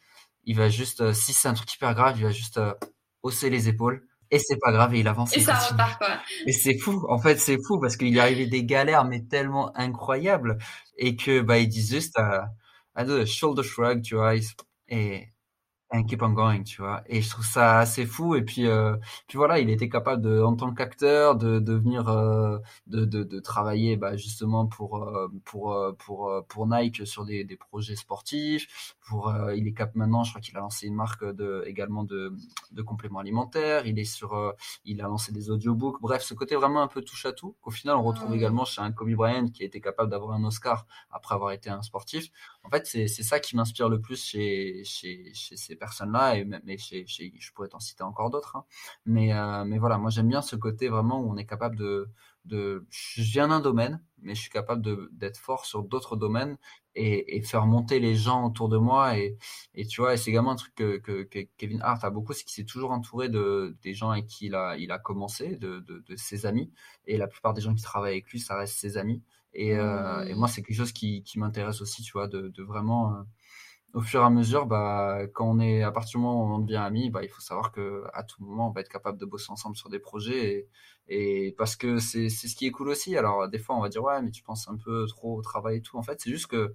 il 0.44 0.56
va 0.56 0.68
juste, 0.68 1.00
euh, 1.00 1.12
si 1.12 1.32
c'est 1.32 1.48
un 1.48 1.54
truc 1.54 1.72
hyper 1.72 1.94
grave, 1.94 2.16
il 2.18 2.24
va 2.24 2.30
juste 2.30 2.58
euh, 2.58 2.74
hausser 3.22 3.50
les 3.50 3.68
épaules 3.68 4.06
et 4.30 4.38
c'est 4.38 4.58
pas 4.58 4.72
grave 4.72 4.94
et 4.94 5.00
il 5.00 5.08
avance. 5.08 5.34
Et, 5.36 5.40
ça 5.40 5.54
repart 5.54 5.98
quoi. 5.98 6.18
Et 6.46 6.52
c'est 6.52 6.78
fou, 6.78 7.06
en 7.08 7.18
fait 7.18 7.38
c'est 7.38 7.58
fou 7.66 7.80
parce 7.80 7.96
qu'il 7.96 8.14
est 8.16 8.20
arrivé 8.20 8.46
des 8.46 8.64
galères 8.64 9.04
mais 9.04 9.22
tellement 9.22 9.76
incroyables 9.76 10.58
et 10.96 11.16
que 11.16 11.40
bah 11.40 11.58
il 11.58 11.68
dit 11.68 11.86
juste 11.86 12.18
à, 12.18 12.50
à 12.94 13.24
shoulder 13.24 13.62
shrug, 13.62 14.02
tu 14.02 14.16
vois, 14.16 14.34
et 14.88 15.28
and 15.90 16.04
keep 16.04 16.22
on 16.22 16.30
going, 16.30 16.62
tu 16.64 16.82
vois. 16.82 17.02
Et 17.06 17.22
je 17.22 17.30
trouve 17.30 17.46
ça 17.46 17.78
assez 17.78 18.04
fou. 18.06 18.34
Et 18.34 18.42
puis, 18.42 18.66
euh, 18.66 18.96
puis 19.26 19.38
voilà, 19.38 19.58
il 19.58 19.70
était 19.70 19.88
capable 19.88 20.22
de, 20.22 20.42
en 20.42 20.54
tant 20.54 20.72
qu'acteur, 20.74 21.36
de, 21.36 21.58
de 21.60 21.72
venir, 21.74 22.08
euh, 22.08 22.58
de, 22.86 23.04
de, 23.04 23.22
de, 23.24 23.40
travailler, 23.40 23.96
bah, 23.96 24.16
justement 24.16 24.66
pour, 24.66 25.02
euh, 25.02 25.28
pour, 25.44 25.72
euh, 25.72 25.92
pour, 25.92 26.28
euh, 26.28 26.42
pour 26.48 26.66
Nike 26.66 27.06
sur 27.06 27.24
des, 27.24 27.44
des 27.44 27.56
projets 27.56 27.96
sportifs. 27.96 28.96
Pour, 29.08 29.32
il 29.54 29.66
est 29.66 29.72
cap 29.72 29.94
maintenant, 29.94 30.24
je 30.24 30.30
crois 30.32 30.40
qu'il 30.42 30.56
a 30.56 30.60
lancé 30.60 30.86
une 30.86 30.94
marque 30.94 31.24
de, 31.24 31.64
également 31.66 32.04
de, 32.04 32.34
de 32.72 32.82
compléments 32.82 33.20
alimentaires. 33.20 33.86
Il 33.86 33.98
est 33.98 34.04
sur, 34.04 34.54
il 34.84 35.00
a 35.00 35.04
lancé 35.04 35.32
des 35.32 35.50
audiobooks. 35.50 36.00
Bref, 36.02 36.22
ce 36.22 36.34
côté 36.34 36.56
vraiment 36.56 36.82
un 36.82 36.88
peu 36.88 37.00
touche 37.02 37.24
à 37.24 37.32
tout. 37.32 37.56
Qu'au 37.62 37.70
final, 37.70 37.96
on 37.96 38.02
retrouve 38.02 38.34
également 38.34 38.66
chez 38.66 38.82
un 38.82 38.92
Kobe 38.92 39.14
Bryant 39.14 39.48
qui 39.48 39.62
a 39.62 39.66
été 39.66 39.80
capable 39.80 40.10
d'avoir 40.10 40.32
un 40.32 40.44
Oscar 40.44 40.86
après 41.10 41.34
avoir 41.34 41.52
été 41.52 41.70
un 41.70 41.80
sportif. 41.80 42.30
En 42.64 42.70
fait, 42.70 42.86
c'est 42.86 43.08
ça 43.08 43.40
qui 43.40 43.56
m'inspire 43.56 43.88
le 43.88 44.00
plus 44.00 44.22
chez, 44.22 44.82
chez, 44.84 45.32
chez 45.32 45.56
ces 45.56 45.76
personnes-là, 45.76 46.36
et 46.36 46.44
mais 46.44 46.76
chez, 46.76 47.06
je 47.06 47.52
pourrais 47.52 47.68
t'en 47.68 47.80
citer 47.80 48.02
encore 48.02 48.30
d'autres. 48.30 48.56
Hein. 48.56 48.64
Mais, 49.06 49.32
euh, 49.32 49.64
mais 49.64 49.78
voilà, 49.78 49.96
moi 49.96 50.10
j'aime 50.10 50.28
bien 50.28 50.42
ce 50.42 50.56
côté 50.56 50.88
vraiment 50.88 51.20
où 51.20 51.30
on 51.30 51.36
est 51.36 51.46
capable 51.46 51.76
de, 51.76 52.08
de 52.44 52.86
je 52.90 53.22
viens 53.22 53.48
d'un 53.48 53.60
domaine, 53.60 54.02
mais 54.22 54.34
je 54.34 54.40
suis 54.40 54.50
capable 54.50 54.82
d'être 55.12 55.38
fort 55.38 55.64
sur 55.66 55.82
d'autres 55.82 56.16
domaines 56.16 56.56
et, 56.94 57.36
et, 57.36 57.42
faire 57.42 57.66
monter 57.66 58.00
les 58.00 58.16
gens 58.16 58.44
autour 58.46 58.68
de 58.68 58.76
moi. 58.76 59.16
Et, 59.18 59.38
et 59.74 59.86
tu 59.86 60.00
vois, 60.00 60.16
c'est 60.16 60.30
également 60.30 60.52
un 60.52 60.56
truc 60.56 60.74
que, 60.74 60.98
que, 60.98 61.22
que 61.22 61.40
Kevin 61.56 61.80
Hart 61.82 62.04
a 62.04 62.10
beaucoup, 62.10 62.32
c'est 62.32 62.44
qu'il 62.44 62.54
s'est 62.54 62.64
toujours 62.64 62.90
entouré 62.90 63.28
de 63.28 63.76
des 63.82 63.94
gens 63.94 64.10
avec 64.10 64.26
qui 64.26 64.46
il 64.46 64.54
a, 64.54 64.76
il 64.76 64.90
a 64.92 64.98
commencé, 64.98 65.56
de, 65.56 65.80
de, 65.80 66.00
de, 66.06 66.16
ses 66.16 66.46
amis. 66.46 66.72
Et 67.06 67.16
la 67.16 67.28
plupart 67.28 67.54
des 67.54 67.60
gens 67.60 67.74
qui 67.74 67.82
travaillent 67.82 68.12
avec 68.12 68.30
lui, 68.30 68.40
ça 68.40 68.56
reste 68.56 68.76
ses 68.78 68.96
amis. 68.96 69.22
Et, 69.58 69.76
euh, 69.76 70.24
et 70.24 70.34
moi, 70.34 70.46
c'est 70.46 70.62
quelque 70.62 70.76
chose 70.76 70.92
qui, 70.92 71.24
m'intéresse 71.36 71.80
aussi, 71.80 72.02
tu 72.02 72.12
vois, 72.12 72.28
de, 72.28 72.62
vraiment. 72.62 73.14
Euh, 73.16 73.22
au 73.94 74.00
fur 74.02 74.20
et 74.20 74.24
à 74.24 74.30
mesure, 74.30 74.66
bah, 74.66 75.20
quand 75.34 75.50
on 75.50 75.60
est 75.60 75.82
à 75.82 75.90
partir 75.90 76.20
du 76.20 76.24
moment 76.24 76.44
où 76.44 76.54
on 76.54 76.58
devient 76.60 76.76
amis, 76.76 77.10
bah, 77.10 77.24
il 77.24 77.28
faut 77.30 77.40
savoir 77.40 77.72
que 77.72 78.04
à 78.12 78.22
tout 78.22 78.42
moment, 78.44 78.68
on 78.68 78.70
va 78.70 78.82
être 78.82 78.88
capable 78.90 79.18
de 79.18 79.24
bosser 79.24 79.50
ensemble 79.50 79.76
sur 79.76 79.88
des 79.88 79.98
projets 79.98 80.68
et, 81.08 81.46
et 81.48 81.54
parce 81.56 81.74
que 81.74 81.98
c'est 81.98 82.28
ce 82.28 82.54
qui 82.54 82.66
est 82.66 82.70
cool 82.70 82.90
aussi. 82.90 83.16
Alors 83.16 83.48
des 83.48 83.58
fois, 83.58 83.76
on 83.76 83.80
va 83.80 83.88
dire 83.88 84.02
ouais, 84.02 84.20
mais 84.22 84.30
tu 84.30 84.42
penses 84.42 84.68
un 84.68 84.76
peu 84.76 85.06
trop 85.06 85.38
au 85.38 85.42
travail 85.42 85.78
et 85.78 85.82
tout. 85.82 85.96
En 85.96 86.02
fait, 86.02 86.20
c'est 86.20 86.30
juste 86.30 86.48
que 86.48 86.74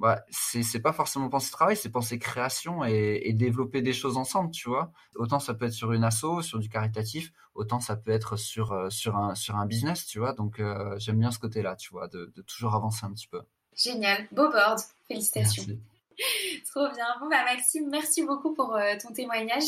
bah, 0.00 0.24
c'est 0.30 0.62
c'est 0.62 0.80
pas 0.80 0.94
forcément 0.94 1.28
penser 1.28 1.52
travail, 1.52 1.76
c'est 1.76 1.90
penser 1.90 2.18
création 2.18 2.84
et, 2.84 3.20
et 3.24 3.34
développer 3.34 3.82
des 3.82 3.92
choses 3.92 4.16
ensemble, 4.16 4.50
tu 4.50 4.68
vois. 4.68 4.92
Autant 5.14 5.38
ça 5.38 5.52
peut 5.52 5.66
être 5.66 5.74
sur 5.74 5.92
une 5.92 6.04
asso, 6.04 6.40
sur 6.40 6.58
du 6.58 6.70
caritatif, 6.70 7.32
autant 7.54 7.80
ça 7.80 7.96
peut 7.96 8.10
être 8.10 8.36
sur 8.36 8.72
euh, 8.72 8.88
sur 8.88 9.16
un 9.16 9.34
sur 9.34 9.56
un 9.56 9.66
business, 9.66 10.06
tu 10.06 10.18
vois. 10.18 10.32
Donc 10.32 10.58
euh, 10.58 10.98
j'aime 10.98 11.18
bien 11.18 11.30
ce 11.30 11.38
côté-là, 11.38 11.76
tu 11.76 11.90
vois, 11.90 12.08
de, 12.08 12.32
de 12.34 12.42
toujours 12.42 12.74
avancer 12.74 13.04
un 13.04 13.12
petit 13.12 13.28
peu. 13.28 13.42
Génial, 13.76 14.26
beau 14.32 14.50
board, 14.50 14.80
félicitations. 15.06 15.64
Merci. 15.68 16.62
Trop 16.70 16.88
bien. 16.94 17.06
Bon, 17.20 17.28
bah, 17.28 17.44
Maxime, 17.44 17.88
merci 17.90 18.24
beaucoup 18.24 18.54
pour 18.54 18.74
euh, 18.74 18.94
ton 19.00 19.12
témoignage. 19.12 19.64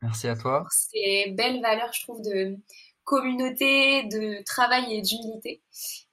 Merci 0.00 0.28
à 0.28 0.36
toi. 0.36 0.64
Ces 0.70 1.34
belles 1.36 1.60
valeurs, 1.60 1.92
je 1.92 2.02
trouve, 2.02 2.22
de 2.22 2.56
communauté, 3.08 4.04
de 4.04 4.44
travail 4.44 4.92
et 4.92 5.00
d'humilité. 5.00 5.62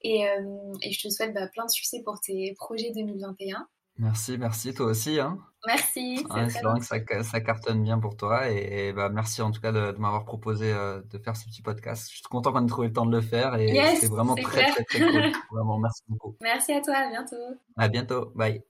Et, 0.01 0.25
euh, 0.27 0.73
et, 0.81 0.93
je 0.93 1.07
te 1.07 1.13
souhaite 1.13 1.33
bah, 1.33 1.47
plein 1.53 1.65
de 1.65 1.69
succès 1.69 2.01
pour 2.05 2.19
tes 2.21 2.53
projets 2.57 2.91
2021. 2.95 3.67
Merci, 3.97 4.37
merci, 4.37 4.73
toi 4.73 4.87
aussi. 4.87 5.19
Hein. 5.19 5.37
Merci. 5.67 6.25
Ouais, 6.29 6.49
c'est 6.49 6.61
vrai 6.61 7.03
que 7.03 7.23
ça, 7.23 7.23
ça, 7.23 7.41
cartonne 7.41 7.83
bien 7.83 7.99
pour 7.99 8.15
toi. 8.15 8.49
Et, 8.49 8.87
et 8.87 8.93
bah, 8.93 9.09
merci 9.09 9.41
en 9.41 9.51
tout 9.51 9.59
cas 9.59 9.73
de, 9.73 9.91
de 9.91 9.97
m'avoir 9.97 10.23
proposé 10.23 10.71
euh, 10.71 11.01
de 11.11 11.17
faire 11.17 11.35
ce 11.35 11.45
petit 11.45 11.61
podcast. 11.61 12.07
Je 12.09 12.15
suis 12.15 12.23
content 12.23 12.53
qu'on 12.53 12.63
ait 12.63 12.69
trouvé 12.69 12.87
le 12.87 12.93
temps 12.93 13.05
de 13.05 13.11
le 13.11 13.21
faire. 13.21 13.55
Et 13.55 13.71
yes, 13.71 13.99
c'est 13.99 14.09
vraiment 14.09 14.35
très, 14.35 14.71
très, 14.71 14.83
très, 14.83 14.99
très 14.99 14.99
cool. 14.99 15.31
Vraiment, 15.51 15.79
merci 15.79 16.03
beaucoup. 16.07 16.35
Merci 16.41 16.73
à 16.73 16.81
toi. 16.81 16.95
À 16.95 17.09
bientôt. 17.09 17.35
À 17.77 17.87
bientôt. 17.89 18.31
Bye. 18.35 18.63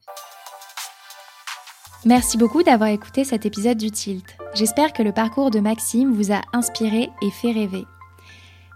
Merci 2.05 2.37
beaucoup 2.37 2.63
d'avoir 2.63 2.89
écouté 2.89 3.23
cet 3.23 3.45
épisode 3.45 3.77
du 3.77 3.89
Tilt. 3.89 4.37
J'espère 4.53 4.93
que 4.93 5.01
le 5.03 5.11
parcours 5.11 5.49
de 5.49 5.59
Maxime 5.59 6.13
vous 6.13 6.31
a 6.31 6.41
inspiré 6.53 7.09
et 7.21 7.31
fait 7.31 7.51
rêver. 7.51 7.85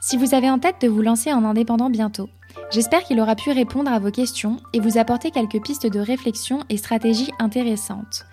Si 0.01 0.15
vous 0.15 0.33
avez 0.33 0.49
en 0.49 0.59
tête 0.59 0.81
de 0.81 0.87
vous 0.87 1.01
lancer 1.01 1.33
en 1.33 1.43
indépendant 1.43 1.89
bientôt, 1.89 2.29
j'espère 2.71 3.03
qu'il 3.03 3.19
aura 3.19 3.35
pu 3.35 3.51
répondre 3.51 3.91
à 3.91 3.99
vos 3.99 4.11
questions 4.11 4.57
et 4.71 4.79
vous 4.79 4.97
apporter 4.97 5.29
quelques 5.29 5.61
pistes 5.61 5.87
de 5.87 5.99
réflexion 5.99 6.63
et 6.69 6.77
stratégies 6.77 7.31
intéressantes. 7.37 8.25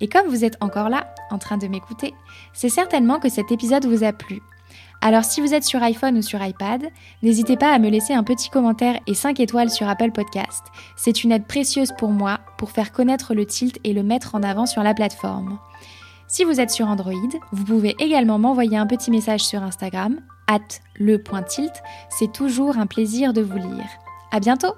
Et 0.00 0.06
comme 0.06 0.28
vous 0.28 0.44
êtes 0.44 0.56
encore 0.60 0.88
là, 0.88 1.12
en 1.30 1.38
train 1.38 1.58
de 1.58 1.66
m'écouter, 1.66 2.14
c'est 2.52 2.68
certainement 2.68 3.18
que 3.18 3.28
cet 3.28 3.50
épisode 3.50 3.84
vous 3.84 4.04
a 4.04 4.12
plu. 4.12 4.40
Alors 5.00 5.24
si 5.24 5.40
vous 5.40 5.54
êtes 5.54 5.64
sur 5.64 5.82
iPhone 5.82 6.18
ou 6.18 6.22
sur 6.22 6.40
iPad, 6.44 6.84
n'hésitez 7.24 7.56
pas 7.56 7.72
à 7.72 7.80
me 7.80 7.88
laisser 7.88 8.14
un 8.14 8.22
petit 8.22 8.48
commentaire 8.48 9.00
et 9.08 9.14
5 9.14 9.40
étoiles 9.40 9.70
sur 9.70 9.88
Apple 9.88 10.12
Podcast. 10.12 10.62
C'est 10.96 11.24
une 11.24 11.32
aide 11.32 11.46
précieuse 11.46 11.92
pour 11.98 12.10
moi 12.10 12.38
pour 12.58 12.70
faire 12.70 12.92
connaître 12.92 13.34
le 13.34 13.44
tilt 13.44 13.80
et 13.82 13.92
le 13.92 14.04
mettre 14.04 14.36
en 14.36 14.42
avant 14.44 14.66
sur 14.66 14.84
la 14.84 14.94
plateforme. 14.94 15.58
Si 16.28 16.44
vous 16.44 16.60
êtes 16.60 16.70
sur 16.70 16.86
Android, 16.86 17.12
vous 17.50 17.64
pouvez 17.64 17.96
également 17.98 18.38
m'envoyer 18.38 18.76
un 18.76 18.86
petit 18.86 19.10
message 19.10 19.40
sur 19.40 19.62
Instagram, 19.64 20.20
at 20.48 20.80
le.tilt. 20.96 21.82
C'est 22.10 22.32
toujours 22.32 22.76
un 22.78 22.86
plaisir 22.86 23.32
de 23.32 23.42
vous 23.42 23.58
lire. 23.58 23.86
À 24.32 24.40
bientôt! 24.40 24.74